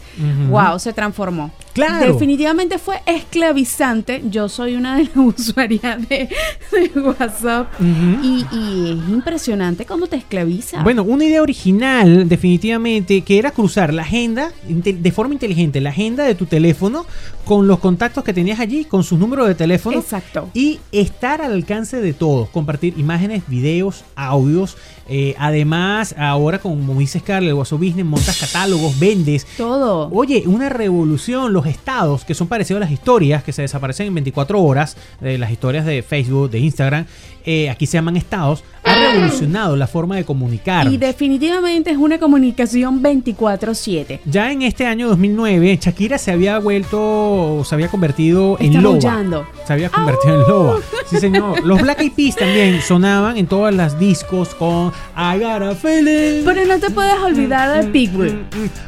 wow, 0.50 0.80
se 0.80 0.94
transformó. 0.94 1.52
Claro. 1.74 2.14
Definitivamente 2.14 2.78
fue 2.78 3.02
esclavizante. 3.08 4.22
Yo 4.30 4.48
soy 4.48 4.76
una 4.76 4.96
de 4.98 5.04
las 5.06 5.16
usuarias 5.40 6.08
de, 6.08 6.30
de 6.72 7.00
WhatsApp 7.02 7.68
y, 7.82 8.46
y 8.52 8.92
es 9.04 9.10
impresionante 9.10 9.86
cómo 9.86 10.08
te 10.08 10.16
esclaviza. 10.18 10.84
Bueno, 10.84 11.04
una 11.04 11.26
idea 11.26 11.42
original, 11.42 12.30
definitivamente, 12.30 13.22
que 13.22 13.40
era 13.40 13.52
cruzar 13.52 13.94
la 13.94 14.04
agenda 14.04 14.52
de 14.68 15.12
forma 15.12 15.34
inteligente, 15.34 15.82
la 15.82 15.90
agenda 15.90 16.24
de 16.24 16.36
tu 16.36 16.46
teléfono 16.54 17.08
con 17.46 17.68
los 17.68 17.80
contactos 17.80 18.24
que 18.24 18.32
tenías 18.32 18.60
allí, 18.60 18.86
con 18.86 19.04
sus 19.04 19.18
números 19.18 19.48
de 19.48 19.56
teléfono. 19.56 19.98
Exacto. 19.98 20.50
Y 20.54 20.80
estar 20.92 21.42
al 21.42 21.52
alcance 21.52 22.00
de 22.00 22.14
todos, 22.14 22.48
compartir 22.50 22.94
imágenes, 23.00 23.42
videos, 23.48 24.04
audios. 24.16 24.78
eh, 25.10 25.36
además, 25.40 26.16
ahora 26.18 26.60
como 26.60 27.00
dice 27.00 27.20
Scarlett, 27.20 27.50
el 27.50 27.56
WhatsApp 27.56 27.80
Business, 27.80 28.06
montas 28.06 28.40
catálogos, 28.40 28.98
vendes. 29.00 29.48
Todo. 29.58 30.10
Oye, 30.14 30.44
una 30.46 30.70
revolución, 30.70 31.54
los 31.54 31.66
estados 31.66 32.24
que 32.24 32.36
son 32.36 32.48
parecidos 32.48 32.78
a 32.78 32.86
las 32.86 32.92
historias 32.92 33.44
que 33.44 33.52
se 33.52 33.64
desaparecen 33.64 34.08
en 34.08 34.14
24 34.14 34.62
horas, 34.62 34.96
de 35.20 35.38
las 35.40 35.52
historias 35.52 35.86
de 35.86 36.04
Facebook, 36.04 36.52
de 36.52 36.60
Instagram, 36.60 37.06
eh, 37.46 37.70
aquí 37.70 37.86
se 37.86 37.94
llaman 37.98 38.16
estados, 38.18 38.64
ha 38.84 38.96
revolucionado 38.96 39.76
la 39.76 39.88
forma 39.88 40.16
de 40.16 40.26
comunicar. 40.26 40.88
Y 40.92 40.98
definitivamente 40.98 41.90
es 41.92 41.98
una 41.98 42.20
comunicación 42.20 43.02
24/7. 43.02 44.20
Ya 44.26 44.52
en 44.52 44.62
este 44.62 44.86
año 44.86 45.08
2009, 45.08 45.80
Shakira 45.82 46.18
se 46.18 46.32
había 46.32 46.60
vuelto, 46.60 47.64
se 47.66 47.76
había 47.76 47.88
convertido 47.88 48.58
en 48.60 48.68
Está 48.68 48.82
loba. 48.82 48.94
maullando. 48.96 49.48
Se 49.66 49.74
había 49.74 49.90
convertido 49.90 50.36
en 50.36 50.42
loba. 50.48 50.76
Sí, 51.10 51.18
señor. 51.18 51.64
Los 51.66 51.82
Black 51.82 52.02
Eyed 52.02 52.12
Peas 52.14 52.36
también 52.36 52.82
sonaban 52.82 53.38
en 53.38 53.48
todas 53.48 53.74
las 53.74 53.98
discos 54.00 54.54
con 54.56 54.92
I 55.16 55.40
got 55.40 55.62
a 55.62 55.76
feeling. 55.76 56.44
Pero 56.46 56.66
no 56.66 56.80
te 56.80 56.90
puedes 56.90 57.16
olvidar 57.20 57.84
de 57.84 57.90
Pitbull. 57.92 58.46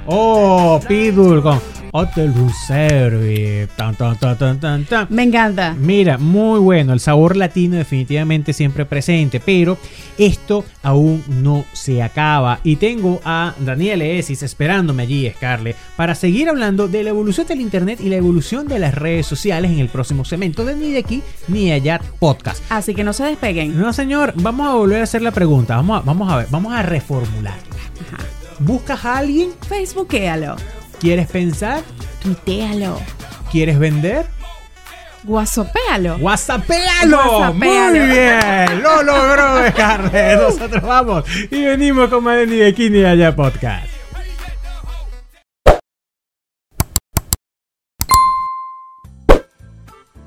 Oh, 0.07 0.79
Pitbull 0.87 1.41
con 1.41 1.59
Hotel 1.97 2.33
Room 2.33 2.51
Service. 2.67 3.69
Tan, 3.77 3.95
tan, 3.95 4.17
tan, 4.17 4.37
tan, 4.37 4.59
tan, 4.59 4.83
tan. 4.83 5.07
Me 5.09 5.23
encanta. 5.23 5.73
Mira, 5.79 6.17
muy 6.17 6.59
bueno, 6.59 6.91
el 6.91 6.99
sabor 6.99 7.37
latino 7.37 7.77
definitivamente 7.77 8.51
siempre 8.51 8.85
presente, 8.85 9.39
pero 9.39 9.77
esto 10.17 10.65
aún 10.83 11.23
no 11.29 11.63
se 11.71 12.03
acaba. 12.03 12.59
Y 12.65 12.75
tengo 12.75 13.21
a 13.23 13.53
Daniel 13.59 14.01
Esis 14.01 14.43
esperándome 14.43 15.03
allí, 15.03 15.31
Scarlett, 15.37 15.77
para 15.95 16.15
seguir 16.15 16.49
hablando 16.49 16.89
de 16.89 17.01
la 17.01 17.11
evolución 17.11 17.47
del 17.47 17.61
Internet 17.61 18.01
y 18.01 18.09
la 18.09 18.17
evolución 18.17 18.67
de 18.67 18.79
las 18.79 18.93
redes 18.93 19.25
sociales 19.25 19.71
en 19.71 19.79
el 19.79 19.87
próximo 19.87 20.25
segmento 20.25 20.65
de 20.65 20.75
Ni 20.75 20.91
de 20.91 20.99
aquí 20.99 21.23
ni 21.47 21.67
de 21.67 21.73
allá 21.73 22.01
podcast. 22.19 22.61
Así 22.69 22.93
que 22.93 23.05
no 23.05 23.13
se 23.13 23.23
despeguen. 23.23 23.79
No, 23.79 23.93
señor, 23.93 24.33
vamos 24.35 24.67
a 24.67 24.73
volver 24.73 24.99
a 24.99 25.03
hacer 25.03 25.21
la 25.21 25.31
pregunta. 25.31 25.77
Vamos 25.77 26.01
a, 26.01 26.05
vamos 26.05 26.29
a 26.29 26.37
ver, 26.37 26.47
vamos 26.51 26.73
a 26.73 26.81
reformularla. 26.81 27.55
¿Buscas 28.59 29.05
a 29.05 29.17
alguien? 29.19 29.51
Facebookéalo. 29.67 30.57
¿Quieres 30.99 31.27
pensar? 31.27 31.83
Tuitealo. 32.21 32.99
¿Quieres 33.51 33.77
vender? 33.79 34.25
¡WhatsAppéalo! 35.25 36.17
WhatsAppéalo. 36.17 37.53
Muy 37.53 37.99
bien, 37.99 38.83
lo 38.83 39.01
logró 39.01 39.67
Scarlett. 39.69 40.39
Nosotros 40.39 40.83
vamos 40.83 41.23
y 41.49 41.63
venimos 41.63 42.09
con 42.09 42.23
más 42.23 42.37
de 42.37 42.47
Ni 42.47 42.57
de 42.57 42.67
aquí 42.67 42.89
ni 42.89 42.99
de 42.99 43.07
allá 43.07 43.35
podcast. 43.35 43.94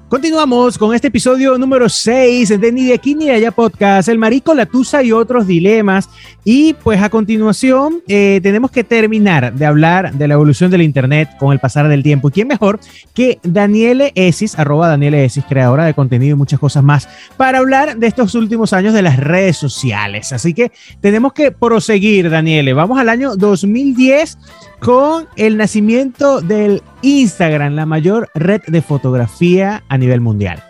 Continuamos 0.08 0.78
con 0.78 0.94
este 0.94 1.08
episodio 1.08 1.58
número 1.58 1.86
6 1.86 2.58
de 2.58 2.72
Ni 2.72 2.86
de 2.86 2.94
aquí 2.94 3.14
ni 3.14 3.28
allá 3.28 3.50
podcast, 3.50 4.08
el 4.08 4.16
marico, 4.16 4.54
la 4.54 4.64
tusa 4.64 5.02
y 5.02 5.12
otros 5.12 5.46
dilemas. 5.46 6.08
Y 6.44 6.72
pues 6.72 7.02
a 7.02 7.10
continuación 7.10 8.02
eh, 8.08 8.40
tenemos 8.42 8.70
que 8.70 8.84
terminar 8.84 9.52
de 9.52 9.66
hablar 9.66 10.14
de 10.14 10.26
la 10.26 10.32
evolución 10.32 10.70
del 10.70 10.80
Internet 10.80 11.28
con 11.38 11.52
el 11.52 11.58
pasar 11.58 11.88
del 11.88 12.02
tiempo. 12.02 12.28
¿Y 12.28 12.32
quién 12.32 12.48
mejor 12.48 12.80
que 13.12 13.38
Daniele 13.42 14.12
Esis, 14.14 14.58
arroba 14.58 14.88
Daniele 14.88 15.26
Esis, 15.26 15.44
creadora 15.46 15.84
de 15.84 15.92
contenido 15.92 16.36
y 16.36 16.38
muchas 16.38 16.58
cosas 16.58 16.82
más, 16.82 17.06
para 17.36 17.58
hablar 17.58 17.98
de 17.98 18.06
estos 18.06 18.34
últimos 18.34 18.72
años 18.72 18.94
de 18.94 19.02
las 19.02 19.18
redes 19.18 19.58
sociales? 19.58 20.32
Así 20.32 20.54
que 20.54 20.72
tenemos 21.02 21.34
que 21.34 21.52
proseguir, 21.52 22.30
Daniele. 22.30 22.72
Vamos 22.72 22.98
al 22.98 23.10
año 23.10 23.36
2010 23.36 24.38
con 24.80 25.28
el 25.36 25.56
nacimiento 25.56 26.40
del 26.40 26.82
Instagram, 27.02 27.74
la 27.74 27.86
mayor 27.86 28.28
red 28.34 28.62
de 28.66 28.82
fotografía 28.82 29.82
a 29.88 29.98
nivel 29.98 30.20
mundial. 30.20 30.62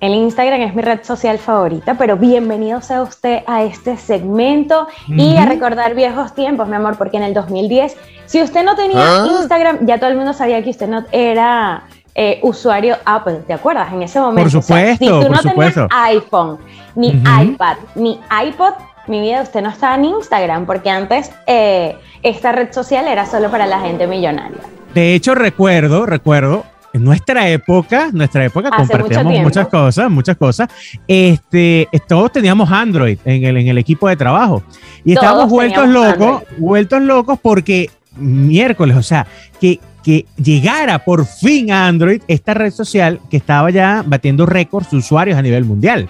El 0.00 0.14
Instagram 0.14 0.62
es 0.62 0.74
mi 0.74 0.80
red 0.80 1.00
social 1.02 1.38
favorita, 1.38 1.98
pero 1.98 2.16
bienvenido 2.16 2.80
sea 2.80 3.02
usted 3.02 3.42
a 3.46 3.64
este 3.64 3.98
segmento 3.98 4.88
y 5.08 5.36
a 5.36 5.44
recordar 5.44 5.94
viejos 5.94 6.34
tiempos, 6.34 6.68
mi 6.68 6.76
amor, 6.76 6.96
porque 6.96 7.18
en 7.18 7.24
el 7.24 7.34
2010, 7.34 7.96
si 8.24 8.40
usted 8.40 8.64
no 8.64 8.76
tenía 8.76 8.98
¿Ah? 8.98 9.28
Instagram, 9.40 9.84
ya 9.86 9.98
todo 9.98 10.08
el 10.08 10.16
mundo 10.16 10.32
sabía 10.32 10.62
que 10.62 10.70
usted 10.70 10.88
no 10.88 11.04
era 11.12 11.84
eh, 12.14 12.40
usuario 12.42 12.96
Apple, 13.04 13.42
¿te 13.46 13.52
acuerdas? 13.52 13.92
En 13.92 14.02
ese 14.02 14.20
momento. 14.20 14.50
Por 14.50 14.58
o 14.58 14.62
sea, 14.62 14.96
si 14.96 15.04
supuesto, 15.04 15.26
tú 15.26 15.32
no 15.32 15.42
supuesto. 15.42 15.88
tenías 15.88 16.06
iPhone, 16.16 16.58
ni 16.94 17.08
iPad, 17.10 17.76
ni 17.94 18.18
iPod, 18.46 18.72
mi 19.10 19.20
vida, 19.20 19.42
usted 19.42 19.60
no 19.60 19.68
estaba 19.68 19.96
en 19.96 20.06
Instagram, 20.06 20.66
porque 20.66 20.88
antes 20.88 21.30
eh, 21.46 21.96
esta 22.22 22.52
red 22.52 22.72
social 22.72 23.06
era 23.06 23.26
solo 23.26 23.50
para 23.50 23.66
la 23.66 23.80
gente 23.80 24.06
millonaria. 24.06 24.58
De 24.94 25.14
hecho, 25.14 25.34
recuerdo, 25.34 26.06
recuerdo, 26.06 26.64
en 26.92 27.04
nuestra 27.04 27.48
época, 27.48 28.10
nuestra 28.12 28.44
época 28.44 28.68
Hace 28.68 28.92
compartíamos 28.92 29.38
muchas 29.40 29.68
cosas, 29.68 30.10
muchas 30.10 30.36
cosas. 30.36 30.68
Este, 31.06 31.88
todos 32.08 32.32
teníamos 32.32 32.70
Android 32.70 33.18
en 33.24 33.44
el, 33.44 33.56
en 33.58 33.68
el 33.68 33.78
equipo 33.78 34.08
de 34.08 34.16
trabajo. 34.16 34.62
Y 35.04 35.14
Todos 35.14 35.24
estábamos 35.24 35.50
vueltos 35.50 35.88
locos, 35.88 36.42
vueltos 36.58 37.02
locos 37.02 37.38
porque 37.40 37.90
miércoles, 38.16 38.96
o 38.96 39.02
sea, 39.02 39.26
que, 39.60 39.78
que 40.02 40.26
llegara 40.36 40.98
por 41.04 41.26
fin 41.26 41.70
a 41.70 41.86
Android 41.86 42.22
esta 42.26 42.54
red 42.54 42.72
social 42.72 43.20
que 43.30 43.36
estaba 43.36 43.70
ya 43.70 44.02
batiendo 44.04 44.46
récords 44.46 44.90
de 44.90 44.96
usuarios 44.96 45.38
a 45.38 45.42
nivel 45.42 45.64
mundial. 45.64 46.08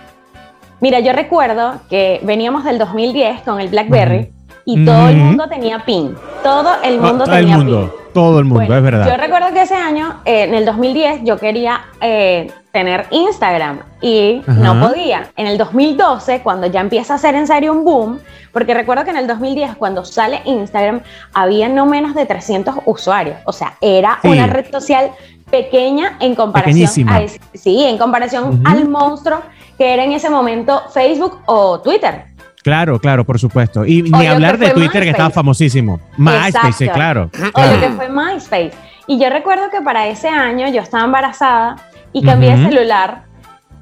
Mira, 0.81 1.01
yo 1.01 1.13
recuerdo 1.13 1.75
que 1.91 2.21
veníamos 2.23 2.65
del 2.65 2.79
2010 2.79 3.43
con 3.43 3.61
el 3.61 3.69
BlackBerry 3.69 4.33
y 4.65 4.85
todo 4.85 5.09
el 5.09 5.17
mundo 5.17 5.49
tenía 5.49 5.85
PIN. 5.85 6.15
Todo 6.43 6.75
el 6.83 6.99
mundo 7.01 7.25
todo 7.25 7.35
el 7.37 7.41
tenía 7.43 7.57
mundo, 7.59 7.81
PIN. 7.81 7.91
todo 8.15 8.39
el 8.39 8.45
mundo, 8.47 8.61
Bueno, 8.67 8.77
es 8.77 8.83
verdad. 8.83 9.07
Yo 9.11 9.17
recuerdo 9.17 9.53
que 9.53 9.63
ese 9.63 9.75
año, 9.75 10.21
eh, 10.25 10.45
en 10.45 10.55
el 10.55 10.65
2010, 10.65 11.21
yo 11.25 11.37
quería 11.39 11.83
eh, 12.01 12.51
tener 12.73 13.07
Instagram 13.11 13.81
y 14.01 14.41
Ajá. 14.47 14.53
no 14.53 14.89
podía. 14.89 15.29
En 15.37 15.47
el 15.49 15.59
2012, 15.59 16.41
cuando 16.41 16.67
ya 16.67 16.81
empieza 16.81 17.15
a 17.15 17.19
ser 17.19 17.35
en 17.35 17.47
serio 17.47 17.73
un 17.73 17.85
boom, 17.85 18.19
porque 18.53 18.73
recuerdo 18.73 19.05
que 19.05 19.11
en 19.11 19.17
el 19.19 19.27
2010, 19.27 19.77
cuando 19.77 20.05
sale 20.05 20.41
Instagram, 20.47 21.03
había 21.35 21.69
no 21.69 21.85
menos 21.85 22.15
de 22.15 22.25
300 22.27 22.77
usuarios. 22.87 23.37
O 23.45 23.53
sea, 23.53 23.75
era 23.83 24.19
Sí. 24.23 24.29
una 24.29 24.47
red 24.47 24.71
social 24.71 25.11
pequeña 25.51 26.17
en 26.21 26.35
comparación 26.37 27.09
a 27.09 27.23
sí, 27.55 27.85
en 27.85 27.99
comparación 27.99 28.45
Ujú. 28.61 28.63
al 28.65 28.89
monstruo 28.89 29.41
que 29.81 29.95
era 29.95 30.05
en 30.05 30.13
ese 30.13 30.29
momento 30.29 30.83
Facebook 30.93 31.41
o 31.47 31.81
Twitter. 31.81 32.27
Claro, 32.63 33.01
claro, 33.01 33.25
por 33.25 33.39
supuesto. 33.39 33.87
Y 33.87 34.03
O 34.13 34.19
ni 34.19 34.27
hablar 34.27 34.59
de 34.59 34.73
Twitter, 34.73 35.03
que 35.03 35.09
estaba 35.09 35.31
famosísimo. 35.31 35.99
MySpace, 36.19 36.73
sí, 36.75 36.85
Exacto. 36.85 36.93
claro. 36.93 37.31
o 37.33 37.53
claro. 37.53 37.77
lo 37.77 37.81
que 37.81 37.89
fue 37.95 38.09
MySpace. 38.11 38.73
Y 39.07 39.19
yo 39.19 39.31
recuerdo 39.31 39.71
que 39.71 39.81
para 39.81 40.07
ese 40.09 40.29
año 40.29 40.69
yo 40.69 40.83
estaba 40.83 41.05
embarazada 41.05 41.77
y 42.13 42.23
cambié 42.23 42.59
de 42.59 42.69
celular. 42.69 43.23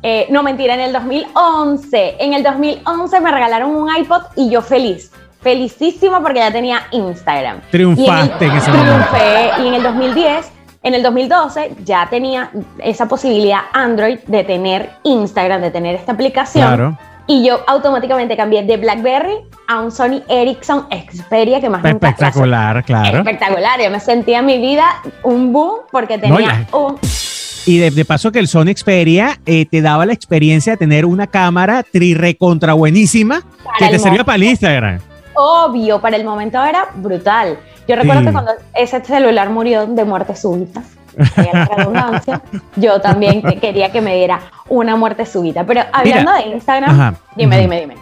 Eh, 0.04 0.28
no, 0.30 0.44
mentira, 0.44 0.74
en 0.74 0.80
el 0.82 0.92
2011. 0.92 2.14
En 2.20 2.32
el 2.32 2.44
2011 2.44 3.20
me 3.20 3.32
regalaron 3.32 3.74
un 3.74 3.90
iPod 3.96 4.22
y 4.36 4.50
yo 4.50 4.62
feliz. 4.62 5.10
Felicísima 5.40 6.22
porque 6.22 6.38
ya 6.38 6.52
tenía 6.52 6.82
Instagram. 6.92 7.60
Triunfaste 7.72 8.46
Y 8.46 8.50
en 8.50 8.56
ese 8.56 8.70
momento. 8.70 9.06
triunfé. 9.10 9.62
Y 9.64 9.66
en 9.66 9.74
el 9.74 9.82
2010, 9.82 10.52
en 10.88 10.94
el 10.94 11.02
2012 11.02 11.72
ya 11.84 12.08
tenía 12.10 12.50
esa 12.78 13.06
posibilidad 13.06 13.60
Android 13.72 14.18
de 14.26 14.42
tener 14.42 14.90
Instagram, 15.04 15.60
de 15.60 15.70
tener 15.70 15.94
esta 15.94 16.12
aplicación. 16.12 16.66
Claro. 16.66 16.98
Y 17.26 17.46
yo 17.46 17.60
automáticamente 17.66 18.38
cambié 18.38 18.62
de 18.62 18.78
BlackBerry 18.78 19.34
a 19.68 19.80
un 19.80 19.92
Sony 19.92 20.22
Ericsson 20.28 20.86
Xperia 20.90 21.60
que 21.60 21.68
más. 21.68 21.84
Espectacular, 21.84 22.82
claro. 22.84 23.18
Espectacular, 23.18 23.78
yo 23.82 23.90
me 23.90 24.00
sentía 24.00 24.38
en 24.38 24.46
mi 24.46 24.58
vida 24.58 24.86
un 25.22 25.52
boom 25.52 25.80
porque 25.92 26.16
tenía 26.16 26.66
un... 26.72 26.98
Y 27.66 27.76
de, 27.76 27.90
de 27.90 28.04
paso 28.06 28.32
que 28.32 28.38
el 28.38 28.48
Sony 28.48 28.72
Xperia 28.74 29.38
eh, 29.44 29.66
te 29.66 29.82
daba 29.82 30.06
la 30.06 30.14
experiencia 30.14 30.72
de 30.72 30.78
tener 30.78 31.04
una 31.04 31.26
cámara 31.26 31.82
tri 31.82 32.14
recontra 32.14 32.72
buenísima 32.72 33.42
Para 33.62 33.76
que 33.78 33.88
te 33.90 33.98
servía 33.98 34.24
para 34.24 34.36
el 34.36 34.44
Instagram. 34.44 35.00
Obvio, 35.34 36.00
para 36.00 36.16
el 36.16 36.24
momento 36.24 36.64
era 36.64 36.88
brutal. 36.94 37.58
Yo 37.88 37.96
recuerdo 37.96 38.20
Sí. 38.20 38.26
que 38.26 38.32
cuando 38.32 38.52
ese 38.74 39.02
celular 39.04 39.50
murió 39.50 39.86
de 39.86 40.04
muerte 40.04 40.36
súbita, 40.36 40.82
valga 41.36 41.52
la 41.52 41.64
redundancia, 41.76 42.42
yo 42.76 43.00
también 43.00 43.42
que- 43.42 43.58
quería 43.58 43.90
que 43.90 44.00
me 44.00 44.14
diera 44.16 44.40
una 44.68 44.94
muerte 44.96 45.24
súbita. 45.26 45.64
Pero 45.64 45.80
hablando 45.92 46.32
de 46.34 46.42
Instagram, 46.54 46.90
Ajá, 46.90 47.14
dime, 47.34 47.58
dime, 47.60 47.80
dime. 47.80 47.94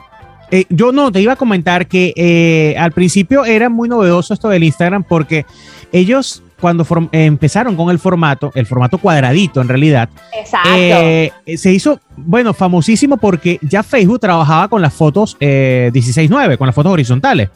Eh, 0.50 0.64
yo 0.68 0.92
no, 0.92 1.10
te 1.10 1.20
iba 1.20 1.32
a 1.32 1.36
comentar 1.36 1.86
que 1.88 2.12
eh, 2.16 2.76
al 2.78 2.92
principio 2.92 3.44
era 3.44 3.68
muy 3.68 3.88
novedoso 3.88 4.32
esto 4.34 4.48
del 4.48 4.62
Instagram 4.64 5.02
porque 5.02 5.44
ellos 5.92 6.42
cuando 6.60 6.86
empezaron 7.12 7.76
con 7.76 7.90
el 7.90 7.98
formato, 7.98 8.50
el 8.54 8.64
formato 8.64 8.96
cuadradito 8.98 9.60
en 9.60 9.68
realidad, 9.68 10.08
Exacto. 10.38 10.68
eh, 10.72 11.30
se 11.56 11.70
hizo, 11.72 12.00
bueno, 12.16 12.54
famosísimo 12.54 13.18
porque 13.18 13.58
ya 13.60 13.82
Facebook 13.82 14.20
trabajaba 14.20 14.68
con 14.68 14.80
las 14.80 14.94
fotos 14.94 15.36
eh, 15.40 15.90
16.9, 15.92 16.56
con 16.56 16.66
las 16.66 16.74
fotos 16.74 16.92
horizontales. 16.92 17.50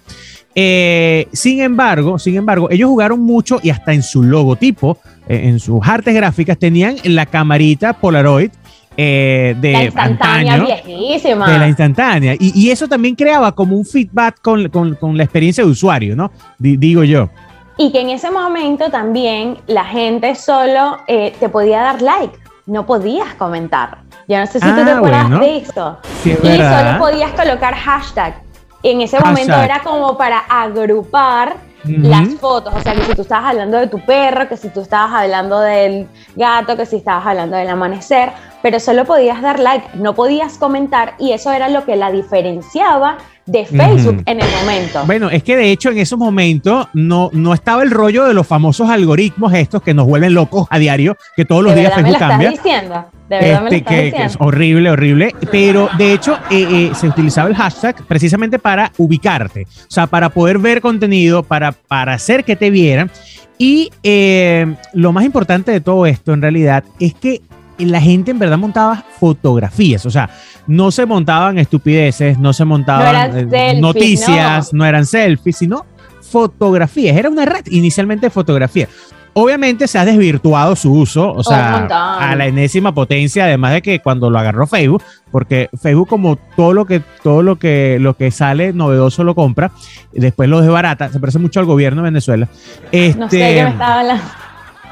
Eh, 0.63 1.27
sin 1.33 1.63
embargo, 1.63 2.19
sin 2.19 2.37
embargo, 2.37 2.69
ellos 2.71 2.89
jugaron 2.91 3.21
mucho 3.21 3.59
y 3.63 3.71
hasta 3.71 3.95
en 3.95 4.03
su 4.03 4.23
logotipo, 4.23 4.99
eh, 5.27 5.41
en 5.45 5.59
sus 5.59 5.81
artes 5.89 6.15
gráficas, 6.15 6.59
tenían 6.59 6.97
la 7.05 7.25
camarita 7.25 7.95
Polaroid 7.95 8.51
eh, 8.95 9.57
de 9.59 9.73
la 9.73 9.85
instantánea 9.85 10.55
antaño, 10.55 10.77
viejísima. 10.85 11.51
de 11.51 11.59
la 11.59 11.67
instantánea. 11.69 12.35
Y, 12.39 12.53
y 12.55 12.71
eso 12.71 12.87
también 12.89 13.15
creaba 13.15 13.53
como 13.53 13.75
un 13.75 13.87
feedback 13.87 14.43
con, 14.43 14.69
con- 14.69 14.97
con 14.97 15.17
la 15.17 15.23
experiencia 15.25 15.65
de 15.65 15.71
usuario, 15.71 16.15
¿no? 16.15 16.31
Di- 16.59 16.77
digo 16.77 17.05
yo. 17.05 17.31
Y 17.79 17.91
que 17.93 18.03
en 18.03 18.11
ese 18.11 18.31
momento 18.31 18.91
también 18.91 19.57
la 19.67 19.85
gente 19.87 20.35
solo 20.35 20.99
eh, 21.07 21.33
te 21.41 21.49
podía 21.49 21.81
dar 21.81 22.03
like, 22.03 22.37
no 22.67 22.85
podías 22.85 23.33
comentar. 23.37 24.03
Yo 24.29 24.39
no 24.39 24.47
sé 24.47 24.61
si 24.61 24.67
tú 24.69 24.85
te 24.85 24.91
Ah, 24.91 24.97
acuerdas 24.99 25.23
bueno. 25.31 25.41
de 25.41 25.57
eso. 25.57 25.99
Sí, 26.23 26.33
es 26.33 26.39
y 26.45 26.49
verdad. 26.49 26.99
solo 26.99 27.11
podías 27.11 27.33
colocar 27.33 27.75
hashtag. 27.75 28.43
En 28.83 29.01
ese 29.01 29.21
momento 29.21 29.55
era 29.55 29.83
como 29.83 30.17
para 30.17 30.39
agrupar 30.39 31.57
las 31.85 32.35
fotos. 32.35 32.75
O 32.75 32.81
sea, 32.81 32.95
que 32.95 33.03
si 33.05 33.15
tú 33.15 33.23
estabas 33.23 33.51
hablando 33.51 33.79
de 33.79 33.87
tu 33.87 34.05
perro, 34.05 34.49
que 34.49 34.57
si 34.57 34.69
tú 34.69 34.81
estabas 34.81 35.23
hablando 35.23 35.61
del 35.61 36.09
gato, 36.37 36.77
que 36.77 36.87
si 36.87 36.97
estabas 36.97 37.27
hablando 37.27 37.57
del 37.57 37.69
amanecer, 37.69 38.31
pero 38.63 38.81
solo 38.81 39.05
podías 39.05 39.41
dar 39.43 39.59
like, 39.59 39.87
no 39.95 40.15
podías 40.15 40.59
comentar 40.59 41.15
y 41.19 41.33
eso 41.33 41.53
era 41.53 41.69
lo 41.69 41.85
que 41.85 41.97
la 41.97 42.11
diferenciaba 42.11 43.19
de 43.51 43.67
Facebook 43.67 44.23
en 44.27 44.41
el 44.41 44.47
momento. 44.61 45.05
Bueno, 45.07 45.31
es 45.31 45.43
que 45.43 45.57
de 45.57 45.71
hecho 45.73 45.91
en 45.91 45.99
esos 45.99 46.19
momentos 46.19 46.87
no, 46.95 47.31
no 47.33 47.53
estaba 47.53 47.83
el 47.83 47.91
rollo 47.91 48.25
de 48.25 48.35
los 48.35 48.47
famosos 48.47 48.89
algoritmos 48.89 49.53
estos 49.55 49.83
que 49.83 49.93
nos 49.95 50.07
vuelven 50.07 50.35
locos 50.35 50.67
a 50.71 50.79
diario, 50.79 51.17
que 51.37 51.45
todos 51.45 51.65
los 51.65 51.75
¿De 51.75 51.81
días 51.81 51.93
me 51.97 52.03
Facebook 52.03 52.21
lo 52.21 52.29
cambia. 52.29 52.49
estás 52.51 52.65
diciendo? 52.65 53.05
¿De 53.29 53.37
verdad 53.39 53.63
me 53.63 53.71
lo 53.71 53.77
Este, 53.77 53.77
estás 53.77 53.95
que, 53.95 54.13
que 54.13 54.23
es 54.25 54.37
horrible, 54.39 54.91
horrible. 54.91 55.35
Pero 55.51 55.89
de 55.99 56.13
hecho, 56.13 56.39
eh, 56.51 56.67
eh, 56.71 56.91
se 56.95 57.09
utilizaba 57.09 57.49
el 57.49 57.55
hashtag 57.57 58.05
precisamente 58.07 58.59
para 58.59 58.93
ubicarte, 58.99 59.63
o 59.63 59.91
sea, 59.91 60.07
para 60.07 60.29
poder 60.31 60.59
ver 60.59 60.81
contenido, 60.81 61.43
para, 61.43 61.73
para 61.73 62.15
hacer 62.15 62.45
que 62.45 62.57
te 62.57 62.71
vieran. 62.71 63.11
Y 63.59 63.91
eh, 64.03 64.75
lo 64.95 65.13
más 65.13 65.25
importante 65.25 65.71
de 65.71 65.81
todo 65.81 66.07
esto, 66.07 66.33
en 66.33 66.41
realidad, 66.41 66.83
es 66.99 67.15
que 67.15 67.43
la 67.85 68.01
gente 68.01 68.31
en 68.31 68.39
verdad 68.39 68.59
montaba 68.59 69.05
fotografías, 69.19 70.05
o 70.07 70.11
sea, 70.11 70.31
no 70.67 70.91
se 70.91 71.07
montaban 71.07 71.59
estupideces, 71.59 72.39
no 72.39 72.53
se 72.53 72.65
montaban 72.65 73.37
eh, 73.37 73.47
selfies, 73.51 73.81
noticias, 73.81 74.73
no. 74.73 74.85
eran 74.85 75.07
selfies, 75.07 75.57
sino 75.57 75.85
fotografías. 76.21 77.17
Era 77.17 77.29
una 77.29 77.45
red 77.45 77.67
inicialmente 77.67 78.31
fotografía. 78.31 78.89
Obviamente 79.33 79.87
se 79.87 79.97
ha 79.97 80.05
desvirtuado 80.05 80.75
su 80.75 80.93
uso, 80.93 81.33
o 81.33 81.45
sea, 81.45 81.87
a 82.19 82.35
la 82.35 82.47
enésima 82.47 82.93
potencia, 82.93 83.45
además 83.45 83.75
de 83.75 83.83
que 83.83 84.01
cuando 84.01 84.29
lo 84.29 84.39
agarró 84.39 84.67
Facebook, 84.67 85.05
porque 85.31 85.71
Facebook 85.81 86.09
como 86.09 86.37
todo 86.57 86.73
lo 86.73 86.85
que 86.85 87.01
todo 87.23 87.43
lo 87.43 87.57
que 87.57 87.99
lo 88.01 88.15
que 88.15 88.33
sale 88.33 88.73
novedoso 88.73 89.23
lo 89.23 89.37
compra, 89.37 89.71
y 90.13 90.19
después 90.19 90.49
lo 90.49 90.61
desbarata, 90.61 91.11
se 91.11 91.21
parece 91.21 91.39
mucho 91.39 91.61
al 91.61 91.67
gobierno 91.67 92.03
de 92.03 92.11
Venezuela. 92.11 92.49
Este, 92.91 93.19
No 93.19 93.31
sé 93.31 93.39
qué 93.39 93.65
me 93.65 93.71
estaba 93.71 94.01
hablando. 94.01 94.25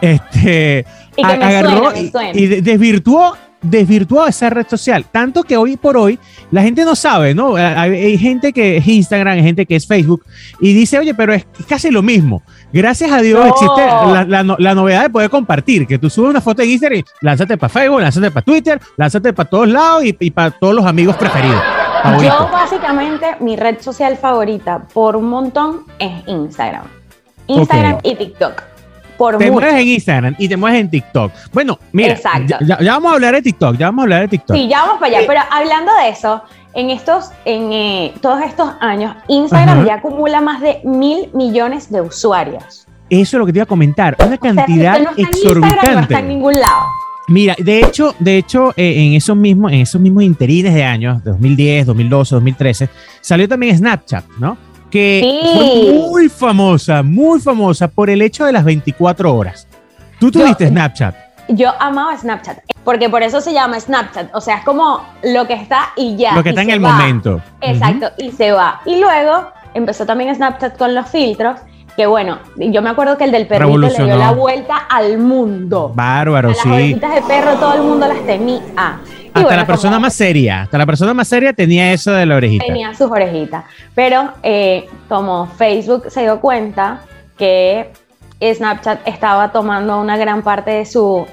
este 0.01 0.87
Y 1.19 1.23
que 1.27 1.37
me 1.37 1.45
agarró 1.45 1.71
suena, 1.71 1.91
me 1.91 2.01
y- 2.01 2.11
suena. 2.11 2.31
y 2.41 2.47
de- 2.47 2.63
desvirtuó 2.63 3.37
desvirtuó 3.61 4.25
esa 4.29 4.51
red 4.51 4.69
social, 4.69 5.05
tanto 5.11 5.43
que 5.43 5.57
hoy 5.57 5.77
por 5.77 5.97
hoy 5.97 6.17
la 6.53 6.63
gente 6.63 6.85
no 6.85 6.95
sabe, 6.95 7.35
¿no? 7.35 7.57
Hay, 7.57 7.91
hay 7.91 8.17
gente 8.17 8.53
que 8.53 8.77
es 8.77 8.87
Instagram, 8.87 9.35
hay 9.35 9.43
gente 9.43 9.67
que 9.67 9.75
es 9.75 9.85
Facebook 9.85 10.25
y 10.61 10.73
dice, 10.75 10.97
oye, 10.97 11.13
pero 11.13 11.35
es 11.35 11.45
casi 11.69 11.91
lo 11.91 12.01
mismo. 12.01 12.41
Gracias 12.73 13.11
a 13.11 13.21
Dios 13.21 13.41
No. 13.45 13.49
existe 13.51 13.85
la, 13.85 14.25
la 14.29 14.45
no- 14.45 14.55
la 14.61 14.77
novedad 14.77 15.03
de 15.03 15.11
poder 15.11 15.29
compartir, 15.29 15.89
que 15.89 15.99
tú 15.99 16.09
subes 16.09 16.31
una 16.31 16.41
foto 16.41 16.63
en 16.63 16.71
Instagram 16.71 17.01
y 17.01 17.05
lánzate 17.21 17.57
para 17.59 17.69
Facebook, 17.69 18.01
lánzate 18.01 18.31
para 18.31 18.45
Twitter, 18.45 18.81
lánzate 18.97 19.33
para 19.33 19.51
todos 19.51 19.69
lados 19.69 20.05
y, 20.05 20.17
y 20.21 20.31
para 20.31 20.53
todos 20.53 20.75
los 20.77 20.87
amigos 20.87 21.17
preferidos. 21.17 21.61
Yo 22.23 22.49
básicamente 22.53 23.27
mi 23.41 23.57
red 23.57 23.81
social 23.81 24.17
favorita 24.17 24.85
por 24.95 25.17
un 25.17 25.29
montón 25.29 25.81
es 25.99 26.13
Instagram. 26.29 26.85
Instagram 27.49 27.99
y 28.05 28.15
TikTok. 28.15 28.63
Por 29.19 29.37
Te 29.37 29.51
mucho. 29.51 29.61
mueves 29.61 29.75
en 29.83 29.89
Instagram 29.89 30.35
y 30.39 30.49
te 30.49 30.57
mueves 30.57 30.81
en 30.81 30.91
TikTok. 30.91 31.33
Bueno, 31.53 31.79
mira, 31.93 32.13
Exacto. 32.15 32.57
ya, 32.61 32.79
ya- 32.81 32.93
vamos 32.93 33.11
a 33.11 33.15
hablar 33.17 33.35
de 33.35 33.43
TikTok, 33.43 33.77
ya 33.77 33.87
vamos 33.87 34.03
a 34.03 34.05
hablar 34.05 34.21
de 34.23 34.29
TikTok. 34.29 34.57
Sí, 34.57 34.69
ya 34.69 34.83
vamos 34.83 35.01
para 35.01 35.19
allá. 35.19 35.27
Pero 35.27 35.41
hablando 35.51 35.93
de 36.01 36.09
eso, 36.09 36.43
en 36.75 36.91
estos, 36.91 37.31
en 37.45 37.73
eh, 37.73 38.15
todos 38.23 38.41
estos 38.43 38.71
años, 38.81 39.15
Instagram 39.27 39.79
Ajá. 39.81 39.87
ya 39.87 39.95
acumula 39.95 40.41
más 40.41 40.61
de 40.61 40.79
mil 40.85 41.29
millones 41.35 41.91
de 41.91 42.01
usuarios. 42.01 42.87
Eso 43.11 43.37
es 43.37 43.39
lo 43.41 43.47
que 43.47 43.53
te 43.53 43.59
iba 43.59 43.65
a 43.65 43.67
comentar, 43.67 44.15
una 44.19 44.27
O 44.27 44.29
sea, 44.29 44.39
cantidad 44.39 44.97
si 44.99 45.03
no 45.03 45.11
está 45.11 45.21
en 45.23 45.27
Instagram, 45.29 45.65
exorbitante. 45.65 45.93
no 45.95 46.01
está 46.01 46.19
en 46.21 46.29
ningún 46.29 46.55
lado. 46.61 46.87
Mira, 47.31 47.55
de 47.59 47.81
hecho, 47.81 48.15
de 48.19 48.39
hecho, 48.39 48.73
eh, 48.77 48.95
en 49.07 49.15
esos 49.15 49.37
mismos, 49.37 49.71
en 49.73 49.81
esos 49.81 50.01
mismos 50.01 50.23
interines 50.23 50.73
de 50.73 50.83
años, 50.85 51.23
2010, 51.25 51.85
2012, 51.87 52.35
2013, 52.37 52.89
salió 53.21 53.47
también 53.49 53.77
Snapchat, 53.77 54.25
¿no? 54.39 54.57
Que 54.91 55.21
Sí. 55.23 55.49
fue 55.55 56.09
muy 56.11 56.29
famosa, 56.29 57.03
muy 57.03 57.41
famosa 57.41 57.89
por 57.89 58.09
el 58.11 58.23
hecho 58.23 58.45
de 58.47 58.53
las 58.53 58.65
24 58.65 59.35
horas. 59.35 59.67
Tú 60.19 60.31
Yo- 60.31 60.41
tuviste 60.41 60.69
Snapchat. 60.69 61.15
Yo 61.51 61.71
amaba 61.81 62.15
Snapchat, 62.17 62.59
porque 62.85 63.09
por 63.09 63.23
eso 63.23 63.41
se 63.41 63.53
llama 63.55 63.81
Snapchat. 63.81 64.35
O 64.35 64.41
sea, 64.41 64.59
es 64.59 64.65
como 64.65 65.03
lo 65.23 65.47
que 65.47 65.55
está 65.55 65.91
y 65.97 66.15
ya. 66.17 66.35
lo 66.35 66.43
que 66.43 66.51
está 66.51 66.61
en 66.63 66.71
el 66.71 66.85
va. 66.85 66.93
momento. 66.93 67.41
Exacto, 67.63 68.11
y 68.19 68.31
se 68.33 68.53
va. 68.53 68.81
Y 68.85 69.01
luego 69.01 69.49
empezó 69.75 70.05
también 70.05 70.35
Snapchat 70.35 70.77
con 70.77 70.95
los 70.95 71.09
filtros, 71.09 71.59
que 71.97 72.07
bueno, 72.07 72.39
yo 72.57 72.83
me 72.83 72.91
acuerdo 72.91 73.17
que 73.17 73.25
el 73.25 73.33
del 73.33 73.47
perrito 73.47 73.79
le 73.79 73.89
dio 73.89 74.17
la 74.17 74.33
vuelta 74.33 74.77
al 74.91 75.17
mundo. 75.19 75.93
Bárbaro, 75.95 76.49
A 76.49 76.53
las 76.53 76.61
sí. 76.61 76.95
de 76.95 77.23
perro 77.27 77.55
todo 77.55 77.75
el 77.75 77.83
mundo 77.83 78.07
las 78.09 78.25
tenía. 78.27 78.61
Hasta 79.29 79.43
bueno, 79.43 79.57
la 79.57 79.67
persona 79.67 79.95
como 79.95 80.03
más 80.03 80.15
seria, 80.15 80.63
hasta 80.63 80.79
la 80.79 80.87
persona 80.87 81.15
más 81.15 81.29
seria 81.29 81.53
tenía 81.53 81.93
eso 81.93 82.13
de 82.13 82.27
la 82.27 82.37
orejita. 82.37 82.65
tenía 82.65 82.95
sus 82.95 83.11
orejitas. 83.11 83.65
Pero 83.95 84.33
eh, 84.43 84.89
como 85.09 85.47
Facebook 85.47 86.05
se 86.09 86.23
dio 86.23 86.41
cuenta 86.41 87.01
que 87.37 87.93
Snapchat 88.41 89.07
estaba 89.07 89.53
tomando 89.53 90.01
una 90.01 90.17
gran 90.17 90.43
parte 90.43 90.71
de 90.71 90.87
su 90.87 91.27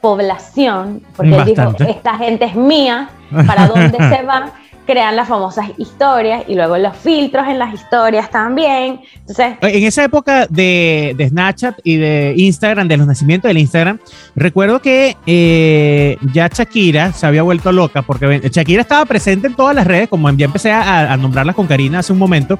población, 0.00 1.02
porque 1.16 1.36
él 1.36 1.44
dijo, 1.44 1.74
esta 1.86 2.16
gente 2.16 2.46
es 2.46 2.54
mía, 2.54 3.10
¿para 3.46 3.66
dónde 3.66 3.98
se 4.16 4.22
va? 4.22 4.52
Crean 4.90 5.14
las 5.14 5.28
famosas 5.28 5.66
historias 5.78 6.42
y 6.48 6.56
luego 6.56 6.76
los 6.76 6.96
filtros 6.96 7.46
en 7.46 7.60
las 7.60 7.72
historias 7.72 8.28
también. 8.28 9.00
Entonces, 9.20 9.54
En 9.62 9.84
esa 9.84 10.02
época 10.02 10.48
de, 10.48 11.14
de 11.16 11.28
Snapchat 11.28 11.78
y 11.84 11.96
de 11.96 12.34
Instagram, 12.36 12.88
de 12.88 12.96
los 12.96 13.06
nacimientos 13.06 13.48
del 13.48 13.58
Instagram, 13.58 14.00
recuerdo 14.34 14.82
que 14.82 15.16
eh, 15.26 16.16
ya 16.32 16.48
Shakira 16.48 17.12
se 17.12 17.24
había 17.24 17.42
vuelto 17.42 17.70
loca 17.70 18.02
porque 18.02 18.40
Shakira 18.50 18.82
estaba 18.82 19.04
presente 19.04 19.46
en 19.46 19.54
todas 19.54 19.76
las 19.76 19.86
redes, 19.86 20.08
como 20.08 20.28
ya 20.30 20.46
empecé 20.46 20.72
a, 20.72 21.12
a 21.12 21.16
nombrarlas 21.16 21.54
con 21.54 21.68
Karina 21.68 22.00
hace 22.00 22.12
un 22.12 22.18
momento, 22.18 22.58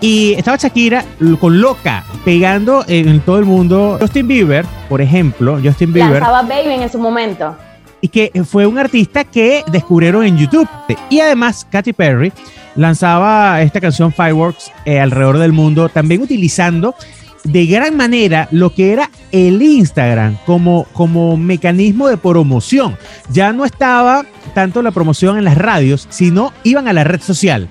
y 0.00 0.32
estaba 0.32 0.56
Shakira 0.56 1.04
con 1.38 1.60
loca, 1.60 2.04
pegando 2.24 2.84
en 2.88 3.20
todo 3.20 3.38
el 3.38 3.44
mundo. 3.44 3.98
Justin 4.00 4.26
Bieber, 4.26 4.66
por 4.88 5.00
ejemplo, 5.00 5.60
Justin 5.62 5.92
Bieber, 5.92 6.20
lanzaba 6.20 6.42
Baby 6.42 6.82
en 6.82 6.90
su 6.90 6.98
momento. 6.98 7.56
Y 8.00 8.08
que 8.08 8.30
fue 8.44 8.66
un 8.66 8.78
artista 8.78 9.24
que 9.24 9.64
descubrieron 9.70 10.24
en 10.24 10.36
YouTube. 10.36 10.68
Y 11.10 11.20
además, 11.20 11.66
Katy 11.70 11.92
Perry 11.92 12.32
lanzaba 12.76 13.60
esta 13.62 13.80
canción 13.80 14.12
Fireworks 14.12 14.70
eh, 14.84 15.00
alrededor 15.00 15.38
del 15.38 15.52
mundo, 15.52 15.88
también 15.88 16.22
utilizando 16.22 16.94
de 17.44 17.66
gran 17.66 17.96
manera 17.96 18.48
lo 18.50 18.74
que 18.74 18.92
era 18.92 19.10
el 19.32 19.62
Instagram 19.62 20.36
como, 20.44 20.84
como 20.92 21.36
mecanismo 21.36 22.08
de 22.08 22.16
promoción. 22.16 22.96
Ya 23.30 23.52
no 23.52 23.64
estaba 23.64 24.24
tanto 24.54 24.82
la 24.82 24.90
promoción 24.90 25.38
en 25.38 25.44
las 25.44 25.56
radios, 25.56 26.06
sino 26.10 26.52
iban 26.64 26.88
a 26.88 26.92
la 26.92 27.04
red 27.04 27.20
social 27.20 27.68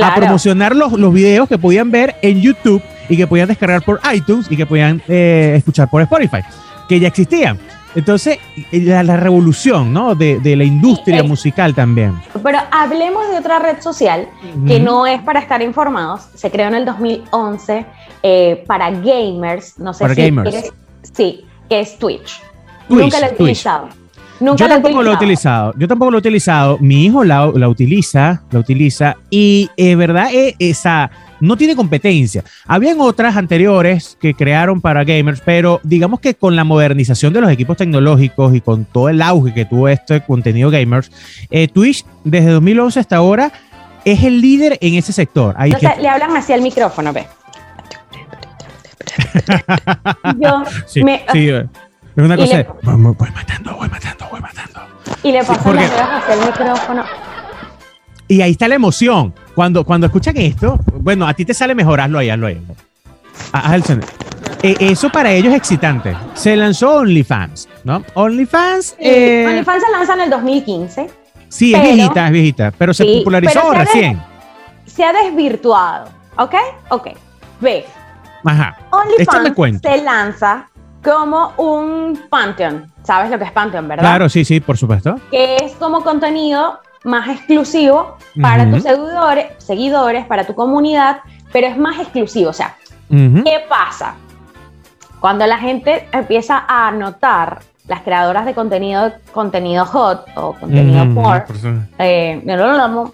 a 0.00 0.14
promocionar 0.14 0.76
los, 0.76 0.92
los 0.92 1.12
videos 1.12 1.48
que 1.48 1.58
podían 1.58 1.90
ver 1.90 2.16
en 2.22 2.40
YouTube 2.40 2.82
y 3.08 3.16
que 3.16 3.26
podían 3.26 3.48
descargar 3.48 3.82
por 3.82 4.00
iTunes 4.12 4.46
y 4.50 4.56
que 4.56 4.66
podían 4.66 5.02
eh, 5.08 5.54
escuchar 5.56 5.88
por 5.90 6.02
Spotify, 6.02 6.40
que 6.88 7.00
ya 7.00 7.08
existían. 7.08 7.58
Entonces, 7.94 8.38
la, 8.72 9.02
la 9.02 9.16
revolución 9.16 9.92
¿no? 9.92 10.14
de, 10.14 10.38
de 10.40 10.54
la 10.56 10.64
industria 10.64 11.22
Sí, 11.22 11.28
musical 11.28 11.74
también. 11.74 12.14
Pero 12.42 12.58
hablemos 12.70 13.28
de 13.30 13.38
otra 13.38 13.58
red 13.58 13.80
social 13.80 14.28
que 14.66 14.78
no 14.78 15.06
es 15.06 15.20
para 15.22 15.40
estar 15.40 15.60
informados. 15.62 16.22
Se 16.34 16.50
creó 16.50 16.68
en 16.68 16.74
el 16.74 16.84
2011 16.84 17.86
eh, 18.22 18.64
para 18.66 18.90
gamers. 18.90 19.78
No 19.78 19.92
sé 19.92 20.04
Para 20.04 20.14
si 20.14 20.22
gamers. 20.22 20.50
quieres- 20.50 20.72
Sí, 21.12 21.44
que 21.68 21.80
es 21.80 21.98
Twitch. 21.98 22.40
Twitch, 22.88 23.02
Nunca 23.04 23.20
lo 23.20 23.26
he 23.26 23.32
utilizado. 23.32 23.88
Nunca 24.38 24.56
Yo 24.64 24.68
tampoco 24.68 25.02
lo 25.02 25.10
he 25.10 25.14
utilizado. 25.14 25.74
Yo 25.76 25.88
tampoco 25.88 26.10
lo 26.12 26.16
he 26.18 26.20
utilizado. 26.20 26.78
Mi 26.78 27.04
hijo 27.06 27.24
la, 27.24 27.50
la 27.54 27.68
utiliza, 27.68 28.42
la 28.50 28.58
utiliza 28.58 29.16
y 29.28 29.68
es 29.76 29.96
verdad, 29.96 30.32
eh, 30.32 30.54
esa 30.58 31.10
no 31.40 31.56
tiene 31.56 31.74
competencia. 31.76 32.44
Habían 32.66 33.00
otras 33.00 33.36
anteriores 33.36 34.16
que 34.20 34.34
crearon 34.34 34.80
para 34.80 35.04
gamers, 35.04 35.40
pero 35.44 35.80
digamos 35.82 36.20
que 36.20 36.34
con 36.34 36.54
la 36.56 36.64
modernización 36.64 37.32
de 37.32 37.40
los 37.40 37.50
equipos 37.50 37.76
tecnológicos 37.76 38.54
y 38.54 38.60
con 38.60 38.84
todo 38.84 39.08
el 39.08 39.20
auge 39.22 39.52
que 39.54 39.64
tuvo 39.64 39.88
este 39.88 40.20
contenido 40.22 40.70
gamers, 40.70 41.10
eh, 41.50 41.68
Twitch 41.68 42.04
desde 42.24 42.50
2011 42.50 43.00
hasta 43.00 43.16
ahora 43.16 43.50
es 44.04 44.22
el 44.24 44.40
líder 44.40 44.78
en 44.80 44.94
ese 44.94 45.12
sector. 45.12 45.54
O 45.58 45.78
sea, 45.78 45.94
que- 45.94 46.02
le 46.02 46.08
hablan 46.08 46.36
así 46.36 46.52
al 46.52 46.62
micrófono, 46.62 47.12
ve. 47.12 47.26
Yo 50.38 50.62
sí, 50.86 51.02
me- 51.04 51.24
sí, 51.32 51.48
es 51.48 51.64
una 52.16 52.34
y 52.34 52.38
cosa 52.38 52.56
le- 52.56 52.64
de, 52.64 52.68
voy, 52.82 52.96
matando, 53.30 53.76
voy 53.76 53.88
matando, 53.88 54.26
voy 54.30 54.40
matando. 54.40 54.80
y 55.22 55.32
le 55.32 55.38
pasan 55.40 55.62
porque- 55.64 55.80
las 55.80 55.90
dedos 55.90 56.08
hacia 56.10 56.34
el 56.34 56.40
micrófono. 56.46 57.04
Y 58.30 58.40
ahí 58.42 58.52
está 58.52 58.68
la 58.68 58.76
emoción. 58.76 59.34
Cuando, 59.56 59.84
cuando 59.84 60.06
escuchan 60.06 60.36
esto, 60.36 60.78
bueno, 60.94 61.26
a 61.26 61.34
ti 61.34 61.44
te 61.44 61.52
sale 61.52 61.74
mejor, 61.74 62.00
hazlo 62.00 62.20
ahí, 62.20 62.30
hazlo 62.30 62.46
ahí. 62.46 62.60
Ah, 63.52 63.62
haz 63.66 63.72
el 63.74 63.82
sonido. 63.84 64.08
Eh, 64.62 64.76
eso 64.78 65.10
para 65.10 65.32
ellos 65.32 65.52
es 65.52 65.58
excitante. 65.58 66.16
Se 66.34 66.54
lanzó 66.56 66.98
OnlyFans, 66.98 67.68
¿no? 67.82 68.04
OnlyFans, 68.14 68.94
eh, 69.00 69.44
OnlyFans 69.48 69.82
se 69.84 69.90
lanza 69.90 70.14
en 70.14 70.20
el 70.20 70.30
2015. 70.30 71.10
sí, 71.48 71.74
es 71.74 71.82
viejita, 71.82 72.26
es 72.26 72.32
viejita, 72.32 72.72
pero 72.78 72.94
se 72.94 73.02
Sí, 73.02 73.18
popularizó 73.18 73.52
pero 73.52 73.72
se 73.72 73.78
ve- 73.78 73.84
recién. 73.84 74.22
Se 74.86 75.04
ha 75.04 75.12
desvirtuado. 75.12 76.08
¿Ok? 76.38 76.54
Ok. 76.90 77.08
Ve. 77.60 77.84
Ajá. 78.44 78.78
OnlyFans 78.90 79.80
se 79.82 80.02
lanza 80.04 80.68
como 81.02 81.52
un 81.56 82.16
Pantheon. 82.30 82.92
¿Sabes 83.02 83.28
lo 83.30 83.38
que 83.38 83.44
es 83.44 83.50
Pantheon, 83.52 83.88
verdad? 83.88 84.04
Claro, 84.04 84.28
sí, 84.28 84.44
sí, 84.44 84.60
por 84.60 84.76
supuesto. 84.78 85.16
que 85.32 85.56
es 85.56 85.72
como 85.80 86.04
contenido 86.04 86.78
más 87.04 87.28
exclusivo 87.28 88.16
para 88.40 88.64
Ujú. 88.64 88.72
tus 88.74 88.82
seguidores, 88.82 89.46
seguidores, 89.58 90.26
para 90.26 90.44
tu 90.44 90.54
comunidad, 90.54 91.20
pero 91.52 91.66
es 91.66 91.76
más 91.78 91.98
exclusivo. 91.98 92.50
O 92.50 92.54
sea. 92.54 92.76
¿qué 93.08 93.64
pasa? 93.68 94.14
Cuando 95.20 95.44
la 95.46 95.58
gente 95.58 96.08
empieza 96.12 96.64
a 96.68 96.90
notar, 96.92 97.60
las 97.88 98.02
creadoras 98.02 98.46
de 98.46 98.54
contenido, 98.54 99.12
contenido 99.32 99.84
hot 99.84 100.26
o 100.36 100.52
contenido 100.54 101.12
porn, 101.14 101.42
por 101.44 101.56
eh, 101.98 102.40
no 102.44 102.56
lo 102.56 102.76
llamo, 102.76 103.10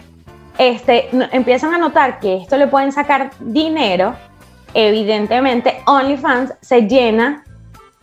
este, 0.58 1.08
no- 1.12 1.24
empiezan 1.32 1.72
a 1.72 1.78
notar 1.78 2.20
que 2.20 2.36
esto 2.36 2.56
le 2.58 2.66
pueden 2.66 2.92
sacar 2.92 3.30
dinero, 3.40 4.14
evidentemente 4.74 5.80
OnlyFans 5.86 6.52
se 6.60 6.82
llena 6.82 7.42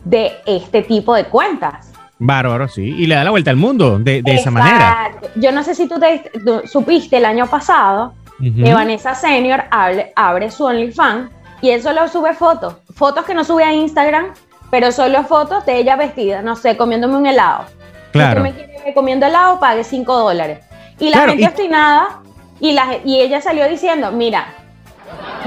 de 0.04 0.32
este 0.46 0.82
tipo 0.82 1.14
de 1.14 1.24
cuentas. 1.26 1.92
Bárbaro, 2.18 2.68
sí. 2.68 2.82
Y 2.82 3.06
le 3.06 3.14
da 3.16 3.24
la 3.24 3.30
vuelta 3.30 3.50
al 3.50 3.56
mundo 3.56 3.98
de, 3.98 4.22
de 4.22 4.34
esa 4.34 4.50
manera. 4.50 5.10
Yo 5.36 5.50
no 5.52 5.62
sé 5.62 5.74
si 5.74 5.88
tú, 5.88 5.98
te, 5.98 6.30
tú 6.44 6.62
supiste 6.66 7.16
el 7.16 7.24
año 7.24 7.46
pasado 7.46 8.14
Ujú. 8.40 8.64
que 8.64 8.72
Vanessa 8.74 9.14
Senior 9.14 9.64
abre, 9.70 10.12
abre 10.16 10.50
su 10.50 10.64
OnlyFans 10.64 11.30
y 11.60 11.70
él 11.70 11.82
solo 11.82 12.06
sube 12.08 12.34
fotos, 12.34 12.76
fotos 12.94 13.24
que 13.24 13.34
no 13.34 13.42
sube 13.44 13.64
a 13.64 13.72
Instagram, 13.72 14.26
pero 14.70 14.92
solo 14.92 15.22
fotos 15.24 15.64
de 15.66 15.78
ella 15.78 15.96
vestida, 15.96 16.42
no 16.42 16.56
sé, 16.56 16.76
comiéndome 16.76 17.16
un 17.16 17.26
helado. 17.26 17.64
Si 17.66 18.12
Claro. 18.12 18.42
usted 18.42 18.52
me 18.52 18.52
quiere 18.56 18.82
ver 18.84 18.94
comiendo 18.94 19.26
helado, 19.26 19.58
pague 19.58 19.82
5 19.84 20.16
dólares. 20.18 20.60
Y 21.00 21.06
la 21.06 21.16
Claro, 21.16 21.28
gente 21.30 21.42
y- 21.42 21.46
obstinada, 21.46 22.08
y, 22.60 22.72
la, 22.72 22.86
y 23.04 23.20
ella 23.20 23.40
salió 23.40 23.68
diciendo, 23.68 24.12
mira, 24.12 24.46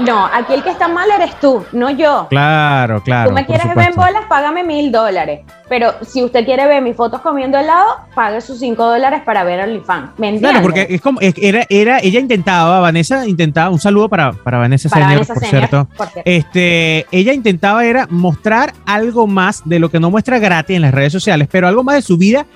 no, 0.00 0.26
aquí 0.26 0.54
el 0.54 0.62
que 0.62 0.70
está 0.70 0.86
mal 0.86 1.10
eres 1.10 1.38
tú, 1.40 1.64
no 1.72 1.90
yo. 1.90 2.28
Claro, 2.30 3.02
claro. 3.02 3.30
Tú 3.30 3.34
me 3.34 3.44
quieres 3.44 3.74
ver 3.74 3.88
en 3.88 3.96
bolas, 3.96 4.24
págame 4.28 4.62
mil 4.62 4.92
dólares. 4.92 5.40
Pero 5.68 5.92
si 6.02 6.22
usted 6.22 6.44
quiere 6.44 6.66
ver 6.66 6.80
mis 6.82 6.96
fotos 6.96 7.20
comiendo 7.20 7.58
helado, 7.58 7.98
pague 8.14 8.40
sus 8.40 8.58
cinco 8.58 8.86
dólares 8.86 9.22
para 9.24 9.44
ver 9.44 9.60
OnlyFans. 9.60 10.10
¿Me 10.16 10.28
entiendes? 10.28 10.50
Claro, 10.50 10.62
porque 10.62 10.86
es 10.88 11.00
como, 11.00 11.20
era, 11.20 11.66
era, 11.68 11.98
ella 11.98 12.20
intentaba, 12.20 12.80
Vanessa 12.80 13.26
intentaba, 13.26 13.70
un 13.70 13.78
saludo 13.78 14.08
para, 14.08 14.32
para 14.32 14.58
Vanessa 14.58 14.88
Para 14.88 15.02
Senior, 15.02 15.26
Vanessa 15.26 15.34
por 15.34 15.42
Senior, 15.42 15.68
cierto. 15.68 15.88
por 15.96 16.06
cierto. 16.08 16.30
Este, 16.30 17.06
ella 17.10 17.32
intentaba 17.34 17.84
era 17.84 18.06
mostrar 18.08 18.72
algo 18.86 19.26
más 19.26 19.62
de 19.64 19.78
lo 19.78 19.90
que 19.90 20.00
no 20.00 20.10
muestra 20.10 20.38
gratis 20.38 20.76
en 20.76 20.82
las 20.82 20.94
redes 20.94 21.12
sociales, 21.12 21.48
pero 21.50 21.68
algo 21.68 21.82
más 21.82 21.96
de 21.96 22.02
su 22.02 22.16
vida 22.16 22.46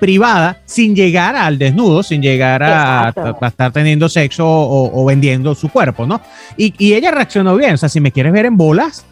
privada 0.00 0.58
sin 0.64 0.94
llegar 0.94 1.36
al 1.36 1.58
desnudo, 1.58 2.02
sin 2.02 2.20
llegar 2.22 2.62
a, 2.62 3.14
estar 3.42 3.72
teniendo 3.72 4.08
sexo 4.08 4.46
o, 4.46 5.02
o 5.02 5.04
vendiendo 5.04 5.54
su 5.54 5.68
cuerpo, 5.68 6.06
¿no? 6.06 6.20
Y, 6.56 6.74
y 6.78 6.94
ella 6.94 7.10
reaccionó 7.10 7.56
bien, 7.56 7.74
o 7.74 7.76
sea, 7.76 7.88
si 7.88 8.00
me 8.00 8.12
quieres 8.12 8.32
ver 8.32 8.46
en 8.46 8.56
bolas, 8.56 9.04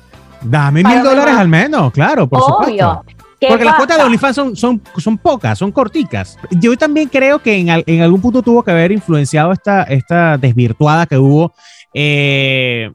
dame 0.43 0.83
mil 0.83 1.03
dólares 1.03 1.35
al 1.37 1.49
menos, 1.49 1.93
claro, 1.93 2.29
por 2.29 2.41
Obvio. 2.41 2.49
supuesto. 2.49 3.05
¿Qué 3.41 3.49
Porque 3.49 3.65
las 3.65 3.75
cuotas 3.75 3.99
de 3.99 4.05
OnlyFans 4.05 4.37
son, 4.37 4.57
son, 4.57 4.81
son 4.97 5.19
pocas, 5.19 5.59
son 5.59 5.71
corticas. 5.73 6.39
Yo 6.51 6.77
también 6.77 7.09
creo 7.09 7.41
que 7.41 7.57
en, 7.59 7.69
en 7.87 8.01
algún 8.03 8.21
punto 8.21 8.43
tuvo 8.43 8.63
que 8.63 8.71
haber 8.71 8.93
influenciado 8.93 9.53
esta, 9.53 9.83
esta 9.85 10.39
desvirtuada 10.39 11.05
que 11.07 11.19
hubo. 11.19 11.53
eh, 11.93 12.91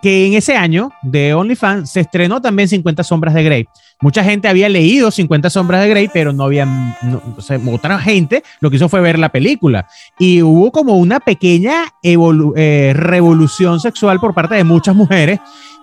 que 0.00 0.26
en 0.26 0.34
ese 0.34 0.56
año 0.56 0.90
de 1.02 1.34
OnlyFans 1.34 1.90
se 1.90 2.00
estrenó 2.00 2.40
también 2.40 2.68
50 2.68 3.02
Sombras 3.02 3.34
de 3.34 3.42
Grey. 3.44 3.68
Mucha 4.00 4.24
gente 4.24 4.48
había 4.48 4.68
leído 4.68 5.10
50 5.10 5.50
Sombras 5.50 5.80
de 5.82 5.88
Grey, 5.88 6.08
pero 6.12 6.32
no 6.32 6.44
había. 6.44 6.64
no- 6.64 7.22
o 7.36 7.40
sea, 7.40 7.58
otra 7.70 7.98
gente 7.98 8.42
lo 8.60 8.70
que 8.70 8.76
hizo 8.76 8.88
fue 8.88 9.00
ver 9.00 9.18
la 9.18 9.28
película. 9.28 9.86
Y 10.18 10.42
hubo 10.42 10.72
como 10.72 10.96
una 10.96 11.20
pequeña 11.20 11.84
eh, 12.02 12.92
revolución 12.96 13.80
sexual 13.80 14.18
por 14.18 14.34
parte 14.34 14.54
de 14.54 14.64
muchas 14.64 14.94
mujeres. 14.94 15.38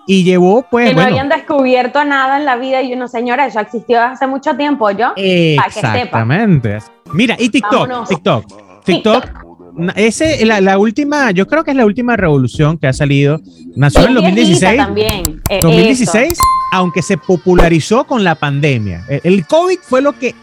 Y 0.06 0.24
llevó, 0.24 0.66
pues. 0.68 0.88
que 0.88 0.94
no 0.94 1.02
bueno, 1.02 1.10
habían 1.10 1.28
descubierto 1.28 2.04
nada 2.04 2.38
en 2.38 2.44
la 2.44 2.56
vida 2.56 2.82
y 2.82 2.92
uno, 2.94 3.06
señora, 3.06 3.46
eso 3.46 3.60
existió 3.60 4.02
hace 4.02 4.26
mucho 4.26 4.56
tiempo, 4.56 4.90
¿yo? 4.90 5.12
que 5.14 5.56
sepa. 5.72 5.88
Exactamente. 5.98 6.78
Mira, 7.12 7.36
y 7.38 7.48
TikTok, 7.48 7.72
Vámonos. 7.88 8.08
TikTok, 8.08 8.44
TikTok. 8.84 9.49
Ese, 9.96 10.44
la, 10.46 10.60
la 10.60 10.78
última, 10.78 11.30
yo 11.30 11.46
creo 11.46 11.64
que 11.64 11.70
es 11.72 11.76
la 11.76 11.86
última 11.86 12.16
revolución 12.16 12.78
que 12.78 12.86
ha 12.86 12.92
salido. 12.92 13.40
Nació 13.76 14.06
en 14.06 14.16
Es 14.16 14.34
viejita 14.34 14.72
2016. 14.72 14.76
también. 14.76 15.42
eh, 15.48 15.60
2016, 15.62 16.38
aunque 16.72 17.02
se 17.02 17.16
popularizó 17.16 18.04
con 18.04 18.24
la 18.24 18.34
pandemia. 18.34 19.04
El, 19.08 19.46
COVID 19.46 19.78
fue 19.82 20.02
lo 20.02 20.12
que 20.18 20.34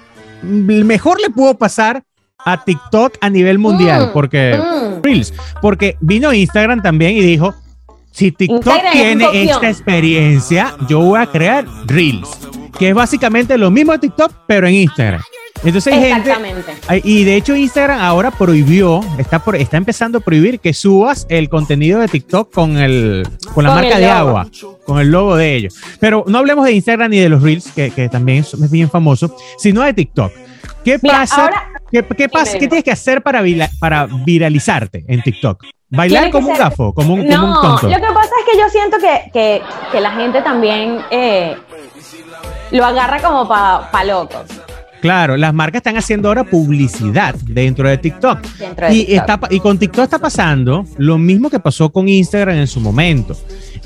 mejor 0.43 1.19
le 1.21 1.29
pudo 1.29 1.55
pasar 1.57 2.03
a 2.45 2.63
TikTok 2.63 3.17
a 3.21 3.29
nivel 3.29 3.59
mundial, 3.59 4.07
Mm, 4.09 4.13
porque. 4.13 4.57
Mm. 4.57 5.01
Reels, 5.03 5.33
porque 5.61 5.95
vino 5.99 6.33
Instagram 6.33 6.81
también 6.81 7.11
y 7.17 7.21
dijo, 7.21 7.53
si 8.11 8.31
TikTok 8.31 8.57
Instagram 8.65 8.93
tiene 8.93 9.43
esta 9.43 9.69
experiencia, 9.69 10.75
yo 10.89 10.99
voy 11.01 11.19
a 11.19 11.25
crear 11.27 11.65
Reels, 11.85 12.29
que 12.79 12.89
es 12.89 12.95
básicamente 12.95 13.57
lo 13.57 13.69
mismo 13.69 13.91
de 13.91 13.99
TikTok, 13.99 14.31
pero 14.47 14.67
en 14.67 14.75
Instagram. 14.75 15.21
Entonces 15.63 15.93
hay 15.93 16.03
Exactamente. 16.11 16.73
y 17.03 17.23
de 17.23 17.35
hecho 17.35 17.55
Instagram 17.55 17.99
ahora 17.99 18.31
prohibió, 18.31 19.01
está, 19.17 19.39
por, 19.39 19.55
está 19.55 19.77
empezando 19.77 20.19
a 20.19 20.21
prohibir 20.21 20.59
que 20.59 20.73
subas 20.73 21.25
el 21.29 21.49
contenido 21.49 21.99
de 21.99 22.07
TikTok 22.07 22.53
con, 22.53 22.77
el, 22.77 23.27
con 23.53 23.63
la 23.63 23.71
Con 23.71 23.81
marca 23.81 23.97
de 23.97 24.09
agua, 24.09 24.47
con 24.85 24.99
el 24.99 25.09
logo 25.11 25.35
de 25.35 25.55
ellos. 25.55 25.75
Pero 25.99 26.23
no 26.27 26.37
hablemos 26.37 26.65
de 26.65 26.73
Instagram 26.73 27.09
ni 27.11 27.17
de 27.19 27.29
los 27.29 27.41
Reels, 27.41 27.71
que, 27.71 27.91
que 27.91 28.07
también 28.07 28.39
es 28.39 28.71
bien 28.71 28.89
famoso, 28.89 29.35
sino 29.57 29.81
de 29.81 29.93
TikTok. 29.93 30.31
¿Qué 30.83 30.99
Mira, 31.01 31.19
pasa? 31.19 31.41
ahora 31.43 31.63
¿Qué, 31.91 32.03
qué 32.17 32.29
pasa? 32.29 32.53
¿Qué 32.59 32.67
tienes 32.67 32.83
que 32.83 32.91
hacer 32.91 33.21
para, 33.21 33.41
vila- 33.41 33.69
para 33.79 34.07
viralizarte 34.25 35.05
en 35.07 35.21
TikTok? 35.21 35.63
Bailar 35.89 36.31
como 36.31 36.49
un 36.49 36.57
gafo, 36.57 36.93
como 36.93 37.13
un, 37.13 37.21
como 37.25 37.45
un 37.45 37.49
No, 37.51 37.61
tonto. 37.61 37.87
lo 37.87 37.95
que 37.95 38.13
pasa 38.13 38.31
es 38.45 38.51
que 38.53 38.59
yo 38.59 38.69
siento 38.69 38.97
que, 38.99 39.31
que, 39.31 39.61
que 39.91 40.01
la 40.01 40.11
gente 40.11 40.41
también 40.41 40.99
eh, 41.11 41.55
lo 42.71 42.85
agarra 42.85 43.21
como 43.21 43.47
para 43.47 43.89
pa 43.89 44.03
locos. 44.03 44.43
Claro, 45.01 45.37
las 45.37 45.53
marcas 45.53 45.79
están 45.79 45.97
haciendo 45.97 46.27
ahora 46.27 46.43
publicidad 46.43 47.35
dentro 47.45 47.87
de 47.87 47.97
TikTok. 47.97 48.41
Dentro 48.57 48.87
de 48.87 48.93
y, 48.93 48.97
TikTok. 49.05 49.15
está 49.19 49.39
pa- 49.39 49.47
y 49.51 49.59
con 49.59 49.77
TikTok 49.77 50.03
está 50.05 50.19
pasando 50.19 50.85
lo 50.97 51.17
mismo 51.17 51.49
que 51.49 51.59
pasó 51.59 51.89
con 51.91 52.09
Instagram 52.09 52.57
en 52.57 52.67
su 52.67 52.79
momento. 52.79 53.37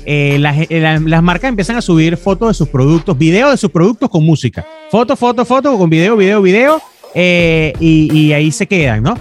Eh, 0.06 0.36
las, 0.40 0.56
eh, 0.58 0.80
la- 0.80 0.98
las 0.98 1.22
marcas 1.22 1.48
empiezan 1.50 1.76
a 1.76 1.82
subir 1.82 2.16
fotos 2.16 2.48
de 2.48 2.54
sus 2.54 2.68
productos, 2.68 3.16
videos 3.18 3.50
de 3.50 3.56
sus 3.58 3.70
productos 3.70 4.08
con 4.08 4.24
música. 4.24 4.64
Foto, 4.90 5.14
foto, 5.16 5.44
foto, 5.44 5.76
con 5.78 5.90
video, 5.90 6.16
video, 6.16 6.40
video. 6.42 6.80
eh, 7.14 7.74
y, 7.78 8.10
y 8.10 8.32
ahí 8.32 8.50
se 8.50 8.66
quedan, 8.66 9.02
¿no? 9.02 9.18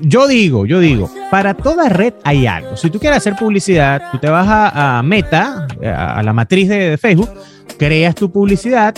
Yo 0.00 0.28
digo, 0.28 0.66
yo 0.66 0.78
digo, 0.78 1.10
para 1.32 1.54
toda 1.54 1.88
red 1.88 2.14
hay 2.22 2.46
algo. 2.46 2.76
Si 2.76 2.90
tú 2.90 3.00
quieres 3.00 3.16
hacer 3.16 3.34
publicidad, 3.34 4.00
tú 4.12 4.18
te 4.18 4.28
vas 4.28 4.46
a, 4.46 4.98
a 4.98 5.02
Meta, 5.02 5.66
a, 5.84 6.18
a 6.20 6.22
la 6.22 6.32
matriz 6.32 6.68
de, 6.68 6.90
de 6.90 6.96
Facebook, 6.98 7.28
creas 7.76 8.14
tu 8.14 8.30
publicidad, 8.30 8.94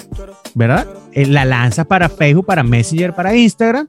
¿verdad? 0.54 0.86
Eh, 1.12 1.26
La 1.26 1.44
lanzas 1.44 1.86
para 1.86 2.08
Facebook, 2.08 2.46
para 2.46 2.62
Messenger, 2.62 3.14
para 3.14 3.34
Instagram. 3.36 3.86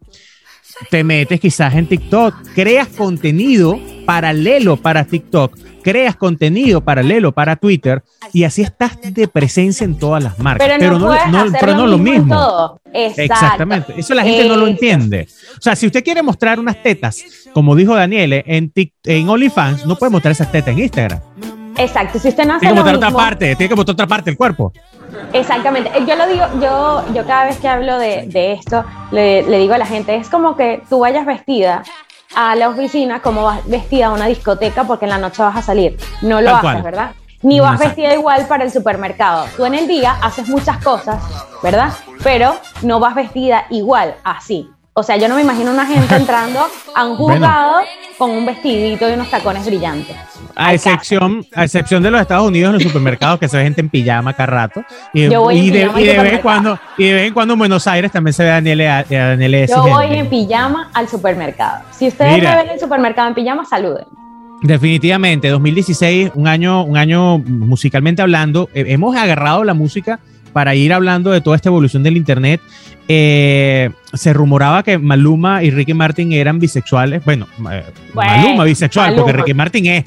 Te 0.90 1.04
metes 1.04 1.40
quizás 1.40 1.76
en 1.76 1.86
TikTok, 1.86 2.34
creas 2.56 2.88
contenido 2.88 3.80
paralelo 4.06 4.78
para 4.78 5.04
TikTok, 5.06 5.56
creas 5.84 6.16
contenido 6.16 6.82
paralelo 6.82 7.34
para 7.34 7.56
Twitter 7.56 8.02
y 8.34 8.46
así 8.46 8.64
estás 8.64 8.98
de 9.02 9.28
presencia 9.28 9.86
en 9.86 10.00
todas 10.00 10.24
las 10.24 10.40
marcas. 10.40 10.68
Pero 10.80 10.98
no, 10.98 11.08
puedes 11.08 11.22
hacer 11.22 11.58
pero 11.60 11.76
no 11.76 11.86
lo 11.86 11.98
en 11.98 12.04
mismo. 12.04 12.82
Exactamente. 12.94 13.94
Eso 13.96 14.16
la 14.16 14.24
gente 14.24 14.48
no 14.48 14.56
lo 14.56 14.64
Eso. 14.64 14.72
entiende. 14.72 15.28
O 15.58 15.62
sea, 15.62 15.76
si 15.76 15.86
usted 15.86 16.04
quiere 16.04 16.24
mostrar 16.24 16.60
unas 16.60 16.82
tetas, 16.82 17.22
como 17.54 17.76
dijo 17.76 17.94
Daniele, 17.94 18.44
en, 18.48 18.72
en 19.04 19.30
OnlyFans, 19.30 19.86
no 19.86 19.98
puede 19.98 20.12
mostrar 20.12 20.32
esas 20.32 20.52
tetas 20.52 20.70
en 20.74 20.80
Instagram. 20.80 21.20
Exacto. 21.84 22.20
Si 22.20 22.28
usted 22.30 22.46
no 22.46 22.54
hace 22.56 22.62
Tiene 22.68 22.76
que 22.76 22.82
mostrar 22.82 22.96
otra 22.96 23.12
parte, 23.12 23.56
tiene 23.56 23.70
que 23.70 23.76
mostrar 23.76 23.94
otra 23.94 24.08
parte 24.08 24.30
del 24.30 24.38
cuerpo. 24.38 24.72
Exactamente. 25.34 25.92
Eh, 25.98 26.06
Yo 26.08 26.16
lo 26.16 26.28
digo, 26.28 26.46
yo, 26.62 27.04
yo 27.14 27.26
cada 27.26 27.46
vez 27.46 27.58
que 27.58 27.68
hablo 27.68 27.98
de, 27.98 28.26
de 28.28 28.54
esto, 28.54 28.84
le, 29.12 29.44
le 29.44 29.58
digo 29.60 29.74
a 29.74 29.78
la 29.78 29.86
gente, 29.86 30.16
es 30.16 30.30
como 30.30 30.56
que 30.56 30.82
tú 30.90 31.00
vayas 31.00 31.26
vestida 31.26 31.84
a 32.36 32.56
la 32.56 32.70
oficina 32.70 33.22
como 33.22 33.44
vas 33.44 33.60
vestida 33.68 34.08
a 34.08 34.12
una 34.12 34.28
discoteca 34.28 34.86
porque 34.86 35.06
en 35.06 35.10
la 35.12 35.18
noche 35.18 35.42
vas 35.44 35.58
a 35.58 35.62
salir. 35.62 35.98
No 36.22 36.40
lo 36.42 36.48
Tal 36.48 36.56
haces, 36.56 36.62
cual. 36.72 36.82
¿verdad? 36.84 37.12
Ni 37.44 37.60
vas 37.60 37.74
Exacto. 37.74 37.96
vestida 38.02 38.14
igual 38.14 38.46
para 38.48 38.64
el 38.64 38.72
supermercado. 38.72 39.46
Tú 39.58 39.66
en 39.66 39.74
el 39.74 39.88
día 39.88 40.16
haces 40.22 40.48
muchas 40.48 40.78
cosas, 40.84 41.22
¿verdad? 41.64 41.92
Pero 42.24 42.56
no 42.84 43.00
vas 43.00 43.16
vestida 43.16 43.66
igual, 43.72 44.16
así. 44.24 44.70
O 44.94 45.04
sea, 45.04 45.16
yo 45.16 45.30
no 45.30 45.36
me 45.36 45.42
imagino 45.42 45.72
una 45.72 45.86
gente 45.86 46.14
entrando 46.16 46.60
a 46.94 47.06
un 47.06 47.18
Bueno. 47.18 47.36
juzgado 47.36 47.76
con 48.18 48.32
un 48.32 48.46
vestidito 48.46 49.10
y 49.10 49.14
unos 49.14 49.30
tacones 49.30 49.66
brillantes. 49.66 50.18
A 50.54 50.74
excepción, 50.74 51.46
a 51.56 51.64
excepción 51.64 52.04
de 52.04 52.12
los 52.12 52.20
Estados 52.20 52.46
Unidos, 52.46 52.72
en 52.72 52.74
los 52.74 52.84
supermercados, 52.84 53.40
que 53.40 53.48
se 53.48 53.56
ve 53.56 53.64
gente 53.64 53.80
en 53.80 53.88
pijama 53.88 54.34
cada 54.34 54.48
rato. 54.48 54.84
Y, 55.14 55.30
Yo 55.30 55.44
voy 55.44 55.60
en 55.60 55.74
de, 55.74 55.80
pijama 55.80 56.02
y 56.02 56.06
de 56.06 56.20
vez 56.20 56.34
en 56.34 56.40
cuando, 56.40 56.80
y 56.98 57.06
de 57.06 57.14
vez 57.14 57.28
en 57.28 57.34
cuando 57.34 57.54
en 57.54 57.60
Buenos 57.60 57.88
Aires 57.88 58.12
también 58.12 58.34
se 58.34 58.44
ve 58.44 58.50
a 58.50 58.54
Daniele, 58.56 58.90
a, 58.90 59.06
Daniele 59.10 59.68
Yo 59.68 59.82
voy 59.82 60.08
en 60.08 60.30
pijama 60.30 60.90
al 60.94 61.08
supermercado. 61.08 61.86
Si 61.92 62.10
ustedes 62.10 62.34
Mira. 62.34 62.50
me 62.50 62.56
ven 62.58 62.66
en 62.66 62.74
el 62.74 62.80
supermercado 62.80 63.30
en 63.30 63.34
pijama, 63.34 63.64
saluden. 63.64 64.06
Definitivamente, 64.62 65.48
2016, 65.48 66.32
un 66.36 66.50
año, 66.50 66.84
un 66.84 66.98
año 66.98 67.38
musicalmente 67.38 68.22
hablando. 68.22 68.70
Hemos 68.74 69.16
agarrado 69.16 69.64
la 69.64 69.74
música 69.74 70.20
para 70.54 70.76
ir 70.76 70.94
hablando 70.94 71.32
de 71.32 71.42
toda 71.42 71.56
esta 71.56 71.70
evolución 71.70 72.04
del 72.04 72.18
Internet. 72.18 72.62
Eh, 73.08 73.90
se 74.14 74.34
rumoraba 74.34 74.84
que 74.84 74.98
Maluma 74.98 75.64
y 75.64 75.72
Ricky 75.72 75.94
Martin 75.94 76.32
eran 76.32 76.60
bisexuales. 76.60 77.24
Bueno, 77.26 77.48
eh, 77.72 77.84
Bueno, 78.14 78.32
Maluma 78.32 78.64
bisexual, 78.64 79.16
porque 79.16 79.32
Maluma. 79.32 79.44
Ricky 79.46 79.54
Martin 79.54 79.86
es. 79.88 80.06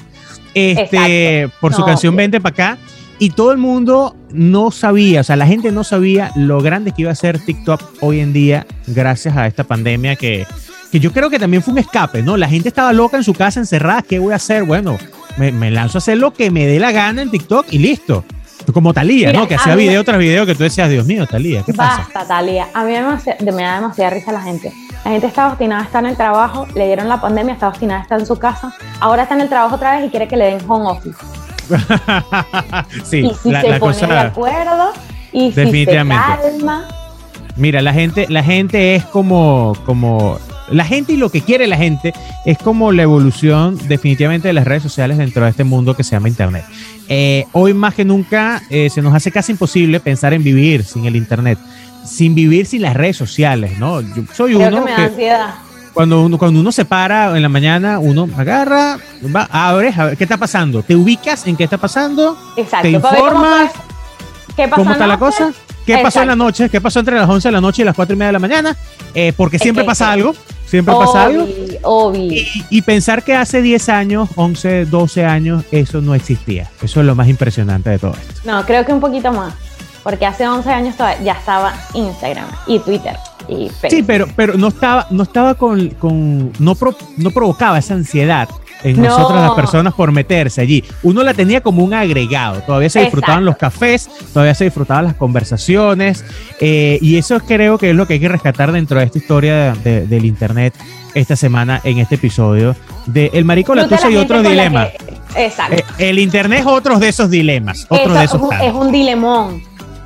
Este, 0.53 1.41
Exacto. 1.41 1.57
por 1.61 1.73
su 1.73 1.81
No. 1.81 1.85
canción 1.87 2.15
Vente 2.15 2.39
para 2.39 2.53
acá. 2.53 2.77
y 3.19 3.29
todo 3.31 3.51
el 3.51 3.57
mundo 3.57 4.15
no 4.33 4.71
sabía, 4.71 5.21
o 5.21 5.23
sea, 5.23 5.35
la 5.35 5.47
gente 5.47 5.71
no 5.71 5.83
sabía 5.83 6.31
lo 6.35 6.61
grande 6.61 6.91
que 6.91 7.03
iba 7.03 7.11
a 7.11 7.15
ser 7.15 7.39
TikTok 7.39 7.81
hoy 8.01 8.19
en 8.19 8.33
día 8.33 8.65
gracias 8.87 9.35
a 9.37 9.47
esta 9.47 9.63
pandemia 9.63 10.15
que, 10.17 10.45
que 10.91 10.99
yo 10.99 11.11
creo 11.13 11.29
que 11.29 11.39
también 11.39 11.61
fue 11.63 11.73
un 11.73 11.77
escape, 11.79 12.21
¿no? 12.23 12.35
La 12.37 12.47
gente 12.49 12.67
estaba 12.69 12.91
loca 12.93 13.15
en 13.17 13.23
su 13.23 13.33
casa 13.33 13.59
encerrada, 13.59 14.01
¿qué 14.01 14.19
voy 14.19 14.33
a 14.33 14.37
hacer? 14.37 14.63
Bueno, 14.63 14.97
me, 15.37 15.51
me 15.53 15.71
lanzo 15.71 15.97
a 15.97 15.99
hacer 15.99 16.17
lo 16.17 16.33
que 16.33 16.51
me 16.51 16.65
dé 16.67 16.79
la 16.79 16.91
gana 16.91 17.21
en 17.21 17.31
TikTok 17.31 17.67
y 17.71 17.77
listo. 17.79 18.23
Como 18.73 18.93
Talía, 18.93 19.27
Mira, 19.27 19.39
¿no? 19.39 19.47
Que 19.47 19.55
hacía 19.55 19.75
video 19.75 20.03
tras 20.03 20.17
video 20.17 20.45
que 20.45 20.55
tú 20.55 20.63
decías, 20.63 20.89
Dios 20.89 21.05
mío, 21.05 21.25
Talía, 21.25 21.63
¿qué 21.63 21.73
pasa? 21.73 21.97
Basta, 21.97 22.27
Talia. 22.27 22.67
A 22.73 22.83
mí 22.83 22.93
me, 22.93 23.63
da 23.63 23.75
demasiada 23.75 24.09
risa 24.09 24.31
la 24.31 24.41
gente. 24.41 24.73
La 25.03 25.11
gente 25.11 25.27
está 25.27 25.47
obstinada, 25.47 25.83
está 25.83 25.99
en 25.99 26.07
el 26.07 26.15
trabajo, 26.15 26.67
le 26.75 26.87
dieron 26.87 27.07
la 27.07 27.21
pandemia, 27.21 27.53
está 27.53 27.67
obstinada, 27.67 28.01
está 28.01 28.15
en 28.15 28.25
su 28.25 28.37
casa. 28.37 28.73
Ahora 28.99 29.23
está 29.23 29.35
en 29.35 29.41
el 29.41 29.49
trabajo 29.49 29.75
otra 29.75 29.97
vez 29.97 30.07
y 30.07 30.09
quiere 30.09 30.27
que 30.27 30.35
le 30.35 30.45
den 30.45 30.59
home 30.67 30.89
office. 30.89 31.17
sí, 33.03 33.19
y 33.19 33.33
si 33.33 33.51
la, 33.51 33.61
se 33.61 33.69
la 33.69 33.79
pone 33.79 33.95
de 33.95 34.17
acuerdo 34.19 34.93
y 35.31 35.51
si 35.51 35.85
se 35.85 35.85
calma. 35.85 36.87
Mira, 37.55 37.81
la 37.81 37.93
gente, 37.93 38.25
la 38.29 38.43
gente 38.43 38.95
es 38.95 39.05
como, 39.05 39.77
como, 39.85 40.37
la 40.69 40.85
gente 40.85 41.13
y 41.13 41.17
lo 41.17 41.29
que 41.29 41.41
quiere 41.41 41.67
la 41.67 41.77
gente 41.77 42.13
es 42.45 42.57
como 42.57 42.91
la 42.91 43.03
evolución 43.03 43.77
definitivamente 43.87 44.47
de 44.47 44.53
las 44.53 44.65
redes 44.65 44.83
sociales 44.83 45.17
dentro 45.17 45.43
de 45.43 45.51
este 45.51 45.63
mundo 45.63 45.95
que 45.95 46.03
se 46.03 46.11
llama 46.11 46.27
Internet. 46.29 46.65
Eh, 47.07 47.45
hoy 47.51 47.73
más 47.73 47.93
que 47.93 48.03
nunca 48.05 48.61
eh, 48.69 48.89
se 48.89 49.01
nos 49.01 49.13
hace 49.13 49.31
casi 49.31 49.51
imposible 49.51 49.99
pensar 49.99 50.33
en 50.33 50.43
vivir 50.43 50.83
sin 50.83 51.05
el 51.05 51.15
Internet, 51.15 51.59
sin 52.03 52.33
vivir 52.35 52.65
sin 52.65 52.81
las 52.81 52.95
redes 52.95 53.17
sociales, 53.17 53.77
¿no? 53.77 54.01
Yo 54.01 54.23
soy 54.33 54.55
Creo 54.55 54.69
que 54.69 54.75
uno 54.75 54.85
me 54.85 54.91
da 54.91 54.97
que 54.97 55.03
ansiedad. 55.03 55.55
cuando 55.93 56.21
uno, 56.23 56.37
cuando 56.37 56.59
uno 56.59 56.71
se 56.71 56.83
para 56.85 57.35
en 57.35 57.41
la 57.43 57.49
mañana, 57.49 57.99
uno 57.99 58.27
agarra, 58.35 58.97
va, 59.35 59.47
abres, 59.51 59.97
a 59.99 60.05
ver 60.05 60.17
qué 60.17 60.23
está 60.23 60.37
pasando, 60.37 60.81
te 60.83 60.95
ubicas 60.95 61.45
en 61.47 61.55
qué 61.55 61.63
está 61.65 61.77
pasando, 61.77 62.37
Exacto. 62.57 62.83
te 62.87 62.89
informas, 62.91 63.71
¿Qué 64.55 64.63
pasa 64.69 64.75
¿Cómo 64.77 64.91
está 64.93 65.05
la 65.05 65.17
cosa? 65.19 65.51
¿Qué 65.85 65.97
pasó 65.99 66.21
en 66.21 66.29
la 66.29 66.35
noche? 66.35 66.69
¿Qué 66.69 66.79
pasó 66.81 66.99
entre 67.01 67.15
las 67.15 67.29
11 67.29 67.47
de 67.49 67.51
la 67.51 67.61
noche 67.61 67.81
y 67.81 67.85
las 67.85 67.93
4 67.95 68.15
y 68.15 68.17
media 68.17 68.27
de 68.27 68.33
la 68.33 68.39
mañana? 68.39 68.75
Eh, 69.13 69.33
porque 69.37 69.59
siempre 69.59 69.83
que- 69.83 69.87
pasa 69.87 70.11
algo, 70.11 70.33
siempre 70.65 70.93
pasa 70.95 71.25
algo. 71.25 71.43
Obvi, 71.43 71.77
obvi. 71.83 72.39
Y, 72.69 72.77
y 72.77 72.81
pensar 72.81 73.23
que 73.23 73.33
hace 73.35 73.61
10 73.61 73.89
años, 73.89 74.29
11, 74.35 74.85
12 74.85 75.25
años, 75.25 75.63
eso 75.71 76.01
no 76.01 76.15
existía. 76.15 76.69
Eso 76.81 76.99
es 76.99 77.05
lo 77.05 77.15
más 77.15 77.27
impresionante 77.27 77.89
de 77.89 77.99
todo 77.99 78.11
esto. 78.13 78.41
No, 78.45 78.65
creo 78.65 78.85
que 78.85 78.93
un 78.93 78.99
poquito 78.99 79.31
más. 79.31 79.53
Porque 80.03 80.25
hace 80.25 80.47
11 80.47 80.69
años 80.69 80.95
ya 81.23 81.33
estaba 81.33 81.73
Instagram 81.95 82.45
y 82.67 82.77
Twitter 82.79 83.15
y 83.47 83.69
Facebook. 83.69 83.89
Sí, 83.89 84.03
pero, 84.03 84.27
pero 84.35 84.55
no 84.55 84.67
estaba, 84.67 85.07
no 85.09 85.23
estaba 85.23 85.55
con, 85.55 85.89
con 85.91 86.51
no, 86.59 86.75
pro- 86.75 86.95
no 87.17 87.31
provocaba 87.31 87.79
esa 87.79 87.95
ansiedad 87.95 88.47
en 88.85 89.01
No. 89.01 89.09
nosotras 89.09 89.41
las 89.41 89.51
personas 89.51 89.93
por 89.93 90.11
meterse 90.13 90.61
allí. 90.61 90.83
Uno 91.03 91.23
la 91.23 91.33
tenía 91.33 91.59
como 91.61 91.83
un 91.83 91.93
agregado. 91.93 92.61
Todavía 92.61 92.89
se 92.89 93.01
disfrutaban 93.01 93.43
Exacto. 93.43 93.45
los 93.45 93.57
cafés, 93.57 94.09
todavía 94.33 94.55
se 94.55 94.63
disfrutaban 94.65 95.05
las 95.05 95.15
conversaciones. 95.15 96.23
eh, 96.61 96.99
y 97.01 97.17
eso 97.17 97.39
creo 97.41 97.77
que 97.77 97.89
es 97.89 97.95
lo 97.95 98.07
que 98.07 98.13
hay 98.13 98.19
que 98.19 98.29
rescatar 98.29 98.71
dentro 98.71 98.97
de 98.99 99.05
esta 99.05 99.17
historia 99.17 99.73
de- 99.83 100.07
del 100.07 100.23
internet 100.25 100.73
esta 101.13 101.35
semana 101.35 101.81
en 101.83 101.97
este 101.97 102.15
episodio 102.15 102.75
de 103.05 103.29
El 103.33 103.43
Marico, 103.45 103.75
la 103.75 103.87
Tusa 103.87 104.09
y 104.09 104.15
otros 104.15 104.41
dilemas. 104.47 104.89
que- 105.33 105.45
Exacto. 105.45 105.75
Eh, 105.75 106.09
el 106.09 106.19
internet 106.19 106.59
es 106.61 106.65
otro 106.65 106.97
de 106.97 107.09
esos 107.09 107.29
dilemas. 107.29 107.85
Otro 107.89 108.05
Eso 108.05 108.13
de 108.13 108.19
es, 108.19 108.25
esos 108.31 108.41
un, 108.41 108.49
tantos. 108.49 108.67
es 108.67 108.73
un 108.73 108.91
dilemón. 108.91 109.63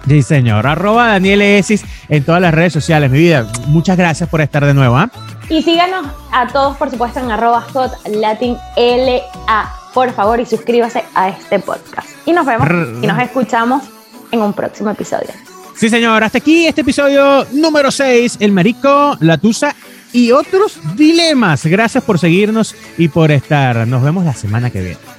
Sí, 0.07 0.23
señor. 0.23 0.65
Arroba 0.67 1.07
Daniel 1.07 1.41
Esis 1.41 1.83
en 2.07 2.23
todas 2.23 2.41
las 2.41 2.53
redes 2.53 2.73
sociales. 2.73 3.11
Mi 3.11 3.19
vida, 3.19 3.47
muchas 3.67 3.97
gracias 3.97 4.29
por 4.29 4.41
estar 4.41 4.65
de 4.65 4.73
nuevo. 4.73 4.97
¿ah? 4.97 5.09
Y 5.49 5.61
síganos 5.63 6.05
a 6.31 6.47
todos, 6.47 6.77
por 6.77 6.89
supuesto, 6.89 7.19
en 7.19 7.31
arroba 7.31 7.61
hot 7.73 7.91
latin 8.07 8.55
LA, 8.77 9.71
por 9.93 10.11
favor, 10.13 10.39
y 10.39 10.45
suscríbase 10.45 11.03
a 11.15 11.29
este 11.29 11.59
podcast. 11.59 12.07
Y 12.25 12.33
nos 12.33 12.45
vemos 12.45 12.67
y 13.01 13.07
nos 13.07 13.19
escuchamos 13.19 13.83
en 14.31 14.41
un 14.41 14.53
próximo 14.53 14.91
episodio. 14.91 15.29
Sí, 15.75 15.89
señor. 15.89 16.23
Hasta 16.23 16.39
aquí 16.39 16.67
este 16.67 16.81
episodio 16.81 17.45
número 17.53 17.89
6. 17.89 18.37
El 18.41 18.51
Marico, 18.51 19.17
la 19.21 19.37
Tusa 19.37 19.75
y 20.11 20.31
otros 20.31 20.79
dilemas. 20.95 21.65
Gracias 21.65 22.03
por 22.03 22.19
seguirnos 22.19 22.75
y 22.97 23.07
por 23.07 23.31
estar. 23.31 23.87
Nos 23.87 24.03
vemos 24.03 24.25
la 24.25 24.33
semana 24.33 24.69
que 24.69 24.81
viene. 24.81 25.18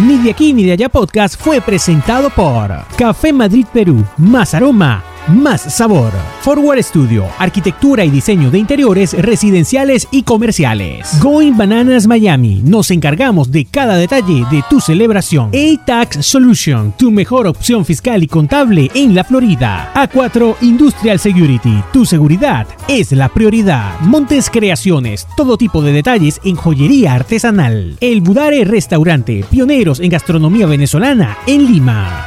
Ni 0.00 0.16
de 0.16 0.30
aquí 0.30 0.54
ni 0.54 0.64
de 0.64 0.72
allá 0.72 0.88
podcast 0.88 1.38
fue 1.38 1.60
presentado 1.60 2.30
por 2.30 2.70
Café 2.96 3.30
Madrid 3.32 3.66
Perú, 3.72 4.02
más 4.16 4.54
aroma, 4.54 5.04
más 5.28 5.60
sabor. 5.60 6.12
Forward 6.40 6.82
Studio, 6.82 7.26
arquitectura 7.38 8.04
y 8.04 8.10
diseño 8.10 8.50
de 8.50 8.58
interiores 8.58 9.12
residenciales 9.12 10.08
y 10.10 10.22
comerciales. 10.22 11.20
Going 11.20 11.56
Bananas 11.56 12.06
Miami, 12.06 12.62
nos 12.64 12.90
encargamos 12.90 13.50
de 13.50 13.64
cada 13.64 13.96
detalle 13.96 14.44
de 14.50 14.62
tu 14.68 14.80
celebración. 14.80 15.50
A-Tax 15.54 16.26
Solution, 16.26 16.92
tu 16.96 17.10
mejor 17.10 17.46
opción 17.46 17.84
fiscal 17.84 18.22
y 18.22 18.26
contable 18.26 18.90
en 18.94 19.14
la 19.14 19.24
Florida. 19.24 19.92
A4 19.94 20.56
Industrial 20.62 21.18
Security, 21.18 21.82
tu 21.92 22.04
seguridad 22.04 22.66
es 22.88 23.12
la 23.12 23.28
prioridad. 23.28 24.00
Montes 24.00 24.50
Creaciones, 24.50 25.26
todo 25.36 25.56
tipo 25.56 25.82
de 25.82 25.92
detalles 25.92 26.40
en 26.44 26.56
joyería 26.56 27.14
artesanal. 27.14 27.96
El 28.00 28.20
Budare 28.20 28.64
Restaurante, 28.64 29.44
pioneros 29.50 30.00
en 30.00 30.10
gastronomía 30.10 30.66
venezolana 30.66 31.38
en 31.46 31.66
Lima. 31.66 32.24